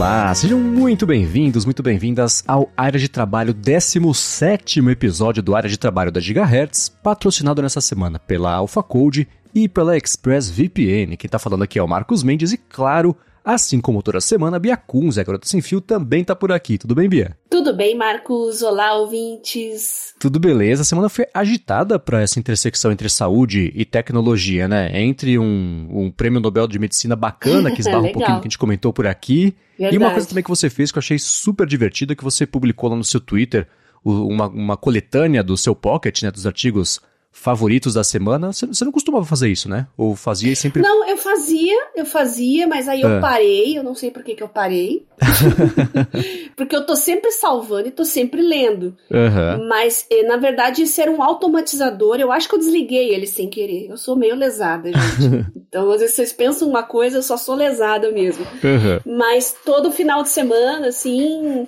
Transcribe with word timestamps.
Olá, 0.00 0.34
sejam 0.34 0.58
muito 0.58 1.04
bem-vindos, 1.04 1.66
muito 1.66 1.82
bem-vindas 1.82 2.42
ao 2.48 2.70
Área 2.74 2.98
de 2.98 3.06
Trabalho, 3.06 3.52
17 3.52 4.80
episódio 4.88 5.42
do 5.42 5.54
Área 5.54 5.68
de 5.68 5.78
Trabalho 5.78 6.10
da 6.10 6.18
Gigahertz, 6.18 6.88
patrocinado 6.88 7.60
nessa 7.60 7.82
semana 7.82 8.18
pela 8.18 8.50
AlphaCode 8.50 9.28
e 9.54 9.68
pela 9.68 9.98
ExpressVPN. 9.98 11.18
Quem 11.18 11.28
tá 11.28 11.38
falando 11.38 11.64
aqui 11.64 11.78
é 11.78 11.82
o 11.82 11.86
Marcos 11.86 12.22
Mendes 12.22 12.50
e, 12.50 12.56
claro, 12.56 13.14
Assim 13.44 13.80
como 13.80 14.02
toda 14.02 14.20
semana, 14.20 14.58
Bia 14.58 14.76
Kunz, 14.76 15.16
a 15.16 15.22
Garota 15.22 15.48
Sem 15.48 15.60
Fio, 15.60 15.80
também 15.80 16.22
tá 16.22 16.36
por 16.36 16.52
aqui. 16.52 16.76
Tudo 16.76 16.94
bem, 16.94 17.08
Bia? 17.08 17.36
Tudo 17.48 17.74
bem, 17.74 17.96
Marcos. 17.96 18.62
Olá, 18.62 18.94
ouvintes. 18.94 20.14
Tudo 20.18 20.38
beleza. 20.38 20.82
A 20.82 20.84
semana 20.84 21.08
foi 21.08 21.26
agitada 21.32 21.98
para 21.98 22.20
essa 22.20 22.38
intersecção 22.38 22.92
entre 22.92 23.08
saúde 23.08 23.72
e 23.74 23.84
tecnologia, 23.84 24.68
né? 24.68 24.90
Entre 25.00 25.38
um, 25.38 25.88
um 25.90 26.10
prêmio 26.10 26.40
Nobel 26.40 26.66
de 26.66 26.78
Medicina 26.78 27.16
bacana, 27.16 27.70
que 27.70 27.80
esbarra 27.82 28.08
um 28.08 28.12
pouquinho 28.12 28.36
que 28.36 28.40
a 28.40 28.50
gente 28.50 28.58
comentou 28.58 28.92
por 28.92 29.06
aqui. 29.06 29.54
Verdade. 29.78 29.96
E 29.96 29.98
uma 29.98 30.10
coisa 30.10 30.28
também 30.28 30.44
que 30.44 30.50
você 30.50 30.68
fez 30.68 30.92
que 30.92 30.98
eu 30.98 31.00
achei 31.00 31.18
super 31.18 31.66
divertida, 31.66 32.14
que 32.14 32.24
você 32.24 32.46
publicou 32.46 32.90
lá 32.90 32.96
no 32.96 33.04
seu 33.04 33.20
Twitter, 33.20 33.66
uma, 34.04 34.48
uma 34.48 34.76
coletânea 34.76 35.42
do 35.42 35.56
seu 35.56 35.74
pocket, 35.74 36.22
né? 36.22 36.30
Dos 36.30 36.46
artigos 36.46 37.00
favoritos 37.32 37.94
da 37.94 38.02
semana. 38.02 38.52
Você 38.52 38.84
não 38.84 38.92
costumava 38.92 39.24
fazer 39.24 39.48
isso, 39.48 39.68
né? 39.68 39.86
Ou 39.96 40.16
fazia 40.16 40.52
e 40.52 40.56
sempre. 40.56 40.82
Não, 40.82 41.08
eu 41.08 41.16
fazia, 41.16 41.76
eu 41.94 42.04
fazia, 42.04 42.66
mas 42.66 42.88
aí 42.88 43.00
eu 43.00 43.16
ah. 43.16 43.20
parei. 43.20 43.78
Eu 43.78 43.82
não 43.82 43.94
sei 43.94 44.10
por 44.10 44.22
que, 44.22 44.34
que 44.34 44.42
eu 44.42 44.48
parei. 44.48 45.06
Porque 46.56 46.74
eu 46.74 46.84
tô 46.84 46.96
sempre 46.96 47.30
salvando 47.30 47.88
e 47.88 47.92
tô 47.92 48.04
sempre 48.04 48.42
lendo. 48.42 48.96
Uhum. 49.10 49.68
Mas, 49.68 50.06
eh, 50.10 50.24
na 50.24 50.36
verdade, 50.36 50.82
isso 50.82 51.00
era 51.00 51.10
um 51.10 51.22
automatizador. 51.22 52.16
Eu 52.18 52.32
acho 52.32 52.48
que 52.48 52.54
eu 52.54 52.58
desliguei 52.58 53.14
ele 53.14 53.26
sem 53.26 53.48
querer. 53.48 53.88
Eu 53.88 53.96
sou 53.96 54.16
meio 54.16 54.34
lesada, 54.34 54.90
gente. 54.92 55.46
então, 55.56 55.90
às 55.90 56.00
vezes 56.00 56.16
vocês 56.16 56.32
pensam 56.32 56.68
uma 56.68 56.82
coisa, 56.82 57.18
eu 57.18 57.22
só 57.22 57.36
sou 57.36 57.54
lesada 57.54 58.10
mesmo. 58.10 58.44
Uhum. 58.44 59.16
Mas 59.18 59.54
todo 59.64 59.92
final 59.92 60.22
de 60.22 60.30
semana, 60.30 60.88
assim 60.88 61.66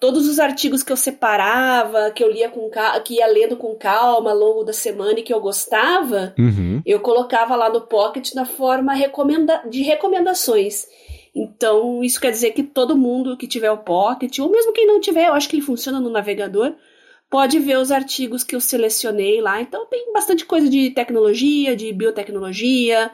todos 0.00 0.26
os 0.26 0.40
artigos 0.40 0.82
que 0.82 0.90
eu 0.90 0.96
separava, 0.96 2.10
que 2.10 2.24
eu 2.24 2.30
lia 2.30 2.48
com 2.48 2.70
que 3.04 3.16
ia 3.16 3.26
lendo 3.26 3.56
com 3.56 3.76
calma 3.76 4.30
ao 4.30 4.36
longo 4.36 4.64
da 4.64 4.72
semana 4.72 5.20
e 5.20 5.22
que 5.22 5.32
eu 5.32 5.40
gostava, 5.40 6.34
uhum. 6.38 6.80
eu 6.86 7.00
colocava 7.00 7.54
lá 7.54 7.68
no 7.68 7.82
Pocket 7.82 8.34
na 8.34 8.46
forma 8.46 8.94
recomenda 8.94 9.62
de 9.68 9.82
recomendações. 9.82 10.86
Então, 11.34 12.02
isso 12.02 12.18
quer 12.18 12.30
dizer 12.30 12.52
que 12.52 12.62
todo 12.62 12.96
mundo 12.96 13.36
que 13.36 13.46
tiver 13.46 13.70
o 13.70 13.78
Pocket, 13.78 14.38
ou 14.38 14.50
mesmo 14.50 14.72
quem 14.72 14.86
não 14.86 15.00
tiver, 15.00 15.28
eu 15.28 15.34
acho 15.34 15.48
que 15.48 15.56
ele 15.56 15.62
funciona 15.62 16.00
no 16.00 16.10
navegador, 16.10 16.74
pode 17.28 17.58
ver 17.58 17.78
os 17.78 17.92
artigos 17.92 18.42
que 18.42 18.56
eu 18.56 18.60
selecionei 18.60 19.40
lá. 19.40 19.60
Então, 19.60 19.86
tem 19.86 20.12
bastante 20.12 20.46
coisa 20.46 20.68
de 20.68 20.90
tecnologia, 20.90 21.76
de 21.76 21.92
biotecnologia, 21.92 23.10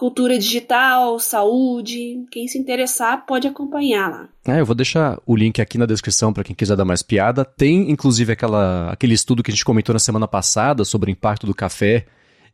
cultura 0.00 0.38
digital, 0.38 1.20
saúde. 1.20 2.24
Quem 2.30 2.48
se 2.48 2.58
interessar 2.58 3.26
pode 3.26 3.46
acompanhar 3.46 4.10
lá. 4.10 4.28
É, 4.48 4.58
eu 4.58 4.64
vou 4.64 4.74
deixar 4.74 5.20
o 5.26 5.36
link 5.36 5.60
aqui 5.60 5.76
na 5.76 5.84
descrição 5.84 6.32
para 6.32 6.42
quem 6.42 6.56
quiser 6.56 6.74
dar 6.74 6.86
mais 6.86 7.02
piada. 7.02 7.44
Tem 7.44 7.90
inclusive 7.90 8.32
aquela, 8.32 8.90
aquele 8.90 9.12
estudo 9.12 9.42
que 9.42 9.50
a 9.50 9.54
gente 9.54 9.62
comentou 9.62 9.92
na 9.92 9.98
semana 9.98 10.26
passada 10.26 10.86
sobre 10.86 11.10
o 11.10 11.12
impacto 11.12 11.46
do 11.46 11.54
café 11.54 12.06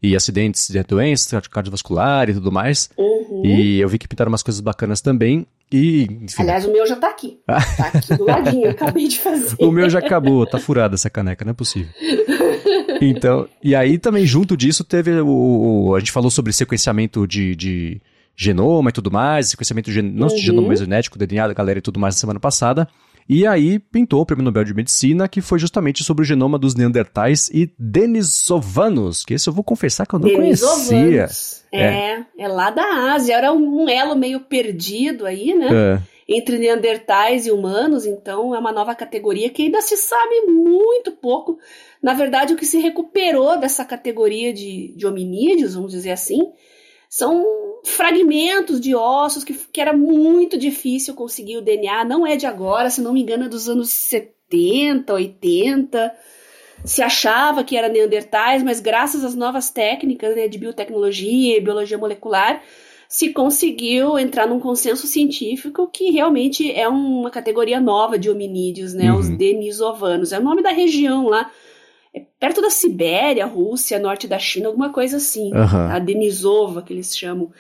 e 0.03 0.17
acidentes 0.17 0.69
de 0.69 0.83
doenças 0.83 1.47
cardiovasculares 1.47 2.35
e 2.35 2.39
tudo 2.41 2.51
mais. 2.51 2.91
Uhum. 2.99 3.43
E 3.45 3.79
eu 3.79 3.89
vi 3.89 3.97
que 3.97 4.09
pintaram 4.09 4.29
umas 4.29 4.43
coisas 4.43 4.61
bacanas 4.61 5.01
também. 5.01 5.47
E, 5.73 6.05
enfim. 6.23 6.43
Aliás, 6.43 6.65
o 6.65 6.73
meu 6.73 6.87
já 6.87 6.97
tá 6.97 7.11
aqui. 7.11 7.41
Tá 7.47 7.91
aqui 7.93 8.17
do 8.17 8.25
ladinho, 8.25 8.67
eu 8.67 8.71
acabei 8.71 9.09
de 9.09 9.19
fazer. 9.19 9.57
o 9.59 9.71
meu 9.73 9.91
já 9.91 9.99
acabou, 9.99 10.47
tá 10.47 10.59
furada 10.59 10.95
essa 10.95 11.11
caneca, 11.11 11.45
não 11.45 11.51
é 11.51 11.55
possível. 11.55 11.91
Então, 13.01 13.49
e 13.63 13.75
aí 13.75 13.99
também 13.99 14.25
junto 14.25 14.57
disso 14.57 14.83
teve 14.83 15.21
o, 15.21 15.89
o 15.89 15.95
a 15.95 15.99
gente 15.99 16.13
falou 16.13 16.31
sobre 16.31 16.53
sequenciamento 16.53 17.27
de, 17.27 17.55
de 17.55 18.01
genoma 18.35 18.91
e 18.91 18.93
tudo 18.93 19.11
mais, 19.11 19.49
sequenciamento 19.49 19.91
de, 19.91 20.01
não 20.01 20.29
uhum. 20.29 20.35
de 20.35 20.41
genoma 20.41 20.69
uhum. 20.69 20.77
genético, 20.77 21.19
DNA 21.19 21.49
da 21.49 21.55
galera 21.55 21.79
e 21.79 21.83
tudo 21.83 21.99
mais 21.99 22.15
na 22.15 22.21
semana 22.21 22.41
passada. 22.41 22.89
E 23.29 23.47
aí 23.47 23.79
pintou 23.79 24.21
o 24.21 24.27
Prêmio 24.27 24.45
Nobel 24.45 24.65
de 24.65 24.75
Medicina, 24.75 25.29
que 25.29 25.41
foi 25.41 25.59
justamente 25.59 26.05
sobre 26.05 26.23
o 26.23 26.25
genoma 26.25 26.59
dos 26.59 26.75
Neandertais 26.75 27.49
e 27.53 27.73
Denisovanos, 27.79 29.25
que 29.25 29.35
esse 29.35 29.49
eu 29.49 29.53
vou 29.53 29.65
confessar 29.65 30.07
que 30.07 30.15
eu 30.15 30.19
não 30.19 30.31
conhecia. 30.31 31.27
É, 31.73 31.83
é, 31.83 32.27
é, 32.39 32.49
lá 32.49 32.71
da 32.71 33.15
Ásia, 33.15 33.35
era 33.35 33.53
um 33.53 33.89
elo 33.89 34.15
meio 34.15 34.41
perdido 34.41 35.27
aí, 35.27 35.55
né? 35.55 35.69
É. 35.73 36.17
Entre 36.29 36.59
Neandertais 36.59 37.47
e 37.47 37.53
humanos, 37.53 38.05
então 38.05 38.55
é 38.55 38.59
uma 38.59 38.73
nova 38.73 38.95
categoria 38.95 39.49
que 39.49 39.63
ainda 39.63 39.81
se 39.81 39.97
sabe 39.97 40.47
muito 40.47 41.13
pouco 41.13 41.59
na 42.07 42.15
verdade, 42.15 42.55
o 42.55 42.57
que 42.57 42.65
se 42.65 42.79
recuperou 42.79 43.59
dessa 43.59 43.85
categoria 43.85 44.53
de, 44.53 44.95
de 44.97 45.07
hominídeos, 45.07 45.75
vamos 45.75 45.91
dizer 45.91 46.13
assim, 46.13 46.53
são 47.17 47.43
fragmentos 47.83 48.79
de 48.79 48.95
ossos 48.95 49.43
que, 49.43 49.55
que 49.55 49.81
era 49.81 49.97
muito 49.97 50.59
difícil 50.59 51.15
conseguir 51.15 51.57
o 51.57 51.63
DNA. 51.63 52.05
Não 52.05 52.27
é 52.27 52.37
de 52.37 52.45
agora, 52.45 52.91
se 52.91 53.01
não 53.01 53.15
me 53.15 53.23
engano, 53.23 53.47
é 53.47 53.49
dos 53.49 53.71
anos 53.71 53.89
70, 53.89 55.15
80. 55.15 56.15
Se 56.85 57.01
achava 57.01 57.65
que 57.65 57.75
era 57.75 57.89
neandertais, 57.89 58.63
mas 58.63 58.81
graças 58.81 59.25
às 59.25 59.35
novas 59.35 59.71
técnicas 59.71 60.37
né, 60.37 60.47
de 60.47 60.59
biotecnologia 60.59 61.57
e 61.57 61.61
biologia 61.61 61.97
molecular, 61.97 62.63
se 63.09 63.33
conseguiu 63.33 64.19
entrar 64.19 64.47
num 64.47 64.61
consenso 64.61 65.07
científico 65.07 65.87
que 65.91 66.11
realmente 66.11 66.71
é 66.71 66.87
uma 66.87 67.31
categoria 67.31 67.81
nova 67.81 68.19
de 68.19 68.29
hominídeos, 68.29 68.93
né? 68.93 69.11
Uhum. 69.11 69.21
Os 69.21 69.29
denisovanos. 69.31 70.33
É 70.35 70.39
o 70.39 70.45
nome 70.45 70.63
da 70.63 70.71
região 70.71 71.29
lá 71.29 71.51
perto 72.39 72.61
da 72.61 72.71
Sibéria, 72.71 73.47
Rússia, 73.47 73.99
norte 73.99 74.29
da 74.29 74.39
China, 74.39 74.69
alguma 74.69 74.91
coisa 74.91 75.17
assim. 75.17 75.53
Uhum. 75.53 75.91
A 75.91 75.99
Denisova, 75.99 76.83
que 76.83 76.93
eles 76.93 77.17
chamam. 77.17 77.51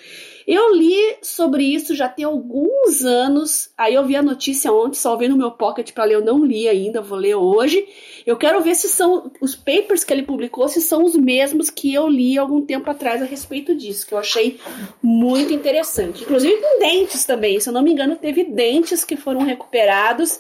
Eu 0.47 0.75
li 0.77 1.17
sobre 1.23 1.65
isso 1.65 1.95
já 1.95 2.09
tem 2.09 2.25
alguns 2.25 3.05
anos. 3.05 3.71
Aí 3.77 3.95
eu 3.95 4.07
vi 4.07 4.15
a 4.15 4.23
notícia 4.23 4.73
ontem, 4.73 4.97
salvei 4.97 5.29
no 5.29 5.37
meu 5.37 5.51
pocket 5.51 5.93
para 5.93 6.05
ler. 6.05 6.15
Eu 6.15 6.25
não 6.25 6.45
li 6.45 6.69
ainda, 6.69 7.03
vou 7.03 7.19
ler 7.19 7.35
hoje. 7.35 7.85
Eu 8.25 8.37
quero 8.37 8.61
ver 8.61 8.77
se 8.77 8.89
são 8.89 9.31
os 9.41 9.57
papers 9.57 10.05
que 10.05 10.13
ele 10.13 10.23
publicou, 10.23 10.69
se 10.69 10.81
são 10.81 11.05
os 11.05 11.17
mesmos 11.17 11.69
que 11.69 11.93
eu 11.93 12.09
li 12.09 12.39
algum 12.39 12.61
tempo 12.61 12.89
atrás 12.89 13.21
a 13.21 13.25
respeito 13.25 13.75
disso, 13.75 14.07
que 14.07 14.15
eu 14.15 14.19
achei 14.19 14.59
muito 15.03 15.53
interessante. 15.53 16.23
Inclusive 16.23 16.57
com 16.57 16.79
dentes 16.79 17.25
também. 17.25 17.59
Se 17.59 17.69
eu 17.69 17.73
não 17.73 17.83
me 17.83 17.93
engano, 17.93 18.15
teve 18.15 18.45
dentes 18.45 19.05
que 19.05 19.17
foram 19.17 19.43
recuperados 19.43 20.39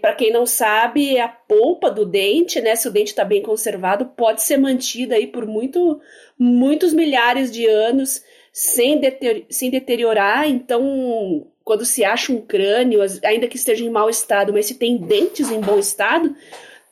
para 0.00 0.14
quem 0.14 0.32
não 0.32 0.46
sabe, 0.46 1.18
a 1.18 1.28
polpa 1.28 1.90
do 1.90 2.06
dente, 2.06 2.60
né, 2.60 2.74
se 2.74 2.88
o 2.88 2.90
dente 2.90 3.10
está 3.10 3.24
bem 3.24 3.42
conservado, 3.42 4.06
pode 4.06 4.42
ser 4.42 4.56
mantida 4.56 5.14
aí 5.14 5.26
por 5.26 5.46
muito, 5.46 6.00
muitos 6.38 6.94
milhares 6.94 7.52
de 7.52 7.66
anos 7.66 8.22
sem, 8.52 8.98
deter, 8.98 9.44
sem 9.50 9.70
deteriorar. 9.70 10.48
Então, 10.48 11.46
quando 11.62 11.84
se 11.84 12.02
acha 12.02 12.32
um 12.32 12.40
crânio, 12.40 13.00
ainda 13.24 13.46
que 13.46 13.56
esteja 13.56 13.84
em 13.84 13.90
mau 13.90 14.08
estado, 14.08 14.52
mas 14.52 14.66
se 14.66 14.74
tem 14.74 14.96
dentes 14.96 15.50
em 15.50 15.60
bom 15.60 15.78
estado, 15.78 16.34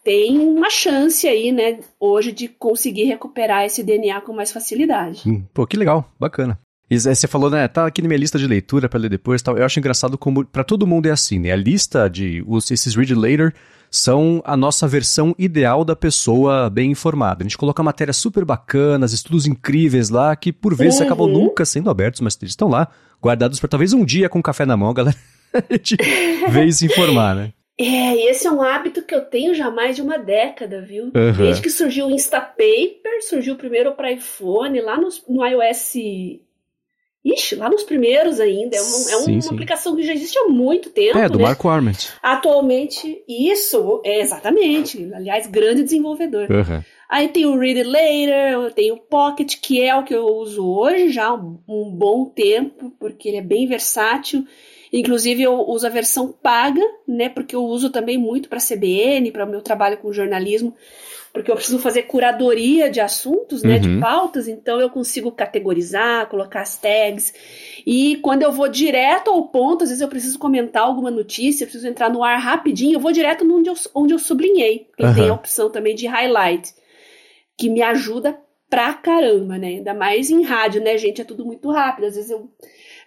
tem 0.05 0.39
uma 0.39 0.69
chance 0.69 1.27
aí, 1.27 1.53
né, 1.53 1.81
hoje 1.99 2.31
de 2.31 2.49
conseguir 2.49 3.05
recuperar 3.05 3.65
esse 3.65 3.83
DNA 3.83 4.21
com 4.21 4.33
mais 4.33 4.53
facilidade. 4.53 5.23
Hum, 5.27 5.45
pô, 5.55 5.67
que 5.67 5.77
legal, 5.77 6.11
bacana. 6.19 6.59
E 6.91 6.99
você 6.99 7.29
falou, 7.29 7.49
né, 7.49 7.69
tá 7.69 7.87
aqui 7.87 8.03
na 8.03 8.09
minha 8.09 8.19
lista 8.19 8.37
de 8.37 8.49
leitura 8.49 8.89
para 8.89 8.99
ler 8.99 9.09
depois 9.09 9.41
tal. 9.41 9.57
Eu 9.57 9.65
acho 9.65 9.79
engraçado 9.79 10.19
como 10.19 10.45
para 10.45 10.65
todo 10.65 10.89
mundo 10.89 11.07
é 11.07 11.13
assim, 11.13 11.39
né? 11.39 11.53
A 11.53 11.57
lista 11.57 12.11
de 12.11 12.43
os, 12.49 12.69
esses 12.69 12.97
read 12.97 13.15
later 13.15 13.55
são 13.89 14.43
a 14.45 14.57
nossa 14.57 14.89
versão 14.89 15.33
ideal 15.39 15.85
da 15.85 15.95
pessoa 15.95 16.69
bem 16.69 16.91
informada. 16.91 17.43
A 17.43 17.45
gente 17.45 17.57
coloca 17.57 17.81
matérias 17.81 18.17
super 18.17 18.45
bacanas, 18.45 19.13
estudos 19.13 19.47
incríveis 19.47 20.11
lá, 20.11 20.35
que 20.35 20.53
por 20.53 20.75
vezes 20.75 20.99
uhum. 20.99 21.07
acabam 21.07 21.29
nunca 21.29 21.65
sendo 21.65 21.91
abertos, 21.91 22.21
mas 22.21 22.37
eles 22.43 22.53
estão 22.53 22.69
lá, 22.69 22.89
guardados 23.23 23.61
para 23.61 23.69
talvez 23.69 23.93
um 23.93 24.05
dia 24.05 24.29
com 24.29 24.43
café 24.43 24.67
na 24.67 24.77
mão, 24.77 24.91
a 24.91 24.95
galera 24.95 25.17
a 25.55 25.73
gente 25.73 25.97
veio 26.51 26.73
se 26.73 26.87
informar, 26.87 27.37
né? 27.37 27.53
É, 27.79 28.15
e 28.15 28.29
esse 28.29 28.47
é 28.47 28.51
um 28.51 28.63
hábito 28.63 29.03
que 29.03 29.15
eu 29.15 29.23
tenho 29.23 29.55
já 29.55 29.71
mais 29.71 29.97
de 29.97 30.03
uma 30.03 30.19
década, 30.19 30.83
viu? 30.83 31.05
Uhum. 31.05 31.33
Desde 31.37 31.63
que 31.63 31.71
surgiu 31.71 32.09
o 32.09 32.11
Instapaper, 32.11 33.23
surgiu 33.23 33.57
primeiro 33.57 33.93
para 33.93 34.13
iPhone, 34.13 34.81
lá 34.81 34.99
no, 34.99 35.09
no 35.29 35.47
iOS 35.47 35.95
Ixi, 37.25 37.57
lá 37.57 37.69
nos 37.69 37.83
primeiros 37.83 38.41
ainda. 38.41 38.77
É, 38.77 38.81
um, 38.81 38.85
é 38.85 38.89
sim, 38.89 39.33
uma 39.33 39.41
sim. 39.43 39.55
aplicação 39.55 39.95
que 39.95 40.03
já 40.03 40.15
existe 40.15 40.39
há 40.39 40.49
muito 40.49 40.89
tempo. 40.89 41.19
É, 41.19 41.29
do 41.29 41.39
né? 41.39 41.45
Marco 41.45 41.69
Arment. 41.69 42.09
Atualmente, 42.23 43.23
isso, 43.29 44.01
é 44.05 44.21
exatamente. 44.21 45.11
Aliás, 45.13 45.47
grande 45.47 45.83
desenvolvedor. 45.83 46.51
Uhum. 46.51 46.83
Aí 47.11 47.29
tem 47.29 47.45
o 47.45 47.59
Read 47.59 47.81
It 47.81 47.91
Later, 47.91 48.73
tem 48.73 48.93
o 48.93 48.97
Pocket, 48.97 49.57
que 49.61 49.83
é 49.83 49.95
o 49.95 50.05
que 50.05 50.15
eu 50.15 50.27
uso 50.27 50.65
hoje 50.65 51.11
já 51.11 51.27
há 51.27 51.35
um 51.35 51.91
bom 51.91 52.25
tempo, 52.25 52.93
porque 52.99 53.29
ele 53.29 53.39
é 53.39 53.43
bem 53.43 53.67
versátil. 53.67 54.47
Inclusive, 54.93 55.43
eu 55.43 55.61
uso 55.69 55.87
a 55.87 55.91
versão 55.91 56.33
paga, 56.33 56.83
né? 57.07 57.29
Porque 57.29 57.55
eu 57.55 57.65
uso 57.65 57.91
também 57.91 58.17
muito 58.17 58.49
para 58.49 58.61
CBN, 58.61 59.31
para 59.31 59.45
o 59.45 59.49
meu 59.49 59.61
trabalho 59.61 59.99
com 59.99 60.13
jornalismo 60.13 60.75
porque 61.33 61.51
eu 61.51 61.55
preciso 61.55 61.79
fazer 61.79 62.03
curadoria 62.03 62.91
de 62.91 63.01
assuntos, 63.01 63.63
né, 63.63 63.75
uhum. 63.75 63.81
de 63.81 64.01
pautas, 64.01 64.49
então 64.49 64.81
eu 64.81 64.91
consigo 64.91 65.31
categorizar, 65.31 66.29
colocar 66.29 66.63
as 66.63 66.77
tags. 66.77 67.33
E 67.87 68.17
quando 68.17 68.43
eu 68.43 68.51
vou 68.51 68.69
direto 68.69 69.31
ao 69.31 69.45
ponto, 69.49 69.85
às 69.85 69.91
vezes 69.91 70.03
eu 70.03 70.09
preciso 70.09 70.39
comentar 70.39 70.83
alguma 70.83 71.11
notícia, 71.11 71.63
eu 71.63 71.67
preciso 71.67 71.87
entrar 71.87 72.11
no 72.11 72.25
ar 72.25 72.39
rapidinho, 72.39 72.95
eu 72.95 73.01
vou 73.01 73.13
direto 73.13 73.45
onde 73.45 73.71
eu, 73.71 73.75
onde 73.95 74.13
eu 74.13 74.19
sublinhei, 74.19 74.87
porque 74.91 75.05
uhum. 75.05 75.15
tem 75.15 75.29
a 75.29 75.35
opção 75.35 75.71
também 75.71 75.95
de 75.95 76.07
highlight, 76.07 76.75
que 77.57 77.69
me 77.71 77.83
ajuda 77.83 78.37
pra 78.69 78.93
caramba, 78.95 79.59
né? 79.59 79.67
Ainda 79.69 79.95
mais 79.95 80.31
em 80.31 80.43
rádio, 80.43 80.83
né, 80.83 80.97
gente? 80.97 81.21
É 81.21 81.25
tudo 81.25 81.45
muito 81.45 81.71
rápido. 81.71 82.07
Às 82.07 82.15
vezes 82.15 82.31
eu 82.31 82.49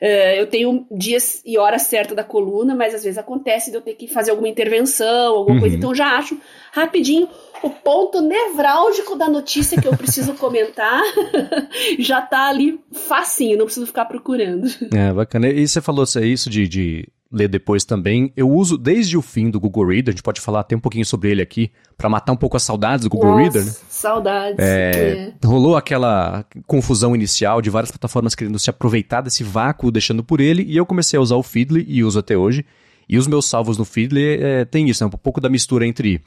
Uh, 0.03 0.35
eu 0.35 0.47
tenho 0.47 0.85
dias 0.91 1.41
e 1.45 1.57
horas 1.57 1.83
certas 1.83 2.13
da 2.13 2.25
coluna, 2.25 2.75
mas 2.75 2.93
às 2.93 3.05
vezes 3.05 3.17
acontece 3.17 3.71
de 3.71 3.77
eu 3.77 3.81
ter 3.81 3.93
que 3.93 4.05
fazer 4.05 4.31
alguma 4.31 4.49
intervenção, 4.49 5.33
alguma 5.33 5.55
uhum. 5.55 5.61
coisa, 5.61 5.77
então 5.77 5.91
eu 5.91 5.95
já 5.95 6.17
acho 6.17 6.37
rapidinho 6.73 7.29
o 7.63 7.69
ponto 7.69 8.21
nevrálgico 8.21 9.15
da 9.15 9.29
notícia 9.29 9.81
que 9.81 9.87
eu 9.87 9.95
preciso 9.95 10.33
comentar 10.37 11.01
já 11.97 12.21
tá 12.21 12.49
ali 12.49 12.79
facinho, 13.07 13.57
não 13.57 13.65
preciso 13.65 13.87
ficar 13.87 14.05
procurando. 14.05 14.67
É, 14.93 15.11
bacana. 15.11 15.47
E 15.47 15.67
você 15.67 15.81
falou 15.81 16.03
isso 16.03 16.49
de, 16.49 16.67
de 16.67 17.07
ler 17.31 17.47
depois 17.47 17.83
também. 17.83 18.31
Eu 18.37 18.49
uso 18.49 18.77
desde 18.77 19.17
o 19.17 19.21
fim 19.21 19.49
do 19.49 19.59
Google 19.59 19.87
Reader, 19.87 20.11
a 20.11 20.15
gente 20.15 20.23
pode 20.23 20.39
falar 20.39 20.59
até 20.59 20.75
um 20.75 20.79
pouquinho 20.79 21.05
sobre 21.05 21.31
ele 21.31 21.41
aqui, 21.41 21.71
para 21.97 22.07
matar 22.07 22.31
um 22.31 22.37
pouco 22.37 22.55
as 22.55 22.63
saudades 22.63 23.05
do 23.05 23.09
Google 23.09 23.31
Nossa, 23.31 23.41
Reader, 23.41 23.65
né? 23.65 23.71
Saudades. 23.89 24.59
É, 24.59 25.33
é. 25.41 25.47
Rolou 25.47 25.75
aquela 25.75 26.45
confusão 26.67 27.15
inicial 27.15 27.61
de 27.61 27.71
várias 27.71 27.89
plataformas 27.89 28.35
querendo 28.35 28.59
se 28.59 28.69
aproveitar 28.69 29.21
desse 29.21 29.43
vácuo, 29.43 29.91
deixando 29.91 30.23
por 30.23 30.39
ele, 30.39 30.63
e 30.63 30.77
eu 30.77 30.85
comecei 30.85 31.17
a 31.17 31.21
usar 31.21 31.35
o 31.35 31.43
Feedly 31.43 31.85
e 31.87 32.03
uso 32.03 32.19
até 32.19 32.37
hoje. 32.37 32.65
E 33.09 33.17
os 33.17 33.27
meus 33.27 33.45
salvos 33.45 33.77
no 33.77 33.83
Feedly 33.83 34.41
é, 34.41 34.65
tem 34.65 34.89
isso, 34.89 35.03
né? 35.03 35.11
um 35.13 35.17
pouco 35.17 35.41
da 35.41 35.49
mistura 35.49 35.85
entre 35.85 36.21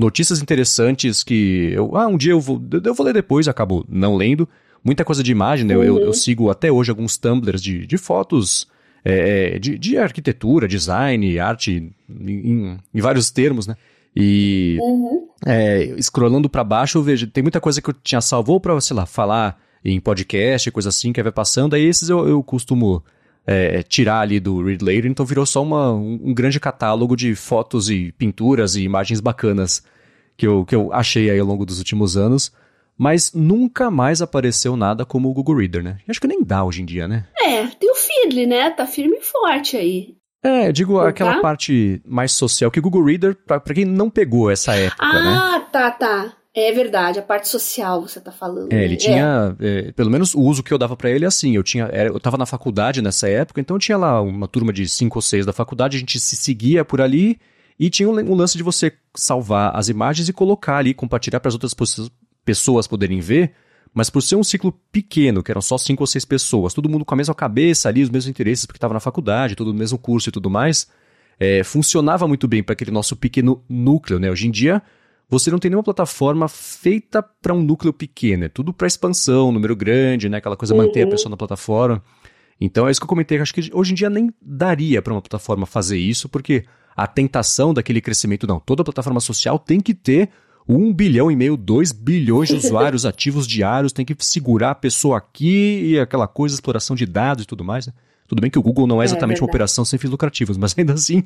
notícias 0.00 0.40
interessantes 0.40 1.22
que 1.22 1.70
eu, 1.74 1.96
ah, 1.96 2.06
um 2.06 2.16
dia 2.16 2.32
eu 2.32 2.40
vou, 2.40 2.60
eu 2.84 2.94
vou 2.94 3.06
ler 3.06 3.12
depois, 3.12 3.46
acabo 3.46 3.84
não 3.88 4.16
lendo. 4.16 4.48
Muita 4.82 5.04
coisa 5.04 5.22
de 5.22 5.30
imagem, 5.30 5.66
né? 5.66 5.76
Uhum. 5.76 5.82
Eu, 5.82 5.98
eu, 5.98 6.06
uhum. 6.06 6.12
sigo 6.12 6.50
até 6.50 6.72
hoje 6.72 6.90
alguns 6.90 7.18
tumblers 7.18 7.62
de, 7.62 7.86
de 7.86 7.98
fotos 7.98 8.66
é, 9.04 9.56
é, 9.56 9.58
de, 9.58 9.78
de, 9.78 9.98
arquitetura, 9.98 10.66
design, 10.66 11.38
arte, 11.38 11.92
em, 12.08 12.78
em 12.94 13.00
vários 13.00 13.30
termos, 13.30 13.66
né? 13.66 13.76
E 14.16 14.78
uhum. 14.80 15.28
é, 15.46 15.94
scrollando 16.00 16.48
para 16.48 16.64
baixo, 16.64 16.98
eu 16.98 17.02
vejo, 17.02 17.26
tem 17.26 17.42
muita 17.42 17.60
coisa 17.60 17.80
que 17.80 17.90
eu 17.90 17.94
tinha 18.02 18.20
salvo 18.20 18.58
pra, 18.58 18.80
sei 18.80 18.96
lá, 18.96 19.04
falar 19.04 19.60
em 19.84 20.00
podcast, 20.00 20.70
coisa 20.70 20.88
assim, 20.88 21.12
que 21.12 21.22
vai 21.22 21.32
passando, 21.32 21.74
aí 21.74 21.84
esses 21.84 22.08
eu, 22.08 22.26
eu 22.26 22.42
costumo 22.42 23.04
é, 23.50 23.82
tirar 23.82 24.20
ali 24.20 24.38
do 24.38 24.62
Read 24.62 24.84
Later, 24.84 25.10
então 25.10 25.26
virou 25.26 25.44
só 25.44 25.60
uma, 25.60 25.92
um, 25.92 26.32
grande 26.32 26.60
catálogo 26.60 27.16
de 27.16 27.34
fotos 27.34 27.90
e 27.90 28.12
pinturas 28.12 28.76
e 28.76 28.82
imagens 28.82 29.20
bacanas 29.20 29.82
que 30.36 30.46
eu, 30.46 30.64
que 30.64 30.74
eu 30.74 30.92
achei 30.92 31.28
aí 31.28 31.40
ao 31.40 31.46
longo 31.46 31.66
dos 31.66 31.78
últimos 31.78 32.16
anos 32.16 32.52
mas 32.96 33.32
nunca 33.32 33.90
mais 33.90 34.20
apareceu 34.20 34.76
nada 34.76 35.06
como 35.06 35.30
o 35.30 35.32
Google 35.32 35.56
Reader, 35.56 35.82
né? 35.82 35.96
Acho 36.06 36.20
que 36.20 36.28
nem 36.28 36.44
dá 36.44 36.62
hoje 36.62 36.82
em 36.82 36.84
dia, 36.84 37.08
né? 37.08 37.24
É, 37.34 37.66
tem 37.66 37.90
o 37.90 37.94
Feedly, 37.94 38.46
né? 38.46 38.68
Tá 38.68 38.86
firme 38.86 39.16
e 39.16 39.22
forte 39.22 39.74
aí. 39.74 40.14
É, 40.44 40.68
eu 40.68 40.72
digo 40.72 41.00
aquela 41.00 41.36
tá? 41.36 41.40
parte 41.40 42.02
mais 42.04 42.30
social, 42.32 42.70
que 42.70 42.78
o 42.78 42.82
Google 42.82 43.04
Reader, 43.04 43.34
pra, 43.46 43.58
pra 43.58 43.72
quem 43.72 43.86
não 43.86 44.10
pegou 44.10 44.50
essa 44.50 44.74
época, 44.74 45.02
ah, 45.02 45.24
né? 45.24 45.30
Ah, 45.34 45.60
tá, 45.72 45.90
tá. 45.90 46.32
É 46.54 46.72
verdade, 46.72 47.18
a 47.18 47.22
parte 47.22 47.48
social 47.48 48.00
você 48.02 48.20
tá 48.20 48.32
falando. 48.32 48.72
É, 48.72 48.84
ele 48.84 48.94
né? 48.94 48.96
tinha, 48.96 49.56
é. 49.60 49.88
É, 49.88 49.92
pelo 49.92 50.10
menos 50.10 50.34
o 50.34 50.40
uso 50.40 50.64
que 50.64 50.72
eu 50.72 50.78
dava 50.78 50.96
para 50.96 51.10
ele 51.10 51.24
é 51.24 51.28
assim, 51.28 51.54
eu 51.54 51.62
tinha, 51.62 51.84
era, 51.92 52.08
eu 52.08 52.18
tava 52.18 52.36
na 52.36 52.46
faculdade 52.46 53.00
nessa 53.00 53.28
época, 53.28 53.60
então 53.60 53.78
tinha 53.78 53.96
lá 53.96 54.20
uma 54.20 54.48
turma 54.48 54.72
de 54.72 54.88
cinco 54.88 55.18
ou 55.18 55.22
seis 55.22 55.46
da 55.46 55.52
faculdade, 55.52 55.96
a 55.96 56.00
gente 56.00 56.18
se 56.18 56.34
seguia 56.34 56.84
por 56.84 57.00
ali 57.00 57.38
e 57.78 57.88
tinha 57.88 58.08
um, 58.08 58.18
um 58.18 58.34
lance 58.34 58.56
de 58.56 58.64
você 58.64 58.92
salvar 59.14 59.76
as 59.76 59.88
imagens 59.88 60.28
e 60.28 60.32
colocar 60.32 60.78
ali, 60.78 60.92
compartilhar 60.92 61.38
para 61.38 61.48
as 61.48 61.54
outras 61.54 61.74
pessoas 62.44 62.86
poderem 62.88 63.20
ver, 63.20 63.52
mas 63.94 64.10
por 64.10 64.20
ser 64.20 64.34
um 64.34 64.42
ciclo 64.42 64.72
pequeno, 64.90 65.44
que 65.44 65.52
eram 65.52 65.62
só 65.62 65.78
cinco 65.78 66.02
ou 66.02 66.06
seis 66.06 66.24
pessoas, 66.24 66.74
todo 66.74 66.88
mundo 66.88 67.04
com 67.04 67.14
a 67.14 67.16
mesma 67.16 67.34
cabeça 67.34 67.88
ali, 67.88 68.02
os 68.02 68.10
mesmos 68.10 68.28
interesses, 68.28 68.66
porque 68.66 68.76
estava 68.76 68.94
na 68.94 69.00
faculdade, 69.00 69.54
todo 69.54 69.72
no 69.72 69.78
mesmo 69.78 69.98
curso 69.98 70.28
e 70.28 70.32
tudo 70.32 70.50
mais, 70.50 70.88
é, 71.38 71.62
funcionava 71.62 72.26
muito 72.26 72.48
bem 72.48 72.60
para 72.60 72.72
aquele 72.72 72.90
nosso 72.90 73.14
pequeno 73.14 73.64
núcleo, 73.68 74.18
né? 74.18 74.30
Hoje 74.30 74.48
em 74.48 74.50
dia, 74.50 74.82
você 75.30 75.50
não 75.50 75.58
tem 75.58 75.70
nenhuma 75.70 75.84
plataforma 75.84 76.48
feita 76.48 77.22
para 77.22 77.54
um 77.54 77.62
núcleo 77.62 77.92
pequeno, 77.92 78.44
é 78.44 78.48
tudo 78.48 78.72
para 78.72 78.88
expansão, 78.88 79.52
número 79.52 79.76
grande, 79.76 80.28
né? 80.28 80.38
Aquela 80.38 80.56
coisa 80.56 80.74
uhum. 80.74 80.84
manter 80.84 81.02
a 81.02 81.04
uhum. 81.04 81.10
pessoa 81.10 81.30
na 81.30 81.36
plataforma. 81.36 82.02
Então 82.60 82.88
é 82.88 82.90
isso 82.90 83.00
que 83.00 83.04
eu 83.04 83.08
comentei, 83.08 83.38
acho 83.38 83.54
que 83.54 83.70
hoje 83.72 83.92
em 83.92 83.94
dia 83.94 84.10
nem 84.10 84.34
daria 84.42 85.00
para 85.00 85.14
uma 85.14 85.22
plataforma 85.22 85.64
fazer 85.64 85.96
isso, 85.96 86.28
porque 86.28 86.64
a 86.96 87.06
tentação 87.06 87.72
daquele 87.72 88.00
crescimento, 88.00 88.46
não, 88.46 88.60
toda 88.60 88.84
plataforma 88.84 89.20
social 89.20 89.58
tem 89.58 89.80
que 89.80 89.94
ter 89.94 90.28
1 90.68 90.92
bilhão 90.92 91.30
e 91.30 91.36
meio, 91.36 91.56
2 91.56 91.92
bilhões 91.92 92.48
de 92.48 92.56
usuários 92.56 93.06
ativos 93.06 93.46
diários, 93.46 93.92
tem 93.92 94.04
que 94.04 94.14
segurar 94.18 94.72
a 94.72 94.74
pessoa 94.74 95.16
aqui 95.16 95.92
e 95.92 95.98
aquela 95.98 96.28
coisa, 96.28 96.54
exploração 96.54 96.94
de 96.94 97.06
dados 97.06 97.44
e 97.44 97.46
tudo 97.46 97.64
mais. 97.64 97.86
Né? 97.86 97.92
Tudo 98.30 98.42
bem 98.42 98.48
que 98.48 98.60
o 98.60 98.62
Google 98.62 98.86
não 98.86 99.02
é, 99.02 99.04
é 99.04 99.06
exatamente 99.06 99.40
é 99.40 99.42
uma 99.42 99.48
operação 99.48 99.84
sem 99.84 99.98
fins 99.98 100.08
lucrativos, 100.08 100.56
mas 100.56 100.72
ainda 100.78 100.92
assim 100.92 101.24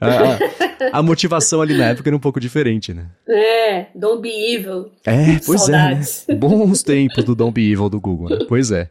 a, 0.00 0.98
a, 0.98 1.02
motivação 1.02 1.60
ali 1.60 1.76
na 1.76 1.88
época 1.88 2.08
era 2.08 2.16
um 2.16 2.18
pouco 2.18 2.40
diferente, 2.40 2.94
né? 2.94 3.08
É, 3.28 3.88
Don't 3.94 4.22
Be 4.22 4.54
Evil. 4.54 4.90
É, 5.04 5.38
pois 5.44 5.60
Saudades. 5.60 6.24
é. 6.26 6.32
Né? 6.32 6.38
Bons 6.38 6.82
tempos 6.82 7.22
do 7.24 7.34
Don't 7.34 7.52
Be 7.52 7.70
Evil 7.70 7.90
do 7.90 8.00
Google, 8.00 8.30
né? 8.30 8.46
Pois 8.48 8.70
é. 8.70 8.88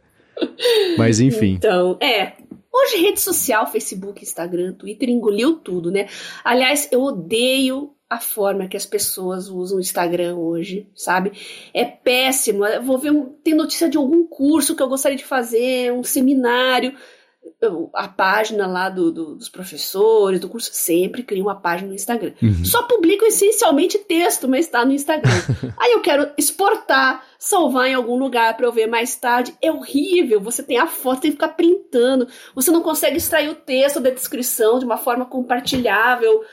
Mas 0.96 1.18
enfim. 1.18 1.54
Então, 1.54 1.98
é. 2.00 2.34
Hoje, 2.72 2.98
rede 2.98 3.18
social, 3.18 3.66
Facebook, 3.66 4.22
Instagram, 4.22 4.72
Twitter 4.74 5.08
engoliu 5.08 5.56
tudo, 5.56 5.90
né? 5.90 6.06
Aliás, 6.44 6.88
eu 6.92 7.02
odeio 7.02 7.90
a 8.08 8.20
forma 8.20 8.68
que 8.68 8.76
as 8.76 8.86
pessoas 8.86 9.48
usam 9.48 9.78
o 9.78 9.80
Instagram 9.80 10.36
hoje, 10.36 10.88
sabe? 10.94 11.32
É 11.74 11.84
péssimo. 11.84 12.64
Eu 12.64 12.80
vou 12.80 12.96
ver 12.96 13.10
um, 13.10 13.24
tem 13.42 13.54
notícia 13.54 13.88
de 13.88 13.96
algum 13.96 14.24
curso 14.24 14.76
que 14.76 14.82
eu 14.84 14.88
gostaria 14.88 15.18
de 15.18 15.24
fazer, 15.24 15.92
um 15.92 16.04
seminário. 16.04 16.94
A 17.94 18.08
página 18.08 18.66
lá 18.66 18.88
do, 18.88 19.10
do, 19.10 19.34
dos 19.34 19.48
professores 19.48 20.40
do 20.40 20.48
curso 20.48 20.70
sempre 20.72 21.22
cria 21.22 21.42
uma 21.42 21.54
página 21.54 21.88
no 21.88 21.94
Instagram. 21.94 22.32
Uhum. 22.42 22.64
Só 22.64 22.82
publico 22.82 23.24
essencialmente 23.24 23.98
texto, 23.98 24.48
mas 24.48 24.66
está 24.66 24.84
no 24.84 24.92
Instagram. 24.92 25.32
Aí 25.78 25.92
eu 25.92 26.00
quero 26.00 26.30
exportar, 26.36 27.24
salvar 27.38 27.88
em 27.88 27.94
algum 27.94 28.16
lugar 28.16 28.56
para 28.56 28.66
eu 28.66 28.72
ver 28.72 28.86
mais 28.86 29.16
tarde. 29.16 29.54
É 29.60 29.70
horrível. 29.70 30.40
Você 30.40 30.62
tem 30.62 30.78
a 30.78 30.86
foto, 30.86 31.22
tem 31.22 31.30
que 31.30 31.36
ficar 31.36 31.48
printando. 31.48 32.28
Você 32.54 32.70
não 32.70 32.82
consegue 32.82 33.16
extrair 33.16 33.48
o 33.48 33.54
texto 33.54 34.00
da 34.00 34.10
descrição 34.10 34.78
de 34.78 34.84
uma 34.84 34.96
forma 34.96 35.24
compartilhável 35.24 36.44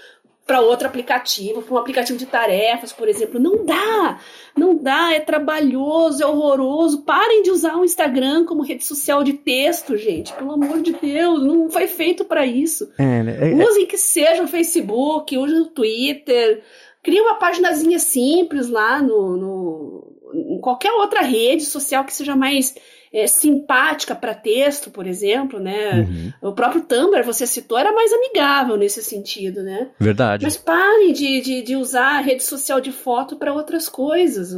para 0.46 0.60
outro 0.60 0.88
aplicativo, 0.88 1.62
para 1.62 1.74
um 1.74 1.78
aplicativo 1.78 2.20
de 2.20 2.26
tarefas, 2.26 2.92
por 2.92 3.08
exemplo. 3.08 3.40
Não 3.40 3.66
dá, 3.66 4.20
não 4.56 4.76
dá, 4.76 5.14
é 5.14 5.20
trabalhoso, 5.20 6.22
é 6.22 6.26
horroroso. 6.26 7.04
Parem 7.04 7.44
de 7.44 7.52
usar 7.52 7.78
o 7.78 7.86
Instagram 7.86 8.46
como 8.46 8.64
rede 8.64 8.84
social 8.84 9.24
de 9.24 9.34
texto, 9.34 9.96
gente. 9.96 10.34
Pelo 10.34 10.52
amor 10.52 10.82
de 10.82 10.92
Deus, 10.94 11.42
não 11.44 11.70
foi 11.70 11.88
feito 11.88 12.26
para 12.26 12.46
isso. 12.46 12.92
É, 12.98 13.24
né? 13.24 13.38
é, 13.42 13.52
é, 13.52 13.70
Usem 13.70 13.86
que 13.86 13.98
seja 13.98 14.44
o 14.44 14.48
Facebook, 14.48 15.38
usem 15.38 15.62
o 15.62 15.68
Twitter. 15.68 16.62
Cria 17.02 17.24
uma 17.24 17.36
paginazinha 17.36 18.00
simples 18.00 18.70
lá 18.70 19.02
no, 19.02 19.38
no, 19.38 20.14
em 20.34 20.60
qualquer 20.60 20.92
outra 20.92 21.22
rede 21.22 21.64
social 21.64 22.04
que 22.04 22.14
seja 22.14 22.36
mais 22.36 22.76
é, 23.14 23.28
simpática 23.28 24.16
para 24.16 24.34
texto, 24.34 24.90
por 24.90 25.06
exemplo, 25.06 25.60
né? 25.60 26.02
Uhum. 26.02 26.34
O 26.50 26.54
próprio 26.54 26.82
Tumblr, 26.82 27.24
você 27.24 27.46
citou, 27.46 27.78
era 27.78 27.92
mais 27.92 28.12
amigável 28.12 28.76
nesse 28.76 29.04
sentido, 29.04 29.62
né? 29.62 29.90
Verdade. 30.00 30.44
Mas 30.44 30.58
parem 30.58 31.14
de, 31.14 31.40
de, 31.42 31.62
de 31.62 31.76
usar 31.76 32.18
a 32.18 32.22
rede 32.22 32.44
social 32.44 32.82
de 32.82 32.92
foto 32.92 33.36
para 33.36 33.54
outras 33.54 33.88
coisas. 33.88 34.52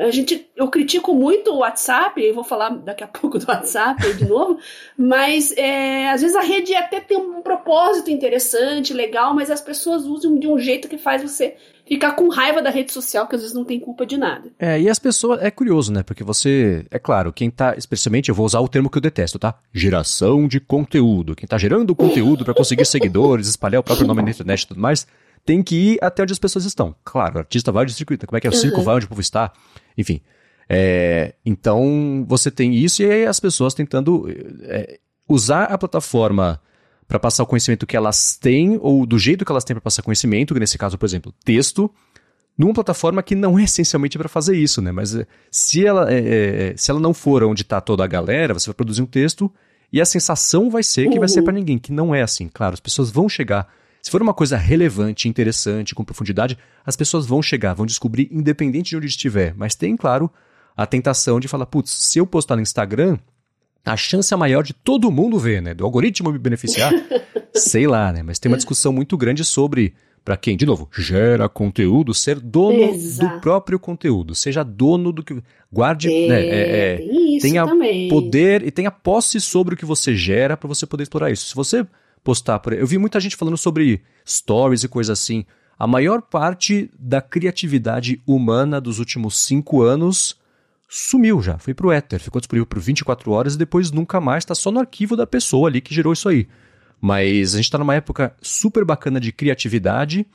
A 0.00 0.10
gente, 0.10 0.48
eu 0.56 0.68
critico 0.68 1.14
muito 1.14 1.52
o 1.52 1.58
WhatsApp, 1.58 2.20
e 2.20 2.32
vou 2.32 2.42
falar 2.42 2.70
daqui 2.70 3.04
a 3.04 3.06
pouco 3.06 3.38
do 3.38 3.46
WhatsApp 3.46 4.14
de 4.14 4.24
novo, 4.24 4.58
mas 4.96 5.52
é, 5.56 6.10
às 6.10 6.22
vezes 6.22 6.34
a 6.34 6.40
rede 6.40 6.74
até 6.74 7.00
tem 7.00 7.18
um 7.18 7.42
propósito 7.42 8.10
interessante, 8.10 8.94
legal, 8.94 9.34
mas 9.34 9.50
as 9.50 9.60
pessoas 9.60 10.04
usam 10.04 10.38
de 10.38 10.48
um 10.48 10.58
jeito 10.58 10.88
que 10.88 10.96
faz 10.96 11.22
você 11.22 11.54
ficar 11.90 12.12
com 12.12 12.28
raiva 12.28 12.62
da 12.62 12.70
rede 12.70 12.92
social, 12.92 13.26
que 13.26 13.34
às 13.34 13.42
vezes 13.42 13.54
não 13.54 13.64
tem 13.64 13.80
culpa 13.80 14.06
de 14.06 14.16
nada. 14.16 14.50
É, 14.58 14.80
e 14.80 14.88
as 14.88 14.98
pessoas. 14.98 15.42
É 15.42 15.50
curioso, 15.50 15.92
né? 15.92 16.04
Porque 16.04 16.22
você. 16.22 16.86
É 16.90 16.98
claro, 16.98 17.32
quem 17.32 17.50
tá. 17.50 17.74
Especialmente, 17.76 18.28
eu 18.28 18.34
vou 18.34 18.46
usar 18.46 18.60
o 18.60 18.68
termo 18.68 18.88
que 18.88 18.96
eu 18.96 19.02
detesto, 19.02 19.38
tá? 19.38 19.56
Geração 19.72 20.46
de 20.46 20.60
conteúdo. 20.60 21.34
Quem 21.34 21.48
tá 21.48 21.58
gerando 21.58 21.94
conteúdo 21.94 22.44
para 22.44 22.54
conseguir 22.54 22.84
seguidores, 22.84 23.48
espalhar 23.48 23.80
o 23.80 23.84
próprio 23.84 24.06
nome 24.06 24.22
na 24.22 24.30
internet 24.30 24.62
e 24.62 24.68
tudo 24.68 24.80
mais, 24.80 25.06
tem 25.44 25.62
que 25.62 25.74
ir 25.74 25.98
até 26.02 26.22
onde 26.22 26.32
as 26.32 26.38
pessoas 26.38 26.64
estão. 26.64 26.94
Claro, 27.04 27.36
o 27.36 27.38
artista 27.38 27.72
vai 27.72 27.86
de 27.86 27.94
circuito. 27.94 28.26
Como 28.26 28.36
é 28.36 28.40
que 28.40 28.46
é 28.46 28.50
o 28.50 28.52
circo, 28.52 28.78
uhum. 28.78 28.84
vai 28.84 28.96
onde 28.96 29.06
o 29.06 29.08
povo 29.08 29.20
está. 29.20 29.52
Enfim. 29.96 30.20
É, 30.68 31.34
então, 31.44 32.24
você 32.28 32.50
tem 32.50 32.74
isso 32.74 33.02
e 33.02 33.10
aí 33.10 33.26
as 33.26 33.40
pessoas 33.40 33.74
tentando 33.74 34.26
é, 34.62 35.00
usar 35.28 35.64
a 35.64 35.76
plataforma 35.76 36.60
para 37.08 37.18
passar 37.18 37.42
o 37.42 37.46
conhecimento 37.46 37.88
que 37.88 37.96
elas 37.96 38.36
têm, 38.36 38.78
ou 38.80 39.04
do 39.04 39.18
jeito 39.18 39.44
que 39.44 39.50
elas 39.50 39.64
têm 39.64 39.74
para 39.74 39.80
passar 39.80 40.02
conhecimento, 40.02 40.54
que 40.54 40.60
nesse 40.60 40.78
caso, 40.78 40.96
por 40.96 41.06
exemplo, 41.06 41.34
texto, 41.44 41.90
numa 42.56 42.72
plataforma 42.72 43.20
que 43.20 43.34
não 43.34 43.58
é 43.58 43.64
essencialmente 43.64 44.16
para 44.16 44.28
fazer 44.28 44.56
isso, 44.56 44.80
né? 44.80 44.92
Mas 44.92 45.16
eh, 45.16 45.26
se 45.50 45.84
ela, 45.84 46.12
é, 46.12 46.18
é, 46.18 46.74
se 46.76 46.88
ela 46.90 47.00
não 47.00 47.12
for 47.12 47.42
onde 47.42 47.62
está 47.62 47.80
toda 47.80 48.04
a 48.04 48.06
galera, 48.06 48.54
você 48.54 48.66
vai 48.66 48.74
produzir 48.74 49.02
um 49.02 49.06
texto 49.06 49.52
e 49.92 50.00
a 50.00 50.04
sensação 50.04 50.70
vai 50.70 50.84
ser 50.84 51.08
que 51.08 51.14
uhum. 51.14 51.20
vai 51.20 51.28
ser 51.28 51.42
para 51.42 51.52
uhum. 51.52 51.58
ninguém, 51.58 51.78
que 51.78 51.90
não 51.90 52.14
é 52.14 52.22
assim. 52.22 52.48
Claro, 52.52 52.74
as 52.74 52.80
pessoas 52.80 53.10
vão 53.10 53.28
chegar. 53.28 53.66
Se 54.02 54.10
for 54.10 54.22
uma 54.22 54.34
coisa 54.34 54.56
relevante, 54.56 55.28
interessante, 55.28 55.94
com 55.94 56.04
profundidade, 56.04 56.56
as 56.84 56.96
pessoas 56.96 57.26
vão 57.26 57.42
chegar, 57.42 57.74
vão 57.74 57.86
descobrir, 57.86 58.28
independente 58.32 58.90
de 58.90 58.96
onde 58.96 59.06
estiver. 59.06 59.54
Mas 59.56 59.74
tem, 59.74 59.96
claro, 59.96 60.30
a 60.76 60.86
tentação 60.86 61.38
de 61.38 61.48
falar, 61.48 61.66
putz, 61.66 61.90
se 61.90 62.18
eu 62.18 62.26
postar 62.26 62.56
no 62.56 62.62
Instagram, 62.62 63.18
a 63.84 63.96
chance 63.96 64.32
é 64.32 64.36
maior 64.36 64.62
de 64.62 64.72
todo 64.72 65.10
mundo 65.10 65.38
ver, 65.38 65.60
né? 65.60 65.74
Do 65.74 65.84
algoritmo 65.84 66.32
me 66.32 66.38
beneficiar. 66.38 66.92
sei 67.54 67.86
lá, 67.86 68.12
né? 68.12 68.22
Mas 68.22 68.38
tem 68.38 68.50
uma 68.50 68.56
discussão 68.56 68.92
muito 68.92 69.16
grande 69.16 69.44
sobre 69.44 69.94
para 70.24 70.36
quem, 70.36 70.56
de 70.56 70.66
novo, 70.66 70.88
gera 70.96 71.48
conteúdo, 71.48 72.12
ser 72.12 72.38
dono 72.38 72.94
Exato. 72.94 73.36
do 73.36 73.40
próprio 73.40 73.78
conteúdo, 73.78 74.34
seja 74.34 74.62
dono 74.62 75.12
do 75.12 75.22
que. 75.22 75.42
Guarde. 75.72 76.12
É, 76.12 76.28
né, 76.28 76.40
é, 76.42 76.94
é, 76.94 77.38
tenha 77.40 77.64
também. 77.64 78.08
poder 78.08 78.66
e 78.66 78.70
tenha 78.70 78.90
posse 78.90 79.40
sobre 79.40 79.74
o 79.74 79.76
que 79.76 79.84
você 79.84 80.14
gera 80.14 80.56
para 80.56 80.68
você 80.68 80.86
poder 80.86 81.04
explorar 81.04 81.30
isso. 81.30 81.46
Se 81.46 81.54
você 81.54 81.86
postar 82.22 82.58
por. 82.58 82.72
Eu 82.72 82.86
vi 82.86 82.98
muita 82.98 83.20
gente 83.20 83.36
falando 83.36 83.56
sobre 83.56 84.02
stories 84.26 84.84
e 84.84 84.88
coisa 84.88 85.12
assim. 85.12 85.44
A 85.78 85.86
maior 85.86 86.20
parte 86.20 86.90
da 86.98 87.22
criatividade 87.22 88.20
humana 88.26 88.80
dos 88.80 88.98
últimos 88.98 89.38
cinco 89.38 89.82
anos 89.82 90.38
sumiu 90.86 91.40
já, 91.40 91.56
foi 91.56 91.72
pro 91.72 91.92
éter, 91.92 92.18
ficou 92.20 92.40
disponível 92.40 92.66
por 92.66 92.80
24 92.80 93.30
horas 93.30 93.54
e 93.54 93.58
depois 93.58 93.92
nunca 93.92 94.20
mais, 94.20 94.42
está 94.42 94.56
só 94.56 94.72
no 94.72 94.80
arquivo 94.80 95.16
da 95.16 95.26
pessoa 95.26 95.68
ali 95.68 95.80
que 95.80 95.94
gerou 95.94 96.12
isso 96.12 96.28
aí. 96.28 96.48
Mas 97.00 97.54
a 97.54 97.56
gente 97.56 97.66
está 97.66 97.78
numa 97.78 97.94
época 97.94 98.34
super 98.42 98.84
bacana 98.84 99.18
de 99.18 99.32
criatividade, 99.32 100.26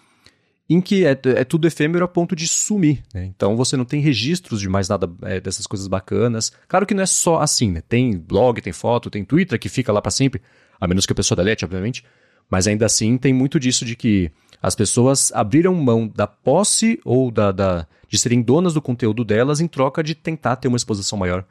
em 0.68 0.82
que 0.82 1.06
é, 1.06 1.12
é 1.12 1.44
tudo 1.44 1.68
efêmero 1.68 2.04
a 2.04 2.08
ponto 2.08 2.36
de 2.36 2.48
sumir. 2.48 3.04
Né? 3.14 3.26
Então 3.26 3.56
você 3.56 3.78
não 3.78 3.86
tem 3.86 4.02
registros 4.02 4.60
de 4.60 4.68
mais 4.68 4.90
nada 4.90 5.08
é, 5.22 5.40
dessas 5.40 5.68
coisas 5.68 5.88
bacanas. 5.88 6.52
Claro 6.68 6.86
que 6.86 6.94
não 6.96 7.04
é 7.04 7.06
só 7.06 7.40
assim, 7.40 7.70
né? 7.70 7.82
Tem 7.88 8.18
blog, 8.18 8.60
tem 8.62 8.74
foto, 8.74 9.12
tem 9.12 9.24
Twitter 9.24 9.60
que 9.60 9.70
fica 9.70 9.92
lá 9.92 10.02
para 10.02 10.10
sempre, 10.10 10.42
a 10.80 10.88
menos 10.88 11.06
que 11.06 11.14
a 11.14 11.16
pessoa 11.16 11.36
delete, 11.36 11.66
obviamente. 11.66 12.04
Mas 12.50 12.68
ainda 12.68 12.86
assim 12.86 13.18
tem 13.18 13.34
muito 13.34 13.60
disso 13.60 13.86
de 13.86 13.96
que 13.96 14.32
as 14.62 14.76
pessoas 14.76 15.32
abriram 15.34 15.74
mão 15.74 16.08
da 16.08 16.28
posse 16.28 17.00
ou 17.04 17.32
da, 17.32 17.52
da 17.52 17.88
de 18.08 18.18
serem 18.18 18.42
donas 18.42 18.74
do 18.74 18.82
conteúdo 18.82 19.24
delas 19.24 19.60
em 19.60 19.68
troca 19.68 20.04
de 20.04 20.16
tentar 20.16 20.56
ter 20.56 20.68
uma 20.68 20.78
exposição 20.78 21.18
maior 21.18 21.46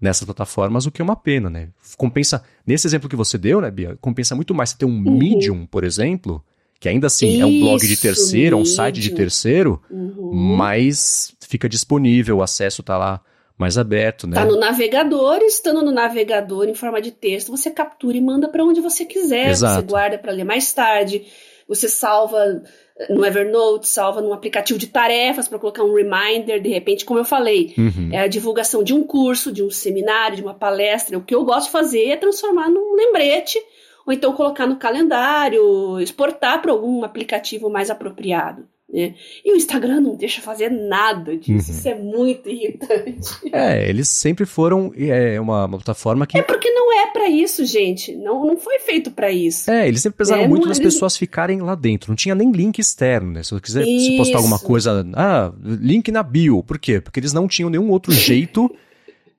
nessas 0.00 0.24
plataformas, 0.24 0.86
o 0.86 0.90
que 0.90 1.02
é 1.02 1.04
uma 1.04 1.16
pena, 1.16 1.50
né? 1.50 1.68
Compensa, 1.96 2.42
nesse 2.66 2.86
exemplo 2.86 3.08
que 3.08 3.16
você 3.16 3.36
deu, 3.36 3.60
né, 3.60 3.70
Bia, 3.70 3.96
compensa 4.00 4.34
muito 4.34 4.54
mais 4.54 4.70
você 4.70 4.78
ter 4.78 4.84
um 4.84 4.90
uhum. 4.90 5.18
Medium, 5.18 5.66
por 5.66 5.82
exemplo, 5.82 6.42
que 6.78 6.88
ainda 6.88 7.08
assim 7.08 7.34
Isso, 7.34 7.42
é 7.42 7.46
um 7.46 7.60
blog 7.60 7.86
de 7.86 7.96
terceiro, 7.96 8.56
é 8.56 8.60
um 8.60 8.64
site 8.64 9.00
de 9.00 9.10
terceiro, 9.10 9.82
uhum. 9.90 10.32
mas 10.32 11.34
fica 11.40 11.68
disponível, 11.68 12.38
o 12.38 12.42
acesso 12.42 12.82
tá 12.82 12.96
lá 12.96 13.20
mais 13.58 13.76
aberto, 13.76 14.26
né? 14.26 14.36
Tá 14.36 14.44
no 14.44 14.56
navegador, 14.56 15.42
estando 15.42 15.82
no 15.82 15.90
navegador 15.90 16.68
em 16.68 16.74
forma 16.74 17.02
de 17.02 17.10
texto, 17.10 17.50
você 17.50 17.70
captura 17.70 18.16
e 18.16 18.20
manda 18.20 18.48
para 18.48 18.64
onde 18.64 18.80
você 18.80 19.04
quiser, 19.04 19.50
Exato. 19.50 19.82
você 19.82 19.86
guarda 19.86 20.16
para 20.16 20.32
ler 20.32 20.44
mais 20.44 20.72
tarde, 20.72 21.26
você 21.66 21.88
salva 21.88 22.62
no 23.10 23.24
Evernote, 23.24 23.86
salva 23.86 24.20
num 24.20 24.32
aplicativo 24.32 24.78
de 24.78 24.86
tarefas 24.86 25.46
para 25.46 25.58
colocar 25.58 25.84
um 25.84 25.94
reminder, 25.94 26.60
de 26.60 26.68
repente, 26.68 27.04
como 27.04 27.20
eu 27.20 27.24
falei, 27.24 27.74
uhum. 27.76 28.10
é 28.12 28.20
a 28.20 28.26
divulgação 28.26 28.82
de 28.82 28.94
um 28.94 29.04
curso, 29.04 29.52
de 29.52 29.62
um 29.62 29.70
seminário, 29.70 30.36
de 30.36 30.42
uma 30.42 30.54
palestra. 30.54 31.18
O 31.18 31.22
que 31.22 31.34
eu 31.34 31.44
gosto 31.44 31.66
de 31.66 31.72
fazer 31.72 32.08
é 32.08 32.16
transformar 32.16 32.68
num 32.68 32.94
lembrete, 32.94 33.58
ou 34.06 34.12
então 34.12 34.32
colocar 34.32 34.66
no 34.66 34.76
calendário, 34.76 36.00
exportar 36.00 36.60
para 36.62 36.72
algum 36.72 37.04
aplicativo 37.04 37.68
mais 37.68 37.90
apropriado. 37.90 38.66
Né? 38.90 39.14
E 39.44 39.52
o 39.52 39.56
Instagram 39.56 40.00
não 40.00 40.16
deixa 40.16 40.40
fazer 40.40 40.70
nada 40.70 41.36
disso. 41.36 41.70
Uhum. 41.70 41.76
Isso 41.76 41.88
é 41.88 41.94
muito 41.94 42.48
irritante. 42.48 43.28
É, 43.50 43.88
eles 43.88 44.08
sempre 44.08 44.44
foram 44.46 44.92
é, 44.96 45.40
uma, 45.40 45.64
uma 45.64 45.78
plataforma 45.78 46.26
que. 46.26 46.38
É 46.38 46.42
porque 46.42 46.70
não 46.70 46.92
é 46.92 47.06
para 47.10 47.28
isso, 47.28 47.64
gente. 47.64 48.14
Não, 48.14 48.46
não 48.46 48.56
foi 48.56 48.78
feito 48.78 49.10
para 49.10 49.30
isso. 49.30 49.70
É, 49.70 49.88
eles 49.88 50.02
sempre 50.02 50.18
pesaram 50.18 50.42
é, 50.42 50.48
muito 50.48 50.68
nas 50.68 50.78
eles... 50.78 50.92
pessoas 50.92 51.16
ficarem 51.16 51.60
lá 51.60 51.74
dentro. 51.74 52.10
Não 52.10 52.16
tinha 52.16 52.34
nem 52.34 52.52
link 52.52 52.78
externo, 52.78 53.32
né? 53.32 53.42
Se 53.42 53.52
eu 53.52 53.60
quiser 53.60 53.84
se 53.84 54.16
postar 54.16 54.38
alguma 54.38 54.58
coisa. 54.58 55.04
Ah, 55.14 55.52
link 55.62 56.10
na 56.12 56.22
bio. 56.22 56.62
Por 56.62 56.78
quê? 56.78 57.00
Porque 57.00 57.18
eles 57.18 57.32
não 57.32 57.48
tinham 57.48 57.70
nenhum 57.70 57.90
outro 57.90 58.12
jeito. 58.12 58.70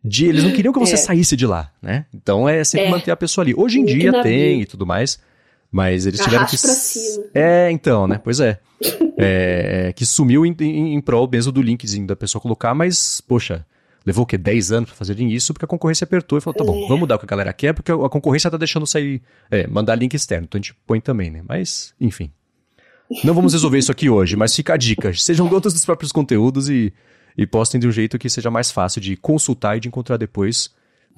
de 0.03 0.25
Eles 0.25 0.44
não 0.44 0.51
queriam 0.51 0.74
que 0.74 0.79
você 0.79 0.96
é. 0.96 0.98
saísse 0.98 1.36
de 1.36 1.46
lá, 1.46 1.72
né? 1.82 2.06
Então 2.13 2.50
é 2.50 2.63
sempre 2.63 2.88
é. 2.88 2.91
manter 2.91 3.12
a 3.12 3.18
pessoa 3.18 3.44
ali. 3.44 3.53
Hoje 3.56 3.79
em 3.79 3.86
link 3.86 4.00
dia 4.00 4.24
tem 4.24 4.56
bio. 4.56 4.62
e 4.62 4.65
tudo 4.65 4.86
mais. 4.86 5.20
Mas 5.71 6.05
eles 6.05 6.19
tiveram 6.19 6.43
Arraste 6.43 6.57
que. 6.57 6.63
Pra 6.63 6.73
cima. 6.73 7.25
É, 7.33 7.71
então, 7.71 8.07
né? 8.07 8.19
Pois 8.23 8.39
é. 8.39 8.59
é 9.17 9.93
que 9.95 10.05
sumiu 10.05 10.45
em, 10.45 10.55
em, 10.59 10.95
em 10.95 11.01
prol 11.01 11.29
mesmo 11.31 11.51
do 11.51 11.61
linkzinho 11.61 12.07
da 12.07 12.15
pessoa 12.15 12.41
colocar, 12.41 12.73
mas, 12.73 13.21
poxa, 13.21 13.65
levou 14.05 14.23
o 14.23 14.25
quê? 14.25 14.38
10 14.38 14.71
anos 14.71 14.89
para 14.89 14.97
fazerem 14.97 15.31
isso, 15.31 15.53
porque 15.53 15.65
a 15.65 15.67
concorrência 15.67 16.05
apertou 16.05 16.38
e 16.38 16.41
falou: 16.41 16.57
tá 16.57 16.63
bom, 16.63 16.77
é. 16.77 16.81
vamos 16.88 17.01
mudar 17.01 17.15
o 17.15 17.19
que 17.19 17.25
a 17.25 17.27
galera 17.27 17.53
quer, 17.53 17.73
porque 17.73 17.91
a 17.91 18.09
concorrência 18.09 18.49
tá 18.49 18.57
deixando 18.57 18.88
sair, 18.88 19.21
é, 19.51 19.67
mandar 19.67 19.95
link 19.95 20.13
externo. 20.13 20.45
Então 20.45 20.57
a 20.57 20.61
gente 20.61 20.75
põe 20.88 20.99
também, 20.99 21.29
né? 21.29 21.43
Mas, 21.47 21.93
enfim. 22.01 22.31
Não 23.23 23.33
vamos 23.33 23.53
resolver 23.53 23.79
isso 23.79 23.91
aqui 23.91 24.07
hoje, 24.07 24.35
mas 24.35 24.55
fica 24.55 24.73
a 24.75 24.77
dica. 24.77 25.11
Sejam 25.13 25.47
donos 25.47 25.73
dos 25.73 25.83
próprios 25.83 26.11
conteúdos 26.11 26.69
e, 26.69 26.93
e 27.35 27.45
postem 27.45 27.79
de 27.79 27.88
um 27.88 27.91
jeito 27.91 28.19
que 28.19 28.29
seja 28.29 28.51
mais 28.51 28.71
fácil 28.71 29.01
de 29.01 29.17
consultar 29.17 29.77
e 29.77 29.79
de 29.79 29.88
encontrar 29.88 30.17
depois 30.17 30.69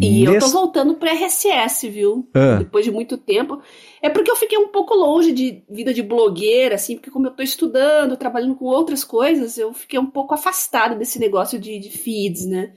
e 0.02 0.26
Nesse... 0.26 0.34
eu 0.34 0.40
tô 0.40 0.48
voltando 0.48 0.96
pro 0.96 1.08
RSS, 1.08 1.88
viu? 1.88 2.28
Ah. 2.34 2.56
Depois 2.56 2.84
de 2.84 2.92
muito 2.92 3.18
tempo. 3.18 3.62
É 4.02 4.10
porque 4.10 4.32
eu 4.32 4.36
fiquei 4.36 4.58
um 4.58 4.70
pouco 4.70 4.96
longe 4.96 5.32
de 5.32 5.64
vida 5.70 5.94
de 5.94 6.02
blogueira, 6.02 6.76
assim, 6.76 6.96
porque 6.96 7.12
como 7.12 7.28
eu 7.28 7.32
tô 7.32 7.44
estudando, 7.44 8.18
trabalhando 8.18 8.56
com 8.56 8.66
outras 8.66 9.04
coisas, 9.04 9.60
eu 9.60 9.72
fiquei 9.74 10.00
um 10.00 10.08
pouco 10.08 10.34
afastada 10.34 10.96
desse 10.96 11.20
negócio 11.20 11.60
de, 11.60 11.78
de 11.78 11.90
feeds, 11.90 12.48
né? 12.48 12.74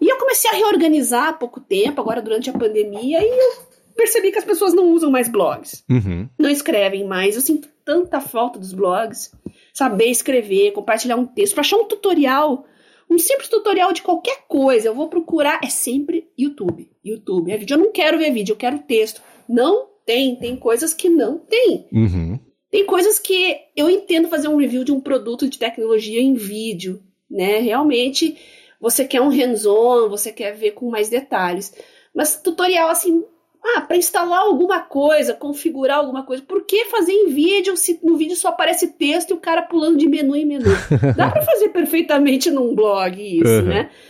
E 0.00 0.08
eu 0.08 0.18
comecei 0.18 0.50
a 0.50 0.54
reorganizar 0.54 1.28
há 1.28 1.32
pouco 1.32 1.60
tempo, 1.60 2.00
agora 2.00 2.20
durante 2.20 2.50
a 2.50 2.52
pandemia, 2.52 3.20
e 3.22 3.28
eu 3.28 3.52
percebi 3.94 4.32
que 4.32 4.38
as 4.38 4.44
pessoas 4.44 4.74
não 4.74 4.90
usam 4.92 5.10
mais 5.10 5.28
blogs. 5.28 5.84
Uhum. 5.88 6.28
Não 6.36 6.50
escrevem 6.50 7.04
mais. 7.04 7.36
Eu 7.36 7.42
sinto 7.42 7.68
tanta 7.84 8.20
falta 8.20 8.58
dos 8.58 8.72
blogs. 8.72 9.30
Saber 9.72 10.06
escrever, 10.06 10.72
compartilhar 10.72 11.16
um 11.16 11.26
texto, 11.26 11.54
pra 11.54 11.60
achar 11.60 11.76
um 11.76 11.84
tutorial 11.84 12.64
um 13.10 13.18
simples 13.18 13.48
tutorial 13.48 13.92
de 13.92 14.02
qualquer 14.02 14.44
coisa, 14.48 14.88
eu 14.88 14.94
vou 14.94 15.08
procurar, 15.08 15.60
é 15.62 15.68
sempre 15.68 16.28
YouTube. 16.38 16.90
YouTube. 17.04 17.52
É 17.52 17.56
vídeo. 17.56 17.74
Eu 17.74 17.78
não 17.78 17.92
quero 17.92 18.18
ver 18.18 18.32
vídeo, 18.32 18.52
eu 18.52 18.56
quero 18.56 18.78
texto. 18.80 19.22
Não 19.48 19.88
tem, 20.04 20.36
tem 20.36 20.56
coisas 20.56 20.94
que 20.94 21.08
não 21.08 21.38
tem. 21.38 21.86
Uhum. 21.92 22.38
Tem 22.70 22.84
coisas 22.84 23.18
que 23.18 23.56
eu 23.76 23.88
entendo 23.88 24.28
fazer 24.28 24.48
um 24.48 24.56
review 24.56 24.82
de 24.82 24.92
um 24.92 25.00
produto 25.00 25.48
de 25.48 25.58
tecnologia 25.58 26.20
em 26.20 26.34
vídeo, 26.34 27.02
né? 27.30 27.60
Realmente, 27.60 28.36
você 28.80 29.04
quer 29.04 29.20
um 29.20 29.28
hands-on, 29.28 30.08
você 30.08 30.32
quer 30.32 30.56
ver 30.56 30.72
com 30.72 30.90
mais 30.90 31.08
detalhes. 31.08 31.72
Mas 32.14 32.40
tutorial, 32.40 32.88
assim, 32.88 33.24
ah, 33.64 33.80
para 33.80 33.96
instalar 33.96 34.40
alguma 34.40 34.80
coisa, 34.80 35.32
configurar 35.32 35.98
alguma 35.98 36.24
coisa. 36.24 36.42
Por 36.42 36.64
que 36.66 36.84
fazer 36.86 37.12
em 37.12 37.28
vídeo 37.28 37.76
se 37.76 37.98
no 38.02 38.16
vídeo 38.16 38.36
só 38.36 38.48
aparece 38.48 38.88
texto 38.88 39.30
e 39.30 39.34
o 39.34 39.40
cara 39.40 39.62
pulando 39.62 39.96
de 39.96 40.06
menu 40.06 40.36
em 40.36 40.44
menu? 40.44 40.66
Dá 41.16 41.30
para 41.30 41.42
fazer 41.42 41.70
perfeitamente 41.70 42.50
num 42.50 42.74
blog 42.74 43.18
isso, 43.20 43.48
uhum. 43.48 43.62
né? 43.62 43.90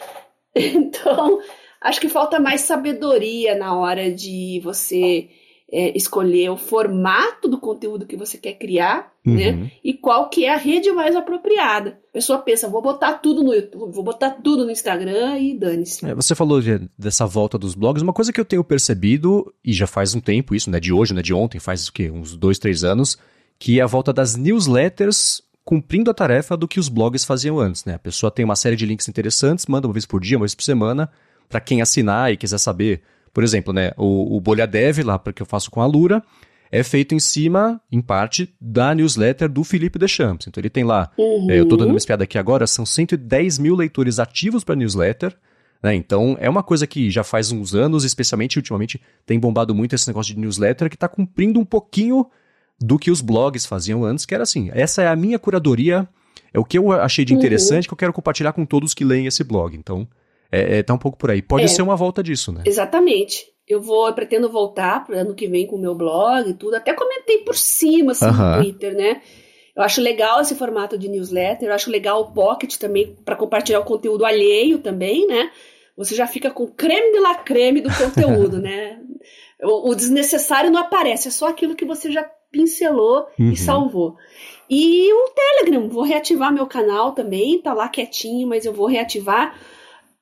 Então, 0.57 1.41
acho 1.81 2.01
que 2.01 2.09
falta 2.09 2.39
mais 2.39 2.61
sabedoria 2.61 3.57
na 3.57 3.77
hora 3.77 4.09
de 4.09 4.61
você 4.63 5.29
é, 5.75 5.97
escolher 5.97 6.51
o 6.51 6.57
formato 6.57 7.49
do 7.49 7.59
conteúdo 7.59 8.07
que 8.07 8.17
você 8.17 8.39
quer 8.39 8.53
criar, 8.53 9.13
uhum. 9.27 9.35
né? 9.35 9.73
E 9.83 9.93
qual 9.93 10.31
que 10.31 10.45
é 10.45 10.55
a 10.55 10.57
rede 10.57 10.93
mais 10.93 11.17
apropriada. 11.17 11.99
A 12.11 12.13
pessoa 12.13 12.39
pensa, 12.39 12.69
vou 12.69 12.81
botar 12.81 13.15
tudo 13.15 13.43
no 13.43 13.53
YouTube, 13.53 13.93
vou 13.93 14.05
botar 14.05 14.31
tudo 14.31 14.65
no 14.65 14.71
Instagram 14.71 15.37
e 15.41 15.59
dane-se. 15.59 16.07
É, 16.07 16.15
você 16.15 16.33
falou 16.33 16.61
de, 16.61 16.89
dessa 16.97 17.27
volta 17.27 17.59
dos 17.59 17.75
blogs, 17.75 18.03
uma 18.03 18.13
coisa 18.13 18.33
que 18.33 18.41
eu 18.41 18.45
tenho 18.45 18.63
percebido, 18.63 19.53
e 19.65 19.73
já 19.73 19.89
faz 19.89 20.15
um 20.15 20.21
tempo 20.21 20.55
isso, 20.55 20.71
né? 20.71 20.79
De 20.79 20.93
hoje, 20.93 21.13
né? 21.13 21.21
De 21.21 21.35
ontem, 21.35 21.59
faz 21.59 21.89
o 21.89 21.93
quê? 21.93 22.09
Uns 22.09 22.37
dois, 22.37 22.57
três 22.57 22.85
anos, 22.85 23.19
que 23.59 23.81
é 23.81 23.83
a 23.83 23.87
volta 23.87 24.13
das 24.13 24.37
newsletters 24.37 25.43
cumprindo 25.65 26.09
a 26.11 26.15
tarefa 26.15 26.57
do 26.57 26.69
que 26.69 26.79
os 26.79 26.89
blogs 26.89 27.25
faziam 27.25 27.59
antes, 27.59 27.85
né? 27.85 27.95
A 27.95 27.99
pessoa 27.99 28.31
tem 28.31 28.45
uma 28.45 28.55
série 28.55 28.77
de 28.77 28.87
links 28.87 29.09
interessantes, 29.09 29.67
manda 29.67 29.89
uma 29.89 29.93
vez 29.93 30.07
por 30.07 30.21
dia, 30.21 30.37
uma 30.37 30.45
vez 30.45 30.55
por 30.55 30.63
semana, 30.63 31.11
para 31.49 31.61
quem 31.61 31.83
assinar 31.83 32.33
e 32.33 32.37
quiser 32.37 32.59
saber 32.59 33.03
por 33.35 33.43
exemplo, 33.43 33.75
né, 33.75 33.91
o, 33.97 34.37
o 34.37 34.41
Bolha 34.41 34.67
Dev, 34.67 35.01
lá 35.05 35.19
que 35.19 35.43
eu 35.43 35.47
faço 35.47 35.71
com 35.71 35.83
a 35.83 35.87
Lura, 35.87 36.23
é 36.71 36.83
feito 36.83 37.15
em 37.15 37.21
cima, 37.21 37.81
em 37.91 38.01
parte, 38.01 38.55
da 38.61 38.95
newsletter 38.95 39.49
do 39.49 39.65
Felipe 39.65 39.99
Deschamps. 39.99 40.47
Então 40.47 40.61
ele 40.61 40.71
tem 40.71 40.85
lá, 40.85 41.11
uhum. 41.19 41.51
é, 41.51 41.59
eu 41.59 41.65
estou 41.65 41.77
dando 41.77 41.91
uma 41.91 41.99
espiada 41.99 42.25
aqui 42.25 42.39
agora, 42.39 42.67
são 42.67 42.87
110 42.87 43.59
mil 43.59 43.75
leitores 43.75 44.19
ativos 44.19 44.63
para 44.63 44.75
a 44.75 44.77
newsletter. 44.77 45.37
Né? 45.83 45.95
Então 45.97 46.37
é 46.41 46.49
uma 46.49 46.63
coisa 46.63 46.87
que 46.87 47.11
já 47.11 47.25
faz 47.25 47.51
uns 47.51 47.75
anos, 47.75 48.05
especialmente 48.05 48.57
ultimamente, 48.57 49.01
tem 49.27 49.39
bombado 49.39 49.75
muito 49.75 49.95
esse 49.95 50.07
negócio 50.07 50.33
de 50.33 50.41
newsletter, 50.41 50.89
que 50.89 50.97
está 50.97 51.09
cumprindo 51.09 51.59
um 51.59 51.65
pouquinho 51.65 52.27
do 52.81 52.99
que 52.99 53.11
os 53.11 53.21
blogs 53.21 53.67
faziam 53.67 54.05
antes, 54.05 54.25
que 54.25 54.35
era 54.35 54.45
assim, 54.45 54.71
essa 54.73 55.03
é 55.03 55.09
a 55.09 55.17
minha 55.17 55.39
curadoria, 55.39 56.09
é 56.53 56.59
o 56.59 56.65
que 56.65 56.79
eu 56.79 56.93
achei 56.93 57.25
de 57.25 57.33
uhum. 57.33 57.39
interessante 57.39 57.85
uhum. 57.85 57.89
que 57.89 57.95
eu 57.95 57.99
quero 57.99 58.13
compartilhar 58.13 58.53
com 58.53 58.65
todos 58.65 58.95
que 58.95 59.05
leem 59.05 59.27
esse 59.27 59.43
blog. 59.43 59.77
Então, 59.77 60.09
é, 60.55 60.79
é, 60.79 60.83
tá 60.83 60.95
um 60.95 60.99
pouco 60.99 61.19
por 61.19 61.31
aí. 61.31 61.43
Pode 61.43 61.65
é, 61.65 61.69
ser 61.69 61.83
uma 61.83 61.97
volta 61.97 62.23
disso, 62.23 62.53
né? 62.53 62.63
Exatamente. 62.65 63.47
Eu 63.67 63.81
vou, 63.81 64.07
eu 64.07 64.15
pretendo 64.15 64.49
voltar 64.51 65.05
pro 65.05 65.19
ano 65.19 65.35
que 65.35 65.49
vem 65.49 65.67
com 65.67 65.77
o 65.77 65.81
meu 65.81 65.95
blog 65.95 66.49
e 66.49 66.55
tudo. 66.55 66.75
Até 66.75 66.93
comentei 66.93 67.39
por 67.39 67.55
cima, 67.55 68.13
assim, 68.13 68.27
uh 68.27 68.29
-huh. 68.29 68.57
no 68.57 68.63
Twitter, 68.63 68.95
né? 68.95 69.23
Eu 69.77 69.83
acho 69.83 70.01
legal 70.01 70.41
esse 70.41 70.55
formato 70.55 70.97
de 70.97 71.09
newsletter, 71.09 71.69
eu 71.69 71.75
acho 71.75 71.91
legal 71.91 72.21
o 72.21 72.33
Pocket 72.33 72.77
também 72.77 73.17
para 73.25 73.35
compartilhar 73.35 73.81
o 73.81 73.85
conteúdo 73.85 74.25
alheio 74.25 74.79
também, 74.79 75.27
né? 75.27 75.51
Você 75.97 76.15
já 76.15 76.27
fica 76.27 76.51
com 76.51 76.67
creme 76.67 77.13
de 77.13 77.21
la 77.21 77.35
creme 77.37 77.81
do 77.81 77.91
conteúdo, 77.93 78.59
né? 78.63 79.01
O, 79.63 79.91
o, 79.91 79.95
desnecessário 79.95 80.71
não 80.71 80.81
aparece, 80.81 81.29
é 81.29 81.31
só 81.31 81.49
aquilo 81.49 81.75
que 81.75 81.85
você 81.85 82.11
já 82.11 82.29
pincelou 82.53 83.27
uhum. 83.39 83.51
e 83.51 83.57
salvou. 83.57 84.17
E 84.71 85.13
o 85.13 85.31
Telegram, 85.31 85.89
vou 85.89 86.05
reativar 86.05 86.53
meu 86.53 86.67
canal 86.67 87.13
também, 87.13 87.61
tá 87.61 87.73
lá 87.73 87.89
quietinho, 87.89 88.47
mas 88.47 88.65
eu 88.65 88.73
vou 88.73 88.87
reativar 88.87 89.59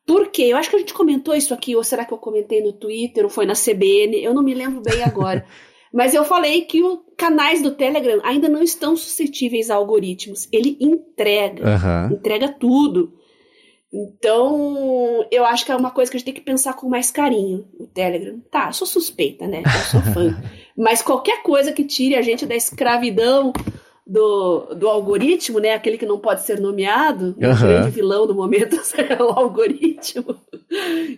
por 0.06 0.30
quê? 0.30 0.42
Eu 0.44 0.56
acho 0.56 0.68
que 0.68 0.76
a 0.76 0.78
gente 0.78 0.94
comentou 0.94 1.34
isso 1.34 1.54
aqui, 1.54 1.76
ou 1.76 1.84
será 1.84 2.04
que 2.04 2.12
eu 2.12 2.18
comentei 2.18 2.62
no 2.62 2.72
Twitter, 2.72 3.24
ou 3.24 3.30
foi 3.30 3.46
na 3.46 3.54
CBN, 3.54 4.22
eu 4.22 4.34
não 4.34 4.42
me 4.42 4.54
lembro 4.54 4.82
bem 4.82 5.02
agora. 5.02 5.46
Mas 5.92 6.14
eu 6.14 6.24
falei 6.24 6.62
que 6.62 6.82
os 6.82 7.00
canais 7.16 7.62
do 7.62 7.72
Telegram 7.72 8.20
ainda 8.24 8.48
não 8.48 8.62
estão 8.62 8.96
suscetíveis 8.96 9.70
a 9.70 9.74
algoritmos. 9.74 10.48
Ele 10.50 10.78
entrega, 10.80 11.64
uhum. 11.64 12.16
entrega 12.16 12.48
tudo. 12.48 13.12
Então, 13.92 15.26
eu 15.30 15.44
acho 15.44 15.66
que 15.66 15.70
é 15.70 15.76
uma 15.76 15.90
coisa 15.90 16.10
que 16.10 16.16
a 16.16 16.18
gente 16.18 16.24
tem 16.24 16.34
que 16.34 16.40
pensar 16.40 16.72
com 16.72 16.88
mais 16.88 17.10
carinho. 17.10 17.66
O 17.78 17.86
Telegram. 17.86 18.40
Tá, 18.50 18.68
eu 18.68 18.72
sou 18.72 18.86
suspeita, 18.86 19.46
né? 19.46 19.62
Eu 19.66 19.90
sou 19.90 20.00
fã. 20.14 20.42
Mas 20.74 21.02
qualquer 21.02 21.42
coisa 21.42 21.72
que 21.72 21.84
tire 21.84 22.16
a 22.16 22.22
gente 22.22 22.46
da 22.46 22.56
escravidão 22.56 23.52
do, 24.12 24.74
do 24.74 24.88
algoritmo, 24.88 25.58
né? 25.58 25.72
Aquele 25.72 25.96
que 25.96 26.04
não 26.04 26.18
pode 26.18 26.42
ser 26.42 26.60
nomeado, 26.60 27.34
uhum. 27.40 27.50
o 27.50 27.56
grande 27.56 27.90
vilão 27.90 28.26
do 28.26 28.34
momento 28.34 28.76
é 29.00 29.22
o 29.22 29.30
algoritmo. 29.30 30.36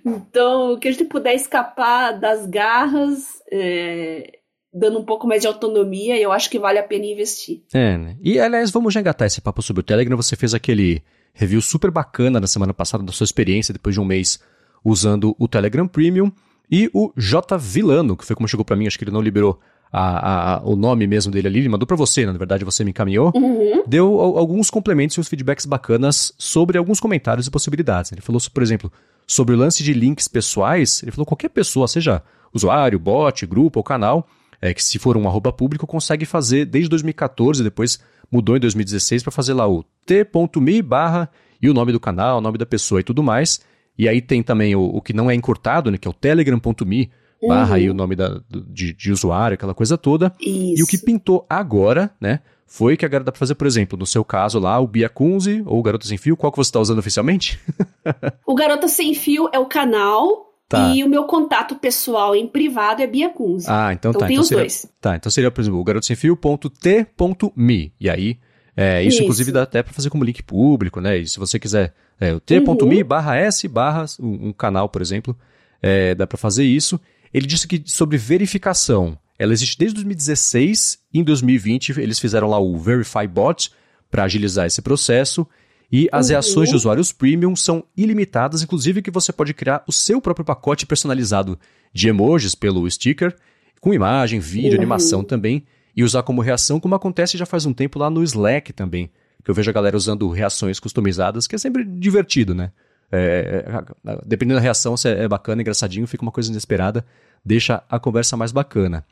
Então, 0.05 0.79
que 0.79 0.87
a 0.87 0.93
gente 0.93 1.05
puder 1.05 1.35
escapar 1.35 2.13
das 2.13 2.47
garras, 2.47 3.43
é, 3.51 4.39
dando 4.73 5.01
um 5.01 5.05
pouco 5.05 5.27
mais 5.27 5.43
de 5.43 5.49
autonomia, 5.49 6.17
eu 6.21 6.31
acho 6.31 6.49
que 6.49 6.57
vale 6.57 6.79
a 6.79 6.85
pena 6.85 7.05
investir. 7.07 7.63
É, 7.75 7.99
né? 7.99 8.17
E, 8.23 8.39
aliás, 8.39 8.71
vamos 8.71 8.95
já 8.95 9.01
engatar 9.01 9.27
esse 9.27 9.41
papo 9.41 9.61
sobre 9.61 9.81
o 9.81 9.85
Telegram. 9.85 10.17
Você 10.17 10.37
fez 10.37 10.55
aquele 10.55 11.03
review 11.33 11.61
super 11.61 11.91
bacana 11.91 12.39
na 12.39 12.47
semana 12.47 12.73
passada 12.73 13.03
da 13.03 13.11
sua 13.11 13.25
experiência 13.25 13.73
depois 13.75 13.97
de 13.97 14.01
um 14.01 14.05
mês 14.05 14.39
usando 14.85 15.35
o 15.37 15.49
Telegram 15.49 15.89
Premium. 15.89 16.31
E 16.71 16.89
o 16.95 17.13
J 17.17 17.59
Vilano, 17.59 18.17
que 18.17 18.25
foi 18.25 18.37
como 18.37 18.47
chegou 18.47 18.65
para 18.65 18.77
mim, 18.77 18.87
acho 18.87 18.97
que 18.97 19.05
ele 19.05 19.11
não 19.11 19.21
liberou 19.21 19.59
a, 19.97 20.55
a, 20.55 20.63
o 20.65 20.75
nome 20.75 21.07
mesmo 21.07 21.31
dele 21.31 21.47
ali, 21.47 21.59
ele 21.61 21.69
mandou 21.69 21.87
para 21.87 21.97
você, 21.97 22.27
na 22.27 22.33
verdade 22.33 22.65
você 22.65 22.83
me 22.83 22.91
encaminhou, 22.91 23.31
uhum. 23.33 23.85
deu 23.87 24.21
alguns 24.21 24.69
complementos 24.69 25.17
e 25.17 25.21
uns 25.21 25.29
feedbacks 25.29 25.65
bacanas 25.65 26.35
sobre 26.37 26.77
alguns 26.77 26.99
comentários 26.99 27.47
e 27.47 27.51
possibilidades. 27.51 28.11
Ele 28.11 28.21
falou, 28.21 28.41
por 28.53 28.63
exemplo, 28.63 28.93
sobre 29.25 29.55
o 29.55 29.59
lance 29.59 29.85
de 29.85 29.93
links 29.93 30.27
pessoais, 30.27 31.01
ele 31.03 31.13
falou 31.13 31.25
qualquer 31.25 31.49
pessoa, 31.49 31.87
seja 31.87 32.23
usuário, 32.53 32.99
bot, 32.99 33.47
grupo 33.47 33.79
ou 33.79 33.85
canal, 33.85 34.27
é, 34.61 34.75
que 34.75 34.83
se 34.83 34.99
for 34.99 35.17
um 35.17 35.29
arroba 35.29 35.53
público, 35.53 35.87
consegue 35.87 36.25
fazer 36.25 36.65
desde 36.65 36.91
2014, 36.91 37.63
depois 37.63 38.01
mudou 38.33 38.57
em 38.57 38.61
2016 38.61 39.23
para 39.23 39.31
fazer 39.31 39.55
lá 39.55 39.69
o 39.69 39.85
t.me 40.05 40.83
barra 40.83 41.31
e 41.63 41.71
o 41.71 41.75
nome 41.75 41.93
do 41.93 42.01
canal, 42.01 42.39
o 42.39 42.41
nome 42.41 42.59
da 42.59 42.67
pessoa 42.67 43.01
e 43.01 43.05
tudo 43.05 43.23
mais. 43.23 43.61
E 43.97 44.09
aí 44.09 44.21
tem 44.21 44.43
também 44.43 44.75
o, 44.75 44.83
o 44.83 45.01
que 45.01 45.13
não 45.13 45.31
é 45.31 45.37
encurtado, 45.37 45.89
né, 45.89 45.99
que 45.99 46.09
é 46.09 46.11
o 46.11 46.15
telegram.me 46.15 47.11
barra 47.49 47.71
uhum. 47.71 47.75
aí 47.75 47.91
o 47.91 47.95
nome 47.95 48.17
da, 48.17 48.41
de, 48.49 48.93
de 48.93 49.13
usuário, 49.13 49.55
aquela 49.55 49.75
coisa 49.75 49.97
toda. 49.99 50.33
Isso. 50.41 50.81
E 50.81 50.83
o 50.83 50.87
que 50.87 50.99
pintou 50.99 51.47
agora, 51.49 52.11
né, 52.21 52.41
foi 52.67 52.97
que 52.97 53.05
agora 53.05 53.25
dá 53.25 53.33
para 53.33 53.39
fazer, 53.39 53.55
por 53.55 53.67
exemplo, 53.67 53.99
no 53.99 54.07
seu 54.07 54.25
caso 54.25 54.59
lá, 54.59 54.79
o 54.79 54.87
Bia 54.87 55.09
Kunze 55.09 55.63
ou 55.67 55.79
o 55.79 55.83
Garota 55.83 56.07
Sem 56.07 56.19
Fio, 56.19 56.37
qual 56.37 56.51
que 56.51 56.59
você 56.59 56.69
está 56.69 56.81
usando 56.81 56.99
oficialmente? 56.99 57.61
o 58.47 58.55
Garota 58.55 58.89
Sem 58.89 59.15
Fio 59.15 59.49
é 59.53 59.59
o 59.59 59.67
canal 59.67 60.45
Tá. 60.67 60.95
E 60.95 61.05
o 61.05 61.09
meu 61.09 61.25
contato 61.25 61.77
pessoal 61.77 62.35
em 62.35 62.49
privado 62.49 63.03
é 63.03 63.07
Bia 63.07 63.29
Kunze. 63.29 63.67
Ah, 63.69 63.93
então, 63.93 64.11
então 64.11 64.21
tá. 64.21 64.27
Tem 64.27 64.35
então 64.35 64.43
os 64.43 64.49
seria, 64.49 64.63
dois. 64.63 64.87
Tá, 65.01 65.15
então 65.15 65.31
seria, 65.31 65.51
por 65.51 65.61
exemplo, 65.61 65.79
o 65.79 65.85
garoto 65.85 66.07
sem 66.07 66.17
fio.t.me. 66.17 67.93
E 68.01 68.11
aí, 68.11 68.39
é, 68.77 69.03
isso, 69.03 69.17
isso, 69.17 69.23
inclusive 69.23 69.53
dá 69.53 69.63
até 69.63 69.83
para 69.83 69.93
fazer 69.93 70.11
como 70.11 70.25
link 70.25 70.43
público, 70.43 71.01
né? 71.01 71.19
E 71.19 71.29
se 71.29 71.39
você 71.39 71.59
quiser, 71.59 71.95
é, 72.19 72.33
o 72.33 72.41
t.me 72.41 72.65
uhum. 72.65 73.05
barra 73.07 73.37
s 73.37 73.69
barra 73.69 74.07
um, 74.19 74.49
um, 74.49 74.53
canal, 74.53 74.89
por 74.89 75.03
exemplo, 75.03 75.37
é, 75.83 76.15
dá 76.15 76.27
para 76.27 76.39
fazer 76.39 76.65
isso. 76.65 76.99
Ele 77.35 77.47
disse 77.47 77.67
que 77.67 77.83
sobre 77.85 78.17
verificação, 78.17 79.19
ela 79.37 79.53
existe 79.53 79.77
desde 79.77 79.97
2016. 79.97 81.01
Em 81.13 81.25
2020, 81.25 82.01
eles 82.01 82.21
fizeram 82.21 82.49
lá 82.49 82.61
o 82.61 82.79
Verify 82.79 83.27
Bot 83.27 83.73
para 84.09 84.23
agilizar 84.23 84.67
esse 84.67 84.81
processo. 84.81 85.45
E 85.91 86.09
as 86.13 86.27
uhum. 86.27 86.33
reações 86.33 86.69
de 86.69 86.77
usuários 86.77 87.13
premium 87.13 87.57
são 87.57 87.85
ilimitadas, 87.97 88.63
inclusive 88.63 89.03
que 89.03 89.11
você 89.11 89.33
pode 89.33 89.53
criar 89.53 89.83
o 89.87 89.93
seu 89.93 90.21
próprio 90.21 90.45
pacote 90.45 90.87
personalizado 90.87 91.59
de 91.93 92.09
emojis 92.09 92.55
pelo 92.55 92.89
sticker, 92.89 93.37
com 93.81 93.93
imagem, 93.93 94.39
vídeo, 94.39 94.71
uhum. 94.71 94.77
animação 94.77 95.25
também, 95.25 95.65
e 95.97 96.05
usar 96.05 96.23
como 96.23 96.41
reação, 96.41 96.81
como 96.81 96.95
acontece 96.95 97.37
já 97.37 97.47
faz 97.47 97.67
um 97.67 97.73
tempo 97.73 97.99
lá 97.99 98.09
no 98.09 98.23
Slack 98.23 98.73
também, 98.73 99.11
que 99.45 99.51
eu 99.51 99.55
vejo 99.55 99.71
a 99.71 99.75
galera 99.75 99.97
usando 99.97 100.29
reações 100.31 100.81
customizadas, 100.81 101.47
que 101.47 101.55
é 101.55 101.59
sempre 101.59 101.85
divertido, 101.85 102.55
né? 102.55 102.73
É, 103.13 103.65
é, 103.67 104.11
é 104.13 104.19
dependendo 104.27 104.59
da 104.59 104.63
reação, 104.63 104.97
se 104.97 105.09
é 105.09 105.29
bacana, 105.29 105.63
engraçadinho, 105.63 106.07
fica 106.07 106.23
uma 106.23 106.33
coisa 106.33 106.51
inesperada, 106.51 107.05
deixa 107.45 107.83
a 107.89 107.99
conversa 107.99 108.37
mais 108.37 108.53
bacana. 108.53 109.05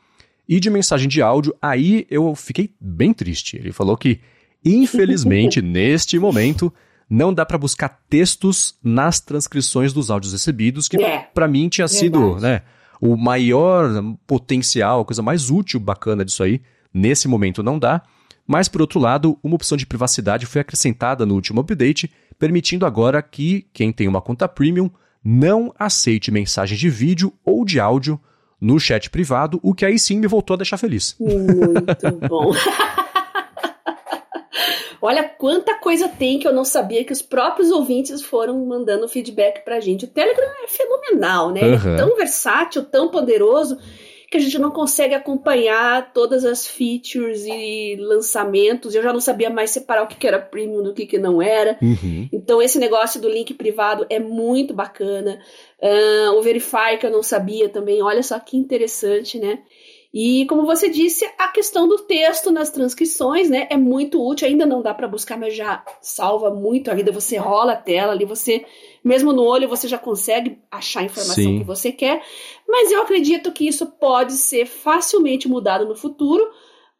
E 0.47 0.59
de 0.59 0.69
mensagem 0.69 1.07
de 1.07 1.21
áudio, 1.21 1.55
aí 1.61 2.05
eu 2.09 2.35
fiquei 2.35 2.73
bem 2.79 3.13
triste. 3.13 3.55
Ele 3.55 3.71
falou 3.71 3.95
que 3.95 4.19
Infelizmente, 4.63 5.61
neste 5.61 6.17
momento, 6.17 6.73
não 7.09 7.33
dá 7.33 7.45
para 7.45 7.57
buscar 7.57 7.99
textos 8.09 8.75
nas 8.83 9.19
transcrições 9.19 9.91
dos 9.91 10.09
áudios 10.09 10.33
recebidos, 10.33 10.87
que 10.87 10.97
é, 11.01 11.19
para 11.33 11.47
mim 11.47 11.67
tinha 11.67 11.87
sido 11.87 12.37
né, 12.39 12.61
o 13.01 13.17
maior 13.17 13.89
potencial, 14.25 15.01
a 15.01 15.05
coisa 15.05 15.21
mais 15.21 15.49
útil, 15.49 15.79
bacana 15.79 16.23
disso 16.23 16.43
aí. 16.43 16.61
Nesse 16.93 17.27
momento 17.27 17.63
não 17.63 17.77
dá. 17.77 18.01
Mas, 18.45 18.67
por 18.67 18.81
outro 18.81 18.99
lado, 18.99 19.37
uma 19.41 19.55
opção 19.55 19.77
de 19.77 19.85
privacidade 19.85 20.45
foi 20.45 20.61
acrescentada 20.61 21.25
no 21.25 21.35
último 21.35 21.61
update, 21.61 22.11
permitindo 22.37 22.85
agora 22.85 23.21
que 23.21 23.67
quem 23.73 23.91
tem 23.91 24.07
uma 24.07 24.21
conta 24.21 24.47
premium 24.47 24.89
não 25.23 25.73
aceite 25.79 26.29
mensagens 26.31 26.79
de 26.79 26.89
vídeo 26.89 27.33
ou 27.45 27.63
de 27.63 27.79
áudio 27.79 28.19
no 28.59 28.79
chat 28.79 29.09
privado, 29.09 29.59
o 29.61 29.73
que 29.73 29.85
aí 29.85 29.97
sim 29.99 30.19
me 30.19 30.27
voltou 30.27 30.53
a 30.53 30.57
deixar 30.57 30.77
feliz. 30.77 31.15
Muito 31.19 32.27
bom. 32.29 32.51
Olha 35.01 35.23
quanta 35.23 35.75
coisa 35.75 36.07
tem 36.07 36.39
que 36.39 36.47
eu 36.47 36.53
não 36.53 36.63
sabia 36.63 37.03
que 37.03 37.11
os 37.11 37.21
próprios 37.21 37.69
ouvintes 37.71 38.21
foram 38.21 38.65
mandando 38.65 39.05
feedback 39.09 39.65
pra 39.65 39.81
gente. 39.81 40.05
O 40.05 40.07
Telegram 40.07 40.47
é 40.63 40.67
fenomenal, 40.69 41.51
né? 41.51 41.61
Uhum. 41.61 41.93
é 41.93 41.97
tão 41.97 42.15
versátil, 42.15 42.85
tão 42.85 43.09
poderoso 43.09 43.77
que 44.33 44.37
a 44.37 44.41
gente 44.41 44.57
não 44.57 44.71
consegue 44.71 45.13
acompanhar 45.13 46.11
todas 46.11 46.43
as 46.43 46.65
features 46.65 47.45
e 47.45 47.95
lançamentos. 47.99 48.95
Eu 48.95 49.03
já 49.03 49.13
não 49.13 49.19
sabia 49.19 49.47
mais 49.47 49.69
separar 49.69 50.01
o 50.01 50.07
que 50.07 50.27
era 50.27 50.39
premium 50.39 50.81
do 50.81 50.91
que, 50.91 51.05
que 51.05 51.19
não 51.19 51.39
era. 51.39 51.77
Uhum. 51.79 52.27
Então, 52.33 52.59
esse 52.59 52.79
negócio 52.79 53.21
do 53.21 53.29
link 53.29 53.53
privado 53.53 54.07
é 54.09 54.17
muito 54.17 54.73
bacana. 54.73 55.39
Uh, 55.79 56.31
o 56.35 56.41
Verify, 56.41 56.97
que 56.99 57.05
eu 57.05 57.11
não 57.11 57.21
sabia 57.21 57.69
também, 57.69 58.01
olha 58.01 58.23
só 58.23 58.39
que 58.39 58.57
interessante, 58.57 59.37
né? 59.37 59.59
E 60.11 60.47
como 60.47 60.65
você 60.65 60.89
disse, 60.89 61.23
a 61.37 61.49
questão 61.49 61.87
do 61.87 61.99
texto 61.99 62.49
nas 62.49 62.71
transcrições, 62.71 63.51
né, 63.51 63.67
é 63.69 63.77
muito 63.77 64.19
útil. 64.19 64.47
Ainda 64.47 64.65
não 64.65 64.81
dá 64.81 64.95
para 64.95 65.07
buscar, 65.07 65.37
mas 65.37 65.55
já 65.55 65.83
salva 66.01 66.49
muito 66.51 66.89
a 66.89 66.95
vida. 66.95 67.11
Você 67.11 67.37
rola 67.37 67.73
a 67.73 67.77
tela 67.77 68.13
ali, 68.13 68.25
você 68.25 68.65
mesmo 69.03 69.33
no 69.33 69.43
olho 69.43 69.67
você 69.67 69.87
já 69.87 69.97
consegue 69.97 70.59
achar 70.71 71.01
a 71.01 71.03
informação 71.03 71.35
Sim. 71.35 71.59
que 71.59 71.65
você 71.65 71.91
quer. 71.91 72.23
Mas 72.67 72.91
eu 72.91 73.01
acredito 73.01 73.51
que 73.51 73.67
isso 73.67 73.85
pode 73.85 74.33
ser 74.33 74.65
facilmente 74.65 75.47
mudado 75.47 75.85
no 75.85 75.95
futuro. 75.95 76.49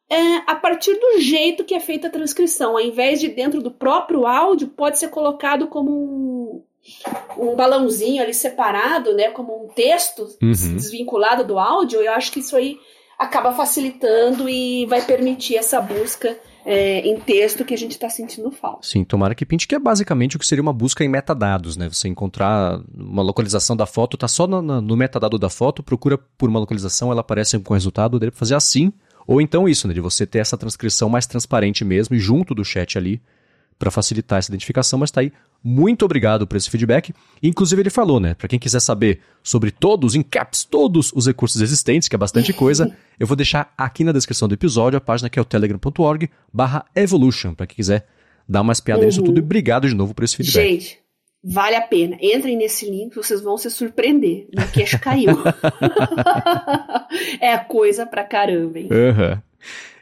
É, 0.10 0.38
a 0.46 0.56
partir 0.56 0.94
do 0.96 1.20
jeito 1.20 1.64
que 1.64 1.74
é 1.74 1.80
feita 1.80 2.08
a 2.08 2.12
transcrição, 2.12 2.72
ao 2.72 2.82
invés 2.82 3.20
de 3.20 3.30
dentro 3.30 3.62
do 3.62 3.72
próprio 3.72 4.28
áudio, 4.28 4.68
pode 4.68 5.00
ser 5.00 5.08
colocado 5.08 5.68
como 5.68 5.92
um, 5.92 6.64
um 7.38 7.56
balãozinho 7.56 8.22
ali 8.22 8.34
separado, 8.34 9.14
né, 9.14 9.32
como 9.32 9.66
um 9.66 9.70
texto 9.70 10.24
uhum. 10.42 10.52
desvinculado 10.52 11.44
do 11.46 11.58
áudio. 11.58 12.02
Eu 12.02 12.12
acho 12.12 12.32
que 12.32 12.42
isso 12.42 12.56
aí 12.56 12.78
acaba 13.18 13.54
facilitando 13.54 14.50
e 14.50 14.86
vai 14.88 15.02
permitir 15.02 15.56
essa 15.56 15.80
busca 15.80 16.38
é, 16.66 17.00
em 17.00 17.20
texto 17.20 17.66
que 17.66 17.74
a 17.74 17.78
gente 17.78 17.92
está 17.92 18.10
sentindo 18.10 18.50
falta. 18.52 18.88
Sim, 18.88 19.04
tomara 19.04 19.36
que 19.36 19.46
pinte, 19.46 19.68
que 19.68 19.76
é 19.76 19.80
basicamente 19.80 20.36
o 20.36 20.40
que 20.40 20.48
seria 20.48 20.62
uma 20.62 20.74
busca 20.74 21.04
em 21.04 21.10
metadados, 21.10 21.76
né? 21.76 21.90
Você 21.90 22.08
encontrar 22.08 22.82
uma 22.94 23.22
localização 23.22 23.76
da 23.76 23.86
foto, 23.86 24.18
tá 24.18 24.28
só 24.28 24.48
no, 24.48 24.62
no 24.62 24.98
metadado 24.98 25.38
da 25.38 25.50
foto, 25.50 25.84
procura 25.84 26.18
por 26.38 26.50
uma 26.50 26.60
localização, 26.60 27.12
ela 27.12 27.22
aparece 27.22 27.60
com 27.60 27.74
o 27.74 27.76
resultado, 27.76 28.20
dele 28.20 28.32
fazer 28.32 28.56
assim. 28.56 28.94
Ou 29.28 29.42
então 29.42 29.68
isso, 29.68 29.88
né? 29.88 29.94
De 29.94 30.02
você 30.02 30.26
ter 30.26 30.40
essa 30.40 30.58
transcrição 30.58 31.10
mais 31.10 31.26
transparente 31.26 31.84
mesmo 31.84 32.16
e 32.16 32.20
junto 32.20 32.54
do 32.54 32.64
chat 32.64 32.98
ali 32.98 33.22
para 33.78 33.92
facilitar 33.92 34.40
essa 34.40 34.50
identificação, 34.50 35.00
mas 35.00 35.10
está 35.10 35.22
aí. 35.22 35.32
Muito 35.64 36.04
obrigado 36.04 36.46
por 36.46 36.58
esse 36.58 36.70
feedback. 36.70 37.14
Inclusive, 37.42 37.82
ele 37.82 37.90
falou, 37.90 38.20
né? 38.20 38.34
Para 38.34 38.48
quem 38.48 38.60
quiser 38.60 38.82
saber 38.82 39.22
sobre 39.42 39.72
todos, 39.72 40.14
em 40.14 40.22
caps, 40.22 40.66
todos 40.66 41.12
os 41.16 41.26
recursos 41.26 41.62
existentes, 41.62 42.10
que 42.10 42.16
é 42.16 42.18
bastante 42.18 42.52
coisa, 42.54 42.96
eu 43.20 43.26
vou 43.26 43.36
deixar 43.36 43.74
aqui 43.78 44.04
na 44.04 44.12
descrição 44.12 44.48
do 44.48 44.54
episódio 44.54 44.98
a 44.98 45.02
página 45.02 45.30
que 45.30 45.40
é 45.40 45.42
o 45.42 45.46
telegram.org 45.46 46.30
barra 46.52 46.86
evolution, 46.96 47.54
para 47.54 47.66
quem 47.66 47.78
quiser 47.78 48.06
dar 48.48 48.62
uma 48.62 48.74
espiada 48.74 49.02
uhum. 49.02 49.08
nisso 49.08 49.24
tudo. 49.24 49.40
E 49.40 49.42
obrigado 49.42 49.88
de 49.88 49.96
novo 49.96 50.14
por 50.14 50.24
esse 50.24 50.36
feedback. 50.36 50.70
Gente, 50.70 51.00
vale 51.42 51.78
a 51.78 51.82
pena. 51.82 52.18
Entrem 52.22 52.58
nesse 52.58 52.90
link, 52.90 53.16
vocês 53.16 53.42
vão 53.42 53.58
se 53.58 53.70
surpreender. 53.70 54.48
Meu 54.54 54.68
queixo 54.68 55.00
caiu. 55.00 55.32
é 57.40 57.58
coisa 57.58 58.06
pra 58.06 58.26
caramba, 58.26 58.80
hein? 58.80 58.90
Uhum. 58.92 59.42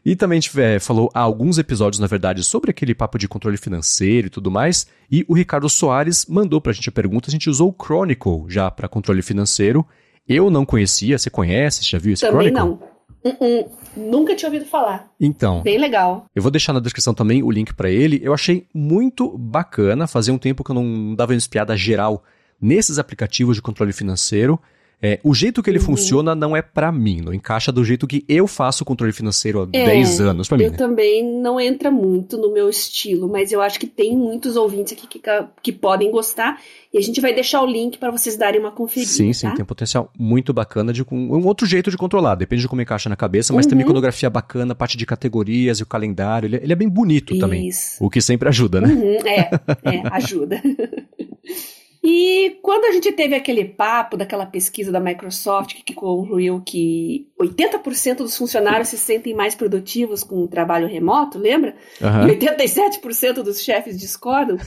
E 0.04 0.16
também 0.16 0.38
a 0.38 0.42
gente 0.42 0.60
é, 0.60 0.80
falou 0.80 1.12
há 1.14 1.20
alguns 1.20 1.58
episódios, 1.58 2.00
na 2.00 2.08
verdade, 2.08 2.44
sobre 2.44 2.72
aquele 2.72 2.96
papo 2.96 3.18
de 3.18 3.28
controle 3.28 3.58
financeiro 3.58 4.28
e 4.28 4.30
tudo 4.30 4.50
mais. 4.50 4.88
E 5.12 5.24
o 5.28 5.34
Ricardo 5.34 5.70
Soares 5.70 6.26
mandou 6.26 6.60
pra 6.60 6.74
gente 6.74 6.90
a 6.90 6.92
pergunta. 6.92 7.30
A 7.30 7.32
gente 7.32 7.50
usou 7.50 7.70
o 7.70 7.86
Chronicle 7.86 8.46
já 8.48 8.72
para 8.72 8.88
controle 8.88 9.22
financeiro. 9.22 9.86
Eu 10.28 10.50
não 10.50 10.66
conhecia, 10.66 11.18
você 11.18 11.30
conhece? 11.30 11.84
Você 11.84 11.92
já 11.92 12.00
viu 12.00 12.14
esse 12.14 12.26
também 12.26 12.50
Chronicle? 12.50 12.80
não. 12.80 12.92
Uh 13.24 13.38
-uh. 13.38 13.82
Nunca 13.96 14.36
tinha 14.36 14.50
ouvido 14.50 14.66
falar. 14.66 15.12
Então. 15.20 15.62
Bem 15.62 15.78
legal. 15.78 16.26
Eu 16.34 16.42
vou 16.42 16.50
deixar 16.50 16.74
na 16.74 16.80
descrição 16.80 17.14
também 17.14 17.44
o 17.44 17.52
link 17.52 17.74
para 17.74 17.90
ele. 17.90 18.20
Eu 18.24 18.34
achei 18.34 18.68
muito 18.74 19.38
bacana. 19.38 20.08
Fazia 20.08 20.34
um 20.34 20.38
tempo 20.38 20.64
que 20.64 20.72
eu 20.72 20.76
não 20.76 21.14
dava 21.14 21.34
uma 21.34 21.38
espiada 21.38 21.76
geral 21.76 22.24
nesses 22.60 22.98
aplicativos 22.98 23.58
de 23.58 23.62
controle 23.62 23.92
financeiro. 23.92 24.60
É, 25.02 25.20
o 25.24 25.34
jeito 25.34 25.64
que 25.64 25.70
ele 25.70 25.80
uhum. 25.80 25.86
funciona 25.86 26.36
não 26.36 26.56
é 26.56 26.62
para 26.62 26.92
mim, 26.92 27.22
não 27.22 27.34
encaixa 27.34 27.72
do 27.72 27.84
jeito 27.84 28.06
que 28.06 28.24
eu 28.30 28.46
faço 28.46 28.84
o 28.84 28.86
controle 28.86 29.12
financeiro 29.12 29.64
há 29.64 29.78
é, 29.78 29.86
10 29.86 30.22
anos 30.22 30.48
para 30.48 30.58
mim. 30.58 30.66
Eu 30.66 30.72
né? 30.72 30.78
também 30.78 31.42
não 31.42 31.60
entra 31.60 31.90
muito 31.90 32.38
no 32.38 32.54
meu 32.54 32.70
estilo, 32.70 33.28
mas 33.28 33.52
eu 33.52 33.62
acho 33.62 33.80
que 33.80 33.88
tem 33.88 34.16
muitos 34.16 34.56
ouvintes 34.56 34.94
aqui 34.94 35.08
que, 35.08 35.22
que 35.62 35.72
podem 35.72 36.12
gostar 36.12 36.62
e 36.94 36.98
a 36.98 37.02
gente 37.02 37.20
vai 37.20 37.34
deixar 37.34 37.62
o 37.62 37.66
link 37.66 37.98
para 37.98 38.12
vocês 38.12 38.38
darem 38.38 38.60
uma 38.60 38.72
conferida. 38.72 39.12
Sim, 39.12 39.34
sim, 39.34 39.48
tá? 39.48 39.56
tem 39.56 39.64
um 39.64 39.68
potencial 39.68 40.12
muito 40.20 40.54
bacana 40.54 40.94
de 40.94 41.04
um 41.12 41.48
outro 41.48 41.66
jeito 41.66 41.90
de 41.90 41.98
controlar, 41.98 42.36
depende 42.36 42.62
de 42.62 42.68
como 42.68 42.82
encaixa 42.82 43.10
na 43.10 43.16
cabeça, 43.16 43.54
mas 43.54 43.66
uhum. 43.66 43.72
tem 43.72 43.82
iconografia 43.82 44.30
bacana, 44.30 44.76
parte 44.76 44.98
de 44.98 45.06
categorias 45.06 45.80
e 45.80 45.84
o 45.84 45.86
calendário, 45.86 46.48
ele, 46.48 46.58
é, 46.58 46.64
ele 46.64 46.74
é 46.74 46.76
bem 46.76 46.90
bonito 46.90 47.34
Isso. 47.34 47.42
também, 47.42 47.70
o 48.00 48.10
que 48.10 48.22
sempre 48.22 48.48
ajuda, 48.50 48.82
né? 48.82 48.88
Uhum, 48.88 49.28
é, 49.28 49.50
é, 49.84 50.08
ajuda. 50.12 50.62
E 52.04 52.58
quando 52.64 52.86
a 52.86 52.92
gente 52.92 53.12
teve 53.12 53.36
aquele 53.36 53.64
papo 53.64 54.18
daquela 54.18 54.46
pesquisa 54.46 54.92
da 54.92 55.00
Microsoft 55.00 55.84
que 55.84 55.94
concluiu 55.94 56.60
que 56.66 57.28
80% 57.40 58.18
dos 58.18 58.36
funcionários 58.36 58.88
se 58.88 58.98
sentem 58.98 59.36
mais 59.36 59.54
produtivos 59.54 60.24
com 60.24 60.44
o 60.44 60.48
trabalho 60.48 60.88
remoto, 60.88 61.38
lembra? 61.38 61.76
Uhum. 62.02 62.28
E 62.28 62.38
87% 62.38 63.44
dos 63.44 63.62
chefes 63.62 64.00
discordam. 64.00 64.58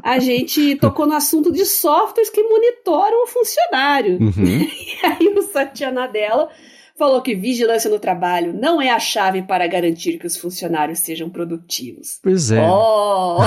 a 0.00 0.20
gente 0.20 0.76
tocou 0.76 1.06
no 1.06 1.14
assunto 1.14 1.50
de 1.50 1.64
softwares 1.64 2.30
que 2.30 2.42
monitoram 2.44 3.24
o 3.24 3.26
funcionário. 3.26 4.18
Uhum. 4.20 4.66
E 4.96 5.06
aí 5.06 5.28
o 5.28 5.42
Satya 5.42 5.90
Nadella 5.90 6.48
falou 6.98 7.20
que 7.20 7.34
vigilância 7.34 7.90
no 7.90 7.98
trabalho 7.98 8.52
não 8.52 8.80
é 8.80 8.90
a 8.90 8.98
chave 8.98 9.42
para 9.42 9.66
garantir 9.66 10.18
que 10.18 10.26
os 10.26 10.36
funcionários 10.36 11.00
sejam 11.00 11.28
produtivos. 11.28 12.18
Pois 12.22 12.50
é. 12.50 12.66
Oh! 12.68 13.38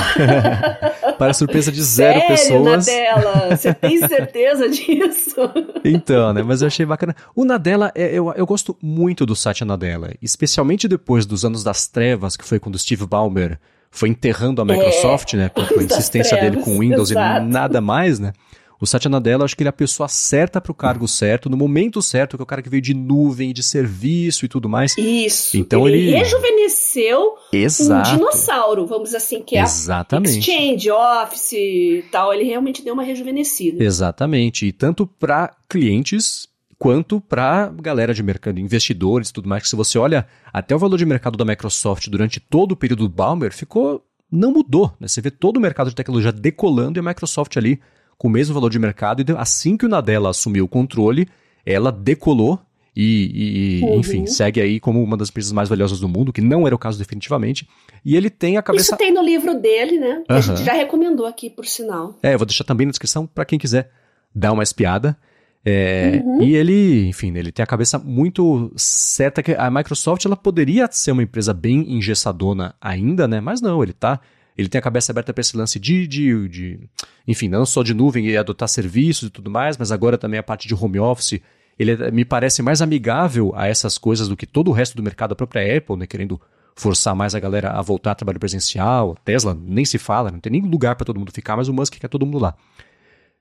para 1.18 1.34
surpresa 1.34 1.72
de 1.72 1.82
zero 1.82 2.20
Sério, 2.20 2.36
pessoas. 2.36 2.88
Nadella? 2.88 3.58
Você 3.58 3.74
tem 3.74 4.08
certeza 4.08 4.70
disso? 4.70 5.36
então, 5.84 6.32
né? 6.34 6.44
Mas 6.44 6.62
eu 6.62 6.68
achei 6.68 6.86
bacana. 6.86 7.16
O 7.36 7.44
Nadella, 7.44 7.92
é, 7.96 8.14
eu, 8.14 8.32
eu 8.36 8.46
gosto 8.46 8.78
muito 8.82 9.26
do 9.26 9.36
Satya 9.36 9.66
Nadella, 9.66 10.14
especialmente 10.22 10.88
depois 10.88 11.26
dos 11.26 11.44
anos 11.44 11.64
das 11.64 11.88
trevas, 11.88 12.38
que 12.38 12.46
foi 12.46 12.60
quando 12.60 12.78
Steve 12.78 13.06
Ballmer 13.06 13.60
foi 13.92 14.10
enterrando 14.10 14.62
a 14.62 14.66
Microsoft, 14.66 15.34
é, 15.34 15.38
né? 15.38 15.50
Com 15.50 15.62
a 15.62 15.84
insistência 15.84 16.38
trevas, 16.38 16.52
dele 16.52 16.64
com 16.64 16.80
Windows 16.80 17.10
exato. 17.10 17.46
e 17.46 17.48
nada 17.48 17.82
mais, 17.82 18.20
né? 18.20 18.34
O 18.82 18.86
Satya 18.86 19.10
Nadella, 19.10 19.44
acho 19.44 19.58
que 19.58 19.64
ele 19.64 19.68
é 19.68 19.72
a 19.72 19.74
pessoa 19.74 20.08
certa 20.08 20.62
para 20.62 20.72
o 20.72 20.76
cargo 20.76 21.06
certo, 21.06 21.50
no 21.50 21.58
momento 21.58 22.02
certo, 22.02 22.38
que 22.38 22.42
é 22.42 22.44
o 22.44 22.46
cara 22.46 22.62
que 22.62 22.70
veio 22.70 22.82
de 22.82 22.94
nuvem, 22.94 23.52
de 23.52 23.62
serviço 23.62 24.46
e 24.46 24.48
tudo 24.48 24.70
mais. 24.70 24.98
Isso. 24.98 25.58
Então 25.58 25.86
ele, 25.86 25.98
ele... 25.98 26.18
rejuvenesceu 26.18 27.36
Exato. 27.52 28.10
um 28.10 28.14
dinossauro, 28.16 28.86
vamos 28.86 29.06
dizer 29.06 29.18
assim, 29.18 29.42
que 29.44 29.58
é 29.58 29.62
Exatamente. 29.62 30.40
Exchange, 30.40 30.92
Office 30.92 31.52
e 31.52 32.06
tal. 32.10 32.34
Ele 32.34 32.46
realmente 32.46 32.82
deu 32.82 32.94
uma 32.94 33.04
rejuvenescida. 33.04 33.84
Exatamente. 33.84 34.66
E 34.66 34.72
tanto 34.72 35.06
para 35.06 35.54
clientes 35.68 36.48
quanto 36.78 37.20
para 37.20 37.68
galera 37.68 38.14
de 38.14 38.24
mercado, 38.24 38.58
investidores 38.60 39.28
e 39.28 39.34
tudo 39.34 39.50
mais. 39.50 39.64
Que 39.64 39.70
se 39.70 39.76
você 39.76 40.00
olha 40.00 40.26
até 40.54 40.74
o 40.74 40.80
valor 40.80 40.98
de 40.98 41.06
mercado 41.06 41.38
da 41.38 41.44
Microsoft 41.44 42.08
durante 42.08 42.40
todo 42.40 42.72
o 42.72 42.78
período 42.78 43.04
do 43.04 43.14
Balmer, 43.14 43.54
ficou 43.54 44.02
não 44.32 44.52
mudou. 44.52 44.94
Né? 45.00 45.08
Você 45.08 45.22
vê 45.22 45.32
todo 45.32 45.58
o 45.58 45.60
mercado 45.60 45.90
de 45.90 45.96
tecnologia 45.96 46.32
decolando 46.32 46.98
e 46.98 47.02
a 47.02 47.04
Microsoft 47.04 47.58
ali 47.58 47.82
com 48.20 48.28
o 48.28 48.32
mesmo 48.32 48.54
valor 48.54 48.70
de 48.70 48.78
mercado. 48.78 49.22
E 49.22 49.36
assim 49.38 49.76
que 49.76 49.86
o 49.86 49.90
Nadella 49.90 50.30
assumiu 50.30 50.66
o 50.66 50.68
controle, 50.68 51.28
ela 51.66 51.92
decolou 51.92 52.60
e, 52.96 53.80
e 53.82 53.86
uhum. 53.86 54.00
enfim, 54.00 54.26
segue 54.26 54.60
aí 54.60 54.78
como 54.78 55.02
uma 55.02 55.16
das 55.16 55.30
empresas 55.30 55.54
mais 55.54 55.70
valiosas 55.70 56.02
do 56.02 56.10
mundo, 56.10 56.34
que 56.34 56.42
não 56.42 56.68
era 56.68 56.76
o 56.76 56.78
caso 56.78 57.00
definitivamente. 57.00 57.68
E 58.04 58.16
ele 58.16 58.30
tem 58.30 58.58
a 58.58 58.62
cabeça. 58.62 58.92
Isso 58.92 58.98
tem 58.98 59.14
no 59.14 59.24
livro 59.24 59.58
dele, 59.58 59.98
né? 59.98 60.24
Uhum. 60.30 60.36
A 60.36 60.42
gente 60.42 60.64
já 60.64 60.74
recomendou 60.74 61.26
aqui, 61.26 61.50
por 61.50 61.66
sinal. 61.66 62.20
É, 62.22 62.34
eu 62.34 62.38
vou 62.38 62.46
deixar 62.46 62.66
também 62.66 62.86
na 62.86 62.92
descrição 62.92 63.26
para 63.26 63.46
quem 63.46 63.58
quiser 63.58 63.90
dar 64.36 64.52
uma 64.52 64.64
espiada. 64.64 65.18
É, 65.64 66.22
uhum. 66.24 66.42
E 66.42 66.56
ele, 66.56 67.08
enfim, 67.08 67.34
ele 67.38 67.54
tem 67.54 67.64
a 67.64 67.68
cabeça 67.68 67.98
muito 67.98 68.72
certa 68.76 69.42
que 69.42 69.54
a 69.54 69.72
Microsoft 69.72 70.26
ela 70.26 70.36
poderia 70.36 70.90
ser 70.92 71.12
uma 71.12 71.24
empresa 71.24 71.54
bem 71.54 71.94
engessadona 71.94 72.76
ainda, 72.82 73.30
né? 73.30 73.40
Mas 73.40 73.62
não, 73.62 73.82
ele 73.82 73.94
tá 73.94 74.20
ele 74.60 74.68
tem 74.68 74.78
a 74.78 74.82
cabeça 74.82 75.14
aberta 75.14 75.34
para 75.34 75.40
esse 75.40 75.56
lance 75.56 75.80
de, 75.80 76.06
de, 76.06 76.50
de, 76.50 76.80
enfim, 77.26 77.48
não 77.48 77.66
só 77.66 77.82
de 77.82 77.94
nuvem 77.94 78.28
e 78.28 78.36
adotar 78.36 78.68
serviços 78.68 79.30
e 79.30 79.32
tudo 79.32 79.50
mais, 79.50 79.78
mas 79.78 79.90
agora 79.90 80.18
também 80.18 80.38
a 80.38 80.44
parte 80.44 80.68
de 80.68 80.76
home 80.76 81.00
office. 81.00 81.40
Ele 81.78 81.92
é, 81.92 82.12
me 82.12 82.26
parece 82.26 82.62
mais 82.62 82.82
amigável 82.82 83.54
a 83.56 83.68
essas 83.68 83.98
coisas 83.98 84.28
do 84.28 84.36
que 84.36 84.46
todo 84.46 84.68
o 84.68 84.74
resto 84.74 84.98
do 84.98 85.02
mercado, 85.02 85.32
a 85.32 85.36
própria 85.36 85.78
Apple, 85.78 85.96
né, 85.96 86.06
querendo 86.06 86.42
forçar 86.76 87.16
mais 87.16 87.34
a 87.34 87.40
galera 87.40 87.72
a 87.72 87.82
voltar 87.82 88.10
ao 88.10 88.16
trabalho 88.18 88.38
presencial. 88.38 89.16
Tesla 89.24 89.58
nem 89.58 89.86
se 89.86 89.98
fala, 89.98 90.30
não 90.30 90.42
tem 90.42 90.52
nem 90.52 90.62
lugar 90.62 90.98
para 90.98 91.06
todo 91.06 91.18
mundo 91.18 91.32
ficar, 91.32 91.56
mas 91.56 91.70
o 91.70 91.74
Musk 91.74 91.94
quer 91.94 92.10
todo 92.10 92.26
mundo 92.26 92.40
lá. 92.40 92.54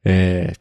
É, 0.04 0.52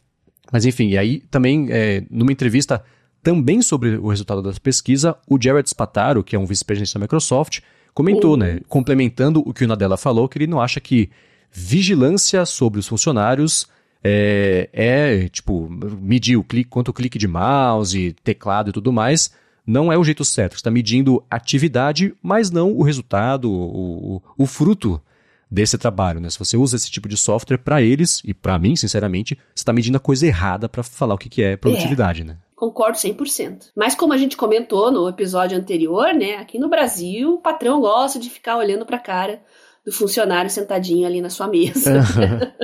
mas 0.52 0.66
enfim, 0.66 0.88
e 0.88 0.98
aí 0.98 1.20
também, 1.30 1.68
é, 1.70 2.04
numa 2.10 2.32
entrevista 2.32 2.84
também 3.22 3.62
sobre 3.62 3.96
o 3.96 4.08
resultado 4.08 4.42
da 4.42 4.52
pesquisa, 4.54 5.16
o 5.30 5.38
Jared 5.40 5.70
Spataro, 5.70 6.24
que 6.24 6.36
é 6.36 6.40
um 6.40 6.48
vice-presidente 6.48 6.96
da 6.96 7.00
Microsoft, 7.00 7.60
comentou, 7.98 8.34
uhum. 8.34 8.38
né, 8.38 8.60
complementando 8.68 9.42
o 9.44 9.52
que 9.52 9.66
o 9.66 9.68
Nadella 9.68 9.98
falou, 9.98 10.30
que 10.30 10.38
ele 10.38 10.46
não 10.46 10.62
acha 10.62 10.80
que 10.80 11.10
vigilância 11.52 12.46
sobre 12.46 12.80
os 12.80 12.88
funcionários 12.88 13.68
é, 14.04 14.70
é 14.72 15.30
tipo, 15.30 15.68
medir 16.00 16.38
o 16.38 16.44
clique, 16.44 16.70
quanto 16.70 16.94
clique 16.94 17.18
de 17.18 17.28
mouse, 17.28 18.16
teclado 18.24 18.70
e 18.70 18.74
tudo 18.74 18.94
mais, 18.94 19.32
não 19.66 19.92
é 19.92 19.98
o 19.98 20.04
jeito 20.04 20.24
certo. 20.24 20.52
Você 20.52 20.60
está 20.60 20.70
medindo 20.70 21.24
atividade, 21.28 22.14
mas 22.22 22.52
não 22.52 22.72
o 22.72 22.84
resultado, 22.84 23.52
o, 23.52 24.18
o, 24.18 24.22
o 24.38 24.46
fruto 24.46 25.02
desse 25.50 25.76
trabalho. 25.76 26.20
Né? 26.20 26.30
Se 26.30 26.38
você 26.38 26.56
usa 26.56 26.76
esse 26.76 26.92
tipo 26.92 27.10
de 27.10 27.18
software 27.18 27.58
para 27.58 27.82
eles, 27.82 28.22
e 28.24 28.32
para 28.32 28.60
mim, 28.60 28.76
sinceramente, 28.76 29.34
você 29.56 29.62
está 29.62 29.74
medindo 29.74 29.98
a 29.98 30.00
coisa 30.00 30.28
errada 30.28 30.70
para 30.70 30.84
falar 30.84 31.16
o 31.16 31.18
que, 31.18 31.30
que 31.30 31.42
é 31.42 31.58
produtividade. 31.58 32.22
É. 32.22 32.26
Né? 32.26 32.38
Concordo 32.58 32.98
100%. 32.98 33.70
Mas 33.76 33.94
como 33.94 34.14
a 34.14 34.18
gente 34.18 34.36
comentou 34.36 34.92
no 34.92 35.08
episódio 35.08 35.56
anterior, 35.56 36.12
né, 36.16 36.38
aqui 36.38 36.58
no 36.58 36.68
Brasil, 36.68 37.36
o 37.36 37.38
patrão 37.38 37.80
gosta 37.80 38.18
de 38.18 38.32
ficar 38.32 38.58
olhando 38.58 38.84
para 38.84 38.98
a 38.98 39.00
cara 39.00 39.40
do 39.86 39.92
funcionário 39.92 40.50
sentadinho 40.50 41.06
ali 41.06 41.22
na 41.22 41.30
sua 41.30 41.48
mesa. 41.48 42.02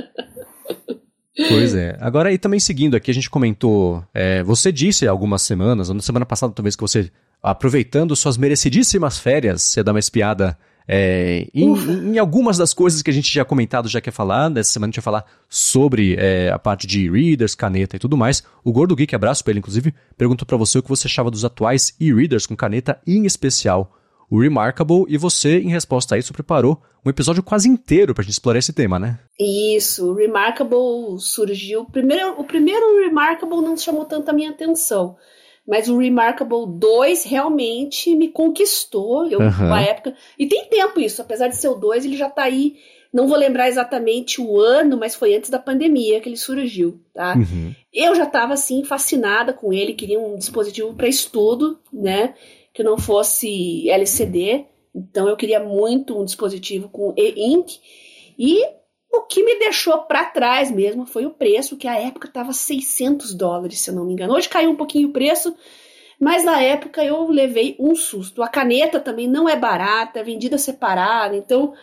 Pois 1.48 1.74
é. 1.74 1.96
Agora, 2.00 2.32
e 2.32 2.38
também 2.38 2.60
seguindo 2.60 2.94
aqui, 2.94 3.10
a 3.10 3.14
gente 3.14 3.28
comentou. 3.28 4.04
É, 4.14 4.40
você 4.44 4.70
disse 4.70 5.04
algumas 5.08 5.42
semanas, 5.42 5.88
ou 5.88 5.94
na 5.96 6.00
semana 6.00 6.24
passada, 6.24 6.52
talvez, 6.52 6.76
que 6.76 6.82
você, 6.82 7.10
aproveitando 7.42 8.14
suas 8.14 8.38
merecidíssimas 8.38 9.18
férias, 9.18 9.60
você 9.62 9.82
dá 9.82 9.92
uma 9.92 9.98
espiada 9.98 10.56
é, 10.86 11.46
em, 11.54 11.72
em, 12.12 12.18
algumas 12.18 12.58
das 12.58 12.74
coisas 12.74 13.00
que 13.00 13.10
a 13.10 13.14
gente 13.14 13.32
já 13.32 13.44
comentado, 13.44 13.88
já 13.88 14.00
quer 14.00 14.10
falar, 14.10 14.50
nessa 14.50 14.72
semana 14.72 14.88
a 14.88 14.92
gente 14.92 14.96
vai 14.96 15.04
falar 15.04 15.24
sobre 15.48 16.14
é, 16.18 16.50
a 16.50 16.58
parte 16.58 16.86
de 16.86 17.06
e-readers, 17.06 17.54
caneta 17.54 17.96
e 17.96 17.98
tudo 17.98 18.16
mais. 18.16 18.42
O 18.62 18.72
Gordo 18.72 18.94
Geek, 18.94 19.14
abraço 19.14 19.42
pra 19.42 19.52
ele, 19.52 19.60
inclusive, 19.60 19.94
perguntou 20.16 20.46
para 20.46 20.56
você 20.56 20.78
o 20.78 20.82
que 20.82 20.88
você 20.88 21.06
achava 21.06 21.30
dos 21.30 21.44
atuais 21.44 21.94
e-readers 21.98 22.46
com 22.46 22.54
caneta, 22.54 23.00
em 23.06 23.24
especial 23.24 23.96
o 24.30 24.40
Remarkable, 24.40 25.04
e 25.08 25.16
você, 25.16 25.58
em 25.58 25.68
resposta 25.68 26.14
a 26.14 26.18
isso, 26.18 26.32
preparou 26.32 26.82
um 27.04 27.10
episódio 27.10 27.42
quase 27.42 27.68
inteiro 27.68 28.14
pra 28.14 28.22
gente 28.22 28.32
explorar 28.32 28.58
esse 28.58 28.72
tema, 28.72 28.98
né? 28.98 29.18
Isso, 29.38 30.10
o 30.10 30.14
Remarkable 30.14 31.18
surgiu. 31.18 31.84
Primeiro, 31.84 32.40
o 32.40 32.44
primeiro 32.44 33.04
Remarkable 33.04 33.60
não 33.60 33.76
chamou 33.76 34.06
tanto 34.06 34.30
a 34.30 34.32
minha 34.32 34.50
atenção. 34.50 35.16
Mas 35.66 35.88
o 35.88 35.98
Remarkable 35.98 36.66
2 36.66 37.24
realmente 37.24 38.14
me 38.14 38.28
conquistou. 38.28 39.26
Eu, 39.26 39.40
uhum. 39.40 39.68
na 39.68 39.80
época. 39.80 40.14
E 40.38 40.46
tem 40.46 40.66
tempo 40.66 41.00
isso, 41.00 41.22
apesar 41.22 41.48
de 41.48 41.56
ser 41.56 41.68
o 41.68 41.74
2, 41.74 42.04
ele 42.04 42.16
já 42.16 42.28
tá 42.28 42.42
aí. 42.44 42.76
Não 43.12 43.28
vou 43.28 43.38
lembrar 43.38 43.68
exatamente 43.68 44.40
o 44.40 44.60
ano, 44.60 44.96
mas 44.96 45.14
foi 45.14 45.36
antes 45.36 45.48
da 45.48 45.58
pandemia 45.58 46.20
que 46.20 46.28
ele 46.28 46.36
surgiu, 46.36 47.00
tá? 47.14 47.34
Uhum. 47.36 47.72
Eu 47.92 48.14
já 48.14 48.24
estava 48.24 48.54
assim 48.54 48.82
fascinada 48.84 49.52
com 49.52 49.72
ele, 49.72 49.94
queria 49.94 50.18
um 50.18 50.36
dispositivo 50.36 50.92
para 50.94 51.06
estudo, 51.06 51.78
né? 51.92 52.34
Que 52.72 52.82
não 52.82 52.98
fosse 52.98 53.88
LCD. 53.88 54.64
Então 54.92 55.28
eu 55.28 55.36
queria 55.36 55.60
muito 55.60 56.20
um 56.20 56.24
dispositivo 56.24 56.88
com 56.88 57.14
e-ink. 57.16 57.78
E 58.36 58.64
o 59.18 59.22
que 59.22 59.44
me 59.44 59.58
deixou 59.58 59.98
para 60.02 60.24
trás 60.24 60.70
mesmo 60.70 61.06
foi 61.06 61.26
o 61.26 61.30
preço, 61.30 61.76
que 61.76 61.88
à 61.88 61.98
época 61.98 62.28
estava 62.28 62.52
600 62.52 63.34
dólares, 63.34 63.80
se 63.80 63.90
eu 63.90 63.94
não 63.94 64.04
me 64.04 64.12
engano. 64.12 64.34
Hoje 64.34 64.48
caiu 64.48 64.70
um 64.70 64.76
pouquinho 64.76 65.08
o 65.08 65.12
preço, 65.12 65.54
mas 66.20 66.44
na 66.44 66.60
época 66.60 67.04
eu 67.04 67.28
levei 67.28 67.76
um 67.78 67.94
susto. 67.94 68.42
A 68.42 68.48
caneta 68.48 69.00
também 69.00 69.28
não 69.28 69.48
é 69.48 69.56
barata, 69.56 70.20
é 70.20 70.22
vendida 70.22 70.58
separada, 70.58 71.36
então 71.36 71.74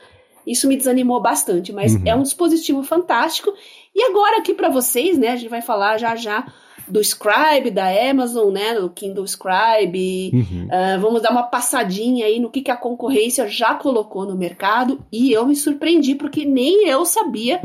isso 0.45 0.67
me 0.67 0.75
desanimou 0.75 1.21
bastante. 1.21 1.71
Mas 1.71 1.93
uhum. 1.93 2.03
é 2.05 2.15
um 2.15 2.23
dispositivo 2.23 2.83
fantástico. 2.83 3.53
E 3.93 4.03
agora 4.03 4.37
aqui 4.37 4.53
para 4.53 4.69
vocês, 4.69 5.17
né, 5.17 5.29
a 5.29 5.35
gente 5.35 5.49
vai 5.49 5.61
falar 5.61 5.97
já 5.97 6.15
já 6.15 6.45
do 6.91 7.03
Scribe 7.03 7.71
da 7.71 7.87
Amazon, 8.09 8.53
né, 8.53 8.73
do 8.73 8.89
Kindle 8.89 9.25
Scribe. 9.25 10.31
Uhum. 10.33 10.65
Uh, 10.65 10.99
vamos 10.99 11.21
dar 11.21 11.31
uma 11.31 11.43
passadinha 11.43 12.25
aí 12.25 12.39
no 12.39 12.49
que, 12.49 12.61
que 12.61 12.71
a 12.71 12.77
concorrência 12.77 13.47
já 13.47 13.73
colocou 13.75 14.25
no 14.25 14.35
mercado 14.35 14.99
e 15.11 15.31
eu 15.31 15.45
me 15.47 15.55
surpreendi 15.55 16.15
porque 16.15 16.45
nem 16.45 16.87
eu 16.87 17.05
sabia 17.05 17.61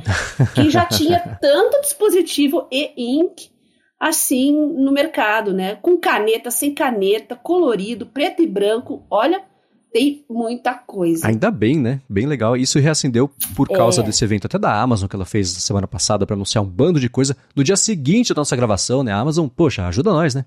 que 0.55 0.71
já 0.71 0.85
tinha 0.89 1.39
tanto 1.41 1.81
dispositivo 1.81 2.67
e 2.71 2.93
ink 2.97 3.51
assim 3.99 4.53
no 4.53 4.93
mercado, 4.93 5.53
né? 5.53 5.77
Com 5.77 5.99
caneta, 5.99 6.51
sem 6.51 6.73
caneta, 6.73 7.35
colorido, 7.35 8.07
preto 8.07 8.43
e 8.43 8.47
branco. 8.47 9.05
Olha, 9.11 9.43
tem 9.97 10.23
muita 10.29 10.75
coisa. 10.75 11.27
Ainda 11.27 11.51
bem, 11.51 11.79
né? 11.79 12.03
Bem 12.07 12.27
legal. 12.27 12.55
Isso 12.55 12.79
reacendeu 12.79 13.31
por 13.55 13.67
causa 13.67 14.03
é. 14.03 14.05
desse 14.05 14.23
evento 14.23 14.45
até 14.45 14.59
da 14.59 14.79
Amazon 14.79 15.09
que 15.09 15.17
ela 15.17 15.25
fez 15.25 15.49
semana 15.49 15.87
passada 15.87 16.27
para 16.27 16.37
anunciar 16.37 16.63
um 16.63 16.67
bando 16.67 17.01
de 17.01 17.09
coisa. 17.09 17.35
No 17.55 17.65
dia 17.65 17.79
seguinte 17.79 18.35
da 18.35 18.41
nossa 18.41 18.55
gravação, 18.55 19.03
né? 19.03 19.11
A 19.11 19.17
Amazon, 19.19 19.49
poxa, 19.49 19.87
ajuda 19.87 20.13
nós, 20.13 20.35
né? 20.35 20.45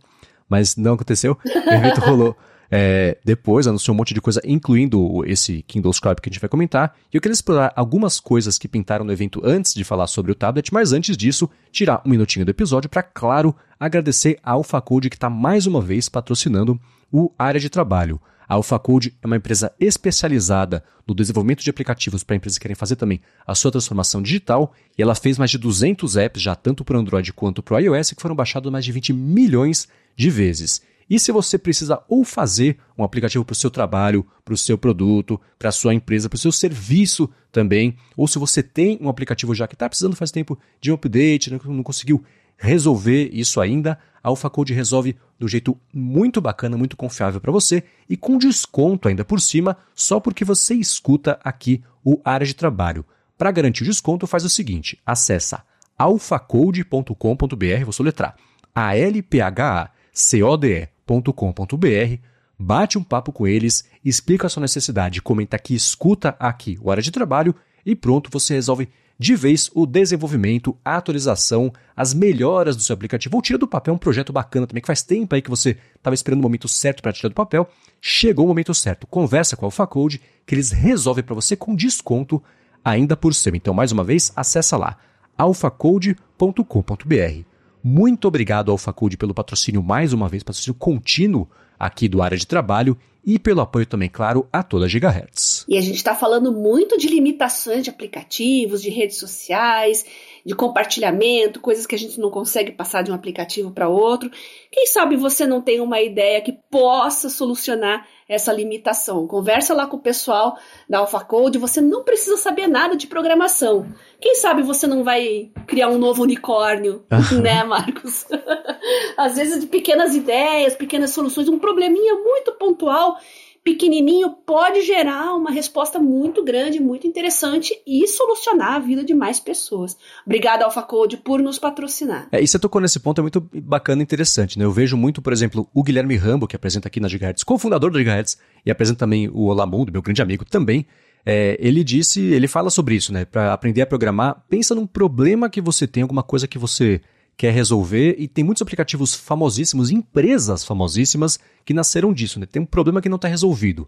Mas 0.47 0.75
não 0.75 0.93
aconteceu. 0.93 1.35
O 1.43 1.73
evento 1.73 1.99
rolou 1.99 2.37
é, 2.69 3.17
depois 3.25 3.65
anunciou 3.65 3.95
um 3.95 3.97
monte 3.97 4.13
de 4.13 4.21
coisa, 4.21 4.39
incluindo 4.45 5.25
esse 5.25 5.63
Kindle 5.63 5.93
Scribe 5.93 6.21
que 6.21 6.29
a 6.29 6.31
gente 6.31 6.41
vai 6.41 6.49
comentar. 6.49 6.95
E 7.11 7.17
eu 7.17 7.21
queria 7.21 7.33
explorar 7.33 7.73
algumas 7.75 8.19
coisas 8.19 8.59
que 8.59 8.67
pintaram 8.67 9.03
no 9.03 9.11
evento 9.11 9.41
antes 9.43 9.73
de 9.73 9.83
falar 9.83 10.05
sobre 10.05 10.31
o 10.31 10.35
tablet, 10.35 10.71
mas 10.71 10.93
antes 10.93 11.17
disso, 11.17 11.49
tirar 11.71 12.03
um 12.05 12.09
minutinho 12.11 12.45
do 12.45 12.51
episódio 12.51 12.87
para, 12.87 13.01
claro, 13.01 13.55
agradecer 13.79 14.37
a 14.43 14.51
AlphaCode 14.51 15.09
que 15.09 15.15
está 15.15 15.27
mais 15.27 15.65
uma 15.65 15.81
vez 15.81 16.07
patrocinando 16.07 16.79
o 17.11 17.31
Área 17.35 17.59
de 17.59 17.67
Trabalho. 17.67 18.21
A 18.49 18.55
AlphaCode 18.55 19.15
é 19.21 19.27
uma 19.27 19.35
empresa 19.37 19.71
especializada 19.79 20.83
no 21.07 21.13
desenvolvimento 21.13 21.63
de 21.63 21.69
aplicativos 21.69 22.23
para 22.23 22.35
empresas 22.35 22.57
que 22.57 22.63
querem 22.63 22.73
fazer 22.73 22.95
também 22.95 23.21
a 23.45 23.53
sua 23.53 23.69
transformação 23.69 24.23
digital, 24.23 24.73
e 24.97 25.03
ela 25.03 25.13
fez 25.13 25.37
mais 25.37 25.51
de 25.51 25.59
200 25.59 26.17
apps 26.17 26.41
já 26.41 26.55
tanto 26.55 26.83
para 26.83 26.97
o 26.97 26.99
Android 26.99 27.31
quanto 27.31 27.61
para 27.61 27.75
o 27.75 27.79
iOS, 27.79 28.13
que 28.13 28.21
foram 28.21 28.35
baixados 28.35 28.71
mais 28.71 28.83
de 28.83 28.91
20 28.91 29.13
milhões 29.13 29.87
de 30.15 30.31
vezes. 30.31 30.81
E 31.07 31.19
se 31.19 31.31
você 31.31 31.59
precisa 31.59 32.01
ou 32.07 32.23
fazer 32.23 32.79
um 32.97 33.03
aplicativo 33.03 33.45
para 33.45 33.53
o 33.53 33.55
seu 33.55 33.69
trabalho, 33.69 34.25
para 34.43 34.53
o 34.53 34.57
seu 34.57 34.79
produto, 34.79 35.39
para 35.57 35.69
a 35.69 35.71
sua 35.71 35.93
empresa, 35.93 36.27
para 36.27 36.35
o 36.35 36.39
seu 36.39 36.51
serviço 36.51 37.29
também, 37.51 37.97
ou 38.17 38.27
se 38.27 38.39
você 38.39 38.63
tem 38.63 38.97
um 38.99 39.09
aplicativo 39.09 39.53
já 39.53 39.67
que 39.67 39.75
está 39.75 39.87
precisando 39.87 40.15
faz 40.15 40.31
tempo 40.31 40.57
de 40.81 40.91
um 40.91 40.95
update, 40.95 41.51
não 41.51 41.83
conseguiu 41.83 42.23
resolver 42.59 43.29
isso 43.31 43.61
ainda, 43.61 43.97
a 44.21 44.27
AlphaCode 44.27 44.73
resolve 44.73 45.15
do 45.39 45.47
jeito 45.47 45.77
muito 45.93 46.41
bacana, 46.41 46.77
muito 46.77 46.97
confiável 46.97 47.39
para 47.39 47.51
você 47.51 47.83
e 48.09 48.17
com 48.17 48.37
desconto 48.37 49.07
ainda 49.07 49.23
por 49.23 49.39
cima, 49.39 49.77
só 49.95 50.19
porque 50.19 50.43
você 50.43 50.75
escuta 50.75 51.39
aqui 51.43 51.81
o 52.03 52.19
área 52.23 52.45
de 52.45 52.53
trabalho. 52.53 53.05
Para 53.37 53.51
garantir 53.51 53.83
o 53.83 53.85
desconto, 53.85 54.27
faz 54.27 54.43
o 54.43 54.49
seguinte: 54.49 54.99
acessa 55.05 55.63
alphacode.com.br, 55.97 57.83
vou 57.83 57.93
soletrar, 57.93 58.35
a 58.75 58.95
l 58.95 59.21
p 59.21 59.41
h 59.41 59.83
a 59.83 59.89
c 60.11 60.43
o 60.43 60.57
d 60.57 60.67
e 60.67 60.89
com.br 61.33 62.21
bate 62.59 62.97
um 62.97 63.03
papo 63.03 63.31
com 63.31 63.47
eles, 63.47 63.85
explica 64.03 64.47
a 64.47 64.49
sua 64.49 64.61
necessidade, 64.61 65.21
comenta 65.21 65.57
que 65.57 65.73
escuta 65.73 66.35
aqui 66.37 66.77
o 66.81 66.91
área 66.91 67.01
de 67.01 67.09
trabalho 67.09 67.55
e 67.85 67.95
pronto, 67.95 68.29
você 68.29 68.53
resolve 68.53 68.89
de 69.19 69.35
vez 69.35 69.69
o 69.75 69.85
desenvolvimento, 69.85 70.77
a 70.83 70.95
atualização, 70.95 71.73
as 71.93 72.13
melhoras 72.13 72.77
do 72.77 72.81
seu 72.81 72.93
aplicativo. 72.93 73.35
Ou 73.35 73.41
tira 73.41 73.59
do 73.59 73.67
papel 73.67 73.93
um 73.93 73.97
projeto 73.97 74.31
bacana 74.31 74.65
também, 74.65 74.81
que 74.81 74.87
faz 74.87 75.03
tempo 75.03 75.35
aí 75.35 75.41
que 75.41 75.49
você 75.49 75.77
estava 75.93 76.13
esperando 76.13 76.39
o 76.39 76.43
momento 76.43 76.69
certo 76.69 77.03
para 77.03 77.11
tirar 77.11 77.27
do 77.27 77.35
papel. 77.35 77.69
Chegou 77.99 78.45
o 78.45 78.47
momento 78.47 78.73
certo. 78.73 79.05
Conversa 79.05 79.57
com 79.57 79.65
a 79.65 79.67
AlphaCode, 79.67 80.21
que 80.45 80.55
eles 80.55 80.71
resolvem 80.71 81.23
para 81.23 81.35
você 81.35 81.57
com 81.57 81.75
desconto 81.75 82.41
ainda 82.83 83.17
por 83.17 83.33
cima. 83.33 83.57
Então, 83.57 83.73
mais 83.73 83.91
uma 83.91 84.05
vez, 84.05 84.31
acessa 84.37 84.77
lá 84.77 84.97
alphacode.com.br. 85.37 87.43
Muito 87.83 88.27
obrigado 88.27 88.77
Faculdade 88.77 89.17
pelo 89.17 89.33
patrocínio 89.33 89.83
mais 89.83 90.13
uma 90.13 90.29
vez, 90.29 90.43
patrocínio 90.43 90.75
contínuo 90.75 91.47
aqui 91.77 92.09
do 92.09 92.21
área 92.21 92.37
de 92.37 92.45
trabalho 92.45 92.97
e 93.25 93.37
pelo 93.37 93.61
apoio 93.61 93.85
também, 93.85 94.09
claro, 94.09 94.47
a 94.51 94.63
toda 94.63 94.85
a 94.85 94.87
Gigahertz. 94.87 95.65
E 95.67 95.77
a 95.77 95.81
gente 95.81 95.97
está 95.97 96.15
falando 96.15 96.51
muito 96.51 96.97
de 96.97 97.07
limitações 97.07 97.83
de 97.83 97.89
aplicativos, 97.89 98.81
de 98.81 98.89
redes 98.89 99.17
sociais, 99.17 100.05
de 100.45 100.55
compartilhamento, 100.55 101.59
coisas 101.59 101.85
que 101.85 101.95
a 101.95 101.99
gente 101.99 102.19
não 102.19 102.29
consegue 102.29 102.71
passar 102.71 103.01
de 103.01 103.11
um 103.11 103.13
aplicativo 103.13 103.71
para 103.71 103.89
outro. 103.89 104.31
Quem 104.71 104.87
sabe 104.87 105.15
você 105.15 105.45
não 105.45 105.61
tem 105.61 105.79
uma 105.79 106.01
ideia 106.01 106.41
que 106.41 106.53
possa 106.71 107.29
solucionar 107.29 108.07
essa 108.29 108.53
limitação. 108.53 109.25
Conversa 109.25 109.73
lá 109.73 109.87
com 109.87 109.97
o 109.97 110.01
pessoal 110.01 110.55
da 110.87 110.99
AlphaCode, 110.99 111.57
você 111.57 111.81
não 111.81 112.03
precisa 112.03 112.37
saber 112.37 112.67
nada 112.67 112.95
de 112.95 113.07
programação. 113.07 113.87
Quem 114.21 114.35
sabe 114.35 114.61
você 114.61 114.85
não 114.85 115.03
vai 115.03 115.51
criar 115.65 115.89
um 115.89 115.97
novo 115.97 116.21
unicórnio, 116.21 117.03
né, 117.41 117.63
Marcos? 117.63 118.27
Às 119.17 119.35
vezes 119.35 119.59
de 119.59 119.67
pequenas 119.67 120.15
ideias, 120.15 120.75
pequenas 120.75 121.09
soluções, 121.09 121.49
um 121.49 121.57
probleminha 121.57 122.13
muito 122.13 122.53
pontual 122.53 123.17
pequenininho 123.63 124.31
pode 124.45 124.81
gerar 124.81 125.35
uma 125.35 125.51
resposta 125.51 125.99
muito 125.99 126.43
grande, 126.43 126.79
muito 126.79 127.05
interessante 127.05 127.73
e 127.85 128.07
solucionar 128.07 128.73
a 128.73 128.79
vida 128.79 129.03
de 129.03 129.13
mais 129.13 129.39
pessoas. 129.39 129.97
Obrigada, 130.25 130.65
AlphaCode, 130.65 131.17
por 131.17 131.41
nos 131.41 131.59
patrocinar. 131.59 132.27
É, 132.31 132.41
e 132.41 132.47
você 132.47 132.57
tocou 132.57 132.81
nesse 132.81 132.99
ponto, 132.99 133.19
é 133.19 133.21
muito 133.21 133.41
bacana 133.55 134.01
e 134.01 134.03
interessante. 134.03 134.57
Né? 134.57 134.65
Eu 134.65 134.71
vejo 134.71 134.95
muito, 134.97 135.21
por 135.21 135.33
exemplo, 135.33 135.67
o 135.73 135.83
Guilherme 135.83 136.15
Rambo, 136.15 136.47
que 136.47 136.55
apresenta 136.55 136.87
aqui 136.87 136.99
na 136.99 137.07
Gigahertz, 137.07 137.43
cofundador 137.43 137.91
da 137.91 137.99
Gigahertz, 137.99 138.37
e 138.65 138.71
apresenta 138.71 138.99
também 138.99 139.29
o 139.29 139.45
Olá 139.45 139.65
Mundo, 139.65 139.91
meu 139.91 140.01
grande 140.01 140.21
amigo 140.21 140.45
também. 140.45 140.85
É, 141.25 141.57
ele 141.59 141.83
disse, 141.83 142.21
ele 142.21 142.47
fala 142.47 142.69
sobre 142.69 142.95
isso, 142.95 143.11
né? 143.13 143.25
Para 143.25 143.53
aprender 143.53 143.81
a 143.81 143.85
programar, 143.85 144.43
pensa 144.49 144.73
num 144.73 144.87
problema 144.87 145.49
que 145.49 145.61
você 145.61 145.85
tem, 145.85 146.03
alguma 146.03 146.23
coisa 146.23 146.47
que 146.47 146.57
você 146.57 147.01
quer 147.39 147.53
resolver, 147.53 148.17
e 148.19 148.27
tem 148.27 148.43
muitos 148.43 148.61
aplicativos 148.61 149.15
famosíssimos, 149.15 149.89
empresas 149.89 150.65
famosíssimas, 150.65 151.39
que 151.63 151.73
nasceram 151.73 152.11
disso, 152.11 152.37
né? 152.37 152.45
Tem 152.45 152.61
um 152.61 152.65
problema 152.65 153.01
que 153.01 153.07
não 153.07 153.15
está 153.15 153.29
resolvido. 153.29 153.87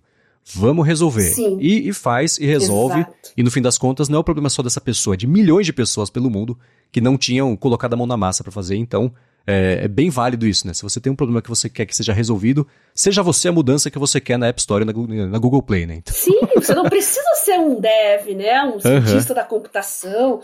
Vamos 0.55 0.87
resolver. 0.87 1.35
E, 1.59 1.89
e, 1.89 1.91
faz 1.91 2.37
e 2.37 2.45
resolve. 2.45 3.01
Exato. 3.01 3.33
E 3.35 3.43
no 3.43 3.51
fim 3.51 3.61
das 3.61 3.77
contas, 3.77 4.07
não 4.07 4.15
é 4.15 4.19
o 4.21 4.23
problema 4.23 4.49
só 4.49 4.63
dessa 4.63 4.79
pessoa, 4.79 5.15
é 5.15 5.17
de 5.17 5.27
milhões 5.27 5.65
de 5.65 5.73
pessoas 5.73 6.09
pelo 6.09 6.29
mundo 6.29 6.57
que 6.93 7.01
não 7.01 7.17
tinham 7.17 7.53
colocado 7.57 7.93
a 7.93 7.97
mão 7.97 8.07
na 8.07 8.15
massa 8.15 8.41
para 8.41 8.53
fazer. 8.53 8.77
Então, 8.77 9.13
é, 9.45 9.81
é, 9.83 9.87
bem 9.89 10.09
válido 10.09 10.47
isso, 10.47 10.65
né? 10.65 10.73
Se 10.73 10.81
você 10.81 11.01
tem 11.01 11.11
um 11.11 11.15
problema 11.15 11.41
que 11.41 11.49
você 11.49 11.67
quer 11.67 11.85
que 11.85 11.93
seja 11.93 12.13
resolvido, 12.13 12.65
seja 12.95 13.21
você 13.21 13.49
a 13.49 13.51
mudança 13.51 13.91
que 13.91 13.99
você 13.99 14.21
quer 14.21 14.37
na 14.37 14.47
App 14.47 14.61
Store 14.61 14.81
e 14.81 14.85
na, 14.85 15.27
na 15.27 15.37
Google 15.37 15.61
Play, 15.61 15.85
né? 15.85 15.95
Então... 15.95 16.15
Sim, 16.15 16.39
você 16.55 16.73
não 16.73 16.85
precisa 16.85 17.35
ser 17.35 17.59
um 17.59 17.81
dev, 17.81 18.29
né? 18.33 18.63
Um 18.63 18.79
cientista 18.79 19.33
uhum. 19.33 19.39
da 19.39 19.43
computação. 19.43 20.41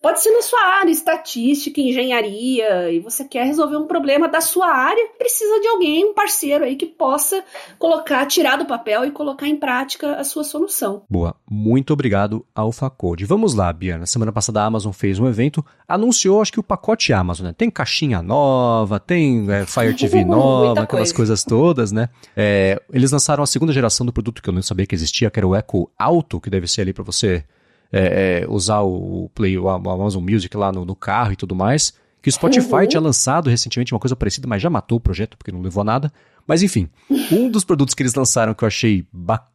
Pode 0.00 0.22
ser 0.22 0.30
na 0.30 0.42
sua 0.42 0.60
área, 0.78 0.92
estatística, 0.92 1.80
engenharia, 1.80 2.92
e 2.92 3.00
você 3.00 3.24
quer 3.24 3.44
resolver 3.44 3.76
um 3.76 3.86
problema 3.86 4.28
da 4.28 4.40
sua 4.40 4.68
área, 4.68 5.08
precisa 5.18 5.60
de 5.60 5.66
alguém, 5.66 6.04
um 6.04 6.14
parceiro 6.14 6.64
aí 6.64 6.76
que 6.76 6.86
possa 6.86 7.42
colocar, 7.80 8.24
tirar 8.26 8.56
do 8.56 8.64
papel 8.64 9.04
e 9.04 9.10
colocar 9.10 9.48
em 9.48 9.56
prática 9.56 10.14
a 10.14 10.22
sua 10.22 10.44
solução. 10.44 11.02
Boa, 11.10 11.34
muito 11.50 11.92
obrigado, 11.92 12.46
AlphaCode. 12.54 13.24
Vamos 13.24 13.54
lá, 13.54 13.72
Bia. 13.72 13.98
Na 13.98 14.06
semana 14.06 14.30
passada 14.30 14.62
a 14.62 14.66
Amazon 14.66 14.92
fez 14.92 15.18
um 15.18 15.26
evento, 15.26 15.66
anunciou, 15.88 16.40
acho 16.40 16.52
que 16.52 16.60
o 16.60 16.62
pacote 16.62 17.12
Amazon, 17.12 17.46
né? 17.46 17.54
Tem 17.56 17.68
caixinha 17.68 18.22
nova, 18.22 19.00
tem 19.00 19.50
é, 19.50 19.66
Fire 19.66 19.94
TV 19.94 20.22
nova, 20.24 20.82
aquelas 20.82 21.10
coisa. 21.10 21.14
coisas 21.14 21.42
todas, 21.42 21.90
né? 21.90 22.08
É, 22.36 22.80
eles 22.92 23.10
lançaram 23.10 23.42
a 23.42 23.46
segunda 23.48 23.72
geração 23.72 24.06
do 24.06 24.12
produto 24.12 24.40
que 24.40 24.48
eu 24.48 24.54
não 24.54 24.62
sabia 24.62 24.86
que 24.86 24.94
existia, 24.94 25.28
que 25.28 25.40
era 25.40 25.46
o 25.46 25.56
Echo 25.56 25.90
Auto, 25.98 26.40
que 26.40 26.48
deve 26.48 26.68
ser 26.68 26.82
ali 26.82 26.92
para 26.92 27.02
você 27.02 27.44
é, 27.92 28.42
é, 28.42 28.46
usar 28.48 28.80
o 28.80 29.30
Play, 29.34 29.58
o 29.58 29.68
Amazon 29.68 30.22
Music 30.22 30.54
lá 30.56 30.70
no, 30.72 30.84
no 30.84 30.94
carro 30.94 31.32
e 31.32 31.36
tudo 31.36 31.54
mais. 31.54 31.92
Que 32.20 32.28
o 32.28 32.32
Spotify 32.32 32.74
uhum. 32.74 32.86
tinha 32.86 33.00
lançado 33.00 33.48
recentemente 33.48 33.94
uma 33.94 34.00
coisa 34.00 34.16
parecida, 34.16 34.48
mas 34.48 34.60
já 34.60 34.68
matou 34.68 34.98
o 34.98 35.00
projeto 35.00 35.36
porque 35.36 35.52
não 35.52 35.62
levou 35.62 35.82
a 35.82 35.84
nada. 35.84 36.12
Mas 36.46 36.62
enfim, 36.62 36.88
um 37.30 37.48
dos 37.48 37.64
produtos 37.64 37.94
que 37.94 38.02
eles 38.02 38.14
lançaram 38.14 38.54
que 38.54 38.64
eu 38.64 38.68
achei 38.68 39.06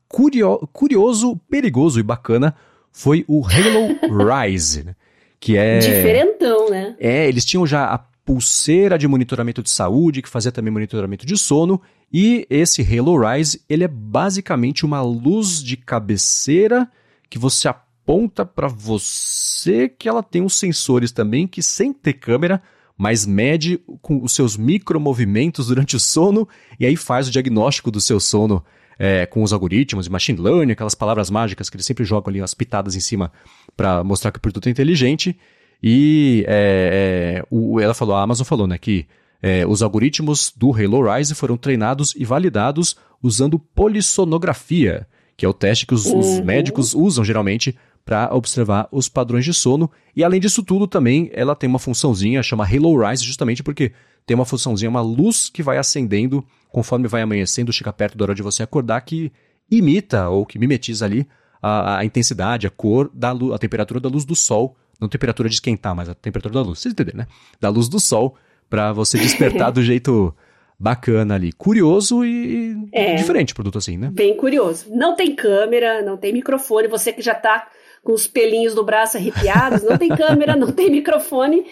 curio 0.07 0.57
curioso, 0.71 1.35
perigoso 1.49 1.99
e 1.99 2.03
bacana 2.03 2.55
foi 2.91 3.25
o 3.27 3.43
Halo 3.45 4.29
Rise, 4.29 4.83
né? 4.83 4.95
que 5.43 5.57
é... 5.57 5.79
Diferentão, 5.79 6.69
né? 6.69 6.95
É, 6.97 7.27
eles 7.27 7.43
tinham 7.43 7.67
já 7.67 7.85
a 7.85 7.97
pulseira 7.97 8.97
de 8.97 9.05
monitoramento 9.09 9.61
de 9.61 9.69
saúde, 9.69 10.21
que 10.21 10.29
fazia 10.29 10.53
também 10.53 10.71
monitoramento 10.71 11.25
de 11.25 11.37
sono, 11.37 11.81
e 12.11 12.47
esse 12.49 12.81
Halo 12.81 13.19
Rise, 13.19 13.61
ele 13.67 13.83
é 13.83 13.87
basicamente 13.87 14.85
uma 14.85 15.01
luz 15.01 15.61
de 15.61 15.75
cabeceira 15.75 16.89
que 17.29 17.37
você 17.37 17.67
aponta 18.03 18.45
para 18.45 18.67
você 18.67 19.87
que 19.87 20.09
ela 20.09 20.21
tem 20.21 20.41
uns 20.41 20.55
sensores 20.55 21.11
também 21.11 21.47
que 21.47 21.63
sem 21.63 21.93
ter 21.93 22.13
câmera, 22.13 22.61
mas 22.97 23.25
mede 23.25 23.79
com 24.01 24.21
os 24.21 24.33
seus 24.33 24.57
micromovimentos 24.57 25.67
durante 25.67 25.95
o 25.95 25.99
sono 25.99 26.47
e 26.79 26.85
aí 26.85 26.95
faz 26.95 27.27
o 27.27 27.31
diagnóstico 27.31 27.89
do 27.89 28.01
seu 28.01 28.19
sono 28.19 28.63
é, 28.99 29.25
com 29.25 29.41
os 29.41 29.53
algoritmos 29.53 30.05
e 30.05 30.09
machine 30.09 30.39
learning, 30.39 30.73
aquelas 30.73 30.93
palavras 30.93 31.29
mágicas 31.29 31.69
que 31.69 31.77
eles 31.77 31.85
sempre 31.85 32.03
jogam 32.03 32.29
ali 32.29 32.41
as 32.41 32.53
pitadas 32.53 32.95
em 32.95 32.99
cima 32.99 33.31
para 33.75 34.03
mostrar 34.03 34.31
que 34.31 34.37
o 34.37 34.41
produto 34.41 34.67
é 34.67 34.69
inteligente. 34.69 35.35
E 35.81 36.45
é, 36.47 37.41
é, 37.41 37.45
o, 37.49 37.79
ela 37.79 37.93
falou, 37.93 38.15
a 38.15 38.21
Amazon 38.21 38.45
falou, 38.45 38.67
né, 38.67 38.77
que 38.77 39.07
é, 39.41 39.65
os 39.65 39.81
algoritmos 39.81 40.53
do 40.55 40.71
Halo 40.71 41.11
Rise 41.11 41.33
foram 41.35 41.57
treinados 41.57 42.13
e 42.15 42.23
validados 42.23 42.95
usando 43.21 43.57
polissonografia, 43.57 45.07
que 45.35 45.45
é 45.45 45.49
o 45.49 45.53
teste 45.53 45.85
que 45.85 45.93
os, 45.93 46.05
uhum. 46.05 46.19
os 46.19 46.39
médicos 46.41 46.93
usam 46.93 47.25
geralmente 47.25 47.75
para 48.05 48.33
observar 48.33 48.87
os 48.91 49.07
padrões 49.07 49.45
de 49.45 49.53
sono. 49.53 49.89
E 50.15 50.23
além 50.23 50.39
disso 50.39 50.61
tudo, 50.61 50.87
também 50.87 51.29
ela 51.33 51.55
tem 51.55 51.69
uma 51.69 51.79
funçãozinha 51.79 52.43
chama 52.43 52.65
Halo 52.65 52.97
Rise, 53.01 53.23
justamente 53.23 53.63
porque 53.63 53.93
tem 54.25 54.35
uma 54.35 54.45
funçãozinha, 54.45 54.89
uma 54.89 55.01
luz 55.01 55.49
que 55.49 55.63
vai 55.63 55.77
acendendo 55.77 56.45
conforme 56.69 57.07
vai 57.07 57.21
amanhecendo, 57.21 57.71
chega 57.71 57.93
perto 57.93 58.17
da 58.17 58.25
hora 58.25 58.35
de 58.35 58.41
você 58.41 58.63
acordar, 58.63 58.99
que 59.01 59.31
imita 59.69 60.27
ou 60.29 60.45
que 60.45 60.57
mimetiza 60.57 61.05
ali 61.05 61.27
a, 61.61 61.99
a 61.99 62.05
intensidade, 62.05 62.65
a 62.65 62.69
cor 62.69 63.09
da 63.13 63.31
luz, 63.31 63.53
a 63.53 63.57
temperatura 63.59 63.99
da 63.99 64.09
luz 64.09 64.25
do 64.25 64.35
sol. 64.35 64.75
Não 64.99 65.07
temperatura 65.07 65.47
de 65.49 65.55
esquentar, 65.55 65.95
mas 65.95 66.09
a 66.09 66.15
temperatura 66.15 66.53
da 66.55 66.61
luz. 66.61 66.79
Vocês 66.79 66.93
entenderam, 66.93 67.19
né? 67.19 67.27
Da 67.59 67.69
luz 67.69 67.87
do 67.87 67.99
sol, 67.99 68.35
para 68.69 68.91
você 68.91 69.17
despertar 69.17 69.69
do 69.71 69.83
jeito 69.83 70.35
bacana 70.79 71.35
ali. 71.35 71.51
Curioso 71.53 72.25
e 72.25 72.75
é, 72.91 73.15
diferente 73.15 73.53
produto 73.53 73.77
assim, 73.77 73.97
né? 73.97 74.09
Bem 74.11 74.35
curioso. 74.35 74.87
Não 74.89 75.15
tem 75.15 75.35
câmera, 75.35 76.01
não 76.01 76.17
tem 76.17 76.33
microfone. 76.33 76.87
Você 76.87 77.13
que 77.13 77.21
já 77.21 77.35
tá 77.35 77.67
com 78.03 78.13
os 78.13 78.27
pelinhos 78.27 78.75
do 78.75 78.83
braço 78.83 79.17
arrepiados, 79.17 79.81
não 79.81 79.97
tem 79.97 80.09
câmera, 80.09 80.55
não 80.55 80.71
tem 80.71 80.91
microfone. 80.91 81.65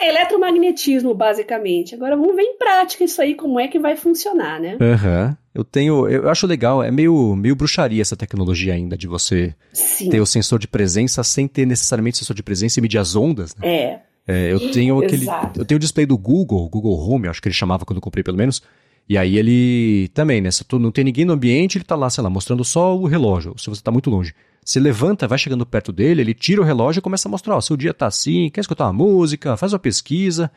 É 0.00 0.10
eletromagnetismo, 0.10 1.12
basicamente. 1.12 1.94
Agora 1.94 2.16
vamos 2.16 2.36
ver 2.36 2.42
em 2.42 2.56
prática 2.56 3.02
isso 3.02 3.20
aí, 3.20 3.34
como 3.34 3.58
é 3.58 3.66
que 3.66 3.80
vai 3.80 3.96
funcionar, 3.96 4.60
né? 4.60 4.76
Aham. 4.80 5.26
Uhum. 5.26 5.36
Eu 5.54 5.64
tenho. 5.64 6.08
Eu 6.08 6.28
acho 6.28 6.46
legal, 6.46 6.84
é 6.84 6.90
meio, 6.90 7.34
meio 7.34 7.56
bruxaria 7.56 8.00
essa 8.00 8.16
tecnologia 8.16 8.74
ainda, 8.74 8.96
de 8.96 9.08
você 9.08 9.52
Sim. 9.72 10.08
ter 10.08 10.20
o 10.20 10.26
sensor 10.26 10.60
de 10.60 10.68
presença 10.68 11.24
sem 11.24 11.48
ter 11.48 11.66
necessariamente 11.66 12.18
sensor 12.18 12.36
de 12.36 12.44
presença 12.44 12.78
e 12.78 12.82
medir 12.82 12.98
as 12.98 13.16
ondas. 13.16 13.56
Né? 13.56 13.68
É. 13.68 14.00
É, 14.28 14.52
eu 14.52 14.70
tenho 14.70 15.02
aquele. 15.02 15.24
Exato. 15.24 15.60
Eu 15.60 15.64
tenho 15.64 15.76
o 15.76 15.80
display 15.80 16.06
do 16.06 16.16
Google, 16.16 16.68
Google 16.68 16.96
Home, 16.96 17.26
acho 17.26 17.42
que 17.42 17.48
ele 17.48 17.54
chamava 17.54 17.84
quando 17.84 17.96
eu 17.96 18.02
comprei 18.02 18.22
pelo 18.22 18.36
menos. 18.36 18.62
E 19.08 19.18
aí 19.18 19.36
ele 19.36 20.08
também, 20.14 20.40
né? 20.40 20.50
Se 20.50 20.62
tu 20.64 20.78
não 20.78 20.92
tem 20.92 21.02
ninguém 21.02 21.24
no 21.24 21.32
ambiente, 21.32 21.78
ele 21.78 21.84
tá 21.84 21.96
lá, 21.96 22.08
sei 22.08 22.22
lá, 22.22 22.30
mostrando 22.30 22.62
só 22.62 22.96
o 22.96 23.06
relógio, 23.06 23.54
se 23.58 23.68
você 23.68 23.82
tá 23.82 23.90
muito 23.90 24.10
longe. 24.10 24.34
Se 24.68 24.78
levanta, 24.78 25.26
vai 25.26 25.38
chegando 25.38 25.64
perto 25.64 25.90
dele, 25.90 26.20
ele 26.20 26.34
tira 26.34 26.60
o 26.60 26.64
relógio 26.64 27.00
e 27.00 27.02
começa 27.02 27.26
a 27.26 27.30
mostrar, 27.30 27.56
ó, 27.56 27.60
seu 27.62 27.74
dia 27.74 27.94
tá 27.94 28.06
assim, 28.06 28.50
quer 28.50 28.60
escutar 28.60 28.84
uma 28.84 28.92
música, 28.92 29.56
faz 29.56 29.72
uma 29.72 29.78
pesquisa. 29.78 30.50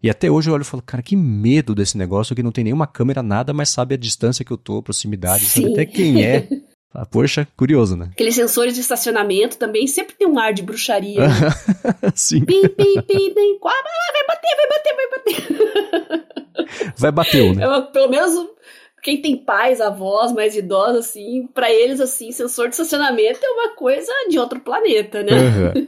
E 0.00 0.08
até 0.08 0.30
hoje 0.30 0.48
eu 0.48 0.54
olho 0.54 0.62
e 0.62 0.64
falo, 0.64 0.84
cara, 0.84 1.02
que 1.02 1.16
medo 1.16 1.74
desse 1.74 1.98
negócio 1.98 2.36
que 2.36 2.44
não 2.44 2.52
tem 2.52 2.62
nenhuma 2.62 2.86
câmera, 2.86 3.24
nada, 3.24 3.52
mas 3.52 3.70
sabe 3.70 3.96
a 3.96 3.98
distância 3.98 4.44
que 4.44 4.52
eu 4.52 4.56
tô, 4.56 4.78
a 4.78 4.82
proximidade, 4.84 5.46
Sim. 5.46 5.62
sabe 5.62 5.72
até 5.72 5.84
quem 5.84 6.24
é. 6.24 6.46
Ah, 6.98 7.04
poxa, 7.04 7.46
curioso, 7.56 7.94
né? 7.94 8.08
Aqueles 8.12 8.36
sensores 8.36 8.74
de 8.74 8.80
estacionamento 8.80 9.58
também 9.58 9.86
sempre 9.86 10.14
tem 10.14 10.26
um 10.26 10.38
ar 10.38 10.54
de 10.54 10.62
bruxaria. 10.62 11.28
Né? 11.28 11.34
Sim. 12.16 12.42
Pim, 12.42 12.62
pim, 12.68 13.02
pim, 13.02 13.34
pim. 13.34 13.58
Vai 13.60 14.26
bater, 14.26 14.56
vai 14.56 14.68
bater, 14.68 14.96
vai 14.96 15.10
bater. 15.10 16.26
Vai 16.96 17.12
bater, 17.12 17.54
né? 17.54 17.64
É, 17.64 17.80
pelo 17.92 18.08
menos 18.08 18.32
quem 19.06 19.22
tem 19.22 19.36
pais, 19.36 19.80
avós 19.80 20.32
mais 20.32 20.56
idosos, 20.56 21.06
assim, 21.06 21.48
para 21.54 21.70
eles, 21.70 22.00
assim, 22.00 22.32
sensor 22.32 22.66
de 22.66 22.74
estacionamento 22.74 23.38
é 23.40 23.48
uma 23.50 23.76
coisa 23.76 24.10
de 24.28 24.36
outro 24.36 24.58
planeta, 24.58 25.22
né? 25.22 25.30
Uhum. 25.32 25.86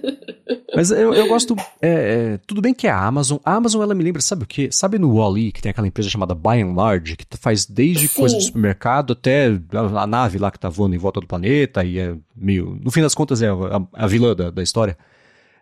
Mas 0.73 0.93
eu, 0.93 1.13
eu 1.13 1.27
gosto. 1.27 1.57
É, 1.83 2.35
é, 2.35 2.41
tudo 2.47 2.61
bem 2.61 2.73
que 2.73 2.87
é 2.87 2.91
a 2.91 3.05
Amazon. 3.05 3.39
A 3.45 3.55
Amazon, 3.55 3.83
ela 3.83 3.93
me 3.93 4.05
lembra, 4.05 4.23
sabe 4.23 4.45
o 4.45 4.47
quê? 4.47 4.69
Sabe 4.71 5.01
no 5.01 5.17
Wall-E, 5.17 5.51
que 5.51 5.61
tem 5.61 5.71
aquela 5.71 5.89
empresa 5.89 6.09
chamada 6.09 6.33
Buy 6.33 6.63
and 6.63 6.75
Large, 6.77 7.17
que 7.17 7.27
faz 7.41 7.67
desde 7.67 8.07
Sim. 8.07 8.21
coisa 8.21 8.39
de 8.39 8.45
supermercado 8.45 9.15
até 9.15 9.49
a, 9.73 10.03
a, 10.03 10.07
nave 10.07 10.39
lá 10.39 10.53
que 10.53 10.61
tá 10.61 10.69
voando 10.69 10.95
em 10.95 10.99
volta 10.99 11.21
do 11.21 11.27
planeta 11.27 11.83
e 11.83 11.99
é 11.99 12.15
meio. 12.37 12.79
No 12.81 12.93
fim 12.93 13.03
das 13.03 13.17
contas, 13.17 13.43
é 13.43 13.49
a, 13.49 13.53
a, 13.53 14.05
a 14.05 14.07
vilã 14.07 14.33
da, 14.33 14.49
da 14.51 14.63
história. 14.63 14.97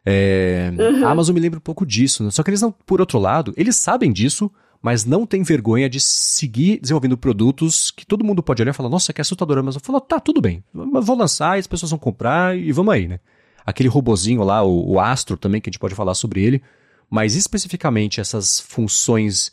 É, 0.04 0.70
uhum. 0.78 1.06
A 1.06 1.10
Amazon 1.10 1.34
me 1.34 1.40
lembra 1.40 1.58
um 1.58 1.62
pouco 1.62 1.86
disso, 1.86 2.22
né? 2.22 2.30
Só 2.30 2.42
que 2.42 2.50
eles 2.50 2.60
não, 2.60 2.70
por 2.70 3.00
outro 3.00 3.18
lado, 3.18 3.54
eles 3.56 3.76
sabem 3.76 4.12
disso, 4.12 4.50
mas 4.82 5.04
não 5.04 5.26
tem 5.26 5.42
vergonha 5.42 5.88
de 5.88 6.00
seguir 6.00 6.78
desenvolvendo 6.80 7.16
produtos 7.16 7.90
que 7.90 8.06
todo 8.06 8.24
mundo 8.24 8.42
pode 8.42 8.62
olhar 8.62 8.70
e 8.70 8.74
falar, 8.74 8.88
nossa, 8.88 9.12
que 9.12 9.20
assustador, 9.20 9.62
mas 9.62 9.74
eu 9.74 9.80
falo, 9.80 10.00
tá, 10.00 10.20
tudo 10.20 10.40
bem, 10.40 10.62
vou 10.72 11.16
lançar 11.16 11.58
as 11.58 11.66
pessoas 11.66 11.90
vão 11.90 11.98
comprar 11.98 12.56
e 12.56 12.70
vamos 12.72 12.92
aí, 12.92 13.08
né? 13.08 13.20
Aquele 13.64 13.88
robozinho 13.88 14.42
lá, 14.44 14.62
o, 14.62 14.92
o 14.92 15.00
Astro 15.00 15.36
também, 15.36 15.60
que 15.60 15.68
a 15.68 15.72
gente 15.72 15.80
pode 15.80 15.94
falar 15.94 16.14
sobre 16.14 16.42
ele, 16.42 16.62
mas 17.10 17.34
especificamente 17.34 18.20
essas 18.20 18.60
funções 18.60 19.50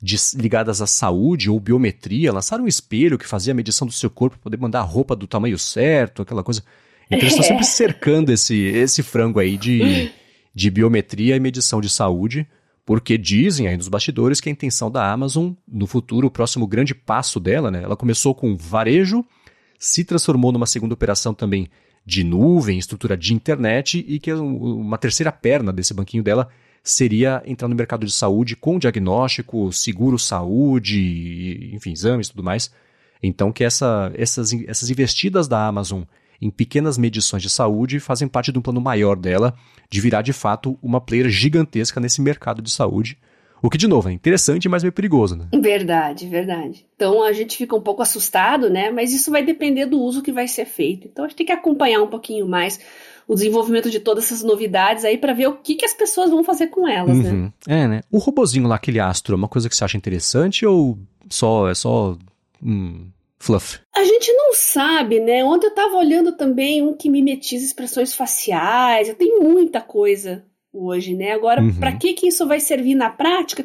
de, 0.00 0.16
ligadas 0.36 0.80
à 0.80 0.86
saúde 0.86 1.50
ou 1.50 1.60
biometria, 1.60 2.32
lançaram 2.32 2.64
um 2.64 2.68
espelho 2.68 3.18
que 3.18 3.26
fazia 3.26 3.52
a 3.52 3.54
medição 3.54 3.86
do 3.86 3.92
seu 3.92 4.08
corpo 4.08 4.36
para 4.36 4.44
poder 4.44 4.56
mandar 4.56 4.80
a 4.80 4.84
roupa 4.84 5.14
do 5.14 5.26
tamanho 5.26 5.58
certo, 5.58 6.22
aquela 6.22 6.42
coisa. 6.42 6.62
Então 7.06 7.18
eles 7.18 7.32
estão 7.32 7.44
sempre 7.44 7.64
cercando 7.66 8.32
esse, 8.32 8.56
esse 8.56 9.02
frango 9.02 9.38
aí 9.38 9.58
de, 9.58 10.10
de 10.54 10.70
biometria 10.70 11.36
e 11.36 11.40
medição 11.40 11.80
de 11.80 11.90
saúde 11.90 12.46
porque 12.84 13.16
dizem 13.16 13.68
aí 13.68 13.76
nos 13.76 13.88
bastidores 13.88 14.40
que 14.40 14.48
a 14.48 14.52
intenção 14.52 14.90
da 14.90 15.10
Amazon, 15.10 15.52
no 15.66 15.86
futuro, 15.86 16.26
o 16.26 16.30
próximo 16.30 16.66
grande 16.66 16.94
passo 16.94 17.38
dela, 17.38 17.70
né? 17.70 17.82
Ela 17.82 17.96
começou 17.96 18.34
com 18.34 18.56
varejo, 18.56 19.24
se 19.78 20.04
transformou 20.04 20.52
numa 20.52 20.66
segunda 20.66 20.94
operação 20.94 21.32
também 21.32 21.68
de 22.04 22.24
nuvem, 22.24 22.78
estrutura 22.78 23.16
de 23.16 23.34
internet, 23.34 24.04
e 24.06 24.18
que 24.18 24.32
uma 24.32 24.98
terceira 24.98 25.30
perna 25.30 25.72
desse 25.72 25.94
banquinho 25.94 26.22
dela 26.22 26.48
seria 26.82 27.42
entrar 27.46 27.68
no 27.68 27.74
mercado 27.74 28.06
de 28.06 28.12
saúde 28.12 28.56
com 28.56 28.78
diagnóstico, 28.78 29.72
seguro 29.72 30.18
saúde, 30.18 31.70
enfim, 31.72 31.92
exames 31.92 32.28
e 32.28 32.30
tudo 32.30 32.42
mais. 32.42 32.72
Então 33.22 33.52
que 33.52 33.62
essa, 33.62 34.10
essas, 34.14 34.52
essas 34.66 34.88
investidas 34.90 35.46
da 35.46 35.66
Amazon 35.66 36.02
em 36.40 36.50
pequenas 36.50 36.96
medições 36.96 37.42
de 37.42 37.50
saúde 37.50 38.00
fazem 38.00 38.26
parte 38.26 38.50
de 38.50 38.58
um 38.58 38.62
plano 38.62 38.80
maior 38.80 39.16
dela 39.16 39.54
de 39.90 40.00
virar 40.00 40.22
de 40.22 40.32
fato 40.32 40.78
uma 40.82 41.00
player 41.00 41.28
gigantesca 41.28 42.00
nesse 42.00 42.20
mercado 42.22 42.62
de 42.62 42.70
saúde. 42.70 43.18
O 43.62 43.68
que, 43.68 43.76
de 43.76 43.86
novo, 43.86 44.08
é 44.08 44.12
interessante, 44.12 44.68
mas 44.70 44.82
meio 44.82 44.92
perigoso, 44.92 45.36
né? 45.36 45.46
Verdade, 45.60 46.26
verdade. 46.26 46.86
Então 46.96 47.22
a 47.22 47.32
gente 47.32 47.58
fica 47.58 47.76
um 47.76 47.80
pouco 47.80 48.00
assustado, 48.00 48.70
né? 48.70 48.90
Mas 48.90 49.12
isso 49.12 49.30
vai 49.30 49.44
depender 49.44 49.84
do 49.84 50.00
uso 50.00 50.22
que 50.22 50.32
vai 50.32 50.48
ser 50.48 50.64
feito. 50.64 51.06
Então 51.06 51.26
a 51.26 51.28
gente 51.28 51.36
tem 51.36 51.46
que 51.46 51.52
acompanhar 51.52 52.02
um 52.02 52.06
pouquinho 52.06 52.48
mais 52.48 52.80
o 53.28 53.34
desenvolvimento 53.34 53.90
de 53.90 54.00
todas 54.00 54.24
essas 54.24 54.42
novidades 54.42 55.04
aí 55.04 55.18
para 55.18 55.34
ver 55.34 55.48
o 55.48 55.56
que, 55.56 55.74
que 55.74 55.84
as 55.84 55.92
pessoas 55.92 56.30
vão 56.30 56.42
fazer 56.42 56.68
com 56.68 56.88
elas, 56.88 57.16
né? 57.18 57.30
uhum. 57.30 57.42
né? 57.42 57.52
É, 57.68 57.86
né? 57.86 58.00
O 58.10 58.18
robozinho 58.18 58.66
lá, 58.66 58.76
aquele 58.76 58.98
astro, 58.98 59.34
é 59.34 59.36
uma 59.36 59.46
coisa 59.46 59.68
que 59.68 59.76
você 59.76 59.84
acha 59.84 59.96
interessante 59.96 60.64
ou 60.64 60.98
só 61.28 61.68
é 61.68 61.74
só 61.74 62.16
hum, 62.62 63.08
fluff? 63.40 63.80
A 63.96 64.04
gente 64.04 64.32
não 64.32 64.54
sabe, 64.54 65.18
né? 65.18 65.42
Ontem 65.42 65.66
eu 65.66 65.74
tava 65.74 65.96
olhando 65.96 66.36
também 66.36 66.82
um 66.82 66.94
que 66.94 67.10
mimetiza 67.10 67.64
expressões 67.64 68.14
faciais, 68.14 69.12
tem 69.14 69.40
muita 69.40 69.80
coisa 69.80 70.44
hoje, 70.72 71.14
né? 71.14 71.32
Agora, 71.32 71.60
uhum. 71.60 71.74
para 71.80 71.96
que 71.96 72.12
que 72.12 72.28
isso 72.28 72.46
vai 72.46 72.60
servir 72.60 72.94
na 72.94 73.10
prática? 73.10 73.64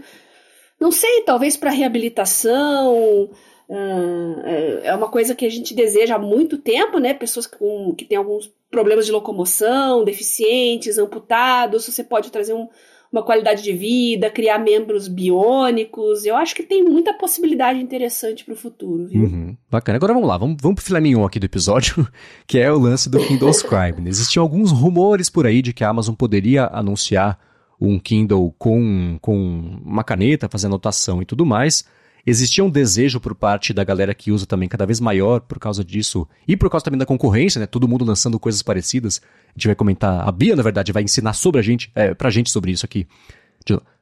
Não 0.80 0.92
sei, 0.92 1.22
talvez 1.22 1.56
para 1.56 1.70
reabilitação, 1.70 3.30
uh, 3.70 4.42
é 4.84 4.96
uma 4.96 5.10
coisa 5.10 5.36
que 5.36 5.46
a 5.46 5.52
gente 5.52 5.74
deseja 5.74 6.16
há 6.16 6.20
muito 6.20 6.58
tempo, 6.58 6.98
né? 6.98 7.14
Pessoas 7.14 7.46
com, 7.46 7.94
que 7.94 8.06
têm 8.06 8.18
alguns 8.18 8.52
problemas 8.72 9.06
de 9.06 9.12
locomoção, 9.12 10.04
deficientes, 10.04 10.98
amputados, 10.98 11.86
você 11.86 12.04
pode 12.04 12.32
trazer 12.32 12.54
um, 12.54 12.68
uma 13.16 13.24
qualidade 13.24 13.64
de 13.64 13.72
vida, 13.72 14.30
criar 14.30 14.60
membros 14.60 15.08
biônicos. 15.08 16.26
Eu 16.26 16.36
acho 16.36 16.54
que 16.54 16.64
tem 16.64 16.84
muita 16.84 17.14
possibilidade 17.14 17.80
interessante 17.80 18.44
para 18.44 18.54
o 18.54 18.58
futuro, 18.58 19.08
viu? 19.08 19.24
Uhum, 19.24 19.58
bacana. 19.72 19.96
Agora 19.96 20.14
vamos 20.14 20.28
lá, 20.28 20.38
vamos, 20.38 20.58
vamos 20.62 20.76
pro 20.76 20.84
filé 20.84 21.00
mignon 21.00 21.26
aqui 21.26 21.40
do 21.40 21.46
episódio, 21.46 22.06
que 22.46 22.60
é 22.60 22.70
o 22.72 22.78
lance 22.78 23.10
do 23.10 23.20
Kindle 23.20 23.50
Scribe. 23.54 24.02
Né? 24.02 24.10
Existiam 24.10 24.44
alguns 24.44 24.72
rumores 24.72 25.30
por 25.30 25.48
aí 25.48 25.62
de 25.62 25.72
que 25.72 25.84
a 25.84 25.90
Amazon 25.90 26.14
poderia 26.14 26.66
anunciar 26.68 27.40
um 27.80 27.98
Kindle 27.98 28.54
com, 28.58 29.18
com 29.22 29.80
uma 29.86 30.04
caneta, 30.04 30.50
fazer 30.50 30.68
anotação 30.68 31.22
e 31.22 31.26
tudo 31.26 31.46
mais. 31.46 31.86
Existia 32.26 32.64
um 32.64 32.70
desejo 32.70 33.20
por 33.20 33.36
parte 33.36 33.72
da 33.72 33.84
galera 33.84 34.14
que 34.16 34.32
usa 34.32 34.48
também 34.48 34.68
cada 34.68 34.86
vez 34.86 35.00
maior 35.00 35.42
por 35.42 35.60
causa 35.60 35.84
disso 35.84 36.28
e 36.48 36.58
por 36.58 36.70
causa 36.72 36.84
também 36.84 36.98
da 36.98 37.06
concorrência, 37.06 37.60
né? 37.60 37.68
Todo 37.68 37.88
mundo 37.88 38.04
lançando 38.04 38.40
coisas 38.40 38.64
parecidas. 38.64 39.22
A 39.50 39.52
gente 39.56 39.68
vai 39.68 39.76
comentar, 39.76 40.28
a 40.28 40.32
Bia, 40.32 40.56
na 40.56 40.64
verdade, 40.64 40.92
vai 40.92 41.04
ensinar 41.04 41.34
sobre 41.34 41.60
a 41.60 41.64
gente, 41.64 41.92
é, 41.94 42.16
pra 42.16 42.32
gente 42.32 42.50
sobre 42.50 42.72
isso 42.72 42.84
aqui. 42.84 43.08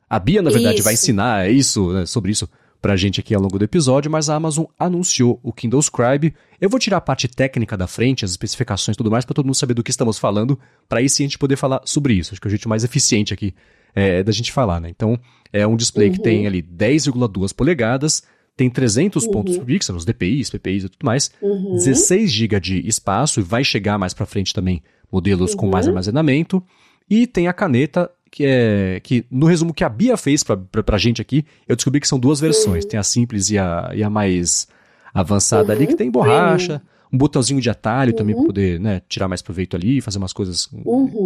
A 0.09 0.19
Bia, 0.19 0.41
na 0.41 0.51
verdade, 0.51 0.75
isso. 0.75 0.83
vai 0.83 0.93
ensinar 0.93 1.51
isso, 1.51 1.91
né, 1.91 2.05
sobre 2.05 2.31
isso 2.31 2.47
pra 2.81 2.95
gente 2.95 3.19
aqui 3.19 3.33
ao 3.33 3.41
longo 3.41 3.57
do 3.57 3.63
episódio, 3.63 4.11
mas 4.11 4.29
a 4.29 4.35
Amazon 4.35 4.65
anunciou 4.77 5.39
o 5.41 5.51
Kindle 5.51 5.81
Scribe. 5.81 6.33
Eu 6.59 6.69
vou 6.69 6.79
tirar 6.79 6.97
a 6.97 7.01
parte 7.01 7.27
técnica 7.27 7.75
da 7.75 7.87
frente, 7.87 8.23
as 8.23 8.31
especificações 8.31 8.95
e 8.95 8.97
tudo 8.97 9.09
mais, 9.09 9.25
para 9.25 9.33
todo 9.33 9.45
mundo 9.45 9.55
saber 9.55 9.73
do 9.73 9.83
que 9.83 9.89
estamos 9.91 10.19
falando, 10.19 10.59
para 10.87 10.99
aí 10.99 11.09
sim 11.09 11.23
a 11.23 11.27
gente 11.27 11.37
poder 11.37 11.55
falar 11.55 11.81
sobre 11.85 12.13
isso. 12.13 12.33
Acho 12.33 12.41
que 12.41 12.47
é 12.47 12.49
o 12.49 12.51
jeito 12.51 12.69
mais 12.69 12.83
eficiente 12.83 13.33
aqui 13.33 13.53
é, 13.95 14.23
da 14.23 14.31
gente 14.31 14.51
falar, 14.51 14.79
né? 14.79 14.89
Então, 14.89 15.19
é 15.51 15.65
um 15.65 15.75
display 15.75 16.07
uhum. 16.07 16.13
que 16.13 16.21
tem 16.21 16.47
ali 16.47 16.61
10,2 16.61 17.53
polegadas, 17.53 18.23
tem 18.55 18.69
300 18.69 19.25
uhum. 19.25 19.31
pontos 19.31 19.57
por 19.57 19.65
pixel, 19.65 19.95
os 19.95 20.05
DPIs, 20.05 20.49
PPIs 20.49 20.83
e 20.83 20.89
tudo 20.89 21.05
mais, 21.05 21.31
uhum. 21.41 21.73
16 21.73 22.31
GB 22.31 22.59
de 22.59 22.87
espaço 22.87 23.39
e 23.39 23.43
vai 23.43 23.63
chegar 23.63 23.97
mais 23.97 24.13
para 24.13 24.25
frente 24.25 24.53
também 24.53 24.81
modelos 25.11 25.53
com 25.53 25.67
mais 25.67 25.85
uhum. 25.85 25.91
armazenamento, 25.91 26.63
e 27.09 27.27
tem 27.27 27.47
a 27.47 27.53
caneta 27.53 28.09
que 28.31 28.45
é 28.45 28.99
que 29.03 29.23
no 29.29 29.45
resumo 29.45 29.71
que 29.71 29.83
a 29.83 29.89
Bia 29.89 30.17
fez 30.17 30.43
pra 30.43 30.97
gente 30.97 31.21
aqui, 31.21 31.45
eu 31.67 31.75
descobri 31.75 31.99
que 31.99 32.07
são 32.07 32.17
duas 32.17 32.39
versões, 32.39 32.83
uhum. 32.83 32.89
tem 32.89 32.99
a 32.99 33.03
simples 33.03 33.51
e 33.51 33.59
a, 33.59 33.91
e 33.93 34.03
a 34.03 34.09
mais 34.09 34.67
avançada 35.13 35.71
ali, 35.71 35.85
que 35.85 35.95
tem 35.95 36.09
borracha, 36.09 36.81
um 37.11 37.17
botãozinho 37.17 37.61
de 37.61 37.69
atalho 37.69 38.13
também 38.13 38.35
para 38.35 38.43
poder 38.43 38.79
né, 38.79 39.01
tirar 39.07 39.27
mais 39.27 39.43
proveito 39.43 39.75
ali, 39.75 40.01
fazer 40.01 40.17
umas 40.17 40.33
coisas 40.33 40.67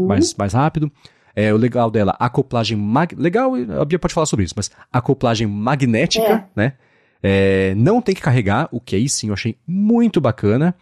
mais, 0.05 0.35
mais 0.35 0.51
rápido. 0.51 0.91
É, 1.39 1.53
o 1.53 1.57
legal 1.57 1.91
dela, 1.91 2.15
acoplagem 2.17 2.75
mag... 2.75 3.13
legal, 3.15 3.53
a 3.79 3.85
Bia 3.85 3.99
pode 3.99 4.11
falar 4.11 4.25
sobre 4.25 4.43
isso, 4.43 4.55
mas 4.57 4.71
acoplagem 4.91 5.45
magnética, 5.45 6.25
é. 6.25 6.43
né? 6.55 6.73
É, 7.21 7.75
não 7.75 8.01
tem 8.01 8.15
que 8.15 8.21
carregar, 8.21 8.67
o 8.71 8.81
que 8.81 8.95
aí 8.95 9.07
sim 9.07 9.27
eu 9.27 9.35
achei 9.35 9.55
muito 9.67 10.19
bacana. 10.19 10.73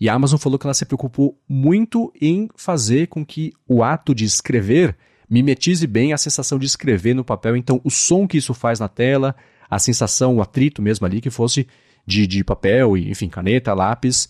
E 0.00 0.08
a 0.08 0.14
Amazon 0.14 0.38
falou 0.38 0.56
que 0.56 0.66
ela 0.66 0.74
se 0.74 0.84
preocupou 0.84 1.36
muito 1.48 2.12
em 2.20 2.48
fazer 2.54 3.08
com 3.08 3.26
que 3.26 3.52
o 3.66 3.82
ato 3.82 4.14
de 4.14 4.24
escrever 4.24 4.96
mimetize 5.28 5.84
bem 5.84 6.12
a 6.12 6.16
sensação 6.16 6.60
de 6.60 6.66
escrever 6.66 7.12
no 7.14 7.24
papel. 7.24 7.56
Então, 7.56 7.80
o 7.82 7.90
som 7.90 8.24
que 8.24 8.38
isso 8.38 8.54
faz 8.54 8.78
na 8.78 8.86
tela, 8.86 9.34
a 9.68 9.80
sensação, 9.80 10.36
o 10.36 10.42
atrito 10.42 10.80
mesmo 10.80 11.04
ali, 11.04 11.20
que 11.20 11.30
fosse 11.30 11.66
de, 12.06 12.24
de 12.24 12.44
papel, 12.44 12.96
e, 12.96 13.10
enfim, 13.10 13.28
caneta, 13.28 13.74
lápis 13.74 14.28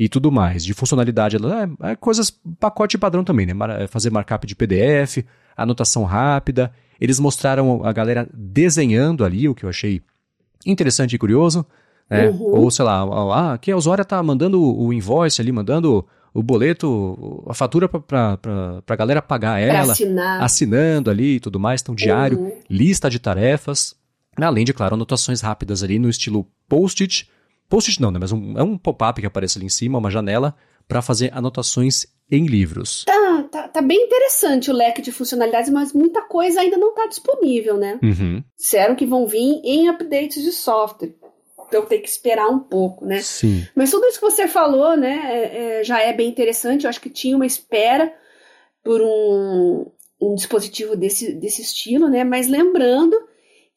e 0.00 0.08
tudo 0.08 0.32
mais. 0.32 0.64
De 0.64 0.72
funcionalidade, 0.72 1.36
é, 1.36 1.90
é 1.90 1.94
coisas, 1.94 2.32
pacote 2.58 2.96
padrão 2.96 3.22
também, 3.22 3.44
né? 3.44 3.52
É 3.80 3.86
fazer 3.86 4.10
markup 4.10 4.46
de 4.46 4.56
PDF, 4.56 5.18
anotação 5.54 6.04
rápida. 6.04 6.72
Eles 6.98 7.20
mostraram 7.20 7.84
a 7.84 7.92
galera 7.92 8.26
desenhando 8.32 9.26
ali, 9.26 9.46
o 9.46 9.54
que 9.54 9.66
eu 9.66 9.68
achei 9.68 10.00
interessante 10.64 11.12
e 11.12 11.18
curioso. 11.18 11.66
Né? 12.08 12.30
Uhum. 12.30 12.62
Ou, 12.62 12.70
sei 12.70 12.82
lá, 12.82 13.02
ah, 13.02 13.52
aqui 13.52 13.70
a 13.70 13.76
usuária 13.76 14.02
tá 14.02 14.22
mandando 14.22 14.62
o 14.62 14.90
invoice 14.90 15.42
ali, 15.42 15.52
mandando 15.52 16.06
o 16.32 16.42
boleto, 16.42 17.44
a 17.46 17.52
fatura 17.52 17.86
para 17.86 18.38
a 18.88 18.96
galera 18.96 19.20
pagar 19.20 19.60
ela, 19.60 19.94
assinando 20.40 21.10
ali 21.10 21.36
e 21.36 21.40
tudo 21.40 21.60
mais, 21.60 21.82
então 21.82 21.94
diário, 21.94 22.38
uhum. 22.38 22.52
lista 22.70 23.10
de 23.10 23.18
tarefas, 23.18 23.94
além 24.40 24.64
de, 24.64 24.72
claro, 24.72 24.94
anotações 24.94 25.42
rápidas 25.42 25.82
ali 25.82 25.98
no 25.98 26.08
estilo 26.08 26.46
post-it, 26.68 27.28
post-it 27.70 28.00
não, 28.02 28.10
né, 28.10 28.18
mas 28.20 28.32
um, 28.32 28.58
é 28.58 28.62
um 28.62 28.76
pop-up 28.76 29.18
que 29.18 29.26
aparece 29.26 29.56
ali 29.56 29.66
em 29.66 29.70
cima, 29.70 29.98
uma 29.98 30.10
janela, 30.10 30.54
para 30.86 31.00
fazer 31.00 31.30
anotações 31.32 32.04
em 32.30 32.46
livros. 32.46 33.04
Tá, 33.04 33.44
tá, 33.50 33.68
tá, 33.68 33.82
bem 33.82 34.04
interessante 34.04 34.70
o 34.70 34.74
leque 34.74 35.00
de 35.00 35.10
funcionalidades, 35.10 35.70
mas 35.70 35.92
muita 35.92 36.20
coisa 36.22 36.60
ainda 36.60 36.76
não 36.76 36.90
está 36.90 37.06
disponível, 37.06 37.76
né? 37.76 37.98
Uhum. 38.02 38.42
Disseram 38.58 38.94
que 38.94 39.06
vão 39.06 39.26
vir 39.26 39.60
em 39.64 39.88
updates 39.88 40.42
de 40.42 40.52
software 40.52 41.14
então 41.70 41.86
tem 41.86 42.02
que 42.02 42.08
esperar 42.08 42.48
um 42.48 42.58
pouco, 42.58 43.06
né? 43.06 43.20
Sim. 43.22 43.64
Mas 43.76 43.92
tudo 43.92 44.04
isso 44.06 44.18
que 44.18 44.28
você 44.28 44.48
falou, 44.48 44.96
né, 44.96 45.20
é, 45.24 45.78
é, 45.78 45.84
já 45.84 46.02
é 46.02 46.12
bem 46.12 46.28
interessante. 46.28 46.82
Eu 46.84 46.90
acho 46.90 47.00
que 47.00 47.08
tinha 47.08 47.36
uma 47.36 47.46
espera 47.46 48.12
por 48.82 49.00
um, 49.00 49.86
um 50.20 50.34
dispositivo 50.34 50.96
desse, 50.96 51.32
desse 51.32 51.62
estilo, 51.62 52.08
né? 52.08 52.24
Mas 52.24 52.48
lembrando 52.48 53.16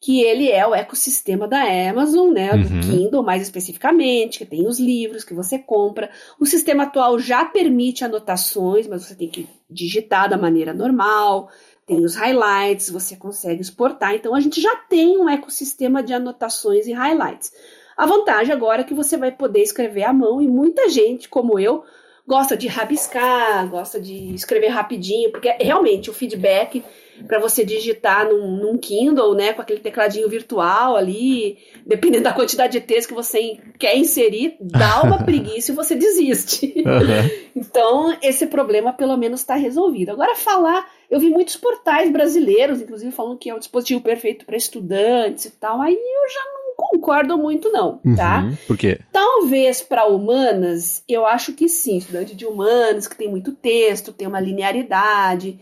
que 0.04 0.20
ele 0.20 0.50
é 0.50 0.66
o 0.66 0.74
ecossistema 0.74 1.48
da 1.48 1.62
Amazon, 1.62 2.30
né, 2.30 2.54
do 2.54 2.68
uhum. 2.68 2.80
Kindle 2.82 3.22
mais 3.22 3.40
especificamente, 3.40 4.36
que 4.36 4.44
tem 4.44 4.66
os 4.66 4.78
livros 4.78 5.24
que 5.24 5.32
você 5.32 5.58
compra. 5.58 6.10
O 6.38 6.44
sistema 6.44 6.82
atual 6.82 7.18
já 7.18 7.42
permite 7.42 8.04
anotações, 8.04 8.86
mas 8.86 9.02
você 9.02 9.14
tem 9.14 9.30
que 9.30 9.48
digitar 9.68 10.28
da 10.28 10.36
maneira 10.36 10.74
normal. 10.74 11.48
Tem 11.86 12.04
os 12.04 12.16
highlights, 12.16 12.90
você 12.90 13.16
consegue 13.16 13.62
exportar. 13.62 14.14
Então 14.14 14.34
a 14.34 14.40
gente 14.40 14.60
já 14.60 14.76
tem 14.76 15.16
um 15.16 15.26
ecossistema 15.26 16.02
de 16.02 16.12
anotações 16.12 16.86
e 16.86 16.92
highlights. 16.92 17.50
A 17.96 18.04
vantagem 18.04 18.52
agora 18.52 18.82
é 18.82 18.84
que 18.84 18.92
você 18.92 19.16
vai 19.16 19.32
poder 19.32 19.62
escrever 19.62 20.02
à 20.02 20.12
mão 20.12 20.38
e 20.42 20.46
muita 20.46 20.86
gente, 20.90 21.30
como 21.30 21.58
eu, 21.58 21.82
gosta 22.26 22.58
de 22.58 22.68
rabiscar, 22.68 23.66
gosta 23.70 23.98
de 23.98 24.34
escrever 24.34 24.68
rapidinho, 24.68 25.32
porque 25.32 25.50
realmente 25.58 26.10
o 26.10 26.12
feedback 26.12 26.84
para 27.26 27.38
você 27.38 27.64
digitar 27.64 28.28
num, 28.28 28.56
num, 28.56 28.78
Kindle, 28.78 29.34
né, 29.34 29.52
com 29.52 29.62
aquele 29.62 29.80
tecladinho 29.80 30.28
virtual 30.28 30.96
ali, 30.96 31.58
dependendo 31.86 32.24
da 32.24 32.32
quantidade 32.32 32.72
de 32.72 32.80
texto 32.80 33.08
que 33.08 33.14
você 33.14 33.58
quer 33.78 33.96
inserir, 33.96 34.56
dá 34.60 35.02
uma 35.02 35.22
preguiça 35.24 35.72
e 35.72 35.74
você 35.74 35.94
desiste. 35.94 36.74
Uhum. 36.76 37.30
Então, 37.56 38.16
esse 38.22 38.46
problema 38.46 38.92
pelo 38.92 39.16
menos 39.16 39.40
está 39.40 39.54
resolvido. 39.54 40.10
Agora, 40.10 40.34
falar, 40.34 40.88
eu 41.10 41.20
vi 41.20 41.30
muitos 41.30 41.56
portais 41.56 42.10
brasileiros, 42.10 42.80
inclusive, 42.80 43.12
falando 43.12 43.38
que 43.38 43.50
é 43.50 43.54
o 43.54 43.58
dispositivo 43.58 44.00
perfeito 44.00 44.44
para 44.44 44.56
estudantes 44.56 45.46
e 45.46 45.50
tal, 45.52 45.80
aí 45.80 45.94
eu 45.94 46.32
já 46.32 46.44
não 46.52 46.64
concordo 46.76 47.38
muito, 47.38 47.70
não, 47.70 48.00
tá? 48.16 48.42
Uhum, 48.42 48.56
por 48.66 48.76
quê? 48.76 48.98
Talvez 49.12 49.80
para 49.80 50.06
humanas, 50.06 51.02
eu 51.08 51.24
acho 51.26 51.52
que 51.52 51.68
sim. 51.68 51.98
Estudante 51.98 52.34
de 52.34 52.44
humanas, 52.44 53.06
que 53.06 53.16
tem 53.16 53.28
muito 53.28 53.52
texto, 53.52 54.12
tem 54.12 54.26
uma 54.26 54.40
linearidade. 54.40 55.58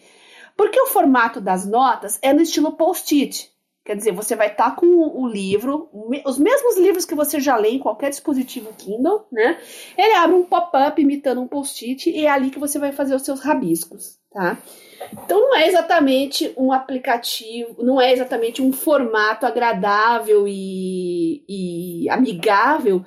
Porque 0.62 0.80
o 0.80 0.86
formato 0.86 1.40
das 1.40 1.66
notas 1.66 2.20
é 2.22 2.32
no 2.32 2.40
estilo 2.40 2.76
post-it. 2.76 3.50
Quer 3.84 3.96
dizer, 3.96 4.12
você 4.12 4.36
vai 4.36 4.46
estar 4.46 4.70
tá 4.70 4.76
com 4.76 4.86
o 4.86 5.26
livro, 5.26 5.90
os 6.24 6.38
mesmos 6.38 6.78
livros 6.78 7.04
que 7.04 7.16
você 7.16 7.40
já 7.40 7.56
lê 7.56 7.70
em 7.70 7.80
qualquer 7.80 8.10
dispositivo 8.10 8.72
Kindle, 8.78 9.26
né? 9.32 9.58
Ele 9.98 10.14
abre 10.14 10.36
um 10.36 10.44
pop-up 10.44 11.02
imitando 11.02 11.40
um 11.40 11.48
post-it 11.48 12.08
e 12.08 12.26
é 12.26 12.30
ali 12.30 12.48
que 12.48 12.60
você 12.60 12.78
vai 12.78 12.92
fazer 12.92 13.16
os 13.16 13.22
seus 13.22 13.40
rabiscos, 13.40 14.20
tá? 14.30 14.56
Então 15.12 15.40
não 15.40 15.56
é 15.56 15.66
exatamente 15.66 16.54
um 16.56 16.72
aplicativo, 16.72 17.82
não 17.82 18.00
é 18.00 18.12
exatamente 18.12 18.62
um 18.62 18.72
formato 18.72 19.44
agradável 19.44 20.46
e, 20.46 21.44
e 21.48 22.08
amigável 22.08 23.04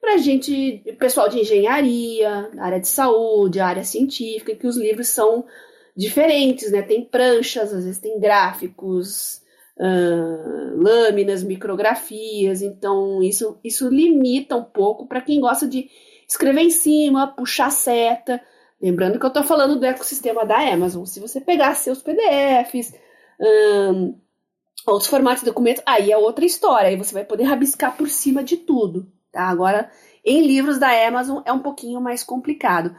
para 0.00 0.16
gente, 0.16 0.82
pessoal 0.98 1.28
de 1.28 1.38
engenharia, 1.38 2.50
área 2.58 2.80
de 2.80 2.88
saúde, 2.88 3.60
área 3.60 3.84
científica, 3.84 4.56
que 4.56 4.66
os 4.66 4.76
livros 4.76 5.06
são 5.06 5.44
diferentes, 5.96 6.70
né? 6.70 6.82
Tem 6.82 7.04
pranchas, 7.04 7.72
às 7.72 7.84
vezes 7.84 8.00
tem 8.00 8.20
gráficos, 8.20 9.40
uh, 9.78 10.76
lâminas, 10.76 11.42
micrografias, 11.42 12.62
então 12.62 13.22
isso, 13.22 13.58
isso 13.64 13.88
limita 13.88 14.56
um 14.56 14.64
pouco 14.64 15.06
para 15.06 15.20
quem 15.20 15.40
gosta 15.40 15.66
de 15.66 15.88
escrever 16.28 16.62
em 16.62 16.70
cima, 16.70 17.28
puxar 17.28 17.70
seta. 17.70 18.40
Lembrando 18.80 19.18
que 19.18 19.24
eu 19.24 19.28
estou 19.28 19.42
falando 19.42 19.78
do 19.78 19.86
ecossistema 19.86 20.44
da 20.44 20.58
Amazon. 20.58 21.04
Se 21.04 21.18
você 21.18 21.40
pegar 21.40 21.74
seus 21.74 22.02
PDFs, 22.02 22.94
um, 23.40 24.18
outros 24.86 25.08
formatos 25.08 25.40
de 25.40 25.46
documentos, 25.46 25.82
aí 25.86 26.12
é 26.12 26.16
outra 26.16 26.44
história. 26.44 26.88
Aí 26.88 26.96
você 26.96 27.14
vai 27.14 27.24
poder 27.24 27.44
rabiscar 27.44 27.96
por 27.96 28.08
cima 28.08 28.44
de 28.44 28.58
tudo. 28.58 29.10
Tá? 29.32 29.44
Agora, 29.44 29.90
em 30.24 30.46
livros 30.46 30.78
da 30.78 30.88
Amazon 31.06 31.42
é 31.46 31.52
um 31.52 31.60
pouquinho 31.60 32.00
mais 32.00 32.22
complicado. 32.22 32.94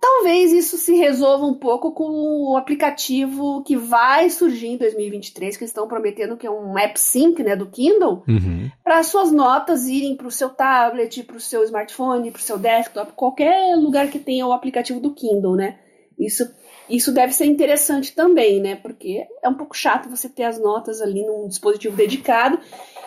Talvez 0.00 0.50
isso 0.50 0.78
se 0.78 0.96
resolva 0.96 1.44
um 1.44 1.52
pouco 1.52 1.92
com 1.92 2.08
o 2.50 2.56
aplicativo 2.56 3.62
que 3.62 3.76
vai 3.76 4.30
surgir 4.30 4.68
em 4.68 4.78
2023, 4.78 5.58
que 5.58 5.64
estão 5.64 5.86
prometendo 5.86 6.38
que 6.38 6.46
é 6.46 6.50
um 6.50 6.78
App 6.78 6.98
Sync 6.98 7.42
né, 7.42 7.54
do 7.54 7.66
Kindle, 7.66 8.22
uhum. 8.26 8.70
para 8.82 9.02
suas 9.02 9.30
notas 9.30 9.86
irem 9.86 10.16
para 10.16 10.26
o 10.26 10.30
seu 10.30 10.48
tablet, 10.48 11.22
para 11.22 11.36
o 11.36 11.40
seu 11.40 11.62
smartphone, 11.64 12.30
para 12.30 12.38
o 12.38 12.42
seu 12.42 12.56
desktop, 12.56 13.12
qualquer 13.12 13.76
lugar 13.76 14.08
que 14.08 14.18
tenha 14.18 14.46
o 14.46 14.52
aplicativo 14.52 15.00
do 15.00 15.12
Kindle, 15.12 15.54
né? 15.54 15.78
Isso, 16.18 16.50
isso 16.88 17.12
deve 17.12 17.34
ser 17.34 17.44
interessante 17.44 18.14
também, 18.14 18.58
né? 18.58 18.76
Porque 18.76 19.26
é 19.42 19.48
um 19.48 19.54
pouco 19.54 19.76
chato 19.76 20.08
você 20.08 20.30
ter 20.30 20.44
as 20.44 20.58
notas 20.58 21.02
ali 21.02 21.26
num 21.26 21.46
dispositivo 21.46 21.94
dedicado 21.94 22.58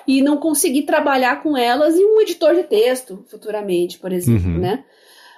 e 0.08 0.22
não 0.22 0.38
conseguir 0.38 0.84
trabalhar 0.84 1.42
com 1.42 1.58
elas 1.58 1.96
em 1.96 2.06
um 2.06 2.22
editor 2.22 2.54
de 2.54 2.64
texto 2.64 3.26
futuramente, 3.30 3.98
por 3.98 4.12
exemplo, 4.12 4.52
uhum. 4.52 4.60
né? 4.60 4.84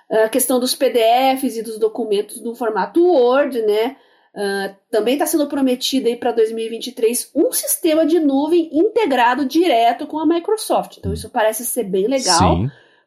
A 0.09 0.29
questão 0.29 0.59
dos 0.59 0.75
PDFs 0.75 1.57
e 1.57 1.63
dos 1.63 1.79
documentos 1.79 2.41
no 2.41 2.55
formato 2.55 3.03
Word, 3.03 3.61
né? 3.61 3.97
Uh, 4.35 4.75
também 4.91 5.13
está 5.13 5.25
sendo 5.25 5.47
prometido 5.47 6.09
aí 6.09 6.17
para 6.17 6.33
2023 6.33 7.31
um 7.33 7.53
sistema 7.53 8.05
de 8.05 8.19
nuvem 8.19 8.69
integrado 8.73 9.45
direto 9.45 10.05
com 10.05 10.19
a 10.19 10.25
Microsoft. 10.25 10.97
Então 10.97 11.13
isso 11.13 11.29
parece 11.29 11.65
ser 11.65 11.85
bem 11.85 12.05
legal 12.05 12.57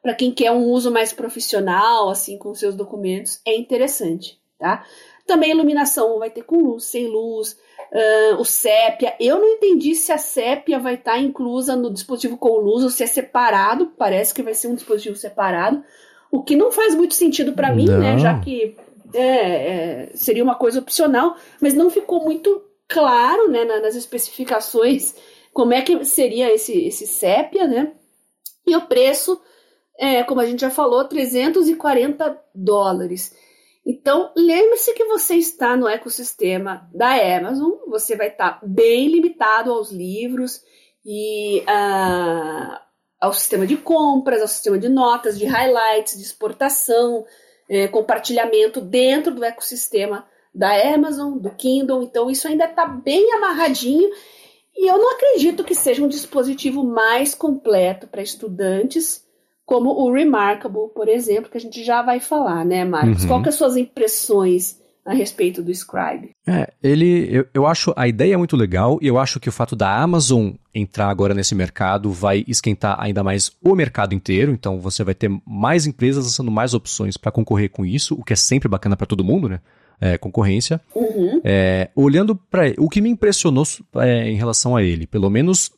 para 0.02 0.14
quem 0.14 0.32
quer 0.32 0.50
um 0.52 0.64
uso 0.64 0.90
mais 0.90 1.12
profissional, 1.12 2.08
assim, 2.08 2.38
com 2.38 2.54
seus 2.54 2.74
documentos, 2.74 3.40
é 3.46 3.54
interessante, 3.56 4.40
tá? 4.58 4.84
Também 5.26 5.50
a 5.50 5.54
iluminação 5.54 6.18
vai 6.18 6.30
ter 6.30 6.42
com 6.42 6.62
luz, 6.62 6.84
sem 6.84 7.06
luz, 7.06 7.58
uh, 7.92 8.40
o 8.40 8.44
sépia. 8.44 9.14
Eu 9.20 9.38
não 9.38 9.48
entendi 9.48 9.94
se 9.94 10.10
a 10.10 10.16
sépia 10.16 10.78
vai 10.78 10.94
estar 10.94 11.12
tá 11.12 11.18
inclusa 11.18 11.76
no 11.76 11.92
dispositivo 11.92 12.38
com 12.38 12.56
luz 12.56 12.82
ou 12.82 12.88
se 12.88 13.02
é 13.02 13.06
separado. 13.06 13.92
Parece 13.98 14.32
que 14.32 14.42
vai 14.42 14.54
ser 14.54 14.68
um 14.68 14.74
dispositivo 14.74 15.16
separado. 15.16 15.84
O 16.30 16.42
que 16.42 16.56
não 16.56 16.70
faz 16.70 16.94
muito 16.94 17.14
sentido 17.14 17.52
para 17.52 17.74
mim, 17.74 17.86
né? 17.88 18.18
Já 18.18 18.38
que 18.38 18.76
é, 19.14 19.22
é, 19.22 20.10
seria 20.14 20.44
uma 20.44 20.54
coisa 20.54 20.80
opcional, 20.80 21.36
mas 21.60 21.74
não 21.74 21.90
ficou 21.90 22.22
muito 22.22 22.62
claro, 22.86 23.50
né, 23.50 23.64
nas 23.64 23.94
especificações, 23.94 25.14
como 25.52 25.74
é 25.74 25.82
que 25.82 26.04
seria 26.04 26.52
esse, 26.52 26.86
esse 26.86 27.06
sépia, 27.06 27.66
né? 27.66 27.92
E 28.66 28.76
o 28.76 28.86
preço, 28.86 29.40
é, 29.98 30.22
como 30.22 30.40
a 30.40 30.46
gente 30.46 30.60
já 30.60 30.70
falou, 30.70 31.04
340 31.04 32.38
dólares. 32.54 33.34
Então, 33.84 34.30
lembre-se 34.36 34.92
que 34.92 35.04
você 35.04 35.36
está 35.36 35.76
no 35.76 35.88
ecossistema 35.88 36.88
da 36.92 37.14
Amazon, 37.36 37.72
você 37.86 38.14
vai 38.14 38.28
estar 38.28 38.60
bem 38.62 39.08
limitado 39.08 39.72
aos 39.72 39.90
livros 39.90 40.62
e 41.04 41.60
uh, 41.60 42.78
ao 43.20 43.32
sistema 43.32 43.66
de 43.66 43.76
compras, 43.76 44.40
ao 44.40 44.48
sistema 44.48 44.78
de 44.78 44.88
notas, 44.88 45.38
de 45.38 45.44
highlights, 45.44 46.16
de 46.16 46.22
exportação, 46.22 47.24
é, 47.68 47.88
compartilhamento 47.88 48.80
dentro 48.80 49.34
do 49.34 49.44
ecossistema 49.44 50.26
da 50.54 50.70
Amazon, 50.94 51.38
do 51.38 51.50
Kindle. 51.50 52.02
Então, 52.02 52.30
isso 52.30 52.48
ainda 52.48 52.64
está 52.64 52.86
bem 52.86 53.32
amarradinho. 53.34 54.08
E 54.76 54.88
eu 54.88 54.96
não 54.96 55.12
acredito 55.12 55.64
que 55.64 55.74
seja 55.74 56.02
um 56.02 56.08
dispositivo 56.08 56.84
mais 56.84 57.34
completo 57.34 58.06
para 58.06 58.22
estudantes, 58.22 59.26
como 59.66 59.90
o 59.90 60.12
Remarkable, 60.12 60.88
por 60.94 61.08
exemplo, 61.08 61.50
que 61.50 61.58
a 61.58 61.60
gente 61.60 61.84
já 61.84 62.00
vai 62.00 62.20
falar, 62.20 62.64
né, 62.64 62.84
Marcos? 62.84 63.22
Uhum. 63.22 63.28
Qual 63.28 63.42
que 63.42 63.48
são 63.52 63.66
as 63.66 63.72
suas 63.72 63.76
impressões 63.76 64.77
a 65.08 65.14
respeito 65.14 65.62
do 65.62 65.72
Scribe. 65.72 66.32
É, 66.46 66.70
ele, 66.82 67.26
eu, 67.30 67.46
eu 67.54 67.66
acho 67.66 67.94
a 67.96 68.06
ideia 68.06 68.36
muito 68.36 68.54
legal 68.54 68.98
e 69.00 69.06
eu 69.06 69.18
acho 69.18 69.40
que 69.40 69.48
o 69.48 69.52
fato 69.52 69.74
da 69.74 69.90
Amazon 69.98 70.50
entrar 70.74 71.08
agora 71.08 71.32
nesse 71.32 71.54
mercado 71.54 72.12
vai 72.12 72.44
esquentar 72.46 72.94
ainda 73.00 73.24
mais 73.24 73.50
o 73.64 73.74
mercado 73.74 74.14
inteiro. 74.14 74.52
Então 74.52 74.78
você 74.78 75.02
vai 75.02 75.14
ter 75.14 75.30
mais 75.46 75.86
empresas 75.86 76.24
lançando 76.24 76.50
mais 76.50 76.74
opções 76.74 77.16
para 77.16 77.32
concorrer 77.32 77.70
com 77.70 77.86
isso, 77.86 78.14
o 78.14 78.22
que 78.22 78.34
é 78.34 78.36
sempre 78.36 78.68
bacana 78.68 78.98
para 78.98 79.06
todo 79.06 79.24
mundo, 79.24 79.48
né? 79.48 79.60
É, 79.98 80.18
concorrência. 80.18 80.78
Uhum. 80.94 81.40
É, 81.42 81.88
olhando 81.96 82.36
para 82.36 82.74
o 82.76 82.88
que 82.88 83.00
me 83.00 83.08
impressionou 83.08 83.64
é, 83.96 84.28
em 84.28 84.36
relação 84.36 84.76
a 84.76 84.82
ele, 84.82 85.06
pelo 85.06 85.30
menos 85.30 85.72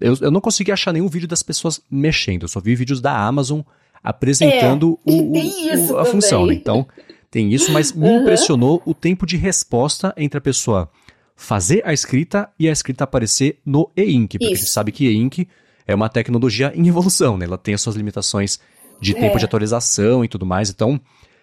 eu, 0.00 0.16
eu 0.20 0.30
não 0.30 0.40
consegui 0.40 0.72
achar 0.72 0.92
nenhum 0.92 1.08
vídeo 1.08 1.28
das 1.28 1.42
pessoas 1.42 1.80
mexendo. 1.88 2.42
Eu 2.42 2.48
só 2.48 2.60
vi 2.60 2.74
vídeos 2.74 3.00
da 3.00 3.16
Amazon 3.16 3.60
apresentando 4.02 4.98
é, 5.06 5.12
o, 5.12 5.92
o, 5.92 5.98
a 5.98 6.04
função. 6.04 6.46
Né? 6.46 6.54
Então 6.54 6.84
tem 7.32 7.50
isso, 7.50 7.72
mas 7.72 7.92
me 7.92 8.06
uhum. 8.06 8.20
impressionou 8.20 8.82
o 8.84 8.92
tempo 8.92 9.24
de 9.24 9.38
resposta 9.38 10.12
entre 10.18 10.36
a 10.36 10.40
pessoa 10.40 10.90
fazer 11.34 11.80
a 11.82 11.90
escrita 11.90 12.50
e 12.58 12.68
a 12.68 12.72
escrita 12.72 13.04
aparecer 13.04 13.58
no 13.64 13.90
e-ink, 13.96 14.38
porque 14.38 14.52
isso. 14.52 14.62
a 14.62 14.64
gente 14.64 14.70
sabe 14.70 14.92
que 14.92 15.08
e-ink 15.08 15.48
é 15.86 15.94
uma 15.94 16.10
tecnologia 16.10 16.70
em 16.74 16.86
evolução, 16.86 17.38
né? 17.38 17.46
Ela 17.46 17.56
tem 17.56 17.72
as 17.72 17.80
suas 17.80 17.96
limitações 17.96 18.60
de 19.00 19.14
tempo 19.14 19.36
é. 19.36 19.38
de 19.38 19.46
atualização 19.46 20.22
e 20.22 20.28
tudo 20.28 20.44
mais. 20.44 20.68
Então, 20.68 21.00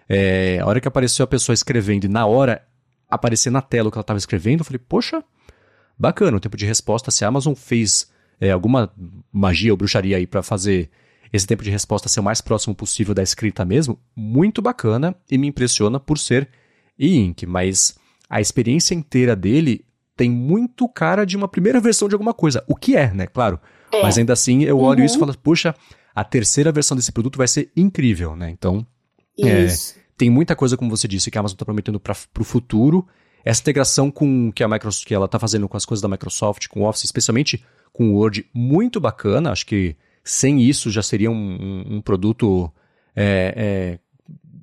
é, 0.07 0.59
a 0.61 0.67
hora 0.67 0.79
que 0.79 0.87
apareceu 0.87 1.23
a 1.23 1.27
pessoa 1.27 1.55
escrevendo 1.55 2.05
e 2.05 2.07
na 2.07 2.23
hora 2.27 2.63
aparecer 3.09 3.49
na 3.49 3.61
tela 3.61 3.89
o 3.89 3.91
que 3.91 3.97
ela 3.97 4.03
estava 4.03 4.19
escrevendo, 4.19 4.59
eu 4.59 4.65
falei, 4.65 4.79
poxa, 4.79 5.23
bacana, 5.97 6.37
o 6.37 6.39
tempo 6.39 6.55
de 6.55 6.67
resposta, 6.67 7.09
se 7.09 7.25
a 7.25 7.27
Amazon 7.29 7.55
fez 7.55 8.11
é, 8.39 8.51
alguma 8.51 8.93
magia 9.33 9.73
ou 9.73 9.77
bruxaria 9.77 10.17
aí 10.17 10.27
para 10.27 10.43
fazer 10.43 10.91
esse 11.31 11.45
tempo 11.45 11.63
de 11.63 11.69
resposta 11.69 12.09
ser 12.09 12.19
o 12.19 12.23
mais 12.23 12.41
próximo 12.41 12.75
possível 12.75 13.13
da 13.13 13.23
escrita 13.23 13.63
mesmo, 13.63 13.99
muito 14.15 14.61
bacana 14.61 15.15
e 15.29 15.37
me 15.37 15.47
impressiona 15.47 15.99
por 15.99 16.17
ser 16.17 16.49
e-ink, 16.97 17.45
mas 17.45 17.97
a 18.29 18.41
experiência 18.41 18.93
inteira 18.93 19.35
dele 19.35 19.85
tem 20.15 20.29
muito 20.29 20.87
cara 20.89 21.25
de 21.25 21.37
uma 21.37 21.47
primeira 21.47 21.79
versão 21.79 22.07
de 22.07 22.15
alguma 22.15 22.33
coisa, 22.33 22.63
o 22.67 22.75
que 22.75 22.95
é, 22.95 23.13
né, 23.13 23.25
claro. 23.25 23.59
É. 23.91 24.01
Mas 24.01 24.17
ainda 24.17 24.33
assim 24.33 24.63
eu 24.63 24.79
olho 24.79 24.99
uhum. 24.99 25.05
isso 25.05 25.15
e 25.15 25.19
falo, 25.19 25.37
puxa, 25.37 25.73
a 26.13 26.23
terceira 26.23 26.71
versão 26.71 26.97
desse 26.97 27.11
produto 27.11 27.37
vai 27.37 27.47
ser 27.47 27.71
incrível, 27.75 28.35
né? 28.35 28.49
Então, 28.49 28.85
é, 29.39 29.67
tem 30.17 30.29
muita 30.29 30.55
coisa, 30.55 30.75
como 30.75 30.89
você 30.89 31.07
disse, 31.07 31.31
que 31.31 31.37
a 31.37 31.39
Amazon 31.39 31.55
está 31.55 31.63
prometendo 31.63 31.99
para 31.99 32.13
o 32.39 32.43
futuro. 32.43 33.07
Essa 33.43 33.61
integração 33.61 34.11
com 34.11 34.51
que 34.51 34.63
a 34.63 34.67
Microsoft, 34.67 35.07
que 35.07 35.13
ela 35.13 35.25
está 35.25 35.39
fazendo 35.39 35.69
com 35.69 35.77
as 35.77 35.85
coisas 35.85 36.01
da 36.01 36.09
Microsoft, 36.09 36.67
com 36.67 36.81
o 36.81 36.89
Office, 36.89 37.05
especialmente 37.05 37.63
com 37.93 38.09
o 38.09 38.15
Word, 38.15 38.45
muito 38.53 38.99
bacana. 38.99 39.51
Acho 39.51 39.65
que 39.65 39.95
sem 40.29 40.61
isso 40.61 40.91
já 40.91 41.01
seria 41.01 41.31
um, 41.31 41.33
um, 41.33 41.95
um 41.95 42.01
produto 42.01 42.71
é, 43.15 43.53
é, 43.55 43.99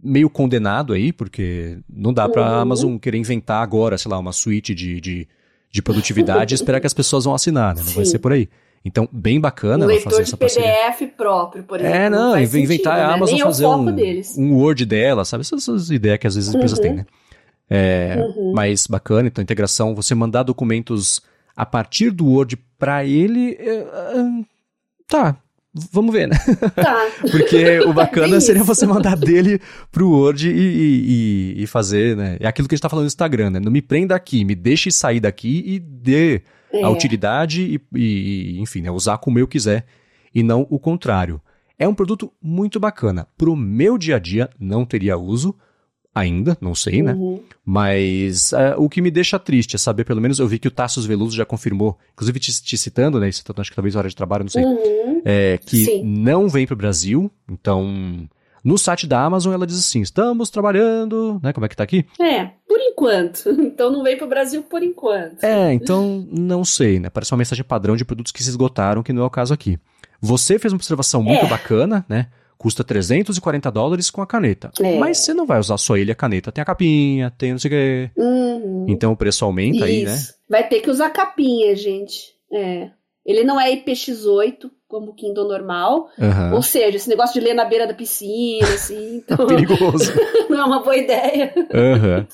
meio 0.01 0.31
condenado 0.31 0.93
aí, 0.93 1.13
porque 1.13 1.79
não 1.93 2.15
dá 2.15 2.29
para 2.29 2.47
a 2.47 2.53
uhum. 2.53 2.61
Amazon 2.61 2.97
querer 2.99 3.19
inventar 3.19 3.65
agora, 3.65 3.99
sei 3.99 4.09
lá, 4.09 4.17
uma 4.17 4.31
suíte 4.31 4.73
de, 4.73 5.01
de, 5.01 5.29
de 5.69 5.83
produtividade 5.83 6.55
e 6.55 6.57
esperar 6.57 6.79
que 6.79 6.87
as 6.87 6.95
pessoas 6.95 7.25
vão 7.25 7.35
assinar, 7.35 7.75
né? 7.75 7.81
Não 7.81 7.89
Sim. 7.89 7.97
vai 7.97 8.05
ser 8.05 8.21
por 8.21 8.33
aí. 8.33 8.49
Então, 8.85 9.09
bem 9.11 9.41
bacana 9.41 9.85
um 9.85 9.91
ela 9.91 10.01
fazer 10.01 10.23
essa 10.23 10.37
parceria. 10.37 10.69
PDF 10.69 11.11
próprio, 11.17 11.65
por 11.65 11.81
exemplo. 11.81 11.97
É, 11.97 12.09
não, 12.09 12.31
não 12.31 12.39
inventar 12.39 12.69
sentido, 12.69 12.89
a 12.89 13.15
Amazon 13.15 13.39
né? 13.39 13.45
fazer 13.45 13.67
um, 13.67 14.45
um 14.45 14.55
Word 14.55 14.87
dela, 14.87 15.25
sabe? 15.25 15.41
Essas, 15.41 15.63
essas 15.63 15.91
ideias 15.91 16.19
que 16.21 16.29
às 16.29 16.37
vezes 16.37 16.51
as 16.51 16.55
empresas 16.55 16.79
uhum. 16.79 16.85
têm, 16.85 16.95
né? 16.95 17.07
É, 17.69 18.17
uhum. 18.21 18.53
Mas 18.55 18.87
bacana, 18.87 19.27
então 19.27 19.43
integração, 19.43 19.97
você 19.97 20.15
mandar 20.15 20.45
documentos 20.45 21.21
a 21.57 21.67
partir 21.67 22.13
do 22.13 22.27
Word 22.27 22.57
para 22.79 23.05
ele, 23.05 23.57
é, 23.59 23.75
é, 23.75 24.45
tá, 25.09 25.37
vamos 25.93 26.13
ver, 26.13 26.29
né? 26.29 26.37
Tá. 26.75 27.07
Porque 27.31 27.81
o 27.81 27.93
bacana 27.93 28.41
seria 28.41 28.65
você 28.65 28.87
mandar 28.87 29.17
dele 29.17 29.61
pro 29.93 30.11
Word 30.11 30.49
e, 30.49 30.53
e, 30.53 31.63
e, 31.63 31.67
fazer, 31.67 32.17
né? 32.17 32.37
É 32.41 32.47
aquilo 32.47 32.69
que 32.69 32.75
a 32.75 32.77
gente 32.77 32.83
tá 32.83 32.89
falando 32.89 33.05
no 33.05 33.09
Instagram, 33.09 33.51
né? 33.51 33.61
Não 33.61 33.71
me 33.71 33.83
prenda 33.83 34.15
aqui, 34.15 34.45
me 34.45 34.55
deixe 34.55 34.91
sair 34.91 35.21
daqui 35.21 35.63
e 35.67 35.79
dê 35.79 36.43
é. 36.73 36.83
a 36.83 36.89
utilidade 36.89 37.81
e, 37.95 37.99
e 37.99 38.61
enfim, 38.61 38.83
né? 38.83 38.91
usar 38.91 39.19
como 39.19 39.39
eu 39.39 39.47
quiser 39.47 39.85
e 40.35 40.43
não 40.43 40.67
o 40.71 40.79
contrário. 40.79 41.41
É 41.79 41.87
um 41.87 41.95
produto 41.95 42.33
muito 42.43 42.81
bacana. 42.81 43.27
Pro 43.37 43.55
meu 43.55 43.99
dia 43.99 44.17
a 44.17 44.19
dia, 44.19 44.49
não 44.59 44.85
teria 44.85 45.19
uso, 45.19 45.55
ainda, 46.17 46.57
não 46.63 46.75
sei, 46.75 47.03
né? 47.03 47.13
Uhum. 47.13 47.43
Mas 47.63 48.53
uh, 48.53 48.75
o 48.79 48.89
que 48.89 49.03
me 49.03 49.11
deixa 49.11 49.39
triste 49.39 49.77
é 49.77 49.79
saber, 49.79 50.05
pelo 50.05 50.21
menos 50.21 50.39
eu 50.39 50.49
vi 50.49 50.59
que 50.59 50.67
o 50.67 50.71
Tassos 50.71 51.05
Veloso 51.05 51.37
já 51.37 51.45
confirmou, 51.45 51.99
inclusive 52.15 52.41
te, 52.41 52.63
te 52.63 52.79
citando, 52.79 53.21
né? 53.21 53.31
Citando, 53.31 53.61
acho 53.61 53.71
que 53.71 53.77
talvez 53.77 53.95
hora 53.95 54.09
de 54.09 54.17
trabalho, 54.17 54.45
não 54.45 54.51
sei. 54.51 54.65
Uhum. 54.65 55.21
É, 55.27 55.59
que 55.59 55.85
Sim. 55.85 56.03
não 56.05 56.49
vem 56.49 56.67
para 56.67 56.73
o 56.73 56.77
Brasil. 56.77 57.31
Então, 57.47 58.27
no 58.65 58.79
site 58.79 59.07
da 59.07 59.23
Amazon 59.23 59.53
ela 59.53 59.67
diz 59.67 59.79
assim: 59.79 60.01
estamos 60.01 60.49
trabalhando, 60.49 61.39
né? 61.43 61.53
Como 61.53 61.67
é 61.67 61.69
que 61.69 61.77
tá 61.77 61.85
aqui? 61.85 62.07
É, 62.19 62.47
por 62.67 62.81
enquanto. 62.81 63.45
Então 63.77 63.93
não 63.93 64.03
vem 64.03 64.17
para 64.17 64.25
o 64.25 64.31
Brasil 64.31 64.63
por 64.63 64.83
enquanto. 64.83 65.45
É, 65.45 65.71
então 65.75 66.27
não 66.33 66.65
sei, 66.65 66.99
né? 66.99 67.11
Parece 67.11 67.31
uma 67.33 67.39
mensagem 67.39 67.63
padrão 67.63 67.95
de 67.95 68.07
produtos 68.07 68.33
que 68.33 68.43
se 68.43 68.49
esgotaram, 68.49 69.03
que 69.03 69.13
não 69.13 69.23
é 69.23 69.27
o 69.27 69.31
caso 69.31 69.53
aqui. 69.53 69.79
Você 70.19 70.59
fez 70.59 70.73
uma 70.73 70.79
observação 70.79 71.23
muito 71.23 71.45
é. 71.45 71.49
bacana, 71.49 72.07
né? 72.09 72.29
Custa 72.59 72.83
340 72.85 73.71
dólares 73.71 74.11
com 74.11 74.23
a 74.23 74.27
caneta. 74.27 74.71
É. 74.81 74.99
Mas 74.99 75.19
você 75.19 75.35
não 75.35 75.47
vai 75.47 75.59
usar 75.59 75.79
só 75.79 75.97
ele 75.97 76.13
a 76.13 76.15
caneta. 76.15 76.53
Tem 76.53 76.63
a 76.63 76.67
capinha, 76.67 77.31
tem 77.31 77.53
não 77.53 77.59
sei 77.59 77.69
o 77.69 77.73
quê. 77.73 78.11
Uhum. 78.17 78.87
Então 78.89 79.13
o 79.13 79.17
preço 79.17 79.45
aumenta 79.45 79.79
Isso. 79.79 79.85
aí, 79.85 80.05
né? 80.05 80.19
Vai 80.49 80.69
ter 80.69 80.81
que 80.81 80.91
usar 80.91 81.11
capinha, 81.11 81.75
gente. 81.77 82.35
É. 82.53 82.91
Ele 83.25 83.43
não 83.43 83.61
é 83.61 83.75
IPX8, 83.75 84.71
como 84.89 85.11
o 85.11 85.15
Kindle 85.15 85.49
normal. 85.49 86.09
Uhum. 86.19 86.55
Ou 86.55 86.63
seja, 86.63 86.97
esse 86.97 87.09
negócio 87.09 87.39
de 87.39 87.47
ler 87.47 87.55
na 87.55 87.65
beira 87.65 87.87
da 87.87 87.95
piscina, 87.95 88.69
assim. 88.69 89.17
Então... 89.27 89.47
Perigoso. 89.47 90.13
não 90.49 90.61
é 90.61 90.65
uma 90.65 90.83
boa 90.83 90.97
ideia. 90.97 91.53
Uhum. 91.57 92.27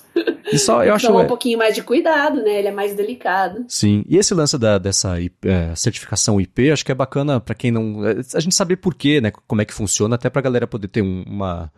E 0.52 0.58
só, 0.58 0.84
eu 0.84 0.94
acho 0.94 1.10
um 1.10 1.20
é... 1.20 1.24
pouquinho 1.24 1.58
mais 1.58 1.74
de 1.74 1.82
cuidado, 1.82 2.42
né? 2.42 2.58
Ele 2.58 2.68
é 2.68 2.72
mais 2.72 2.94
delicado. 2.94 3.64
Sim. 3.68 4.04
E 4.06 4.16
esse 4.16 4.34
lance 4.34 4.58
da, 4.58 4.78
dessa 4.78 5.16
é, 5.20 5.74
certificação 5.74 6.40
IP, 6.40 6.70
acho 6.70 6.84
que 6.84 6.92
é 6.92 6.94
bacana 6.94 7.40
para 7.40 7.54
quem 7.54 7.70
não. 7.70 8.06
É, 8.06 8.16
a 8.34 8.40
gente 8.40 8.54
saber 8.54 8.76
por 8.76 8.94
quê, 8.94 9.20
né? 9.20 9.30
Como 9.46 9.62
é 9.62 9.64
que 9.64 9.72
funciona, 9.72 10.16
até 10.16 10.28
pra 10.28 10.42
galera 10.42 10.66
poder 10.66 10.88
ter 10.88 11.02
um, 11.02 11.24
uma. 11.26 11.72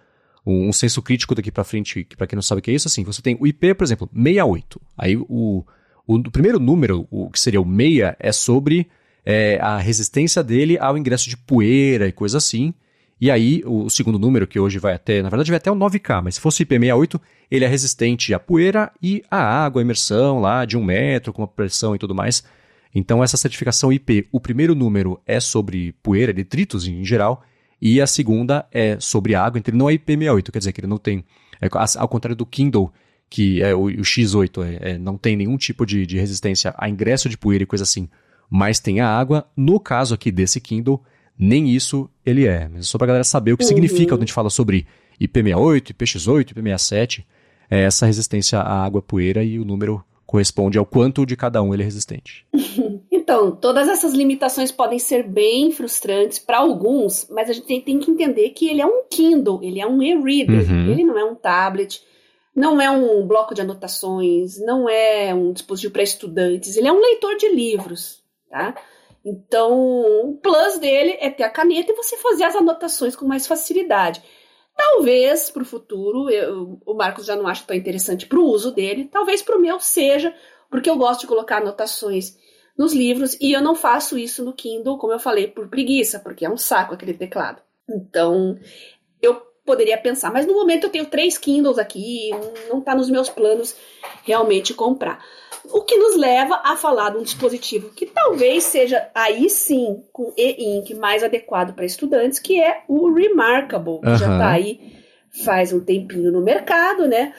Um, 0.47 0.69
um 0.69 0.73
senso 0.73 1.01
crítico 1.01 1.35
daqui 1.35 1.51
para 1.51 1.65
frente, 1.65 2.05
que 2.05 2.17
para 2.17 2.27
quem 2.27 2.37
não 2.37 2.43
sabe 2.43 2.59
o 2.59 2.63
que 2.63 2.71
é 2.71 2.75
isso, 2.75 2.87
assim, 2.87 3.03
você 3.03 3.23
tem 3.23 3.37
o 3.41 3.47
IP, 3.47 3.75
por 3.75 3.85
exemplo, 3.85 4.11
68. 4.13 4.81
Aí 4.99 5.17
o, 5.17 5.25
o, 5.29 5.65
o 6.07 6.31
primeiro 6.31 6.59
número, 6.59 7.07
o 7.11 7.31
que 7.31 7.41
seria 7.41 7.61
o 7.61 7.65
6, 7.65 8.15
é 8.19 8.33
sobre 8.33 8.89
é, 9.25 9.59
a 9.61 9.79
resistência 9.79 10.43
dele 10.43 10.77
ao 10.79 10.99
ingresso 10.99 11.29
de 11.29 11.37
poeira 11.37 12.07
e 12.07 12.13
coisa 12.13 12.39
assim. 12.39 12.75
E 13.21 13.31
aí, 13.31 13.63
o 13.65 13.89
segundo 13.89 14.19
número, 14.19 14.47
que 14.47 14.59
hoje 14.59 14.79
vai 14.79 14.93
até, 14.93 15.23
na 15.23 15.31
verdade 15.31 15.51
vai 15.51 15.57
até 15.57 15.71
o 15.71 15.75
9K, 15.75 16.23
mas 16.23 16.35
se 16.35 16.41
fosse 16.41 16.63
o 16.63 16.67
IP68, 16.67 17.21
ele 17.51 17.65
é 17.65 17.69
resistente 17.69 18.35
à 18.35 18.39
poeira 18.39 18.93
e 19.03 19.23
à 19.31 19.65
água, 19.65 19.81
à 19.81 19.83
imersão 19.83 20.41
lá 20.41 20.65
de 20.65 20.77
um 20.77 20.85
metro, 20.85 21.33
com 21.33 21.43
a 21.43 21.47
pressão 21.47 21.95
e 21.95 21.99
tudo 21.99 22.15
mais. 22.15 22.45
Então, 22.95 23.25
essa 23.25 23.37
certificação 23.37 23.93
IP, 23.93 24.29
o 24.31 24.41
primeiro 24.41 24.75
número 24.75 25.21
é 25.27 25.41
sobre 25.41 25.93
poeira, 26.03 26.33
detritos 26.33 26.87
em 26.87 27.05
geral, 27.05 27.43
e 27.81 28.01
a 28.01 28.07
segunda 28.07 28.67
é 28.71 28.99
sobre 29.01 29.35
água, 29.35 29.59
então 29.59 29.73
ele 29.73 29.79
não 29.79 29.91
é 29.91 29.95
IP68, 29.95 30.51
quer 30.51 30.59
dizer 30.59 30.73
que 30.73 30.81
ele 30.81 30.89
não 30.89 30.99
tem, 30.99 31.25
é, 31.61 31.69
ao 31.99 32.09
contrário 32.09 32.37
do 32.37 32.47
Kindle, 32.47 32.93
que 33.31 33.63
é 33.63 33.75
o, 33.75 33.85
o 33.85 34.03
X8, 34.03 34.65
é, 34.65 34.91
é, 34.91 34.99
não 34.99 35.17
tem 35.17 35.37
nenhum 35.37 35.57
tipo 35.57 35.87
de, 35.87 36.07
de 36.07 36.19
resistência 36.19 36.75
a 36.77 36.89
ingresso 36.89 37.29
de 37.29 37.39
poeira 37.39 37.65
e 37.65 37.67
coisa 37.67 37.85
assim 37.85 38.09
mas 38.51 38.81
tem 38.81 39.01
a 39.01 39.09
água. 39.09 39.47
No 39.57 39.81
caso 39.81 40.15
aqui 40.15 40.31
desse 40.31 40.61
Kindle, 40.61 41.03
nem 41.39 41.69
isso 41.69 42.09
ele 42.25 42.47
é. 42.47 42.69
Mas 42.69 42.89
só 42.89 42.99
para 42.99 43.07
a 43.07 43.09
galera 43.09 43.25
saber 43.25 43.53
o 43.53 43.57
que 43.57 43.65
uhum. 43.65 43.69
significa 43.69 44.15
quando 44.15 44.23
a 44.23 44.27
gente 44.27 44.33
fala 44.33 44.51
sobre 44.51 44.87
IP68, 45.21 45.95
IPX8, 45.95 46.55
IP67, 46.55 47.25
é 47.71 47.83
essa 47.83 48.07
resistência 48.07 48.59
à 48.59 48.85
água, 48.85 49.03
poeira 49.03 49.43
e 49.43 49.59
o 49.59 49.65
número 49.65 50.05
corresponde 50.27 50.79
ao 50.79 50.87
quanto 50.87 51.25
de 51.25 51.37
cada 51.37 51.63
um 51.63 51.73
ele 51.73 51.83
é 51.83 51.87
resistente. 51.87 52.47
Então, 53.25 53.53
todas 53.53 53.89
essas 53.89 54.13
limitações 54.13 54.71
podem 54.71 54.99
ser 54.99 55.23
bem 55.23 55.73
frustrantes 55.73 56.39
para 56.39 56.59
alguns, 56.59 57.27
mas 57.31 57.49
a 57.49 57.55
gente 57.55 57.67
tem, 57.67 57.81
tem, 57.81 57.99
que 57.99 58.11
entender 58.11 58.51
que 58.51 58.69
ele 58.69 58.83
é 58.83 58.87
um 58.87 59.05
Kindle, 59.09 59.61
ele 59.63 59.81
é 59.81 59.87
um 59.87 60.03
e-reader, 60.03 60.71
uhum. 60.71 60.91
ele 60.91 61.05
não 61.05 61.19
é 61.19 61.25
um 61.25 61.35
tablet, 61.35 62.03
não 62.55 62.83
é 62.83 62.91
um 62.91 63.27
bloco 63.27 63.55
de 63.55 63.63
anotações, 63.63 64.61
não 64.61 64.87
é 64.91 65.35
um 65.35 65.55
dispositivo 65.55 65.95
para 65.95 66.03
estudantes, 66.03 66.77
ele 66.77 66.87
é 66.87 66.93
um 66.93 67.01
leitor 67.01 67.35
de 67.37 67.49
livros 67.49 68.23
tá? 68.49 68.75
Então, 69.25 69.73
o 70.29 70.39
plus 70.43 70.79
dele 70.79 71.17
é 71.19 71.31
ter 71.31 71.45
a 71.45 71.51
caneta 71.51 71.93
e 71.93 71.97
você 71.97 72.17
fazer 72.19 72.45
as 72.45 72.55
anotações 72.55 73.17
com 73.17 73.27
mais 73.27 73.47
facilidade. 73.47 74.23
Talvez 74.77 75.51
para 75.51 75.63
o 75.63 75.67
futuro, 75.67 76.29
eu, 76.29 76.81
o 76.85 76.95
Marcos 76.95 77.25
já 77.25 77.37
não 77.37 77.47
acha 77.47 77.65
tão 77.65 77.77
interessante 77.77 78.27
para 78.27 78.39
o 78.39 78.45
uso 78.45 78.71
dele, 78.73 79.09
talvez 79.11 79.41
para 79.41 79.57
o 79.57 79.61
meu 79.61 79.81
seja, 79.81 80.35
porque 80.69 80.91
eu 80.91 80.97
gosto 80.97 81.21
de 81.21 81.27
colocar 81.27 81.59
anotações 81.59 82.37
nos 82.77 82.93
livros 82.93 83.37
e 83.41 83.53
eu 83.53 83.63
não 83.63 83.75
faço 83.75 84.19
isso 84.19 84.45
no 84.45 84.53
Kindle, 84.53 84.99
como 84.99 85.13
eu 85.13 85.19
falei, 85.19 85.47
por 85.47 85.69
preguiça, 85.69 86.19
porque 86.19 86.45
é 86.45 86.51
um 86.51 86.57
saco 86.57 86.93
aquele 86.93 87.15
teclado. 87.15 87.63
Então, 87.89 88.59
eu 89.23 89.41
poderia 89.65 89.97
pensar, 89.97 90.33
mas 90.33 90.47
no 90.47 90.55
momento 90.55 90.85
eu 90.85 90.91
tenho 90.91 91.07
três 91.07 91.39
Kindles 91.39 91.79
aqui, 91.79 92.31
não 92.69 92.81
está 92.81 92.95
nos 92.95 93.09
meus 93.09 93.31
planos 93.31 93.77
realmente 94.25 94.75
comprar. 94.75 95.25
O 95.73 95.83
que 95.83 95.97
nos 95.97 96.17
leva 96.17 96.61
a 96.65 96.77
falar 96.77 97.11
de 97.11 97.19
um 97.19 97.23
dispositivo 97.23 97.91
que 97.91 98.07
talvez 98.07 98.65
seja 98.65 99.09
aí 99.15 99.49
sim 99.49 100.03
com 100.13 100.33
e-ink 100.37 100.95
mais 100.95 101.25
adequado 101.25 101.75
para 101.75 101.87
estudantes, 101.87 102.39
que 102.39 102.61
é 102.61 102.83
o 102.87 103.13
Remarkable, 103.13 104.01
que 104.01 104.09
uhum. 104.09 104.17
já 104.17 104.33
está 104.33 104.51
aí 104.51 104.95
faz 105.43 105.73
um 105.73 105.81
tempinho 105.81 106.31
no 106.31 106.41
mercado, 106.41 107.09
né? 107.09 107.33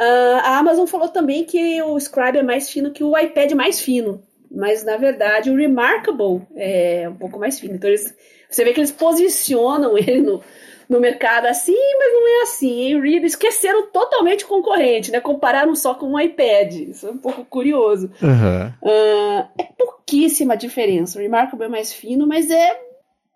Uh, 0.00 0.40
a 0.42 0.58
Amazon 0.58 0.86
falou 0.86 1.08
também 1.08 1.44
que 1.44 1.82
o 1.82 1.98
Scribe 1.98 2.38
é 2.38 2.42
mais 2.42 2.70
fino 2.70 2.92
que 2.92 3.04
o 3.04 3.16
iPad 3.16 3.52
mais 3.52 3.80
fino, 3.80 4.22
mas 4.50 4.82
na 4.84 4.96
verdade 4.96 5.50
o 5.50 5.56
Remarkable 5.56 6.42
é 6.56 7.08
um 7.08 7.14
pouco 7.14 7.38
mais 7.38 7.60
fino. 7.60 7.74
Então 7.74 7.90
eles, 7.90 8.14
você 8.48 8.64
vê 8.64 8.72
que 8.72 8.80
eles 8.80 8.92
posicionam 8.92 9.96
ele 9.98 10.22
no, 10.22 10.42
no 10.92 11.00
mercado 11.00 11.46
assim, 11.46 11.74
mas 11.98 12.12
não 12.12 12.28
é 12.28 12.42
assim. 12.42 12.80
E 12.82 13.00
Reader 13.00 13.24
esqueceram 13.24 13.86
totalmente 13.86 14.44
o 14.44 14.48
concorrente, 14.48 15.10
né? 15.10 15.20
Compararam 15.20 15.74
só 15.74 15.94
com 15.94 16.12
um 16.12 16.20
iPad. 16.20 16.74
Isso 16.74 17.06
é 17.06 17.10
um 17.10 17.16
pouco 17.16 17.46
curioso. 17.46 18.10
Uhum. 18.20 18.66
Uh, 18.82 19.48
é 19.58 19.64
pouquíssima 19.76 20.54
diferença. 20.54 21.18
O 21.18 21.22
Remarkable 21.22 21.64
é 21.64 21.68
mais 21.68 21.94
fino, 21.94 22.26
mas 22.26 22.50
é. 22.50 22.78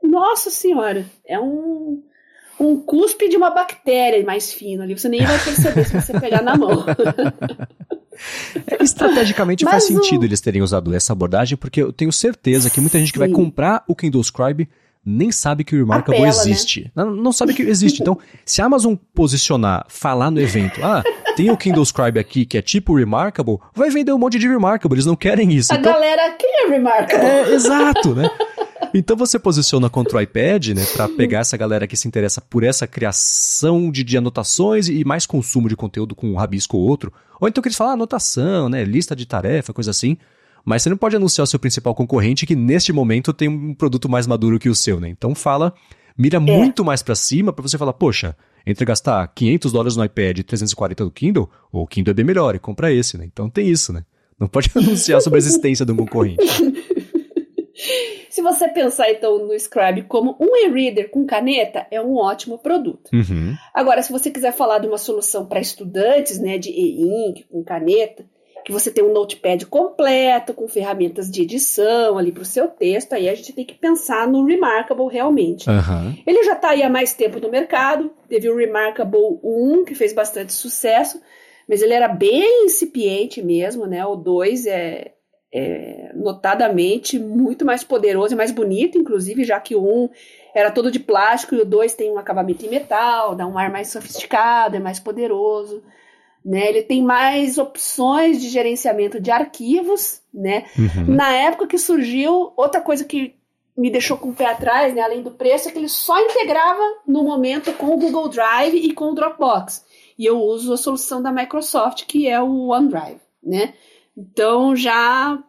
Nossa 0.03 0.51
senhora! 0.51 1.07
É 1.27 1.41
um. 1.41 2.03
Um 2.59 2.81
cuspe 2.81 3.29
de 3.29 3.37
uma 3.37 3.51
bactéria 3.51 4.25
mais 4.25 4.51
fino 4.51 4.83
ali. 4.83 4.99
Você 4.99 5.11
nem 5.11 5.23
vai 5.23 5.39
perceber 5.39 5.85
se 5.85 6.01
você 6.01 6.19
pegar 6.19 6.43
na 6.43 6.57
mão. 6.57 6.85
É, 8.67 8.83
estrategicamente 8.83 9.63
Mas 9.63 9.73
faz 9.73 9.85
o... 9.85 9.89
sentido 9.89 10.25
eles 10.25 10.41
terem 10.41 10.63
usado 10.63 10.95
essa 10.95 11.13
abordagem, 11.13 11.55
porque 11.55 11.83
eu 11.83 11.93
tenho 11.93 12.11
certeza 12.11 12.71
que 12.71 12.81
muita 12.81 12.99
gente 12.99 13.09
Sim. 13.09 13.13
que 13.13 13.19
vai 13.19 13.29
comprar 13.29 13.85
o 13.87 13.95
Kindle 13.95 14.23
Scribe 14.23 14.67
nem 15.07 15.31
sabe 15.31 15.63
que 15.63 15.77
o 15.77 15.79
Remarkable 15.79 16.21
Apela, 16.21 16.45
né? 16.45 16.51
existe. 16.51 16.91
Né? 16.97 17.05
Não, 17.05 17.15
não, 17.15 17.33
sabe 17.33 17.55
que 17.55 17.63
existe. 17.63 18.03
Então, 18.03 18.19
se 18.45 18.61
a 18.61 18.65
Amazon 18.65 18.95
posicionar, 19.15 19.87
falar 19.89 20.33
no 20.33 20.41
evento, 20.41 20.85
ah, 20.85 21.05
tem 21.37 21.49
o 21.51 21.57
Kindle 21.57 21.85
Scribe 21.85 22.19
aqui 22.19 22.45
que 22.45 22.59
é 22.59 22.63
tipo 22.63 22.97
Remarkable, 22.97 23.59
vai 23.73 23.89
vender 23.89 24.13
um 24.13 24.19
monte 24.19 24.37
de 24.37 24.49
Remarkable, 24.49 24.97
eles 24.97 25.07
não 25.07 25.15
querem 25.15 25.53
isso. 25.53 25.73
A 25.73 25.77
então, 25.77 25.93
galera 25.93 26.33
quer 26.33 26.69
Remarkable. 26.69 27.25
É, 27.25 27.55
exato, 27.55 28.15
né? 28.15 28.29
Então 28.93 29.17
você 29.17 29.39
posiciona 29.39 29.89
contra 29.89 30.19
o 30.19 30.21
iPad, 30.21 30.69
né, 30.69 30.85
para 30.95 31.09
pegar 31.09 31.41
essa 31.41 31.57
galera 31.57 31.87
que 31.87 31.97
se 31.97 32.09
interessa 32.09 32.41
por 32.41 32.65
essa 32.65 32.87
criação 32.87 33.91
de, 33.91 34.03
de 34.03 34.17
anotações 34.17 34.89
e 34.89 35.05
mais 35.05 35.27
consumo 35.27 35.69
de 35.69 35.77
conteúdo 35.77 36.15
com 36.15 36.31
um 36.31 36.37
rabisco 36.37 36.77
ou 36.77 36.83
outro. 36.89 37.13
Ou 37.41 37.47
então 37.47 37.63
que 37.63 37.69
eles 37.69 37.77
falam 37.77 37.93
ah, 37.93 37.95
anotação, 37.95 38.69
né, 38.69 38.85
lista 38.85 39.15
de 39.15 39.27
tarefa, 39.27 39.73
coisa 39.73 39.91
assim. 39.91 40.17
Mas 40.67 40.83
você 40.83 40.91
não 40.91 40.97
pode 40.97 41.15
anunciar 41.15 41.45
o 41.45 41.47
seu 41.47 41.61
principal 41.61 41.95
concorrente 41.95 42.45
que 42.45 42.57
neste 42.57 42.93
momento 42.93 43.33
tem 43.33 43.49
um 43.49 43.73
produto 43.73 44.09
mais 44.09 44.27
maduro 44.27 44.59
que 44.59 44.69
o 44.69 44.75
seu, 44.75 44.99
né? 44.99 45.09
Então 45.09 45.33
fala, 45.33 45.73
mira 46.19 46.39
é. 46.39 46.41
muito 46.41 46.85
mais 46.85 47.05
para 47.05 47.15
cima 47.15 47.53
para 47.53 47.63
você 47.63 47.79
falar, 47.79 47.93
poxa, 47.93 48.37
entre 48.67 48.85
gastar 48.85 49.25
500 49.29 49.73
dólares 49.73 49.97
no 49.97 50.05
iPad 50.05 50.39
e 50.39 50.43
340 50.43 51.05
no 51.05 51.11
Kindle, 51.13 51.49
o 51.71 51.87
Kindle 51.87 52.11
é 52.11 52.15
bem 52.15 52.25
melhor 52.25 52.57
e 52.57 52.59
compra 52.59 52.93
esse, 52.93 53.17
né? 53.17 53.25
Então 53.25 53.49
tem 53.49 53.69
isso, 53.69 53.93
né? 53.93 54.05
Não 54.41 54.49
pode 54.49 54.69
anunciar 54.75 55.23
sobre 55.23 55.37
a 55.37 55.39
existência 55.39 55.87
de 55.87 55.93
um 55.93 55.97
concorrente. 55.97 56.45
Se 58.29 58.43
você 58.43 58.69
pensar 58.69 59.11
então 59.11 59.47
no 59.47 59.55
Scribe 59.55 60.03
como 60.03 60.37
um 60.39 60.55
e-reader 60.57 61.11
com 61.11 61.25
caneta, 61.25 61.87
é 61.91 62.01
um 62.01 62.17
ótimo 62.17 62.59
produto. 62.59 63.09
Uhum. 63.13 63.55
Agora, 63.73 64.03
se 64.03 64.13
você 64.13 64.31
quiser 64.31 64.53
falar 64.53 64.79
de 64.79 64.87
uma 64.87 64.99
solução 64.99 65.47
para 65.47 65.59
estudantes, 65.59 66.39
né, 66.39 66.59
de 66.59 66.69
e-ink 66.69 67.45
com 67.45 67.65
caneta, 67.65 68.27
que 68.67 68.73
você 68.73 68.91
tem 68.91 69.05
um 69.05 69.13
notepad 69.13 69.65
completo, 69.67 70.53
com 70.53 70.67
ferramentas 70.67 71.31
de 71.31 71.43
edição 71.43 72.19
ali 72.19 72.33
para 72.33 72.43
o 72.43 72.45
seu 72.45 72.67
texto, 72.67 73.13
aí 73.13 73.29
a 73.29 73.35
gente 73.37 73.53
tem 73.53 73.65
que 73.65 73.75
pensar 73.75 74.27
no 74.27 74.45
Remarkable 74.45 75.07
realmente. 75.09 75.71
Uhum. 75.71 76.19
Ele 76.27 76.43
já 76.43 76.55
está 76.55 76.71
aí 76.71 76.83
há 76.83 76.91
mais 76.91 77.15
tempo 77.15 77.39
no 77.39 77.49
mercado, 77.49 78.11
teve 78.29 78.51
o 78.51 78.57
Remarkable 78.57 79.39
1, 79.41 79.85
que 79.85 79.95
fez 79.95 80.13
bastante 80.13 80.53
sucesso, 80.53 81.23
mas 81.69 81.81
ele 81.81 81.95
era 81.95 82.09
bem 82.09 82.65
incipiente 82.65 83.41
mesmo, 83.41 83.87
né? 83.87 84.05
O 84.05 84.17
2 84.17 84.67
é, 84.67 85.13
é 85.55 86.11
notadamente 86.17 87.21
muito 87.21 87.65
mais 87.65 87.85
poderoso 87.85 88.35
e 88.35 88.37
mais 88.37 88.51
bonito, 88.51 88.99
inclusive, 88.99 89.45
já 89.45 89.61
que 89.61 89.77
o 89.77 90.07
1 90.07 90.11
era 90.53 90.73
todo 90.73 90.91
de 90.91 90.99
plástico 90.99 91.55
e 91.55 91.61
o 91.61 91.65
2 91.65 91.95
tem 91.95 92.11
um 92.11 92.19
acabamento 92.19 92.67
em 92.67 92.69
metal, 92.69 93.37
dá 93.37 93.47
um 93.47 93.57
ar 93.57 93.71
mais 93.71 93.93
sofisticado, 93.93 94.75
é 94.75 94.81
mais 94.81 94.99
poderoso. 94.99 95.85
Né? 96.47 96.69
Ele 96.69 96.83
tem 96.83 97.03
mais 97.03 97.59
opções 97.59 98.41
de 98.41 98.49
gerenciamento 98.49 99.21
de 99.21 99.33
arquivos, 99.33 100.21
né? 100.33 100.67
Uhum. 100.79 101.17
Na 101.17 101.33
época 101.33 101.67
que 101.67 101.77
surgiu, 101.77 102.53
outra 102.57 102.81
coisa 102.81 103.05
que 103.05 103.35
me 103.77 103.91
deixou 103.91 104.17
com 104.17 104.29
o 104.29 104.35
pé 104.35 104.47
atrás, 104.47 104.95
né, 104.95 105.03
além 105.03 105.23
do 105.23 105.33
preço, 105.33 105.69
é 105.69 105.73
que 105.73 105.79
ele 105.79 105.89
só 105.89 106.17
integrava 106.21 106.81
no 107.05 107.25
momento 107.25 107.73
com 107.73 107.89
o 107.89 107.99
Google 107.99 108.29
Drive 108.29 108.77
e 108.77 108.95
com 108.95 109.11
o 109.11 109.15
Dropbox. 109.15 109.85
E 110.17 110.25
eu 110.25 110.41
uso 110.41 110.73
a 110.73 110.77
solução 110.77 111.21
da 111.21 111.33
Microsoft, 111.33 112.05
que 112.07 112.29
é 112.29 112.41
o 112.41 112.69
OneDrive, 112.69 113.21
né? 113.43 113.75
Então 114.17 114.77
já 114.77 115.43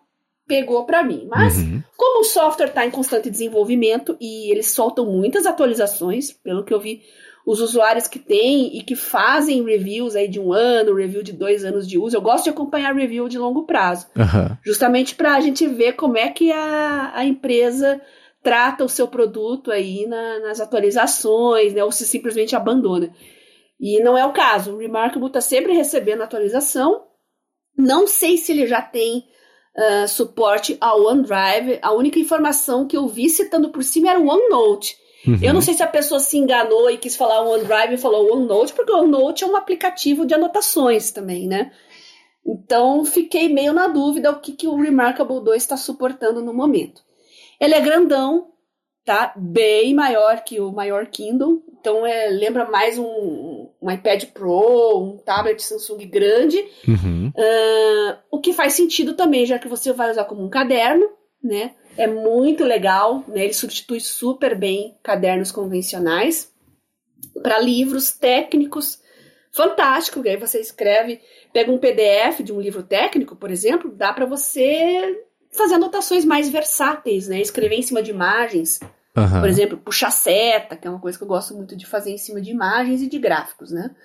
pegou 0.47 0.83
para 0.83 1.03
mim. 1.03 1.27
Mas 1.29 1.57
uhum. 1.57 1.81
como 1.95 2.21
o 2.21 2.25
software 2.25 2.69
está 2.69 2.85
em 2.85 2.91
constante 2.91 3.29
desenvolvimento 3.29 4.17
e 4.19 4.51
eles 4.51 4.71
soltam 4.71 5.05
muitas 5.05 5.45
atualizações, 5.45 6.31
pelo 6.31 6.63
que 6.63 6.73
eu 6.73 6.79
vi, 6.79 7.03
os 7.47 7.61
usuários 7.61 8.09
que 8.09 8.19
têm 8.19 8.77
e 8.77 8.83
que 8.83 8.93
fazem 8.93 9.63
reviews 9.63 10.17
aí 10.17 10.27
de 10.27 10.37
um 10.37 10.51
ano, 10.51 10.93
review 10.93 11.23
de 11.23 11.31
dois 11.31 11.63
anos 11.63 11.87
de 11.87 11.97
uso. 11.97 12.13
Eu 12.13 12.21
gosto 12.21 12.43
de 12.43 12.49
acompanhar 12.49 12.93
review 12.93 13.29
de 13.29 13.37
longo 13.37 13.65
prazo, 13.65 14.05
uhum. 14.17 14.57
justamente 14.65 15.15
para 15.15 15.33
a 15.33 15.39
gente 15.39 15.65
ver 15.65 15.93
como 15.93 16.17
é 16.17 16.27
que 16.27 16.51
a, 16.51 17.13
a 17.15 17.23
empresa 17.23 18.01
trata 18.43 18.83
o 18.83 18.89
seu 18.89 19.07
produto 19.07 19.71
aí 19.71 20.05
na, 20.05 20.39
nas 20.39 20.59
atualizações, 20.59 21.73
né, 21.73 21.81
ou 21.85 21.91
se 21.91 22.05
simplesmente 22.05 22.53
abandona. 22.53 23.13
E 23.79 24.03
não 24.03 24.17
é 24.17 24.25
o 24.25 24.33
caso. 24.33 24.73
O 24.73 24.79
Remarkable 24.79 25.27
está 25.27 25.39
sempre 25.39 25.71
recebendo 25.71 26.23
atualização. 26.23 27.05
Não 27.77 28.07
sei 28.07 28.37
se 28.37 28.51
ele 28.51 28.67
já 28.67 28.81
tem 28.81 29.23
uh, 29.77 30.07
suporte 30.09 30.75
ao 30.81 31.05
OneDrive. 31.05 31.79
A 31.81 31.93
única 31.93 32.19
informação 32.19 32.85
que 32.85 32.97
eu 32.97 33.07
vi 33.07 33.29
citando 33.29 33.69
por 33.69 33.85
cima 33.85 34.09
era 34.09 34.19
o 34.19 34.27
OneNote. 34.27 34.97
Uhum. 35.27 35.39
Eu 35.41 35.53
não 35.53 35.61
sei 35.61 35.73
se 35.73 35.83
a 35.83 35.87
pessoa 35.87 36.19
se 36.19 36.37
enganou 36.37 36.89
e 36.89 36.97
quis 36.97 37.15
falar 37.15 37.41
OneDrive 37.41 37.95
e 37.95 37.97
falou 37.97 38.33
OneNote, 38.33 38.73
porque 38.73 38.91
o 38.91 38.99
OneNote 38.99 39.43
é 39.43 39.47
um 39.47 39.55
aplicativo 39.55 40.25
de 40.25 40.33
anotações 40.33 41.11
também, 41.11 41.47
né? 41.47 41.71
Então, 42.45 43.03
fiquei 43.03 43.49
meio 43.49 43.73
na 43.73 43.87
dúvida 43.87 44.31
o 44.31 44.39
que, 44.39 44.53
que 44.53 44.67
o 44.67 44.77
Remarkable 44.77 45.43
2 45.43 45.61
está 45.61 45.75
suportando 45.75 46.41
no 46.41 46.53
momento. 46.53 47.01
Ele 47.59 47.73
é 47.73 47.81
grandão, 47.81 48.47
tá? 49.03 49.33
Bem 49.35 49.93
maior 49.93 50.41
que 50.45 50.61
o 50.61 50.71
maior 50.71 51.07
Kindle. 51.07 51.61
Então, 51.79 52.05
é, 52.05 52.29
lembra 52.29 52.69
mais 52.69 52.97
um, 52.97 53.67
um 53.81 53.91
iPad 53.91 54.25
Pro, 54.33 54.97
um 54.97 55.17
tablet 55.17 55.61
Samsung 55.61 56.05
grande. 56.05 56.57
Uhum. 56.87 57.33
Uh, 57.35 58.17
o 58.31 58.39
que 58.39 58.53
faz 58.53 58.73
sentido 58.73 59.13
também, 59.13 59.45
já 59.45 59.59
que 59.59 59.67
você 59.67 59.91
vai 59.91 60.09
usar 60.09 60.23
como 60.23 60.41
um 60.41 60.49
caderno, 60.49 61.16
né? 61.43 61.75
É 61.97 62.07
muito 62.07 62.63
legal, 62.63 63.23
né? 63.27 63.43
Ele 63.43 63.53
substitui 63.53 63.99
super 63.99 64.57
bem 64.57 64.97
cadernos 65.01 65.51
convencionais 65.51 66.51
para 67.41 67.59
livros 67.59 68.11
técnicos. 68.11 69.01
Fantástico, 69.51 70.21
que 70.21 70.29
aí 70.29 70.37
você 70.37 70.59
escreve, 70.59 71.19
pega 71.51 71.71
um 71.71 71.79
PDF 71.79 72.43
de 72.43 72.53
um 72.53 72.61
livro 72.61 72.83
técnico, 72.83 73.35
por 73.35 73.49
exemplo, 73.49 73.91
dá 73.91 74.13
para 74.13 74.25
você 74.25 75.25
fazer 75.51 75.75
anotações 75.75 76.23
mais 76.23 76.49
versáteis, 76.49 77.27
né? 77.27 77.41
Escrever 77.41 77.75
em 77.75 77.81
cima 77.81 78.03
de 78.03 78.11
imagens, 78.11 78.79
uhum. 79.15 79.39
por 79.39 79.49
exemplo, 79.49 79.77
puxar 79.77 80.11
seta, 80.11 80.75
que 80.75 80.87
é 80.87 80.91
uma 80.91 80.99
coisa 80.99 81.17
que 81.17 81.23
eu 81.23 81.27
gosto 81.27 81.55
muito 81.55 81.75
de 81.75 81.85
fazer 81.85 82.11
em 82.11 82.17
cima 82.17 82.39
de 82.39 82.51
imagens 82.51 83.01
e 83.01 83.07
de 83.07 83.17
gráficos, 83.17 83.71
né? 83.71 83.95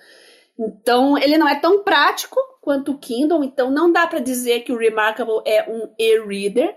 Então, 0.57 1.17
ele 1.17 1.37
não 1.37 1.47
é 1.47 1.59
tão 1.59 1.83
prático 1.83 2.37
quanto 2.61 2.91
o 2.91 2.97
Kindle, 2.97 3.43
então 3.43 3.69
não 3.69 3.91
dá 3.91 4.07
para 4.07 4.19
dizer 4.19 4.61
que 4.61 4.71
o 4.71 4.77
Remarkable 4.77 5.41
é 5.45 5.69
um 5.69 5.89
e-reader, 5.99 6.75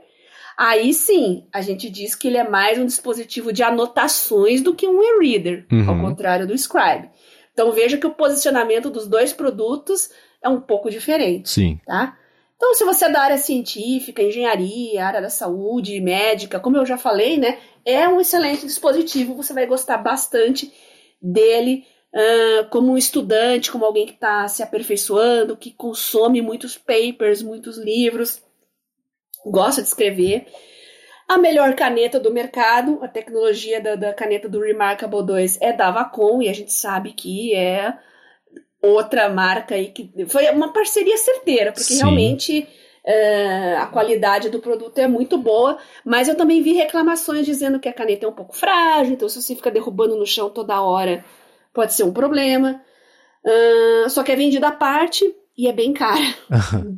Aí 0.56 0.94
sim, 0.94 1.46
a 1.52 1.60
gente 1.60 1.90
diz 1.90 2.14
que 2.14 2.28
ele 2.28 2.38
é 2.38 2.48
mais 2.48 2.78
um 2.78 2.86
dispositivo 2.86 3.52
de 3.52 3.62
anotações 3.62 4.62
do 4.62 4.74
que 4.74 4.88
um 4.88 5.02
e-reader, 5.02 5.66
uhum. 5.70 5.90
ao 5.90 6.00
contrário 6.00 6.46
do 6.46 6.54
Scribe. 6.54 7.10
Então 7.52 7.72
veja 7.72 7.98
que 7.98 8.06
o 8.06 8.14
posicionamento 8.14 8.88
dos 8.88 9.06
dois 9.06 9.34
produtos 9.34 10.10
é 10.42 10.48
um 10.48 10.60
pouco 10.60 10.90
diferente. 10.90 11.50
Sim. 11.50 11.78
Tá? 11.84 12.16
Então, 12.56 12.74
se 12.74 12.84
você 12.84 13.04
é 13.04 13.10
da 13.10 13.20
área 13.20 13.36
científica, 13.36 14.22
engenharia, 14.22 15.04
área 15.04 15.20
da 15.20 15.28
saúde, 15.28 16.00
médica, 16.00 16.58
como 16.58 16.78
eu 16.78 16.86
já 16.86 16.96
falei, 16.96 17.36
né, 17.36 17.58
é 17.84 18.08
um 18.08 18.18
excelente 18.18 18.64
dispositivo, 18.64 19.34
você 19.34 19.52
vai 19.52 19.66
gostar 19.66 19.98
bastante 19.98 20.72
dele 21.20 21.84
uh, 22.14 22.70
como 22.70 22.92
um 22.92 22.96
estudante, 22.96 23.70
como 23.70 23.84
alguém 23.84 24.06
que 24.06 24.14
está 24.14 24.48
se 24.48 24.62
aperfeiçoando, 24.62 25.56
que 25.56 25.70
consome 25.70 26.40
muitos 26.40 26.78
papers, 26.78 27.42
muitos 27.42 27.76
livros 27.76 28.42
gosta 29.44 29.82
de 29.82 29.88
escrever. 29.88 30.46
A 31.28 31.36
melhor 31.38 31.74
caneta 31.74 32.20
do 32.20 32.32
mercado, 32.32 33.00
a 33.02 33.08
tecnologia 33.08 33.80
da, 33.80 33.96
da 33.96 34.14
caneta 34.14 34.48
do 34.48 34.60
Remarkable 34.60 35.24
2 35.24 35.58
é 35.60 35.72
da 35.72 35.90
Vacom, 35.90 36.40
e 36.40 36.48
a 36.48 36.52
gente 36.52 36.72
sabe 36.72 37.12
que 37.12 37.52
é 37.52 37.94
outra 38.80 39.28
marca 39.28 39.74
aí 39.74 39.88
que 39.88 40.26
foi 40.28 40.48
uma 40.50 40.72
parceria 40.72 41.16
certeira, 41.18 41.72
porque 41.72 41.94
Sim. 41.94 41.98
realmente 41.98 42.68
uh, 43.04 43.82
a 43.82 43.86
qualidade 43.86 44.48
do 44.50 44.60
produto 44.60 44.98
é 44.98 45.08
muito 45.08 45.36
boa, 45.36 45.78
mas 46.04 46.28
eu 46.28 46.36
também 46.36 46.62
vi 46.62 46.74
reclamações 46.74 47.44
dizendo 47.44 47.80
que 47.80 47.88
a 47.88 47.92
caneta 47.92 48.24
é 48.24 48.28
um 48.28 48.32
pouco 48.32 48.54
frágil, 48.54 49.14
então 49.14 49.28
se 49.28 49.42
você 49.42 49.56
fica 49.56 49.70
derrubando 49.70 50.16
no 50.16 50.26
chão 50.26 50.48
toda 50.48 50.80
hora, 50.80 51.24
pode 51.74 51.92
ser 51.92 52.04
um 52.04 52.12
problema. 52.12 52.80
Uh, 53.44 54.08
só 54.10 54.22
que 54.22 54.30
é 54.30 54.36
vendida 54.36 54.68
à 54.68 54.72
parte 54.72 55.24
e 55.56 55.68
é 55.68 55.72
bem 55.72 55.92
cara. 55.92 56.22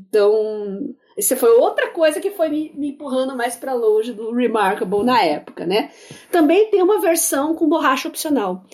então 0.09 0.95
isso 1.17 1.37
foi 1.37 1.51
outra 1.51 1.91
coisa 1.91 2.21
que 2.21 2.31
foi 2.31 2.49
me, 2.49 2.73
me 2.75 2.89
empurrando 2.91 3.37
mais 3.37 3.57
para 3.57 3.75
longe 3.75 4.13
do 4.13 4.33
Remarkable 4.33 5.05
na 5.05 5.23
época, 5.23 5.67
né? 5.67 5.91
Também 6.31 6.71
tem 6.71 6.83
uma 6.83 7.01
versão 7.01 7.55
com 7.55 7.69
borracha 7.69 8.09
opcional. 8.09 8.65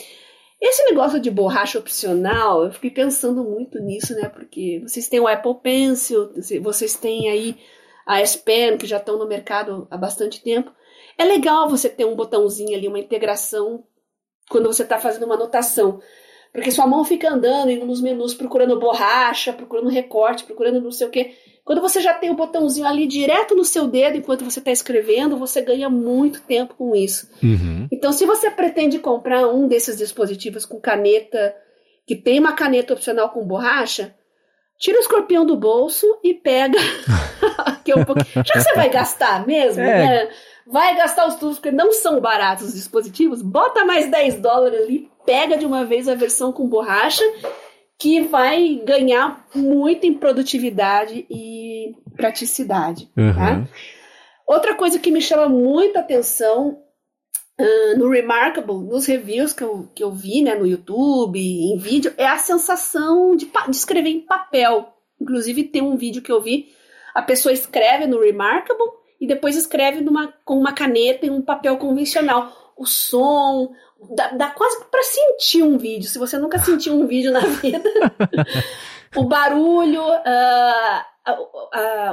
Esse 0.60 0.84
negócio 0.84 1.20
de 1.20 1.30
borracha 1.30 1.78
opcional, 1.78 2.64
eu 2.64 2.72
fiquei 2.72 2.90
pensando 2.90 3.44
muito 3.44 3.78
nisso, 3.80 4.14
né? 4.14 4.28
Porque 4.28 4.82
vocês 4.86 5.08
têm 5.08 5.20
o 5.20 5.26
Apple 5.26 5.56
Pencil, 5.62 6.32
vocês 6.62 6.94
têm 6.96 7.28
aí 7.28 7.56
a 8.06 8.20
S 8.20 8.38
Pen, 8.38 8.76
que 8.76 8.86
já 8.86 8.98
estão 8.98 9.18
no 9.18 9.26
mercado 9.26 9.86
há 9.90 9.96
bastante 9.96 10.42
tempo. 10.42 10.72
É 11.18 11.24
legal 11.24 11.68
você 11.68 11.88
ter 11.88 12.04
um 12.04 12.16
botãozinho 12.16 12.76
ali, 12.76 12.88
uma 12.88 12.98
integração, 12.98 13.84
quando 14.48 14.66
você 14.66 14.82
está 14.82 14.98
fazendo 14.98 15.24
uma 15.24 15.34
anotação. 15.34 16.00
Porque 16.54 16.70
sua 16.70 16.86
mão 16.86 17.04
fica 17.04 17.28
andando, 17.28 17.72
indo 17.72 17.84
nos 17.84 18.00
menus, 18.00 18.32
procurando 18.32 18.78
borracha, 18.78 19.52
procurando 19.52 19.88
recorte, 19.88 20.44
procurando 20.44 20.80
não 20.80 20.92
sei 20.92 21.08
o 21.08 21.10
quê. 21.10 21.32
Quando 21.64 21.80
você 21.80 22.00
já 22.00 22.14
tem 22.14 22.30
o 22.30 22.36
botãozinho 22.36 22.86
ali 22.86 23.08
direto 23.08 23.56
no 23.56 23.64
seu 23.64 23.88
dedo 23.88 24.18
enquanto 24.18 24.44
você 24.44 24.60
está 24.60 24.70
escrevendo, 24.70 25.36
você 25.36 25.60
ganha 25.60 25.90
muito 25.90 26.42
tempo 26.42 26.74
com 26.76 26.94
isso. 26.94 27.28
Uhum. 27.42 27.88
Então, 27.90 28.12
se 28.12 28.24
você 28.24 28.52
pretende 28.52 29.00
comprar 29.00 29.48
um 29.48 29.66
desses 29.66 29.96
dispositivos 29.96 30.64
com 30.64 30.80
caneta, 30.80 31.56
que 32.06 32.14
tem 32.14 32.38
uma 32.38 32.52
caneta 32.52 32.94
opcional 32.94 33.30
com 33.30 33.44
borracha, 33.44 34.14
tira 34.78 34.98
o 34.98 35.00
escorpião 35.00 35.44
do 35.44 35.56
bolso 35.56 36.06
e 36.22 36.34
pega. 36.34 36.78
que 37.84 37.90
é 37.90 37.96
um 37.96 38.04
Já 38.36 38.42
que 38.44 38.60
você 38.60 38.74
vai 38.74 38.90
gastar 38.90 39.44
mesmo, 39.44 39.82
é. 39.82 39.86
né? 39.86 40.28
Vai 40.66 40.96
gastar 40.96 41.26
os 41.26 41.34
tubos, 41.34 41.56
porque 41.58 41.72
não 41.72 41.92
são 41.92 42.20
baratos 42.20 42.68
os 42.68 42.74
dispositivos, 42.74 43.42
bota 43.42 43.84
mais 43.84 44.10
10 44.10 44.36
dólares 44.36 44.80
ali, 44.80 45.10
pega 45.24 45.56
de 45.56 45.66
uma 45.66 45.84
vez 45.84 46.08
a 46.08 46.14
versão 46.14 46.52
com 46.52 46.68
borracha, 46.68 47.24
que 47.98 48.22
vai 48.22 48.82
ganhar 48.84 49.46
muito 49.54 50.06
em 50.06 50.14
produtividade 50.14 51.26
e 51.30 51.94
praticidade. 52.16 53.10
Uhum. 53.16 53.34
Tá? 53.34 53.68
Outra 54.46 54.74
coisa 54.74 54.98
que 54.98 55.10
me 55.10 55.20
chama 55.20 55.48
muita 55.48 56.00
atenção 56.00 56.78
uh, 57.58 57.98
no 57.98 58.10
Remarkable, 58.10 58.84
nos 58.84 59.06
reviews 59.06 59.52
que 59.52 59.62
eu, 59.62 59.88
que 59.94 60.04
eu 60.04 60.10
vi 60.10 60.42
né, 60.42 60.54
no 60.54 60.66
YouTube, 60.66 61.38
em 61.38 61.76
vídeo, 61.78 62.12
é 62.18 62.26
a 62.26 62.38
sensação 62.38 63.36
de, 63.36 63.46
de 63.46 63.76
escrever 63.76 64.10
em 64.10 64.20
papel. 64.20 64.92
Inclusive, 65.20 65.64
tem 65.64 65.82
um 65.82 65.96
vídeo 65.96 66.20
que 66.20 66.32
eu 66.32 66.42
vi, 66.42 66.68
a 67.14 67.22
pessoa 67.22 67.52
escreve 67.52 68.06
no 68.06 68.20
Remarkable 68.20 68.88
e 69.20 69.26
depois 69.26 69.56
escreve 69.56 70.00
numa, 70.00 70.34
com 70.44 70.58
uma 70.58 70.72
caneta 70.72 71.24
em 71.24 71.30
um 71.30 71.40
papel 71.40 71.76
convencional. 71.78 72.74
O 72.76 72.84
som, 72.84 73.72
dá, 74.10 74.28
dá 74.28 74.50
quase 74.50 74.84
para 74.90 75.02
sentir 75.02 75.62
um 75.62 75.78
vídeo. 75.78 76.08
Se 76.08 76.18
você 76.18 76.38
nunca 76.38 76.58
sentiu 76.58 76.94
um 76.94 77.06
vídeo 77.06 77.32
na 77.32 77.40
vida, 77.40 77.82
o 79.16 79.24
barulho, 79.24 80.02
uh, 80.02 81.04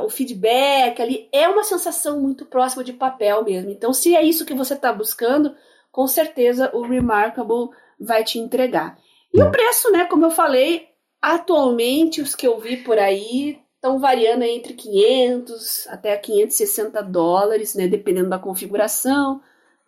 o 0.05 0.09
feedback 0.09 1.01
ali 1.01 1.29
é 1.31 1.47
uma 1.47 1.63
sensação 1.63 2.19
muito 2.19 2.45
próxima 2.45 2.83
de 2.83 2.93
papel 2.93 3.43
mesmo. 3.43 3.71
Então, 3.71 3.93
se 3.93 4.15
é 4.15 4.23
isso 4.23 4.45
que 4.45 4.53
você 4.53 4.73
está 4.73 4.93
buscando, 4.93 5.55
com 5.91 6.07
certeza 6.07 6.71
o 6.73 6.81
Remarkable 6.81 7.69
vai 7.99 8.23
te 8.23 8.39
entregar. 8.39 8.97
E 9.33 9.41
o 9.41 9.51
preço, 9.51 9.91
né? 9.91 10.05
Como 10.05 10.25
eu 10.25 10.31
falei, 10.31 10.87
atualmente 11.21 12.21
os 12.21 12.35
que 12.35 12.47
eu 12.47 12.59
vi 12.59 12.77
por 12.77 12.97
aí 12.97 13.59
estão 13.75 13.99
variando 13.99 14.43
entre 14.43 14.73
500 14.73 15.87
até 15.87 16.15
560 16.15 17.01
dólares, 17.03 17.75
né? 17.75 17.87
Dependendo 17.87 18.29
da 18.29 18.39
configuração. 18.39 19.41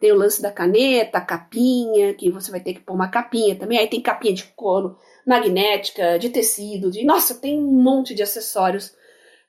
Tem 0.04 0.12
o 0.12 0.18
lance 0.18 0.42
da 0.42 0.52
caneta, 0.52 1.22
capinha, 1.22 2.14
que 2.14 2.30
você 2.30 2.52
vai 2.52 2.60
ter 2.60 2.74
que 2.74 2.82
pôr 2.82 2.94
uma 2.94 3.08
capinha 3.08 3.56
também. 3.56 3.80
Aí 3.80 3.88
tem 3.88 4.02
capinha 4.02 4.34
de 4.34 4.44
couro, 4.44 4.98
magnética, 5.26 6.20
de 6.20 6.30
tecido, 6.30 6.92
de. 6.92 7.06
Nossa, 7.06 7.36
tem 7.36 7.58
um 7.58 7.82
monte 7.82 8.14
de 8.14 8.22
acessórios 8.22 8.94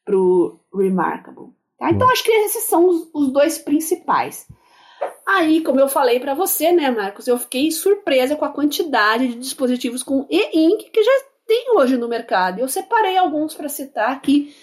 pro 0.05 0.61
Remarkable. 0.73 1.49
Tá? 1.77 1.91
Então, 1.91 2.09
acho 2.09 2.23
que 2.23 2.31
esses 2.31 2.63
são 2.69 2.89
os, 2.89 3.11
os 3.13 3.33
dois 3.33 3.59
principais. 3.59 4.47
Aí, 5.27 5.61
como 5.61 5.81
eu 5.81 5.89
falei 5.89 6.21
para 6.21 6.35
você, 6.35 6.71
né, 6.71 6.89
Marcos, 6.89 7.27
eu 7.27 7.37
fiquei 7.37 7.73
surpresa 7.73 8.37
com 8.37 8.45
a 8.45 8.53
quantidade 8.53 9.27
de 9.27 9.35
dispositivos 9.35 10.05
com 10.05 10.25
e-ink 10.31 10.89
que 10.89 11.03
já 11.03 11.25
tem 11.49 11.77
hoje 11.77 11.97
no 11.97 12.07
mercado. 12.07 12.61
Eu 12.61 12.69
separei 12.69 13.17
alguns 13.17 13.55
para 13.55 13.69
citar 13.69 14.13
aqui 14.13 14.55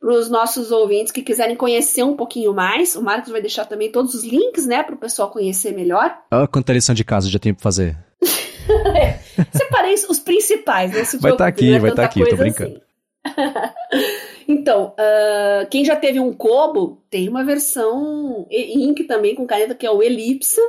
para 0.00 0.14
os 0.14 0.30
nossos 0.30 0.72
ouvintes 0.72 1.12
que 1.12 1.22
quiserem 1.22 1.54
conhecer 1.54 2.02
um 2.02 2.16
pouquinho 2.16 2.54
mais. 2.54 2.96
O 2.96 3.02
Marcos 3.02 3.30
vai 3.30 3.40
deixar 3.40 3.66
também 3.66 3.92
todos 3.92 4.14
os 4.14 4.24
links, 4.24 4.66
né, 4.66 4.82
para 4.82 4.94
o 4.94 4.98
pessoal 4.98 5.30
conhecer 5.30 5.72
melhor. 5.72 6.16
Olha 6.32 6.48
quanta 6.48 6.72
lição 6.72 6.94
de 6.94 7.04
casa 7.04 7.28
já 7.28 7.38
tem 7.38 7.52
para 7.52 7.62
fazer. 7.62 7.96
separei 9.52 9.94
os 9.94 10.18
principais, 10.18 10.90
né? 10.92 11.02
vai 11.20 11.32
estar 11.32 11.36
tá 11.36 11.46
aqui, 11.46 11.74
é 11.74 11.78
vai 11.78 11.90
estar 11.90 12.02
tá 12.02 12.08
aqui, 12.08 12.24
tô 12.28 12.36
brincando. 12.36 12.80
Assim. 13.24 14.20
Então, 14.50 14.96
uh, 14.98 15.68
quem 15.70 15.84
já 15.84 15.94
teve 15.94 16.18
um 16.18 16.32
Kobo, 16.32 17.04
tem 17.08 17.28
uma 17.28 17.44
versão 17.44 18.48
ink 18.50 19.04
também 19.04 19.32
com 19.32 19.46
caneta 19.46 19.76
que 19.76 19.86
é 19.86 19.90
o 19.90 20.02
Ellipse. 20.02 20.60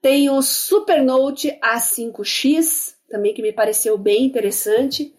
Tem 0.00 0.30
o 0.30 0.40
Supernote 0.40 1.58
A5X, 1.60 2.94
também 3.10 3.34
que 3.34 3.42
me 3.42 3.52
pareceu 3.52 3.98
bem 3.98 4.24
interessante. 4.24 5.12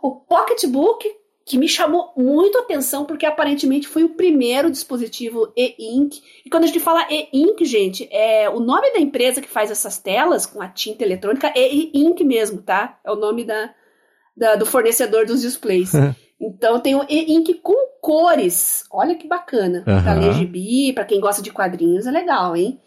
O 0.00 0.12
Pocketbook, 0.12 1.06
que 1.44 1.58
me 1.58 1.68
chamou 1.68 2.12
muito 2.16 2.56
a 2.56 2.62
atenção, 2.62 3.04
porque 3.04 3.26
aparentemente 3.26 3.86
foi 3.86 4.02
o 4.02 4.14
primeiro 4.14 4.70
dispositivo 4.70 5.52
e-ink. 5.54 6.22
E 6.44 6.48
quando 6.48 6.64
a 6.64 6.66
gente 6.66 6.80
fala 6.80 7.06
e-ink, 7.10 7.64
gente, 7.66 8.08
é 8.10 8.48
o 8.48 8.60
nome 8.60 8.92
da 8.92 8.98
empresa 8.98 9.42
que 9.42 9.48
faz 9.48 9.70
essas 9.70 9.98
telas 9.98 10.46
com 10.46 10.62
a 10.62 10.68
tinta 10.68 11.04
eletrônica 11.04 11.52
é 11.54 11.70
e-ink 11.70 12.24
mesmo, 12.24 12.62
tá? 12.62 12.98
É 13.04 13.10
o 13.12 13.16
nome 13.16 13.44
da, 13.44 13.74
da 14.34 14.54
do 14.56 14.64
fornecedor 14.64 15.26
dos 15.26 15.42
displays. 15.42 15.92
Então 16.40 16.80
tem 16.80 16.94
o 16.94 17.06
e-ink 17.08 17.54
com 17.62 17.72
cores. 18.02 18.84
Olha 18.90 19.14
que 19.14 19.26
bacana. 19.26 19.84
Uhum. 19.86 20.02
Pra 20.02 20.14
ler 20.14 20.34
gibi, 20.34 20.92
pra 20.92 21.04
quem 21.04 21.20
gosta 21.20 21.40
de 21.40 21.50
quadrinhos, 21.50 22.06
é 22.06 22.10
legal, 22.10 22.54
hein? 22.54 22.78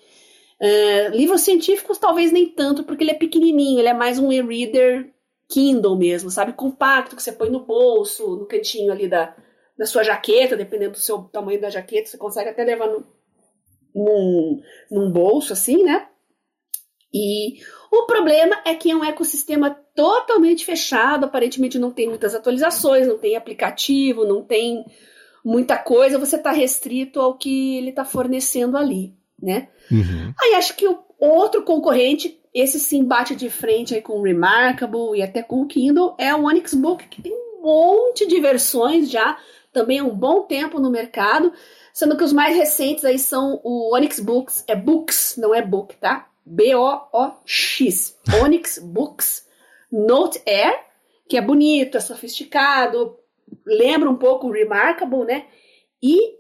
Uh, 0.62 1.16
livros 1.16 1.42
científicos 1.42 1.98
talvez 1.98 2.32
nem 2.32 2.46
tanto, 2.48 2.84
porque 2.84 3.04
ele 3.04 3.12
é 3.12 3.16
pequenininho, 3.16 3.80
ele 3.80 3.88
é 3.88 3.94
mais 3.94 4.20
um 4.20 4.32
e-reader 4.32 5.12
Kindle 5.50 5.98
mesmo, 5.98 6.30
sabe? 6.30 6.54
Compacto, 6.54 7.16
que 7.16 7.24
você 7.24 7.32
põe 7.32 7.50
no 7.50 7.66
bolso, 7.66 8.36
no 8.36 8.46
cantinho 8.46 8.92
ali 8.92 9.08
da, 9.08 9.36
da 9.78 9.86
sua 9.86 10.04
jaqueta, 10.04 10.58
dependendo 10.58 10.92
do 10.92 11.00
seu 11.00 11.20
tamanho 11.24 11.62
da 11.62 11.70
jaqueta, 11.70 12.10
você 12.10 12.18
consegue 12.18 12.50
até 12.50 12.64
levar 12.64 12.88
no, 12.88 13.06
num, 13.96 14.62
num 14.92 15.12
bolso 15.12 15.54
assim, 15.54 15.84
né? 15.84 16.08
E 17.14 17.60
o 17.92 18.06
problema 18.06 18.62
é 18.66 18.76
que 18.76 18.92
é 18.92 18.96
um 18.96 19.04
ecossistema 19.04 19.72
totalmente 19.96 20.66
fechado, 20.66 21.26
aparentemente 21.26 21.80
não 21.80 21.92
tem 21.92 22.08
muitas 22.08 22.36
atualizações, 22.36 23.08
não 23.08 23.18
tem 23.18 23.36
aplicativo, 23.36 24.26
não 24.26 24.44
tem 24.44 24.86
muita 25.44 25.78
coisa, 25.78 26.20
você 26.20 26.36
está 26.36 26.52
restrito 26.52 27.22
ao 27.22 27.38
que 27.38 27.78
ele 27.78 27.90
está 27.90 28.04
fornecendo 28.04 28.78
ali, 28.78 29.16
né? 29.42 29.70
Uhum. 29.90 30.34
Aí 30.42 30.56
acho 30.56 30.76
que 30.76 30.86
o 30.86 31.00
outro 31.20 31.64
concorrente, 31.64 32.37
esse 32.54 32.80
sim 32.80 33.04
bate 33.04 33.36
de 33.36 33.50
frente 33.50 33.94
aí 33.96 34.02
com 34.02 34.20
o 34.20 34.24
Remarkable 34.24 35.18
e 35.18 35.22
até 35.22 35.42
com 35.42 35.62
o 35.62 35.68
Kindle, 35.68 36.16
é 36.18 36.34
o 36.34 36.46
Onyx 36.46 36.74
Book, 36.74 37.08
que 37.08 37.22
tem 37.22 37.34
um 37.34 37.62
monte 37.62 38.28
de 38.28 38.40
versões 38.40 39.10
já, 39.10 39.38
também 39.72 40.00
há 40.00 40.04
um 40.04 40.16
bom 40.16 40.44
tempo 40.44 40.80
no 40.80 40.90
mercado, 40.90 41.54
sendo 41.94 42.18
que 42.18 42.24
os 42.24 42.34
mais 42.34 42.56
recentes 42.56 43.06
aí 43.06 43.20
são 43.20 43.60
o 43.64 43.96
Onyx 43.96 44.20
Books, 44.20 44.64
é 44.68 44.76
Books, 44.76 45.36
não 45.38 45.54
é 45.54 45.62
Book, 45.62 45.96
tá? 45.98 46.30
B-O-O-X. 46.46 48.18
Onyx 48.42 48.80
Books 48.80 49.46
Note 49.92 50.42
Air, 50.46 50.80
que 51.28 51.38
é 51.38 51.42
bonito, 51.42 51.98
é 51.98 52.00
sofisticado, 52.00 53.18
lembra 53.66 54.10
um 54.10 54.16
pouco 54.16 54.48
o 54.48 54.52
Remarkable, 54.52 55.26
né? 55.26 55.46
E 56.02 56.38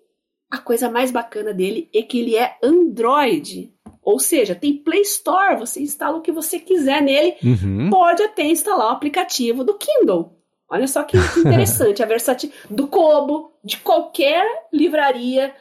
a 0.50 0.58
coisa 0.58 0.90
mais 0.90 1.12
bacana 1.12 1.54
dele 1.54 1.90
é 1.94 2.02
que 2.02 2.20
ele 2.20 2.36
é 2.36 2.58
Android. 2.64 3.74
Ou 4.08 4.20
seja, 4.20 4.56
tem 4.56 4.78
Play 4.78 5.02
Store, 5.02 5.58
você 5.58 5.82
instala 5.82 6.18
o 6.18 6.22
que 6.22 6.32
você 6.32 6.58
quiser 6.58 7.02
nele, 7.02 7.36
uhum. 7.44 7.90
pode 7.90 8.24
até 8.24 8.44
instalar 8.44 8.88
o 8.88 8.92
aplicativo 8.92 9.66
do 9.66 9.74
Kindle. 9.74 10.32
Olha 10.70 10.88
só 10.88 11.04
que 11.04 11.18
interessante, 11.38 12.02
a 12.02 12.06
versatilidade 12.06 12.74
do 12.74 12.88
Kobo, 12.88 13.52
de 13.62 13.76
qualquer 13.80 14.46
livraria 14.72 15.54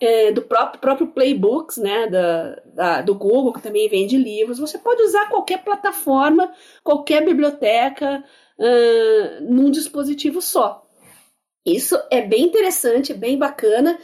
é, 0.00 0.32
do 0.32 0.42
próprio, 0.42 0.80
próprio 0.80 1.06
Playbooks, 1.06 1.76
né, 1.76 2.08
da, 2.08 2.62
da, 2.74 3.02
do 3.02 3.14
Google, 3.14 3.52
que 3.52 3.62
também 3.62 3.88
vende 3.88 4.18
livros. 4.18 4.58
Você 4.58 4.78
pode 4.78 5.00
usar 5.04 5.28
qualquer 5.28 5.62
plataforma, 5.62 6.52
qualquer 6.82 7.24
biblioteca, 7.24 8.24
uh, 8.58 9.44
num 9.44 9.70
dispositivo 9.70 10.42
só. 10.42 10.84
Isso 11.64 11.96
é 12.10 12.20
bem 12.20 12.46
interessante, 12.46 13.14
bem 13.14 13.38
bacana. 13.38 13.96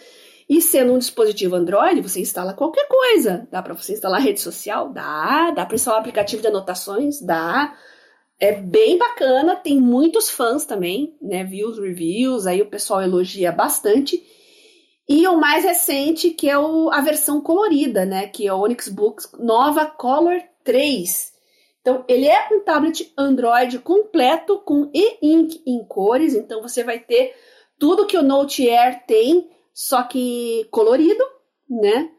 E 0.49 0.63
sendo 0.63 0.95
um 0.95 0.99
dispositivo 0.99 1.57
Android, 1.57 2.01
você 2.01 2.21
instala 2.21 2.55
qualquer 2.55 2.89
coisa. 2.89 3.47
Dá 3.51 3.63
para 3.63 3.75
você 3.75 3.93
instalar 3.93 4.23
rede 4.23 4.41
social? 4.41 4.91
Dá. 4.91 5.51
Dá 5.51 5.67
para 5.67 5.77
instalar 5.77 6.01
aplicativo 6.01 6.41
de 6.41 6.49
anotações? 6.49 7.21
Dá. 7.21 7.77
É 8.41 8.53
bem 8.53 8.97
bacana, 8.97 9.57
tem 9.57 9.81
muitos 9.81 10.31
fãs 10.31 10.65
também, 10.65 11.17
né? 11.21 11.45
Views, 11.45 11.79
reviews, 11.79 12.47
aí 12.47 12.63
o 12.63 12.71
pessoal 12.71 13.03
elogia 13.03 13.51
bastante. 13.51 14.25
E 15.09 15.27
o 15.27 15.39
mais 15.39 15.65
recente, 15.65 16.31
que 16.31 16.49
é 16.49 16.57
o, 16.57 16.89
a 16.91 17.01
versão 17.01 17.41
colorida, 17.41 18.07
né? 18.07 18.29
Que 18.29 18.47
é 18.47 18.53
o 18.53 18.61
Onyx 18.61 18.89
Books 18.89 19.33
Nova 19.39 19.87
Color 19.87 20.41
3. 20.63 21.33
Então, 21.81 22.05
ele 22.07 22.27
é 22.27 22.49
um 22.53 22.61
tablet 22.61 23.13
Android 23.17 23.79
completo 23.81 24.59
com 24.59 24.91
e-ink 24.95 25.63
em 25.67 25.83
cores. 25.85 26.35
Então, 26.35 26.63
você 26.63 26.85
vai 26.85 26.99
ter 26.99 27.35
tudo 27.79 28.07
que 28.07 28.17
o 28.17 28.23
Note 28.23 28.69
Air 28.69 29.05
tem, 29.07 29.49
só 29.81 30.03
que 30.03 30.67
colorido, 30.73 31.23
né? 31.71 32.11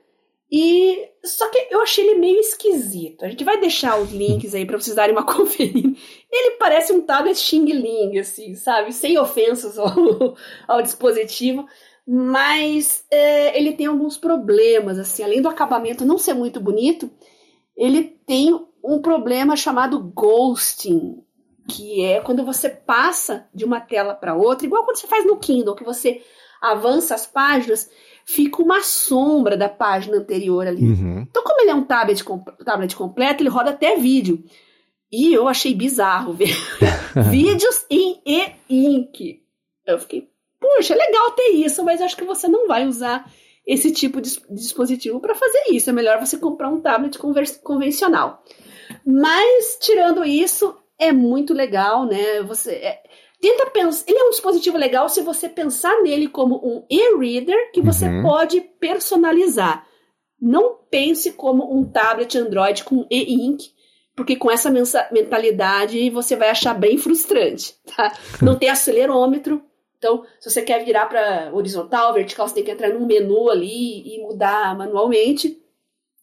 E 0.50 1.10
só 1.26 1.50
que 1.50 1.68
eu 1.70 1.82
achei 1.82 2.08
ele 2.08 2.20
meio 2.20 2.40
esquisito. 2.40 3.26
A 3.26 3.30
gente 3.30 3.44
vai 3.44 3.60
deixar 3.60 4.00
os 4.00 4.12
links 4.12 4.56
aí 4.56 4.66
para 4.66 4.80
vocês 4.80 4.96
darem 4.96 5.14
uma 5.14 5.26
conferida. 5.28 5.94
Ele 6.32 6.52
parece 6.52 6.94
um 6.94 7.02
tablet 7.02 7.38
Xing 7.38 7.66
Ling, 7.66 8.18
assim, 8.18 8.56
sabe? 8.56 8.94
Sem 8.94 9.18
ofensas 9.18 9.78
ao, 9.78 9.90
ao 10.68 10.82
dispositivo 10.82 11.68
mas 12.12 13.06
é, 13.12 13.56
ele 13.56 13.74
tem 13.74 13.86
alguns 13.86 14.18
problemas, 14.18 14.98
assim, 14.98 15.22
além 15.22 15.44
do 15.44 15.48
acabamento 15.48 16.04
não 16.04 16.18
ser 16.18 16.34
muito 16.34 16.60
bonito, 16.60 17.08
ele 17.78 18.04
tem 18.26 18.52
um 18.84 19.00
problema 19.00 19.56
chamado 19.56 20.00
ghosting, 20.00 21.24
que 21.68 22.04
é 22.04 22.20
quando 22.20 22.44
você 22.44 22.68
passa 22.68 23.48
de 23.54 23.64
uma 23.64 23.80
tela 23.80 24.16
para 24.16 24.34
outra, 24.34 24.66
igual 24.66 24.84
quando 24.86 24.96
você 24.98 25.06
faz 25.06 25.24
no 25.24 25.38
Kindle, 25.38 25.76
que 25.76 25.84
você 25.84 26.24
avança 26.62 27.16
as 27.16 27.26
páginas, 27.26 27.90
fica 28.26 28.62
uma 28.62 28.82
sombra 28.82 29.58
da 29.58 29.68
página 29.68 30.18
anterior 30.18 30.68
ali. 30.68 30.84
Uhum. 30.84 31.26
Então, 31.30 31.44
como 31.44 31.62
ele 31.62 31.72
é 31.72 31.76
um 31.76 31.84
tablet, 31.84 32.24
tablet 32.64 32.96
completo, 32.96 33.42
ele 33.42 33.50
roda 33.50 33.72
até 33.72 33.96
vídeo. 33.96 34.44
E 35.12 35.34
eu 35.34 35.48
achei 35.48 35.74
bizarro 35.74 36.34
ver 36.34 36.56
vídeos 37.32 37.86
em 37.90 38.22
e-ink. 38.70 39.42
Eu 39.86 40.00
fiquei, 40.00 40.30
puxa, 40.60 40.94
é 40.94 40.98
legal 40.98 41.32
ter 41.32 41.50
isso, 41.54 41.84
mas 41.84 42.02
acho 42.02 42.16
que 42.16 42.26
você 42.26 42.48
não 42.48 42.68
vai 42.68 42.86
usar 42.86 43.32
esse 43.66 43.92
tipo 43.92 44.22
de 44.22 44.40
dispositivo 44.52 45.20
para 45.20 45.34
fazer 45.34 45.72
isso. 45.72 45.90
É 45.90 45.94
melhor 45.94 46.20
você 46.20 46.38
comprar 46.38 46.70
um 46.70 46.80
tablet 46.80 47.18
convencional. 47.64 48.44
Mas, 49.06 49.78
tirando 49.82 50.24
isso, 50.24 50.76
é 50.98 51.12
muito 51.12 51.54
legal, 51.54 52.06
né? 52.06 52.42
Você. 52.44 52.72
É, 52.74 53.04
tenta 53.42 53.70
pensar. 53.70 54.06
Ele 54.08 54.20
é 54.20 54.24
um 54.24 54.30
dispositivo 54.30 54.78
legal 54.78 55.10
se 55.10 55.22
você 55.22 55.50
pensar 55.50 56.02
nele 56.02 56.28
como 56.28 56.56
um 56.58 56.86
e-reader 56.90 57.72
que 57.72 57.82
você 57.82 58.08
uhum. 58.08 58.22
pode 58.22 58.62
personalizar. 58.80 59.86
Não 60.42 60.78
pense 60.90 61.34
como 61.34 61.74
um 61.74 61.84
tablet 61.84 62.38
Android 62.38 62.84
com 62.84 63.06
e-ink, 63.10 63.72
porque 64.16 64.36
com 64.36 64.50
essa 64.50 64.70
mentalidade 65.12 66.10
você 66.10 66.36
vai 66.36 66.50
achar 66.50 66.74
bem 66.74 66.98
frustrante, 66.98 67.76
tá? 67.96 68.14
Não 68.42 68.58
tem 68.58 68.70
acelerômetro, 68.70 69.62
então 69.98 70.24
se 70.40 70.50
você 70.50 70.62
quer 70.62 70.84
virar 70.84 71.06
para 71.08 71.52
horizontal, 71.54 72.14
vertical, 72.14 72.48
você 72.48 72.56
tem 72.56 72.64
que 72.64 72.72
entrar 72.72 72.90
num 72.90 73.06
menu 73.06 73.50
ali 73.50 74.16
e 74.16 74.22
mudar 74.22 74.76
manualmente. 74.78 75.62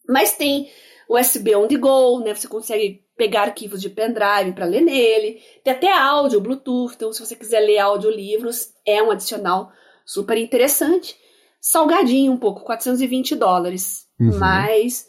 Mas 0.09 0.33
tem 0.33 0.69
USB 1.09 1.55
on 1.55 1.67
the 1.67 1.77
go, 1.77 2.19
né? 2.19 2.33
Você 2.33 2.47
consegue 2.47 3.03
pegar 3.15 3.43
arquivos 3.43 3.81
de 3.81 3.89
pendrive 3.89 4.53
para 4.53 4.65
ler 4.65 4.81
nele. 4.81 5.41
Tem 5.63 5.73
até 5.73 5.91
áudio, 5.91 6.41
Bluetooth. 6.41 6.93
Então, 6.95 7.11
se 7.11 7.25
você 7.25 7.35
quiser 7.35 7.61
ler 7.61 7.79
audiolivros, 7.79 8.73
é 8.85 9.01
um 9.01 9.11
adicional 9.11 9.71
super 10.05 10.37
interessante. 10.37 11.17
Salgadinho 11.59 12.31
um 12.31 12.37
pouco, 12.37 12.63
420 12.63 13.35
dólares. 13.35 14.05
Uhum. 14.19 14.37
Mas 14.37 15.07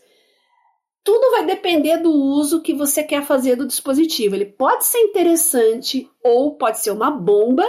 tudo 1.04 1.30
vai 1.30 1.46
depender 1.46 1.98
do 1.98 2.12
uso 2.12 2.60
que 2.60 2.74
você 2.74 3.02
quer 3.02 3.24
fazer 3.24 3.56
do 3.56 3.66
dispositivo. 3.66 4.34
Ele 4.34 4.46
pode 4.46 4.84
ser 4.84 4.98
interessante 4.98 6.08
ou 6.22 6.56
pode 6.56 6.80
ser 6.80 6.90
uma 6.90 7.10
bomba, 7.10 7.64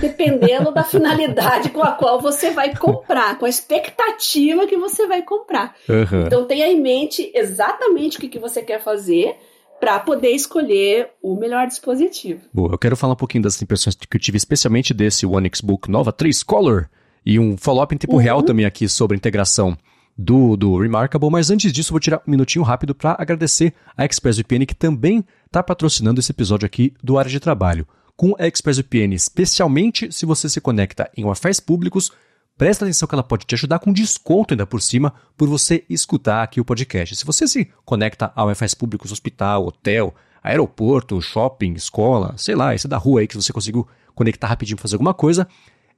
dependendo 0.00 0.72
da 0.72 0.82
finalidade 0.82 1.70
com 1.70 1.82
a 1.82 1.92
qual 1.92 2.20
você 2.20 2.50
vai 2.50 2.74
comprar, 2.74 3.38
com 3.38 3.46
a 3.46 3.48
expectativa 3.48 4.66
que 4.66 4.76
você 4.76 5.06
vai 5.06 5.22
comprar. 5.22 5.74
Uhum. 5.88 6.26
Então 6.26 6.44
tenha 6.44 6.66
em 6.66 6.80
mente 6.80 7.30
exatamente 7.34 8.18
o 8.18 8.20
que, 8.20 8.28
que 8.28 8.38
você 8.38 8.62
quer 8.62 8.82
fazer 8.82 9.36
para 9.80 10.00
poder 10.00 10.30
escolher 10.30 11.10
o 11.22 11.36
melhor 11.36 11.66
dispositivo. 11.66 12.40
Boa, 12.52 12.72
eu 12.72 12.78
quero 12.78 12.96
falar 12.96 13.12
um 13.12 13.16
pouquinho 13.16 13.44
das 13.44 13.60
impressões 13.62 13.94
que 13.94 14.16
eu 14.16 14.20
tive, 14.20 14.36
especialmente 14.36 14.92
desse 14.92 15.24
One 15.24 15.50
Xbook 15.54 15.88
Nova 15.90 16.12
3 16.12 16.42
Color, 16.42 16.88
e 17.24 17.38
um 17.38 17.56
follow-up 17.56 17.94
em 17.94 17.98
tempo 17.98 18.14
uhum. 18.14 18.18
real 18.18 18.42
também 18.42 18.66
aqui 18.66 18.88
sobre 18.88 19.14
a 19.14 19.18
integração 19.18 19.76
do, 20.16 20.56
do 20.56 20.80
Remarkable, 20.80 21.30
mas 21.30 21.50
antes 21.50 21.72
disso 21.72 21.92
vou 21.92 22.00
tirar 22.00 22.18
um 22.26 22.30
minutinho 22.30 22.64
rápido 22.64 22.92
para 22.92 23.14
agradecer 23.18 23.72
a 23.96 24.04
ExpressVPN 24.04 24.66
que 24.66 24.74
também 24.74 25.24
está 25.46 25.62
patrocinando 25.62 26.18
esse 26.18 26.32
episódio 26.32 26.66
aqui 26.66 26.92
do 27.02 27.16
Área 27.16 27.30
de 27.30 27.38
Trabalho. 27.38 27.86
Com 28.18 28.34
a 28.36 28.48
ExpressVPN, 28.48 29.14
especialmente 29.14 30.10
se 30.10 30.26
você 30.26 30.48
se 30.48 30.60
conecta 30.60 31.08
em 31.16 31.24
Wi-Fi 31.24 31.62
públicos, 31.62 32.10
presta 32.56 32.84
atenção 32.84 33.06
que 33.06 33.14
ela 33.14 33.22
pode 33.22 33.46
te 33.46 33.54
ajudar 33.54 33.78
com 33.78 33.92
desconto 33.92 34.54
ainda 34.54 34.66
por 34.66 34.82
cima 34.82 35.14
por 35.36 35.48
você 35.48 35.84
escutar 35.88 36.42
aqui 36.42 36.60
o 36.60 36.64
podcast. 36.64 37.14
Se 37.14 37.24
você 37.24 37.46
se 37.46 37.70
conecta 37.84 38.32
a 38.34 38.42
Wi-Fi 38.42 38.74
públicos, 38.76 39.12
hospital, 39.12 39.68
hotel, 39.68 40.12
aeroporto, 40.42 41.22
shopping, 41.22 41.74
escola, 41.74 42.34
sei 42.36 42.56
lá, 42.56 42.74
esse 42.74 42.88
é 42.88 42.90
da 42.90 42.96
rua 42.96 43.20
aí 43.20 43.28
que 43.28 43.36
você 43.36 43.52
conseguiu 43.52 43.86
conectar 44.16 44.48
rapidinho 44.48 44.76
para 44.78 44.82
fazer 44.82 44.96
alguma 44.96 45.14
coisa, 45.14 45.46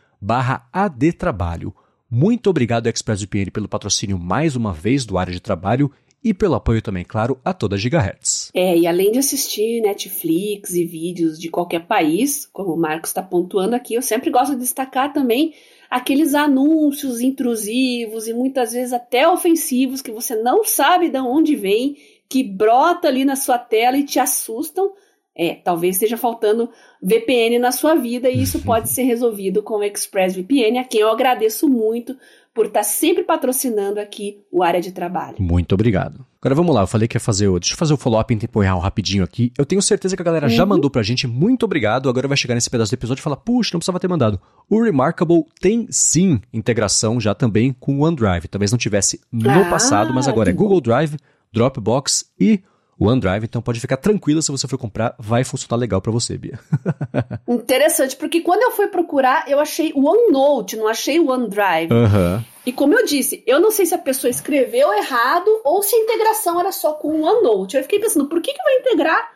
adtrabalho. 0.74 1.74
Muito 2.10 2.50
obrigado, 2.50 2.86
ExpressVPN, 2.88 3.50
pelo 3.50 3.68
patrocínio 3.68 4.20
mais 4.20 4.56
uma 4.56 4.72
vez 4.72 5.04
do 5.04 5.18
área 5.18 5.34
de 5.34 5.40
trabalho 5.40 5.92
e 6.24 6.34
pelo 6.34 6.56
apoio 6.56 6.82
também, 6.82 7.04
claro, 7.04 7.40
a 7.44 7.54
toda 7.54 7.78
Gigahertz. 7.78 8.50
É, 8.54 8.78
e 8.78 8.88
além 8.88 9.12
de 9.12 9.20
assistir 9.20 9.82
Netflix 9.82 10.74
e 10.74 10.86
vídeos 10.86 11.38
de 11.38 11.50
qualquer 11.50 11.86
país, 11.86 12.48
como 12.54 12.74
o 12.74 12.78
Marcos 12.78 13.10
está 13.10 13.22
pontuando 13.22 13.76
aqui, 13.76 13.94
eu 13.96 14.02
sempre 14.02 14.30
gosto 14.30 14.54
de 14.54 14.62
destacar 14.62 15.12
também 15.12 15.54
aqueles 15.90 16.34
anúncios 16.34 17.22
intrusivos 17.22 18.28
e 18.28 18.34
muitas 18.34 18.72
vezes 18.72 18.94
até 18.94 19.28
ofensivos 19.28 20.02
que 20.02 20.12
você 20.12 20.36
não 20.36 20.64
sabe 20.64 21.10
de 21.10 21.20
onde 21.20 21.56
vem, 21.56 21.98
que 22.30 22.44
brota 22.44 23.08
ali 23.08 23.26
na 23.26 23.36
sua 23.36 23.60
tela 23.60 23.98
e 23.98 24.04
te 24.04 24.20
assustam. 24.20 24.94
É, 25.36 25.56
talvez 25.56 25.96
esteja 25.96 26.16
faltando 26.16 26.70
VPN 27.02 27.58
na 27.58 27.72
sua 27.72 27.96
vida 27.96 28.30
e 28.30 28.42
isso 28.42 28.62
pode 28.66 28.90
ser 28.90 29.04
resolvido 29.04 29.62
com 29.62 29.76
o 29.76 29.84
ExpressVPN, 29.84 30.80
a 30.80 30.84
quem 30.84 31.02
eu 31.02 31.10
agradeço 31.10 31.68
muito 31.68 32.16
por 32.54 32.68
estar 32.68 32.82
tá 32.82 32.84
sempre 32.84 33.24
patrocinando 33.24 34.00
aqui 34.00 34.42
o 34.52 34.62
área 34.62 34.80
de 34.80 34.92
trabalho. 34.92 35.38
Muito 35.40 35.74
obrigado. 35.74 36.26
Agora 36.40 36.56
vamos 36.56 36.76
lá, 36.76 36.82
eu 36.82 36.88
falei 36.88 37.08
que 37.08 37.16
ia 37.16 37.22
fazer 37.22 37.48
o. 37.48 37.58
Deixa 37.58 37.74
eu 37.74 37.78
fazer 37.78 37.94
o 37.94 37.98
follow-up 37.98 38.34
em 38.34 38.38
tempo 38.38 38.60
real 38.60 38.78
rapidinho 38.78 39.24
aqui. 39.24 39.52
Eu 39.58 39.66
tenho 39.66 39.82
certeza 39.82 40.16
que 40.16 40.22
a 40.22 40.26
galera 40.26 40.48
uhum. 40.48 40.54
já 40.54 40.66
mandou 40.66 40.90
pra 40.90 41.02
gente. 41.02 41.26
Muito 41.26 41.64
obrigado. 41.64 42.10
Agora 42.10 42.28
vai 42.28 42.38
chegar 42.38 42.54
nesse 42.54 42.70
pedaço 42.70 42.92
do 42.92 42.96
episódio 42.96 43.22
e 43.22 43.24
falar: 43.24 43.38
puxa, 43.38 43.72
não 43.74 43.80
precisava 43.80 44.00
ter 44.00 44.10
mandado. 44.10 44.40
O 44.70 44.84
Remarkable 44.84 45.46
tem 45.60 45.88
sim 45.90 46.42
integração 46.54 47.20
já 47.20 47.34
também 47.34 47.74
com 47.80 47.98
o 47.98 48.02
OneDrive. 48.04 48.48
Talvez 48.50 48.72
não 48.72 48.78
tivesse 48.78 49.22
no 49.32 49.50
ah, 49.50 49.70
passado, 49.70 50.14
mas 50.14 50.28
agora 50.28 50.50
é 50.50 50.54
Google 50.54 50.82
Drive, 50.82 51.18
Dropbox 51.52 52.26
e 52.40 52.62
o 53.00 53.08
OneDrive, 53.08 53.46
então 53.46 53.62
pode 53.62 53.80
ficar 53.80 53.98
tranquila 53.98 54.42
se 54.42 54.52
você 54.52 54.68
for 54.68 54.78
comprar, 54.78 55.16
vai 55.18 55.44
funcionar 55.44 55.80
legal 55.80 56.02
para 56.02 56.12
você, 56.12 56.38
Bia. 56.38 56.60
Interessante, 57.48 58.16
porque 58.16 58.42
quando 58.42 58.64
eu 58.64 58.72
fui 58.72 58.88
procurar, 58.88 59.46
eu 59.48 59.60
achei 59.60 59.92
o 59.96 60.08
OneNote, 60.08 60.78
não 60.78 60.88
achei 60.88 61.20
o 61.20 61.30
OneDrive. 61.30 61.92
Uhum. 61.92 62.44
E 62.66 62.72
como 62.72 62.94
eu 62.94 63.06
disse, 63.06 63.44
eu 63.46 63.60
não 63.60 63.72
sei 63.72 63.86
se 63.86 63.96
a 63.96 63.98
pessoa 63.98 64.32
escreveu 64.32 64.94
errado 64.94 65.50
ou 65.66 65.82
se 65.82 65.96
a 65.96 66.00
integração 66.00 66.60
era 66.60 66.72
só 66.72 66.94
com 66.94 67.10
o 67.10 67.24
OneNote. 67.24 67.76
Eu 67.76 67.84
fiquei 67.84 68.00
pensando, 68.00 68.28
por 68.28 68.42
que, 68.42 68.54
que 68.54 68.64
vai 68.64 68.78
integrar 68.78 69.34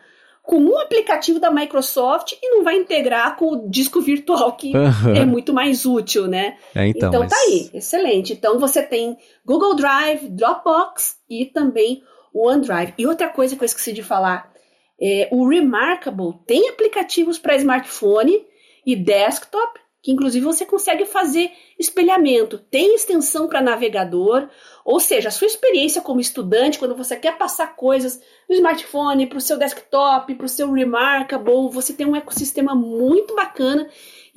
com 0.48 0.62
um 0.62 0.80
aplicativo 0.80 1.42
da 1.42 1.52
Microsoft 1.52 2.32
e 2.42 2.50
não 2.50 2.64
vai 2.64 2.78
integrar 2.78 3.36
com 3.36 3.52
o 3.52 3.70
disco 3.70 4.00
virtual, 4.00 4.54
que 4.54 4.72
uhum. 4.74 5.14
é 5.14 5.26
muito 5.26 5.54
mais 5.54 5.86
útil, 5.86 6.26
né? 6.26 6.56
É, 6.74 6.88
então 6.88 7.10
então 7.10 7.20
mas... 7.20 7.32
tá 7.32 7.38
aí, 7.38 7.70
excelente. 7.74 8.32
Então 8.32 8.58
você 8.58 8.82
tem 8.82 9.18
Google 9.46 9.76
Drive, 9.76 10.30
Dropbox 10.30 11.18
e 11.30 11.46
também 11.48 12.02
o 12.38 12.48
OneDrive. 12.48 12.94
E 12.98 13.08
outra 13.08 13.30
coisa 13.30 13.56
que 13.56 13.64
eu 13.64 13.66
esqueci 13.66 13.94
de 13.94 14.04
falar, 14.04 14.56
É, 15.00 15.30
o 15.32 15.48
Remarkable 15.48 16.40
tem 16.48 16.70
aplicativos 16.70 17.38
para 17.38 17.56
smartphone 17.56 18.44
e 18.84 18.96
desktop, 18.96 19.80
que 20.02 20.12
inclusive 20.12 20.44
você 20.44 20.66
consegue 20.66 21.06
fazer 21.06 21.52
espelhamento. 21.78 22.58
Tem 22.58 22.96
extensão 22.96 23.48
para 23.48 23.62
navegador, 23.62 24.50
ou 24.84 25.00
seja, 25.00 25.30
a 25.30 25.32
sua 25.32 25.46
experiência 25.46 26.02
como 26.02 26.20
estudante, 26.20 26.80
quando 26.80 26.96
você 26.96 27.16
quer 27.16 27.38
passar 27.38 27.76
coisas 27.76 28.20
no 28.50 28.56
smartphone, 28.56 29.28
para 29.28 29.38
o 29.38 29.42
seu 29.42 29.58
desktop, 29.58 30.34
para 30.34 30.46
o 30.48 30.50
seu 30.50 30.72
Remarkable, 30.72 31.70
você 31.72 31.94
tem 31.94 32.08
um 32.08 32.16
ecossistema 32.16 32.74
muito 32.74 33.36
bacana 33.36 33.88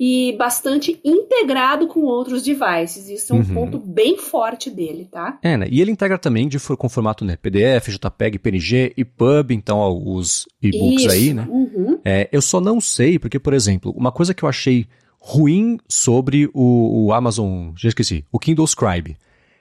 e 0.03 0.35
bastante 0.35 0.99
integrado 1.05 1.85
com 1.87 1.99
outros 1.99 2.41
devices. 2.41 3.07
Isso 3.07 3.33
é 3.33 3.35
um 3.35 3.39
uhum. 3.41 3.53
ponto 3.53 3.77
bem 3.77 4.17
forte 4.17 4.67
dele, 4.71 5.05
tá? 5.05 5.37
É, 5.43 5.55
né? 5.55 5.67
E 5.69 5.79
ele 5.79 5.91
integra 5.91 6.17
também 6.17 6.47
de, 6.47 6.59
com 6.59 6.89
formato 6.89 7.23
né, 7.23 7.35
PDF, 7.35 7.89
JPEG, 7.89 8.39
PNG 8.39 8.93
e 8.97 9.05
PUB, 9.05 9.53
então 9.53 9.77
ó, 9.77 9.93
os 9.93 10.47
e-books 10.59 11.05
aí, 11.05 11.35
né? 11.35 11.45
Uhum. 11.47 11.99
É, 12.03 12.27
eu 12.31 12.41
só 12.41 12.59
não 12.59 12.81
sei, 12.81 13.19
porque, 13.19 13.37
por 13.37 13.53
exemplo, 13.53 13.93
uma 13.95 14.11
coisa 14.11 14.33
que 14.33 14.41
eu 14.41 14.49
achei 14.49 14.87
ruim 15.19 15.77
sobre 15.87 16.49
o, 16.51 17.05
o 17.05 17.13
Amazon, 17.13 17.69
já 17.77 17.89
esqueci, 17.89 18.25
o 18.31 18.39
Kindle 18.39 18.65
Scribe. 18.65 19.15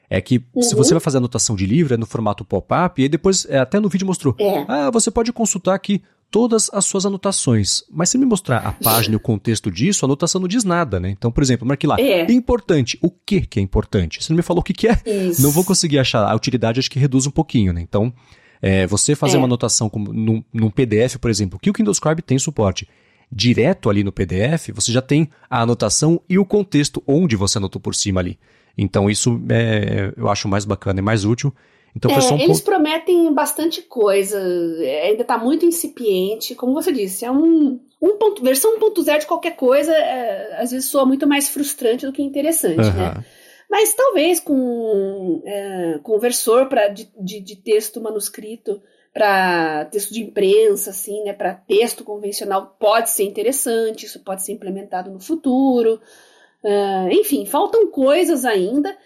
É 0.09 0.23
que 0.23 0.43
uhum. 0.55 0.63
se 0.63 0.75
você 0.75 0.95
vai 0.95 1.01
fazer 1.01 1.19
anotação 1.19 1.55
de 1.55 1.67
livro, 1.67 1.93
é 1.93 1.99
no 1.99 2.07
formato 2.07 2.47
pop-up, 2.47 3.01
e 3.01 3.11
depois, 3.11 3.47
é, 3.47 3.59
até 3.59 3.79
no 3.79 3.91
vídeo 3.91 4.07
mostrou, 4.07 4.35
é. 4.41 4.65
ah, 4.67 4.91
você 4.91 5.11
pode 5.11 5.35
consultar 5.35 5.75
aqui 5.75 6.03
todas 6.31 6.71
as 6.73 6.85
suas 6.85 7.05
anotações. 7.05 7.83
Mas 7.91 8.09
se 8.09 8.19
me 8.19 8.25
mostrar 8.25 8.59
a 8.59 8.73
página 8.73 9.15
e 9.15 9.17
o 9.17 9.21
contexto 9.21 9.71
disso, 9.71 10.05
a 10.05 10.07
anotação 10.07 10.41
não 10.41 10.49
diz 10.49 10.65
nada, 10.65 11.01
né? 11.01 11.11
Então, 11.11 11.31
por 11.31 11.43
exemplo, 11.43 11.67
marque 11.67 11.87
lá, 11.87 11.97
é. 11.99 12.31
importante. 12.31 12.99
O 13.03 13.11
que 13.11 13.41
que 13.43 13.59
é 13.59 13.63
importante? 13.63 14.23
Você 14.23 14.33
não 14.33 14.37
me 14.37 14.43
falou 14.43 14.61
o 14.61 14.65
que 14.65 14.73
que 14.73 14.89
é, 14.89 15.01
Isso. 15.05 15.43
não 15.43 15.51
vou 15.51 15.65
conseguir 15.65 15.99
achar. 15.99 16.25
A 16.25 16.35
utilidade 16.35 16.79
acho 16.79 16.91
que 16.91 16.99
reduz 16.99 17.27
um 17.27 17.31
pouquinho, 17.31 17.73
né? 17.73 17.81
Então, 17.81 18.13
é, 18.63 18.87
você 18.87 19.15
fazer 19.15 19.37
é. 19.37 19.39
uma 19.39 19.47
anotação 19.47 19.89
como 19.89 20.13
num, 20.13 20.43
num 20.53 20.71
PDF, 20.71 21.17
por 21.17 21.31
exemplo, 21.31 21.59
que 21.59 21.71
o 21.71 21.73
Kindle 21.73 21.95
Scribe 21.95 22.23
tem 22.23 22.39
suporte 22.39 22.87
direto 23.33 23.89
ali 23.89 24.03
no 24.03 24.11
PDF, 24.11 24.71
você 24.75 24.91
já 24.91 25.01
tem 25.01 25.29
a 25.49 25.63
anotação 25.63 26.21
e 26.29 26.39
o 26.39 26.45
contexto 26.45 27.03
onde 27.07 27.37
você 27.37 27.59
anotou 27.59 27.81
por 27.81 27.95
cima 27.95 28.21
ali. 28.21 28.39
Então 28.77 29.09
isso 29.09 29.41
é, 29.49 30.13
eu 30.17 30.29
acho 30.29 30.49
mais 30.49 30.65
bacana 30.65 31.01
e 31.01 31.03
mais 31.03 31.25
útil. 31.25 31.55
Então 31.95 32.11
é, 32.11 32.33
um 32.33 32.39
eles 32.39 32.61
prometem 32.61 33.33
bastante 33.33 33.83
coisa, 33.83 34.39
é, 34.83 35.09
ainda 35.09 35.23
está 35.23 35.37
muito 35.37 35.67
incipiente, 35.67 36.55
como 36.55 36.73
você 36.73 36.93
disse, 36.93 37.25
é 37.25 37.31
um, 37.31 37.81
um 38.01 38.17
ponto, 38.17 38.43
versão 38.43 38.79
1.0 38.79 39.21
de 39.21 39.27
qualquer 39.27 39.57
coisa, 39.57 39.93
é, 39.93 40.63
às 40.63 40.71
vezes 40.71 40.89
soa 40.89 41.05
muito 41.05 41.27
mais 41.27 41.49
frustrante 41.49 42.07
do 42.07 42.13
que 42.13 42.23
interessante, 42.23 42.89
uhum. 42.89 42.97
né? 42.97 43.25
Mas 43.69 43.95
talvez 43.95 44.41
com 44.41 45.43
é, 45.47 46.01
conversor 46.03 46.67
pra, 46.69 46.89
de, 46.89 47.09
de, 47.21 47.41
de 47.41 47.57
texto 47.57 48.01
manuscrito 48.01 48.83
para 49.13 49.85
texto 49.87 50.13
de 50.13 50.23
imprensa, 50.23 50.91
assim, 50.91 51.23
né, 51.25 51.33
para 51.33 51.55
texto 51.55 52.05
convencional, 52.05 52.77
pode 52.79 53.11
ser 53.11 53.25
interessante, 53.25 54.07
isso 54.07 54.21
pode 54.21 54.45
ser 54.45 54.53
implementado 54.53 55.11
no 55.11 55.21
futuro. 55.21 56.01
Uh, 56.63 57.11
enfim, 57.11 57.47
faltam 57.47 57.91
coisas 57.91 58.45
ainda. 58.45 58.97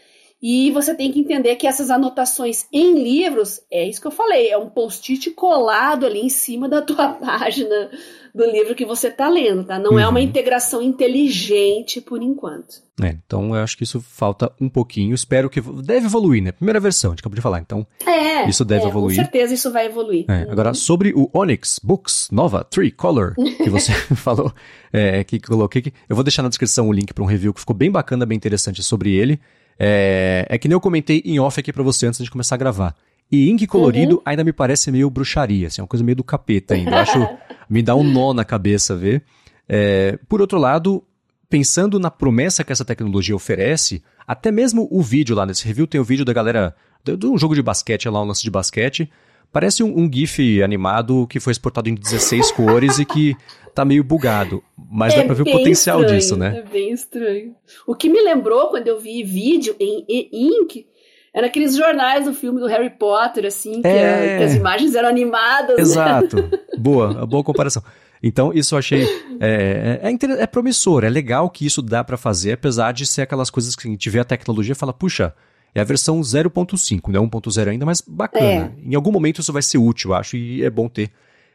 E 0.46 0.70
você 0.72 0.94
tem 0.94 1.10
que 1.10 1.18
entender 1.18 1.56
que 1.56 1.66
essas 1.66 1.90
anotações 1.90 2.66
em 2.70 3.02
livros, 3.02 3.62
é 3.72 3.88
isso 3.88 3.98
que 3.98 4.06
eu 4.06 4.10
falei, 4.10 4.50
é 4.50 4.58
um 4.58 4.68
post-it 4.68 5.30
colado 5.30 6.04
ali 6.04 6.20
em 6.20 6.28
cima 6.28 6.68
da 6.68 6.82
tua 6.82 7.08
página 7.16 7.88
do 8.34 8.44
livro 8.44 8.74
que 8.74 8.84
você 8.84 9.08
está 9.08 9.26
lendo, 9.26 9.64
tá? 9.64 9.78
Não 9.78 9.92
uhum. 9.92 9.98
é 9.98 10.06
uma 10.06 10.18
uhum. 10.18 10.26
integração 10.26 10.82
inteligente 10.82 11.98
por 11.98 12.22
enquanto. 12.22 12.82
É, 13.02 13.16
então 13.24 13.56
eu 13.56 13.62
acho 13.62 13.74
que 13.74 13.84
isso 13.84 14.02
falta 14.02 14.52
um 14.60 14.68
pouquinho. 14.68 15.14
Espero 15.14 15.48
que 15.48 15.62
deve 15.62 16.04
evoluir, 16.04 16.42
né? 16.42 16.52
Primeira 16.52 16.78
versão, 16.78 17.12
a 17.12 17.14
gente 17.14 17.20
acabou 17.20 17.36
de 17.36 17.40
falar. 17.40 17.60
Então, 17.60 17.86
é, 18.04 18.46
isso 18.46 18.66
deve 18.66 18.84
é, 18.84 18.88
evoluir. 18.88 19.16
Com 19.16 19.22
certeza 19.22 19.54
isso 19.54 19.72
vai 19.72 19.86
evoluir. 19.86 20.26
É, 20.28 20.42
agora, 20.50 20.74
sobre 20.74 21.14
o 21.16 21.30
Onyx 21.32 21.80
Books 21.82 22.28
Nova 22.30 22.68
Color 22.98 23.34
que 23.34 23.70
você 23.70 23.92
falou, 24.14 24.52
é, 24.92 25.24
que 25.24 25.40
coloquei 25.40 25.80
aqui, 25.80 25.92
eu 26.06 26.14
vou 26.14 26.22
deixar 26.22 26.42
na 26.42 26.50
descrição 26.50 26.86
o 26.86 26.92
link 26.92 27.14
para 27.14 27.24
um 27.24 27.26
review 27.26 27.54
que 27.54 27.60
ficou 27.60 27.74
bem 27.74 27.90
bacana, 27.90 28.26
bem 28.26 28.36
interessante 28.36 28.82
sobre 28.82 29.10
ele. 29.10 29.40
É, 29.78 30.46
é 30.48 30.58
que 30.58 30.68
nem 30.68 30.74
eu 30.74 30.80
comentei 30.80 31.22
em 31.24 31.38
off 31.38 31.58
aqui 31.58 31.72
para 31.72 31.82
você 31.82 32.06
antes 32.06 32.22
de 32.22 32.30
começar 32.30 32.54
a 32.54 32.58
gravar. 32.58 32.94
E 33.30 33.50
ink 33.50 33.66
colorido 33.66 34.16
uhum. 34.16 34.22
ainda 34.24 34.44
me 34.44 34.52
parece 34.52 34.90
meio 34.90 35.10
bruxaria, 35.10 35.66
assim, 35.66 35.80
é 35.80 35.82
uma 35.82 35.88
coisa 35.88 36.04
meio 36.04 36.16
do 36.16 36.24
capeta 36.24 36.74
ainda. 36.74 36.90
Eu 36.90 36.98
acho, 36.98 37.28
me 37.68 37.82
dá 37.82 37.94
um 37.94 38.04
nó 38.04 38.32
na 38.32 38.44
cabeça 38.44 38.94
ver. 38.94 39.22
É, 39.68 40.18
por 40.28 40.40
outro 40.40 40.58
lado, 40.58 41.02
pensando 41.48 41.98
na 41.98 42.10
promessa 42.10 42.62
que 42.62 42.72
essa 42.72 42.84
tecnologia 42.84 43.34
oferece, 43.34 44.02
até 44.26 44.52
mesmo 44.52 44.86
o 44.90 45.02
vídeo 45.02 45.34
lá 45.34 45.46
nesse 45.46 45.66
review 45.66 45.86
tem 45.86 46.00
o 46.00 46.04
vídeo 46.04 46.24
da 46.24 46.32
galera 46.32 46.74
de 47.02 47.26
um 47.26 47.36
jogo 47.36 47.54
de 47.54 47.62
basquete 47.62 48.08
lá, 48.08 48.22
um 48.22 48.26
lance 48.26 48.42
de 48.42 48.50
basquete. 48.50 49.10
Parece 49.54 49.84
um, 49.84 49.96
um, 49.96 50.10
GIF 50.12 50.64
animado 50.64 51.28
que 51.28 51.38
foi 51.38 51.52
exportado 51.52 51.88
em 51.88 51.94
16 51.94 52.50
cores 52.50 52.98
e 52.98 53.04
que 53.04 53.36
tá 53.72 53.84
meio 53.84 54.02
bugado. 54.02 54.60
Mas 54.90 55.14
é 55.14 55.18
dá 55.18 55.24
pra 55.26 55.34
ver 55.34 55.42
o 55.42 55.44
potencial 55.44 56.00
estranho, 56.00 56.20
disso, 56.20 56.36
né? 56.36 56.58
É 56.58 56.68
bem 56.68 56.90
estranho. 56.90 57.54
O 57.86 57.94
que 57.94 58.08
me 58.08 58.20
lembrou 58.20 58.66
quando 58.70 58.88
eu 58.88 58.98
vi 58.98 59.22
vídeo 59.22 59.76
em 59.78 60.04
e-ink 60.08 60.88
era 61.32 61.46
aqueles 61.46 61.76
jornais 61.76 62.24
do 62.24 62.34
filme 62.34 62.58
do 62.58 62.66
Harry 62.66 62.90
Potter, 62.90 63.46
assim, 63.46 63.80
que, 63.80 63.86
é... 63.86 64.34
a, 64.34 64.38
que 64.38 64.44
as 64.44 64.54
imagens 64.54 64.96
eram 64.96 65.08
animadas. 65.08 65.76
Né? 65.76 65.82
Exato. 65.82 66.36
Né? 66.36 66.50
Boa, 66.76 67.24
boa 67.24 67.44
comparação. 67.44 67.84
Então, 68.20 68.52
isso 68.52 68.74
eu 68.74 68.80
achei. 68.80 69.04
É, 69.38 70.00
é, 70.02 70.10
é, 70.10 70.42
é 70.42 70.46
promissor, 70.48 71.04
é 71.04 71.08
legal 71.08 71.48
que 71.48 71.64
isso 71.64 71.80
dá 71.80 72.02
para 72.02 72.16
fazer, 72.16 72.54
apesar 72.54 72.90
de 72.90 73.06
ser 73.06 73.22
aquelas 73.22 73.50
coisas 73.50 73.76
que 73.76 73.86
a 73.86 73.90
gente 73.90 74.10
vê 74.10 74.18
a 74.18 74.24
tecnologia 74.24 74.72
e 74.72 74.76
fala, 74.76 74.92
puxa, 74.92 75.32
é 75.74 75.80
a 75.80 75.84
versão 75.84 76.20
0.5, 76.20 77.08
não 77.08 77.24
é 77.24 77.26
1.0 77.26 77.68
ainda, 77.68 77.84
mas 77.84 78.00
bacana. 78.00 78.72
É. 78.76 78.82
Em 78.82 78.94
algum 78.94 79.10
momento 79.10 79.40
isso 79.40 79.52
vai 79.52 79.62
ser 79.62 79.78
útil, 79.78 80.10
eu 80.10 80.14
acho, 80.14 80.36
e 80.36 80.62
é 80.62 80.70
bom 80.70 80.88
ter 80.88 81.10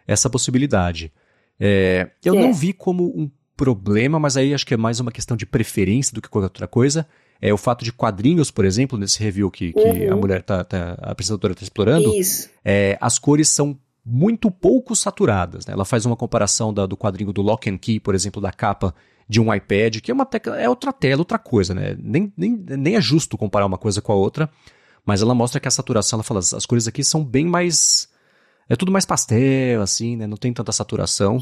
essa 0.07 0.30
possibilidade. 0.30 1.11
É, 1.59 2.09
eu 2.24 2.36
não 2.36 2.49
é. 2.49 2.53
vi 2.53 2.74
como 2.74 3.05
um 3.05 3.30
problema, 3.55 4.20
mas 4.20 4.38
aí 4.38 4.53
acho 4.53 4.65
que 4.65 4.74
é 4.74 4.78
mais 4.78 4.99
uma 4.99 5.11
questão 5.11 5.36
de 5.36 5.45
preferência 5.45 6.13
do 6.13 6.22
que 6.22 6.30
qualquer 6.30 6.45
outra 6.45 6.67
coisa 6.67 7.07
é 7.41 7.53
o 7.53 7.57
fato 7.57 7.86
de 7.86 7.91
quadrinhos, 7.91 8.51
por 8.51 8.65
exemplo, 8.65 8.97
nesse 8.97 9.22
review 9.24 9.49
que, 9.49 9.72
que 9.72 9.80
uhum. 9.80 10.13
a 10.13 10.15
mulher 10.15 10.43
tá, 10.43 10.63
tá, 10.63 10.97
a 11.01 11.11
apresentadora 11.11 11.53
está 11.53 11.63
explorando, 11.63 12.11
é, 12.63 12.97
as 12.99 13.17
cores 13.17 13.47
são 13.49 13.78
muito 14.05 14.51
pouco 14.51 14.95
saturadas. 14.95 15.65
Né? 15.65 15.74
Ela 15.74 15.86
faz 15.86 16.05
uma 16.05 16.15
comparação 16.15 16.74
da, 16.74 16.86
do 16.86 16.97
quadrinho 16.97 17.32
do 17.32 17.41
Lock 17.41 17.70
and 17.70 17.78
Key, 17.78 17.99
por 17.99 18.13
exemplo, 18.13 18.41
da 18.41 18.51
capa 18.51 18.93
de 19.30 19.39
um 19.39 19.53
iPad, 19.53 19.99
que 19.99 20.09
é 20.09 20.13
uma 20.13 20.25
tecla, 20.25 20.59
é 20.59 20.67
outra 20.67 20.91
tela, 20.91 21.21
outra 21.21 21.38
coisa, 21.38 21.75
né? 21.75 21.95
Nem, 22.01 22.34
nem, 22.36 22.51
nem 22.51 22.95
é 22.95 23.01
justo 23.01 23.38
comparar 23.38 23.67
uma 23.67 23.77
coisa 23.77 24.01
com 24.01 24.11
a 24.11 24.15
outra, 24.15 24.49
mas 25.05 25.21
ela 25.21 25.36
mostra 25.36 25.59
que 25.59 25.67
a 25.67 25.71
saturação, 25.71 26.17
ela 26.17 26.23
fala, 26.23 26.39
as 26.39 26.65
cores 26.65 26.88
aqui 26.88 27.03
são 27.03 27.23
bem 27.23 27.45
mais 27.45 28.09
é 28.69 28.75
tudo 28.75 28.91
mais 28.91 29.03
pastel, 29.03 29.82
assim, 29.82 30.15
né? 30.15 30.27
Não 30.27 30.38
tem 30.38 30.53
tanta 30.53 30.71
saturação. 30.71 31.39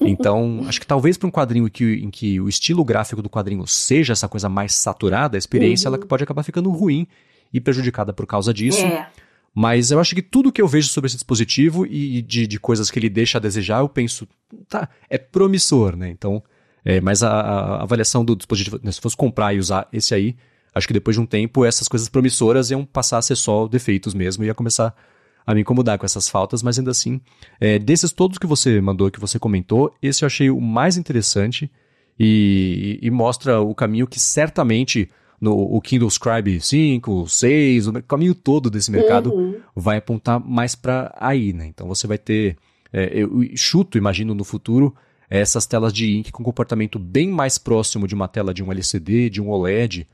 Então, 0.00 0.64
acho 0.68 0.80
que 0.80 0.86
talvez 0.86 1.18
para 1.18 1.26
um 1.26 1.30
quadrinho 1.30 1.68
que, 1.68 1.84
em 1.94 2.10
que 2.10 2.40
o 2.40 2.48
estilo 2.48 2.84
gráfico 2.84 3.20
do 3.20 3.28
quadrinho 3.28 3.66
seja 3.66 4.12
essa 4.12 4.28
coisa 4.28 4.48
mais 4.48 4.72
saturada, 4.74 5.36
a 5.36 5.38
experiência 5.38 5.88
uhum. 5.88 5.96
ela 5.96 6.06
pode 6.06 6.22
acabar 6.22 6.44
ficando 6.44 6.70
ruim 6.70 7.08
e 7.52 7.60
prejudicada 7.60 8.12
por 8.12 8.24
causa 8.24 8.54
disso. 8.54 8.80
É. 8.80 9.08
Mas 9.52 9.90
eu 9.90 9.98
acho 9.98 10.14
que 10.14 10.22
tudo 10.22 10.52
que 10.52 10.62
eu 10.62 10.68
vejo 10.68 10.88
sobre 10.88 11.08
esse 11.08 11.16
dispositivo 11.16 11.84
e 11.84 12.22
de, 12.22 12.46
de 12.46 12.60
coisas 12.60 12.88
que 12.88 13.00
ele 13.00 13.08
deixa 13.08 13.38
a 13.38 13.40
desejar, 13.40 13.80
eu 13.80 13.88
penso, 13.88 14.28
tá, 14.68 14.88
é 15.08 15.18
promissor, 15.18 15.96
né? 15.96 16.08
Então, 16.08 16.40
é, 16.84 17.00
mas 17.00 17.22
a, 17.22 17.30
a, 17.30 17.82
avaliação 17.82 18.24
do 18.24 18.36
dispositivo, 18.36 18.80
né, 18.82 18.90
se 18.92 19.00
fosse 19.00 19.16
comprar 19.16 19.54
e 19.54 19.58
usar 19.58 19.88
esse 19.92 20.14
aí, 20.14 20.36
acho 20.74 20.86
que 20.86 20.92
depois 20.92 21.16
de 21.16 21.20
um 21.20 21.26
tempo 21.26 21.64
essas 21.64 21.88
coisas 21.88 22.08
promissoras 22.08 22.70
iam 22.70 22.84
passar 22.84 23.18
a 23.18 23.22
ser 23.22 23.36
só 23.36 23.66
defeitos 23.66 24.14
mesmo 24.14 24.44
e 24.44 24.46
ia 24.46 24.54
começar 24.54 24.94
a 25.46 25.54
me 25.54 25.62
incomodar 25.62 25.98
com 25.98 26.06
essas 26.06 26.28
faltas, 26.28 26.62
mas 26.62 26.78
ainda 26.78 26.90
assim, 26.90 27.20
é, 27.60 27.78
desses 27.78 28.12
todos 28.12 28.38
que 28.38 28.46
você 28.46 28.80
mandou, 28.80 29.10
que 29.10 29.20
você 29.20 29.38
comentou, 29.38 29.94
esse 30.02 30.24
eu 30.24 30.26
achei 30.26 30.50
o 30.50 30.60
mais 30.60 30.96
interessante 30.96 31.70
e, 32.18 32.98
e 33.02 33.10
mostra 33.10 33.60
o 33.60 33.74
caminho 33.74 34.06
que 34.06 34.20
certamente 34.20 35.10
no 35.40 35.54
o 35.56 35.80
Kindle 35.80 36.10
Scribe 36.10 36.60
5, 36.60 37.26
6, 37.26 37.86
o 37.88 38.02
caminho 38.02 38.34
todo 38.34 38.70
desse 38.70 38.90
mercado 38.90 39.32
uhum. 39.32 39.56
vai 39.74 39.96
apontar 39.96 40.38
mais 40.38 40.74
para 40.74 41.16
aí, 41.18 41.52
né? 41.52 41.66
Então 41.66 41.88
você 41.88 42.06
vai 42.06 42.18
ter, 42.18 42.58
é, 42.92 43.10
eu 43.14 43.30
chuto, 43.56 43.96
imagino 43.96 44.34
no 44.34 44.44
futuro, 44.44 44.94
essas 45.30 45.64
telas 45.64 45.92
de 45.92 46.16
ink 46.16 46.32
com 46.32 46.42
comportamento 46.42 46.98
bem 46.98 47.28
mais 47.28 47.56
próximo 47.56 48.08
de 48.08 48.14
uma 48.16 48.26
tela 48.26 48.52
de 48.52 48.64
um 48.64 48.72
LCD, 48.72 49.30
de 49.30 49.40
um 49.40 49.48
OLED, 49.48 50.08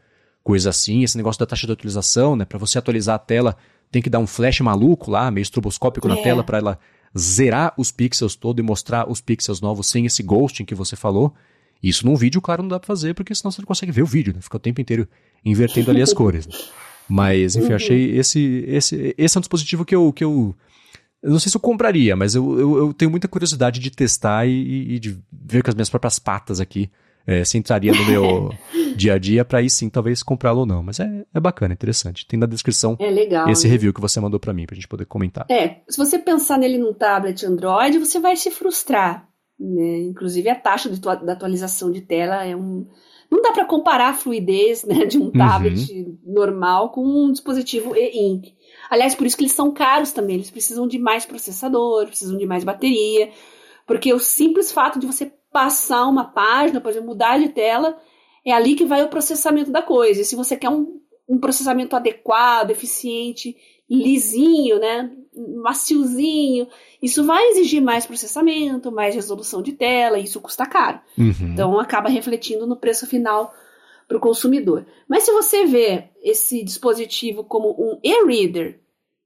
coisa 0.45 0.69
assim, 0.69 1.03
esse 1.03 1.17
negócio 1.17 1.41
da 1.41 1.47
taxa 1.47 1.67
de 1.67 1.73
atualização, 1.73 2.37
né? 2.37 2.45
Para 2.45 2.59
você 2.59 2.79
atualizar 2.79 3.17
a 3.17 3.19
tela, 3.19 3.57
tem 3.91 4.03
que 4.03 4.11
dar 4.11 4.19
um 4.19 4.27
flash 4.27 4.61
maluco 4.61 5.11
lá, 5.11 5.31
meio 5.31 5.43
estroboscópico 5.43 6.07
é. 6.07 6.11
na 6.11 6.17
tela 6.19 6.45
para 6.45 6.59
ela 6.59 6.79
zerar 7.19 7.73
os 7.79 7.91
pixels 7.91 8.37
todo 8.37 8.61
e 8.61 8.63
mostrar 8.63 9.11
os 9.11 9.23
pixels 9.23 9.61
novos 9.61 9.87
sem 9.87 10.05
esse 10.05 10.23
ghosting 10.23 10.67
que 10.67 10.75
você 10.75 10.95
falou. 10.95 11.35
Isso 11.83 12.07
num 12.07 12.15
vídeo, 12.15 12.41
claro, 12.43 12.63
não 12.63 12.69
dá 12.69 12.79
pra 12.79 12.87
fazer, 12.87 13.15
porque 13.15 13.35
senão 13.35 13.51
você 13.51 13.63
não 13.63 13.67
consegue 13.67 13.93
ver 13.93 14.03
o 14.03 14.07
vídeo, 14.07 14.35
né? 14.35 14.41
Fica 14.43 14.57
o 14.57 14.61
tempo 14.61 14.81
inteiro 14.81 15.09
invertendo 15.43 15.91
ali 15.91 16.03
as 16.03 16.13
cores. 16.15 16.47
Né? 16.47 16.55
Mas, 17.09 17.57
enfim, 17.57 17.71
uhum. 17.71 17.77
achei 17.77 18.17
esse, 18.19 18.65
esse, 18.67 19.15
esse 19.17 19.37
é 19.37 19.39
um 19.39 19.41
dispositivo 19.41 19.85
que 19.85 19.95
eu, 19.95 20.13
que 20.13 20.25
eu, 20.25 20.55
eu 21.23 21.31
não 21.31 21.39
sei 21.39 21.51
se 21.51 21.57
eu 21.57 21.61
compraria, 21.61 22.15
mas 22.15 22.35
eu, 22.35 22.59
eu, 22.59 22.77
eu 22.79 22.95
tenho 22.95 23.11
muita 23.11 23.29
curiosidade 23.29 23.81
de 23.81 23.91
testar 23.91 24.47
e, 24.47 24.95
e, 24.95 24.99
de 24.99 25.19
ver 25.33 25.63
com 25.63 25.71
as 25.71 25.75
minhas 25.75 25.91
próprias 25.91 26.19
patas 26.19 26.61
aqui 26.61 26.91
é, 27.27 27.45
se 27.45 27.59
entraria 27.59 27.93
no 27.93 28.07
meu, 28.07 28.51
dia 28.97 29.15
a 29.15 29.19
dia 29.19 29.45
para 29.45 29.59
aí 29.59 29.69
sim 29.69 29.89
talvez 29.89 30.23
comprá-lo 30.23 30.61
ou 30.61 30.67
não. 30.67 30.83
Mas 30.83 31.01
é, 31.01 31.27
é 31.35 31.41
bacana, 31.41 31.75
interessante. 31.75 32.27
Tem 32.27 32.39
na 32.39 32.47
descrição 32.47 32.97
é 33.01 33.11
legal, 33.11 33.49
esse 33.51 33.67
né? 33.67 33.73
review 33.73 33.93
que 33.93 34.01
você 34.01 34.21
mandou 34.21 34.39
para 34.39 34.53
mim 34.53 34.67
pra 34.67 34.77
gente 34.77 34.87
poder 34.87 35.07
comentar. 35.07 35.45
É, 35.51 35.81
se 35.89 35.99
você 35.99 36.19
pensar 36.19 36.59
nele 36.59 36.79
num 36.79 36.95
tablet 36.95 37.45
Android, 37.45 37.99
você 37.99 38.21
vai 38.21 38.37
se 38.37 38.51
frustrar. 38.51 39.29
Né? 39.59 40.03
Inclusive 40.03 40.49
a 40.49 40.55
taxa 40.55 40.89
de 40.89 41.01
da 41.01 41.33
atualização 41.33 41.91
de 41.91 42.03
tela 42.03 42.45
é 42.45 42.55
um. 42.55 42.87
Não 43.29 43.43
dá 43.43 43.51
para 43.51 43.65
comparar 43.65 44.11
a 44.11 44.15
fluidez 44.15 44.85
né, 44.85 45.05
de 45.05 45.19
um 45.19 45.33
tablet 45.33 45.93
uhum. 45.93 46.17
normal 46.25 46.93
com 46.93 47.03
um 47.03 47.33
dispositivo 47.33 47.97
e-ink. 47.97 48.55
Aliás, 48.91 49.15
por 49.15 49.27
isso 49.27 49.37
que 49.37 49.43
eles 49.43 49.53
são 49.53 49.73
caros 49.73 50.13
também. 50.13 50.37
Eles 50.37 50.51
precisam 50.51 50.87
de 50.87 50.99
mais 50.99 51.27
processador, 51.27 52.07
precisam 52.07 52.37
de 52.37 52.47
mais 52.47 52.65
bateria. 52.65 53.31
Porque 53.87 54.13
o 54.13 54.19
simples 54.19 54.73
fato 54.73 54.99
de 54.99 55.07
você 55.07 55.33
passar 55.53 56.07
uma 56.07 56.25
página, 56.25 56.81
por 56.81 56.91
exemplo, 56.91 57.09
mudar 57.09 57.39
de 57.39 57.49
tela, 57.49 57.97
é 58.45 58.53
ali 58.53 58.75
que 58.75 58.85
vai 58.85 59.03
o 59.03 59.09
processamento 59.09 59.71
da 59.71 59.83
coisa. 59.83 60.21
E 60.21 60.25
se 60.25 60.37
você 60.37 60.57
quer 60.57 60.69
um, 60.69 61.01
um 61.29 61.39
processamento 61.39 61.97
adequado, 61.97 62.71
eficiente, 62.71 63.57
lisinho, 63.89 64.79
né, 64.79 65.11
maciozinho, 65.63 66.67
isso 67.01 67.25
vai 67.25 67.51
exigir 67.51 67.81
mais 67.81 68.07
processamento, 68.07 68.91
mais 68.91 69.15
resolução 69.15 69.63
de 69.63 69.73
tela, 69.73 70.19
e 70.19 70.25
isso 70.25 70.41
custa 70.41 70.67
caro. 70.67 71.01
Uhum. 71.17 71.53
Então 71.53 71.79
acaba 71.79 72.09
refletindo 72.09 72.67
no 72.67 72.77
preço 72.77 73.07
final 73.07 73.53
para 74.07 74.17
o 74.17 74.21
consumidor. 74.21 74.87
Mas 75.09 75.25
se 75.25 75.33
você 75.33 75.65
vê 75.65 76.11
esse 76.23 76.63
dispositivo 76.63 77.45
como 77.45 77.71
um 77.71 77.99
e-reader, 78.03 78.81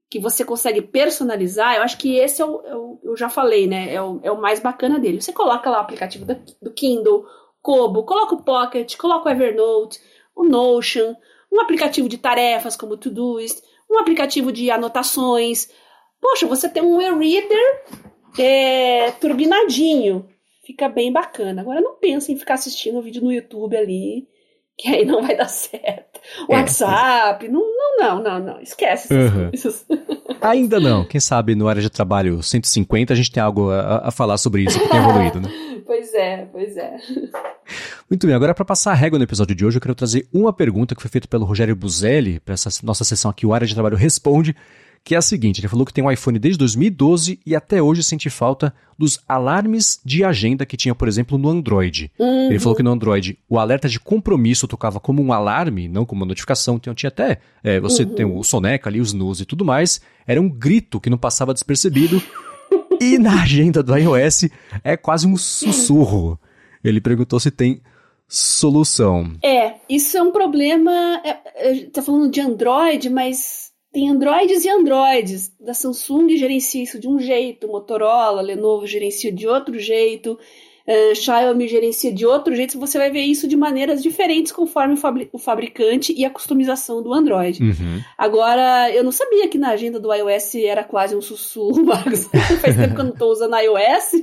que 0.09 0.19
você 0.19 0.43
consegue 0.43 0.81
personalizar, 0.81 1.75
eu 1.75 1.83
acho 1.83 1.97
que 1.97 2.17
esse 2.17 2.41
é 2.41 2.45
o, 2.45 2.61
é 2.65 2.75
o 2.75 2.99
eu 3.01 3.15
já 3.15 3.29
falei, 3.29 3.65
né? 3.65 3.93
É 3.93 4.01
o, 4.01 4.19
é 4.21 4.31
o 4.31 4.39
mais 4.39 4.59
bacana 4.59 4.99
dele. 4.99 5.21
Você 5.21 5.31
coloca 5.31 5.69
lá 5.69 5.77
o 5.77 5.81
aplicativo 5.81 6.25
do, 6.25 6.35
do 6.61 6.73
Kindle, 6.73 7.25
Kobo, 7.61 8.03
coloca 8.03 8.35
o 8.35 8.43
Pocket, 8.43 8.97
coloca 8.97 9.29
o 9.29 9.31
Evernote, 9.31 9.99
o 10.35 10.43
Notion, 10.43 11.15
um 11.51 11.61
aplicativo 11.61 12.09
de 12.09 12.17
tarefas 12.17 12.75
como 12.75 12.93
o 12.93 12.97
Todoist, 12.97 13.61
um 13.89 13.99
aplicativo 13.99 14.51
de 14.51 14.69
anotações. 14.69 15.69
Poxa, 16.19 16.45
você 16.45 16.67
tem 16.67 16.83
um 16.83 17.01
e-reader 17.01 17.83
é, 18.37 19.11
turbinadinho. 19.11 20.27
Fica 20.65 20.89
bem 20.89 21.11
bacana. 21.11 21.61
Agora 21.61 21.81
não 21.81 21.95
pense 21.95 22.31
em 22.31 22.37
ficar 22.37 22.55
assistindo 22.55 22.99
o 22.99 23.01
vídeo 23.01 23.23
no 23.23 23.31
YouTube 23.31 23.75
ali 23.77 24.27
que 24.81 24.87
aí 24.87 25.05
não 25.05 25.21
vai 25.21 25.37
dar 25.37 25.47
certo. 25.47 26.19
É. 26.49 26.55
WhatsApp, 26.55 27.47
não, 27.47 27.61
não, 27.61 27.97
não, 27.99 28.23
não, 28.23 28.39
não, 28.39 28.61
esquece 28.61 29.13
essas 29.13 29.33
uhum. 29.33 29.49
coisas. 29.49 29.85
Ainda 30.41 30.79
não. 30.79 31.05
Quem 31.05 31.21
sabe 31.21 31.53
no 31.53 31.67
área 31.67 31.81
de 31.81 31.89
trabalho 31.89 32.41
150 32.41 33.13
a 33.13 33.15
gente 33.15 33.31
tem 33.31 33.43
algo 33.43 33.69
a, 33.69 34.07
a 34.07 34.11
falar 34.11 34.37
sobre 34.37 34.63
isso 34.63 34.79
que 34.79 34.89
tem 34.89 34.99
evoluído, 34.99 35.39
né? 35.39 35.49
pois 35.85 36.13
é, 36.15 36.47
pois 36.51 36.75
é. 36.77 36.97
Muito 38.09 38.25
bem, 38.25 38.35
agora 38.35 38.55
para 38.55 38.65
passar 38.65 38.91
a 38.91 38.95
régua 38.95 39.19
no 39.19 39.23
episódio 39.23 39.55
de 39.55 39.63
hoje, 39.63 39.77
eu 39.77 39.81
quero 39.81 39.93
trazer 39.93 40.27
uma 40.33 40.51
pergunta 40.51 40.95
que 40.95 41.01
foi 41.01 41.11
feita 41.11 41.27
pelo 41.27 41.45
Rogério 41.45 41.75
Buzelli 41.75 42.39
para 42.39 42.55
essa 42.55 42.69
nossa 42.83 43.03
sessão 43.03 43.29
aqui, 43.29 43.45
o 43.45 43.53
Área 43.53 43.67
de 43.67 43.73
Trabalho 43.75 43.97
Responde, 43.97 44.55
que 45.03 45.15
é 45.15 45.17
a 45.17 45.21
seguinte: 45.21 45.59
ele 45.59 45.67
falou 45.67 45.85
que 45.85 45.93
tem 45.93 46.03
um 46.03 46.11
iPhone 46.11 46.37
desde 46.37 46.59
2012 46.59 47.39
e 47.45 47.55
até 47.55 47.81
hoje 47.81 48.03
sente 48.03 48.29
falta 48.29 48.73
dos 48.97 49.19
alarmes 49.27 49.99
de 50.05 50.23
agenda 50.23 50.65
que 50.65 50.77
tinha, 50.77 50.93
por 50.93 51.07
exemplo, 51.07 51.37
no 51.37 51.49
Android. 51.49 52.11
Uhum. 52.19 52.49
Ele 52.49 52.59
falou 52.59 52.75
que 52.75 52.83
no 52.83 52.91
Android 52.91 53.37
o 53.49 53.57
alerta 53.57 53.89
de 53.89 53.99
compromisso 53.99 54.67
tocava 54.67 54.99
como 54.99 55.21
um 55.21 55.33
alarme, 55.33 55.87
não 55.87 56.05
como 56.05 56.21
uma 56.21 56.27
notificação. 56.27 56.75
Então 56.75 56.93
tinha 56.93 57.09
até. 57.09 57.39
É, 57.63 57.79
você 57.79 58.03
uhum. 58.03 58.15
tem 58.15 58.25
o 58.25 58.43
soneca 58.43 58.89
ali, 58.89 59.01
os 59.01 59.09
snooze 59.09 59.43
e 59.43 59.45
tudo 59.45 59.65
mais. 59.65 59.99
Era 60.27 60.39
um 60.39 60.49
grito 60.49 60.99
que 60.99 61.09
não 61.09 61.17
passava 61.17 61.53
despercebido. 61.53 62.21
e 63.01 63.17
na 63.17 63.41
agenda 63.41 63.81
do 63.81 63.95
iOS 63.95 64.49
é 64.83 64.95
quase 64.95 65.25
um 65.25 65.35
sussurro. 65.35 66.39
Ele 66.83 67.01
perguntou 67.01 67.39
se 67.39 67.51
tem 67.51 67.81
solução. 68.27 69.33
É, 69.43 69.73
isso 69.89 70.17
é 70.17 70.21
um 70.21 70.31
problema. 70.31 71.21
É, 71.23 71.39
é, 71.55 71.85
tá 71.85 72.01
falando 72.01 72.31
de 72.31 72.39
Android, 72.39 73.09
mas 73.09 73.60
tem 73.91 74.09
Androids 74.09 74.63
e 74.63 74.69
Androids. 74.69 75.53
Da 75.59 75.73
Samsung 75.73 76.29
gerencia 76.37 76.83
isso 76.83 76.99
de 76.99 77.07
um 77.07 77.19
jeito, 77.19 77.67
Motorola, 77.67 78.41
Lenovo 78.41 78.87
gerencia 78.87 79.31
de 79.31 79.47
outro 79.47 79.77
jeito 79.79 80.39
uh, 80.91 81.15
Xiaomi 81.15 81.67
gerencia 81.67 82.11
de 82.11 82.25
outro 82.25 82.55
jeito, 82.55 82.79
você 82.79 82.97
vai 82.97 83.09
ver 83.09 83.21
isso 83.21 83.47
de 83.47 83.55
maneiras 83.55 84.01
diferentes 84.01 84.51
conforme 84.51 84.97
o, 85.31 85.37
fabricante 85.37 86.13
e 86.15 86.25
a 86.25 86.29
customização 86.29 87.01
do 87.01 87.13
Android. 87.13 87.63
Uhum. 87.63 88.01
Agora, 88.17 88.91
eu 88.91 89.03
não 89.03 89.11
sabia 89.11 89.47
que 89.47 89.57
na 89.57 89.69
agenda 89.69 89.99
do 89.99 90.13
iOS 90.13 90.55
era 90.55 90.83
quase 90.83 91.15
um 91.15 91.21
sussurro, 91.21 91.83
Marcos. 91.85 92.25
Faz 92.61 92.75
tempo 92.75 92.95
que 92.95 93.01
eu 93.01 93.05
não 93.05 93.13
estou 93.13 93.31
usando 93.31 93.55
iOS, 93.55 94.21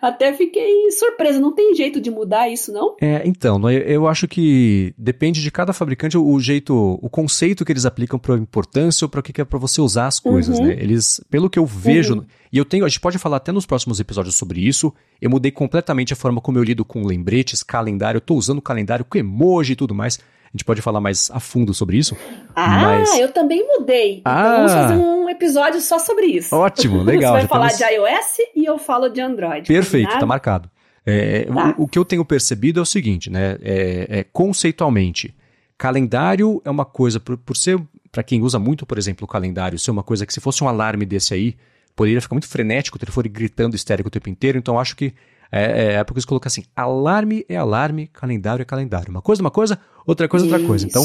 até 0.00 0.32
fiquei 0.32 0.90
surpresa. 0.90 1.38
Não 1.38 1.54
tem 1.54 1.74
jeito 1.74 2.00
de 2.00 2.10
mudar 2.10 2.48
isso, 2.48 2.72
não? 2.72 2.96
É, 3.00 3.22
então, 3.24 3.68
eu 3.70 4.06
acho 4.06 4.26
que 4.26 4.94
depende 4.96 5.42
de 5.42 5.50
cada 5.50 5.72
fabricante 5.72 6.16
o 6.16 6.40
jeito, 6.40 6.98
o 7.02 7.08
conceito 7.10 7.64
que 7.64 7.72
eles 7.72 7.86
aplicam 7.86 8.18
para 8.18 8.34
a 8.34 8.38
importância 8.38 9.04
ou 9.04 9.08
para 9.08 9.20
o 9.20 9.22
que 9.22 9.40
é 9.40 9.44
para 9.44 9.58
você 9.58 9.80
usar 9.80 10.06
as 10.06 10.20
coisas, 10.20 10.58
uhum. 10.58 10.66
né? 10.66 10.76
Eles, 10.78 11.20
pelo 11.30 11.50
que 11.50 11.58
eu 11.58 11.66
vejo, 11.66 12.14
uhum. 12.14 12.24
E 12.56 12.58
eu 12.58 12.64
tenho, 12.64 12.86
a 12.86 12.88
gente 12.88 13.00
pode 13.00 13.18
falar 13.18 13.36
até 13.36 13.52
nos 13.52 13.66
próximos 13.66 14.00
episódios 14.00 14.34
sobre 14.34 14.66
isso, 14.66 14.90
eu 15.20 15.28
mudei 15.28 15.52
completamente 15.52 16.14
a 16.14 16.16
forma 16.16 16.40
como 16.40 16.56
eu 16.56 16.62
lido 16.62 16.86
com 16.86 17.04
lembretes, 17.04 17.62
calendário. 17.62 18.16
Eu 18.16 18.22
tô 18.22 18.34
usando 18.34 18.62
calendário 18.62 19.04
com 19.04 19.18
emoji 19.18 19.74
e 19.74 19.76
tudo 19.76 19.94
mais. 19.94 20.18
A 20.46 20.56
gente 20.56 20.64
pode 20.64 20.80
falar 20.80 20.98
mais 20.98 21.30
a 21.30 21.38
fundo 21.38 21.74
sobre 21.74 21.98
isso. 21.98 22.16
Ah, 22.54 22.78
mas... 22.80 23.14
eu 23.18 23.30
também 23.30 23.62
mudei. 23.66 24.20
Então 24.20 24.32
ah, 24.32 24.56
vamos 24.56 24.72
fazer 24.72 24.94
um 24.94 25.28
episódio 25.28 25.82
só 25.82 25.98
sobre 25.98 26.28
isso. 26.28 26.56
Ótimo, 26.56 27.02
legal. 27.04 27.34
Você 27.34 27.40
vai 27.40 27.46
falar 27.46 27.68
temos... 27.68 27.78
de 27.78 27.94
iOS 27.94 28.48
e 28.56 28.64
eu 28.64 28.78
falo 28.78 29.10
de 29.10 29.20
Android. 29.20 29.68
Perfeito, 29.68 30.04
combinado? 30.06 30.20
tá 30.20 30.26
marcado. 30.26 30.70
É, 31.04 31.44
tá. 31.44 31.74
O, 31.76 31.82
o, 31.82 31.86
que 31.88 31.98
eu 31.98 32.06
tenho 32.06 32.24
percebido 32.24 32.80
é 32.80 32.82
o 32.82 32.86
seguinte, 32.86 33.28
né? 33.28 33.58
É, 33.60 34.06
é, 34.08 34.24
conceitualmente, 34.32 35.36
calendário 35.76 36.62
é 36.64 36.70
uma 36.70 36.86
coisa, 36.86 37.20
por, 37.20 37.36
por 37.36 37.54
ser, 37.54 37.78
para 38.10 38.22
quem 38.22 38.40
usa 38.40 38.58
muito, 38.58 38.86
por 38.86 38.96
exemplo, 38.96 39.26
o 39.26 39.28
calendário, 39.28 39.78
ser 39.78 39.90
uma 39.90 40.02
coisa 40.02 40.24
que 40.24 40.32
se 40.32 40.40
fosse 40.40 40.64
um 40.64 40.68
alarme 40.68 41.04
desse 41.04 41.34
aí, 41.34 41.54
poderia 41.96 42.20
ficar 42.20 42.34
muito 42.34 42.46
frenético, 42.46 42.96
o 42.96 43.00
telefone 43.00 43.28
gritando 43.28 43.74
histérico 43.74 44.08
o 44.08 44.10
tempo 44.10 44.28
inteiro, 44.28 44.58
então 44.58 44.78
acho 44.78 44.94
que 44.94 45.14
é, 45.50 45.62
é, 45.62 45.92
é 45.94 46.04
porque 46.04 46.18
eles 46.18 46.24
colocam 46.24 46.48
assim, 46.48 46.64
alarme 46.76 47.44
é 47.48 47.56
alarme, 47.56 48.08
calendário 48.08 48.62
é 48.62 48.64
calendário. 48.64 49.10
Uma 49.10 49.22
coisa 49.22 49.40
é 49.40 49.44
uma 49.44 49.50
coisa, 49.50 49.78
outra 50.06 50.28
coisa 50.28 50.46
é 50.46 50.50
outra 50.50 50.66
coisa. 50.66 50.86
Então, 50.86 51.04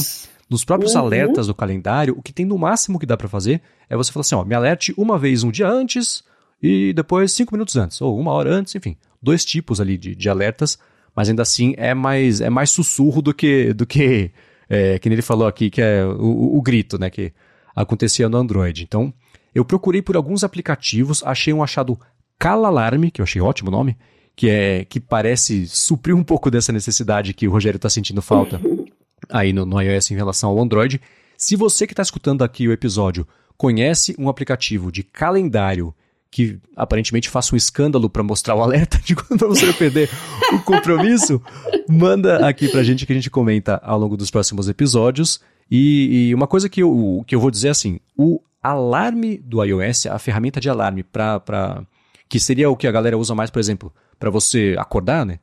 nos 0.50 0.66
próprios 0.66 0.96
uhum. 0.96 1.02
alertas 1.02 1.48
do 1.48 1.56
calendário, 1.56 2.14
o 2.18 2.22
que 2.22 2.34
tem 2.34 2.46
no 2.46 2.58
máximo 2.58 3.00
que 3.00 3.06
dá 3.06 3.16
para 3.16 3.30
fazer 3.30 3.62
é 3.90 3.96
você 3.96 4.12
falar 4.12 4.22
assim, 4.22 4.36
ó, 4.36 4.44
me 4.44 4.54
alerte 4.54 4.94
uma 4.98 5.18
vez 5.18 5.44
um 5.44 5.52
dia 5.52 5.70
antes 5.70 6.24
e 6.62 6.92
depois 6.94 7.32
cinco 7.32 7.56
minutos 7.56 7.78
antes, 7.78 8.02
ou 8.02 8.20
uma 8.20 8.32
hora 8.34 8.54
antes, 8.54 8.76
enfim. 8.76 8.98
Dois 9.22 9.46
tipos 9.46 9.80
ali 9.80 9.98
de, 9.98 10.16
de 10.16 10.30
alertas, 10.30 10.78
mas 11.16 11.30
ainda 11.30 11.42
assim 11.42 11.74
é 11.78 11.94
mais, 11.94 12.42
é 12.42 12.50
mais 12.50 12.70
sussurro 12.70 13.22
do 13.22 13.34
que, 13.34 13.74
do 13.74 13.86
que, 13.86 14.32
é, 14.70 15.00
que 15.00 15.08
ele 15.08 15.22
falou 15.22 15.48
aqui, 15.48 15.70
que 15.70 15.82
é 15.82 16.04
o, 16.04 16.58
o 16.58 16.62
grito, 16.62 17.00
né, 17.00 17.10
que 17.10 17.32
acontecia 17.76 18.28
no 18.28 18.38
Android. 18.38 18.84
Então, 18.84 19.14
eu 19.54 19.66
procurei 19.66 20.02
por 20.02 20.16
alguns 20.16 20.44
aplicativos, 20.44 21.24
achei 21.24 21.54
um 21.54 21.64
achado 21.64 22.00
Calalarme, 22.40 23.12
que 23.12 23.22
eu 23.22 23.24
achei 23.24 23.42
ótimo 23.42 23.70
nome, 23.70 23.98
que 24.36 24.50
é 24.50 24.86
que 24.86 25.00
parece 25.00 25.68
suprir 25.68 26.16
um 26.16 26.24
pouco 26.24 26.50
dessa 26.50 26.72
necessidade 26.72 27.34
que 27.34 27.48
o 27.48 27.52
Rogério 27.52 27.76
está 27.76 27.90
sentindo 27.90 28.22
falta 28.22 28.60
aí 29.30 29.54
no, 29.54 29.66
no 29.66 29.80
iOS 29.80 30.12
em 30.12 30.16
relação 30.16 30.50
ao 30.50 30.60
Android. 30.60 31.00
Se 31.38 31.56
você 31.56 31.86
que 31.86 31.94
está 31.94 32.02
escutando 32.02 32.44
aqui 32.44 32.68
o 32.68 32.72
episódio 32.72 33.28
conhece 33.58 34.16
um 34.18 34.28
aplicativo 34.28 34.92
de 34.92 35.04
calendário 35.04 35.94
que 36.32 36.58
aparentemente 36.76 37.30
faça 37.30 37.54
um 37.54 37.58
escândalo 37.58 38.10
para 38.10 38.24
mostrar 38.24 38.56
o 38.56 38.64
alerta 38.64 38.98
de 39.04 39.14
quando 39.16 39.48
você 39.48 39.66
vai 39.66 39.74
perder 39.74 40.10
o 40.54 40.60
compromisso, 40.60 41.42
manda 41.90 42.48
aqui 42.48 42.70
para 42.70 42.80
a 42.80 42.84
gente 42.84 43.06
que 43.06 43.12
a 43.12 43.16
gente 43.16 43.30
comenta 43.30 43.80
ao 43.84 44.00
longo 44.00 44.16
dos 44.16 44.32
próximos 44.32 44.70
episódios. 44.70 45.42
E, 45.70 46.30
e, 46.30 46.36
uma 46.36 46.48
coisa 46.48 46.70
que 46.70 46.82
eu, 46.82 47.24
que 47.28 47.36
eu 47.36 47.40
vou 47.40 47.52
dizer 47.52 47.68
é 47.68 47.72
assim: 47.72 48.00
o 48.18 48.42
alarme 48.62 49.38
do 49.38 49.64
iOS, 49.64 50.06
a 50.08 50.20
ferramenta 50.20 50.60
de 50.60 50.70
alarme 50.70 51.04
para. 51.04 51.84
que 52.28 52.40
seria 52.40 52.70
o 52.70 52.78
que 52.78 52.88
a 52.88 52.92
galera 52.92 53.18
usa 53.18 53.36
mais, 53.36 53.50
por 53.50 53.60
exemplo, 53.60 53.94
para 54.20 54.30
você 54.30 54.76
acordar, 54.78 55.26
né? 55.26 55.40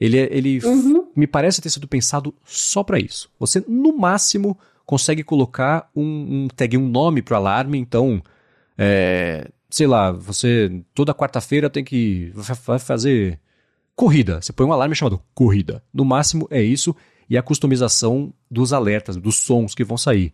Ele, 0.00 0.18
é, 0.18 0.28
ele 0.36 0.58
uhum. 0.64 1.08
me 1.14 1.26
parece 1.26 1.60
ter 1.60 1.70
sido 1.70 1.86
pensado 1.86 2.34
só 2.44 2.82
para 2.82 2.98
isso. 2.98 3.30
Você, 3.38 3.64
no 3.68 3.96
máximo, 3.96 4.58
consegue 4.84 5.22
colocar 5.22 5.88
um, 5.94 6.44
um 6.44 6.48
tag, 6.48 6.76
um 6.76 6.88
nome 6.88 7.22
para 7.22 7.34
o 7.34 7.36
alarme. 7.36 7.78
Então, 7.78 8.20
é, 8.76 9.48
sei 9.70 9.86
lá, 9.86 10.10
você 10.10 10.82
toda 10.92 11.14
quarta-feira 11.14 11.70
tem 11.70 11.84
que 11.84 12.32
vai 12.34 12.78
fazer 12.78 13.38
corrida. 13.94 14.42
Você 14.42 14.52
põe 14.52 14.66
um 14.66 14.72
alarme 14.72 14.96
chamado 14.96 15.22
corrida. 15.34 15.82
No 15.94 16.04
máximo 16.04 16.48
é 16.50 16.60
isso 16.60 16.96
e 17.28 17.38
a 17.38 17.42
customização 17.42 18.32
dos 18.50 18.72
alertas, 18.72 19.16
dos 19.16 19.36
sons 19.36 19.74
que 19.74 19.84
vão 19.84 19.96
sair. 19.96 20.32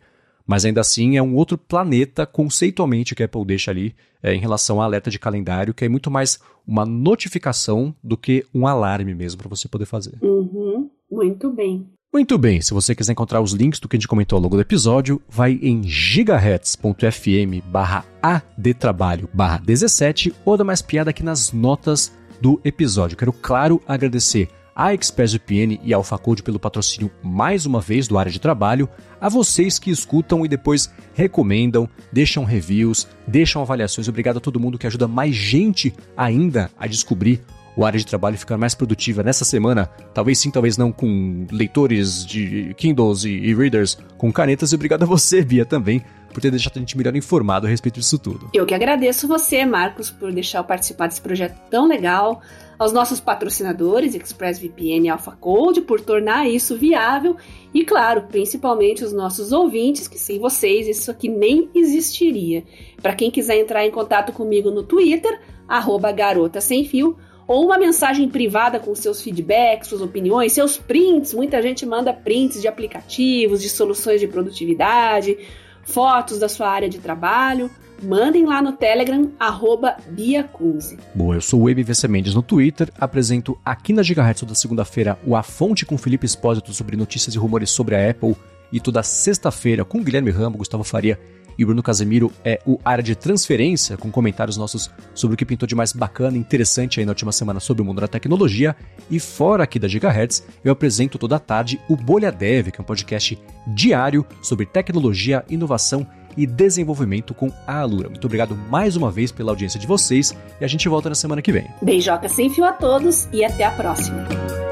Mas 0.49 0.65
ainda 0.65 0.81
assim 0.81 1.19
é 1.19 1.23
um 1.23 1.37
outro 1.37 1.59
planeta 1.59 2.25
conceitualmente 2.25 3.15
que 3.15 3.23
a 3.23 3.27
Apple 3.27 3.45
deixa 3.45 3.71
ali 3.71 3.95
é, 4.23 4.35
em 4.35 4.41
relação 4.41 4.79
ao 4.79 4.83
alerta 4.83 5.11
de 5.11 5.19
calendário, 5.19 5.75
que 5.75 5.85
é 5.85 5.89
muito 5.91 6.11
mais 6.11 6.41
uma 6.67 6.87
notificação 6.87 7.95
do 8.03 8.17
que 8.17 8.47
um 8.55 8.67
alarme 8.67 9.15
mesmo 9.15 9.39
para 9.39 9.49
você 9.51 9.69
poder 9.69 9.85
fazer. 9.85 10.15
Uhum, 10.23 10.91
muito 11.11 11.53
bem. 11.53 11.87
Muito 12.11 12.39
bem, 12.39 12.63
se 12.63 12.73
você 12.73 12.95
quiser 12.95 13.13
encontrar 13.13 13.43
os 13.43 13.53
links 13.53 13.79
do 13.79 13.87
que 13.87 13.97
a 13.97 13.99
gente 13.99 14.09
comentou 14.09 14.39
ao 14.39 14.43
longo 14.43 14.57
do 14.57 14.63
episódio, 14.63 15.21
vai 15.29 15.59
em 15.61 15.83
gigahertz.fm 15.83 17.63
barra 17.67 18.07
adtrabalho 18.23 19.29
barra 19.35 19.59
17 19.59 20.35
ou 20.47 20.57
dá 20.57 20.65
mais 20.65 20.81
piada 20.81 21.11
aqui 21.11 21.23
nas 21.23 21.53
notas 21.53 22.11
do 22.41 22.59
episódio. 22.65 23.19
Quero, 23.19 23.33
claro, 23.35 23.83
agradecer 23.87 24.49
a 24.79 24.95
ExpressVPN 24.95 25.81
e 25.83 25.93
a 25.93 25.97
AlphaCode 25.97 26.45
pelo 26.45 26.61
patrocínio 26.61 27.11
mais 27.21 27.67
uma 27.67 27.81
vez 27.81 28.07
do 28.07 28.17
área 28.17 28.31
de 28.31 28.39
trabalho, 28.39 28.89
a 29.21 29.29
vocês 29.29 29.77
que 29.77 29.91
escutam 29.91 30.47
e 30.47 30.49
depois 30.49 30.89
recomendam, 31.15 31.89
deixam 32.13 32.45
reviews, 32.45 33.09
deixam 33.27 33.61
avaliações. 33.61 34.07
Obrigado 34.07 34.37
a 34.37 34.41
todo 34.41 34.61
mundo 34.61 34.79
que 34.79 34.87
ajuda 34.87 35.09
mais 35.09 35.35
gente 35.35 35.93
ainda 36.17 36.71
a 36.79 36.87
descobrir 36.87 37.43
o 37.75 37.85
área 37.85 37.99
de 37.99 38.07
trabalho 38.07 38.39
ficar 38.39 38.57
mais 38.57 38.73
produtiva 38.73 39.25
nessa 39.25 39.45
semana. 39.45 39.87
Talvez 40.15 40.39
sim, 40.39 40.51
talvez 40.51 40.77
não, 40.77 40.93
com 40.93 41.45
leitores 41.51 42.25
de 42.25 42.73
Kindles 42.77 43.25
e, 43.25 43.31
e 43.31 43.55
readers 43.55 43.99
com 44.17 44.33
canetas. 44.33 44.71
E 44.71 44.77
obrigado 44.77 45.03
a 45.03 45.07
você, 45.07 45.43
Bia, 45.43 45.65
também, 45.65 46.05
por 46.33 46.41
ter 46.41 46.53
deixado 46.53 46.77
a 46.77 46.81
gente 46.81 46.97
melhor 46.97 47.17
informado 47.17 47.67
a 47.67 47.71
respeito 47.71 47.99
disso 47.99 48.19
tudo. 48.19 48.49
Eu 48.55 48.65
que 48.65 48.75
agradeço 48.75 49.27
você, 49.27 49.65
Marcos, 49.65 50.09
por 50.09 50.33
deixar 50.33 50.59
eu 50.59 50.65
participar 50.65 51.09
desse 51.09 51.21
projeto 51.21 51.57
tão 51.69 51.89
legal 51.89 52.43
aos 52.79 52.93
nossos 52.93 53.19
patrocinadores, 53.19 54.15
ExpressVPN 54.15 55.07
e 55.07 55.09
AlphaCode, 55.09 55.81
por 55.81 56.01
tornar 56.01 56.49
isso 56.49 56.77
viável, 56.77 57.37
e 57.75 57.85
claro, 57.85 58.23
principalmente 58.29 59.03
os 59.03 59.13
nossos 59.13 59.53
ouvintes, 59.53 60.07
que 60.07 60.19
sem 60.19 60.39
vocês 60.39 60.87
isso 60.87 61.11
aqui 61.11 61.29
nem 61.29 61.69
existiria. 61.75 62.63
Para 63.03 63.17
quem 63.17 63.31
quiser 63.31 63.59
entrar 63.59 63.85
em 63.85 63.91
contato 63.91 64.33
comigo 64.33 64.71
no 64.71 64.85
Twitter, 64.85 65.41
arroba 65.67 66.13
garota 66.13 66.61
sem 66.61 66.85
fio, 66.85 67.17
ou 67.49 67.65
uma 67.65 67.79
mensagem 67.79 68.29
privada 68.29 68.79
com 68.79 68.95
seus 68.95 69.23
feedbacks, 69.23 69.89
suas 69.89 70.03
opiniões, 70.03 70.53
seus 70.53 70.77
prints. 70.77 71.33
Muita 71.33 71.63
gente 71.63 71.87
manda 71.87 72.13
prints 72.13 72.61
de 72.61 72.69
aplicativos, 72.69 73.63
de 73.63 73.71
soluções 73.71 74.21
de 74.21 74.29
produtividade, 74.29 75.39
fotos 75.83 76.39
da 76.39 76.49
sua 76.49 76.69
área 76.69 76.91
de 76.91 76.99
trabalho 76.99 77.71
mandem 78.03 78.45
lá 78.45 78.63
no 78.63 78.73
Telegram, 78.73 79.31
arroba 79.39 79.97
Biacunze. 80.11 80.99
Bom, 81.15 81.35
eu 81.35 81.41
sou 81.41 81.63
o 81.63 81.69
MVC 81.69 82.09
Mendes 82.09 82.35
no 82.35 82.43
Twitter, 82.43 82.93
apresento 82.99 83.59
aqui 83.65 83.93
na 83.93 84.03
Gigahertz 84.03 84.41
toda 84.41 84.55
segunda-feira 84.55 85.19
o 85.27 85.37
A 85.37 85.43
Fonte 85.43 85.87
com 85.87 85.99
Felipe 85.99 86.27
Espósito 86.27 86.73
sobre 86.73 86.97
notícias 86.97 87.35
e 87.35 87.39
rumores 87.39 87.71
sobre 87.71 87.95
a 87.95 88.11
Apple 88.11 88.37
e 88.73 88.81
toda 88.81 89.03
sexta-feira 89.03 89.85
com 89.85 90.03
Guilherme 90.03 90.31
Rambo, 90.31 90.59
Gustavo 90.59 90.85
Faria 90.85 91.19
e 91.59 91.65
Bruno 91.65 91.83
Casemiro 91.83 92.31
é 92.45 92.61
o 92.65 92.79
Área 92.85 93.03
de 93.03 93.17
Transferência, 93.17 93.97
com 93.97 94.13
comentários 94.13 94.57
nossos 94.57 94.89
sobre 95.13 95.35
o 95.35 95.37
que 95.37 95.45
pintou 95.45 95.67
de 95.67 95.75
mais 95.75 95.93
bacana 95.93 96.37
e 96.37 96.41
interessante 96.41 97.01
aí 97.01 97.07
na 97.07 97.11
última 97.11 97.33
semana 97.33 97.59
sobre 97.59 97.83
o 97.83 97.85
mundo 97.85 98.01
da 98.01 98.07
tecnologia. 98.07 98.77
E 99.11 99.19
fora 99.19 99.65
aqui 99.65 99.79
da 99.79 99.89
Gigahertz, 99.89 100.47
eu 100.65 100.71
apresento 100.71 101.19
toda 101.19 101.39
tarde 101.41 101.81
o 101.89 101.97
Bolha 101.97 102.31
Dev, 102.31 102.71
que 102.71 102.81
é 102.81 102.83
um 102.83 102.87
podcast 102.87 103.37
diário 103.67 104.25
sobre 104.41 104.67
tecnologia, 104.67 105.45
inovação 105.51 106.07
e 106.39 106.47
desenvolvimento 106.47 107.35
com 107.35 107.51
a 107.67 107.81
Alura. 107.81 108.09
Muito 108.09 108.25
obrigado 108.25 108.57
mais 108.71 108.97
uma 108.97 109.11
vez 109.11 109.33
pela 109.33 109.51
audiência 109.51 109.79
de 109.79 109.87
vocês 109.87 110.35
e 110.61 110.65
a 110.65 110.69
gente 110.69 110.89
volta 110.89 111.09
na 111.09 111.15
semana 111.17 111.43
que 111.43 111.53
vem. 111.53 111.67
Beijoca 111.83 112.29
sem 112.29 112.49
fio 112.49 112.65
a 112.65 112.73
todos 112.73 113.29
e 113.33 113.45
até 113.45 113.65
a 113.65 113.73
próxima. 113.73 114.68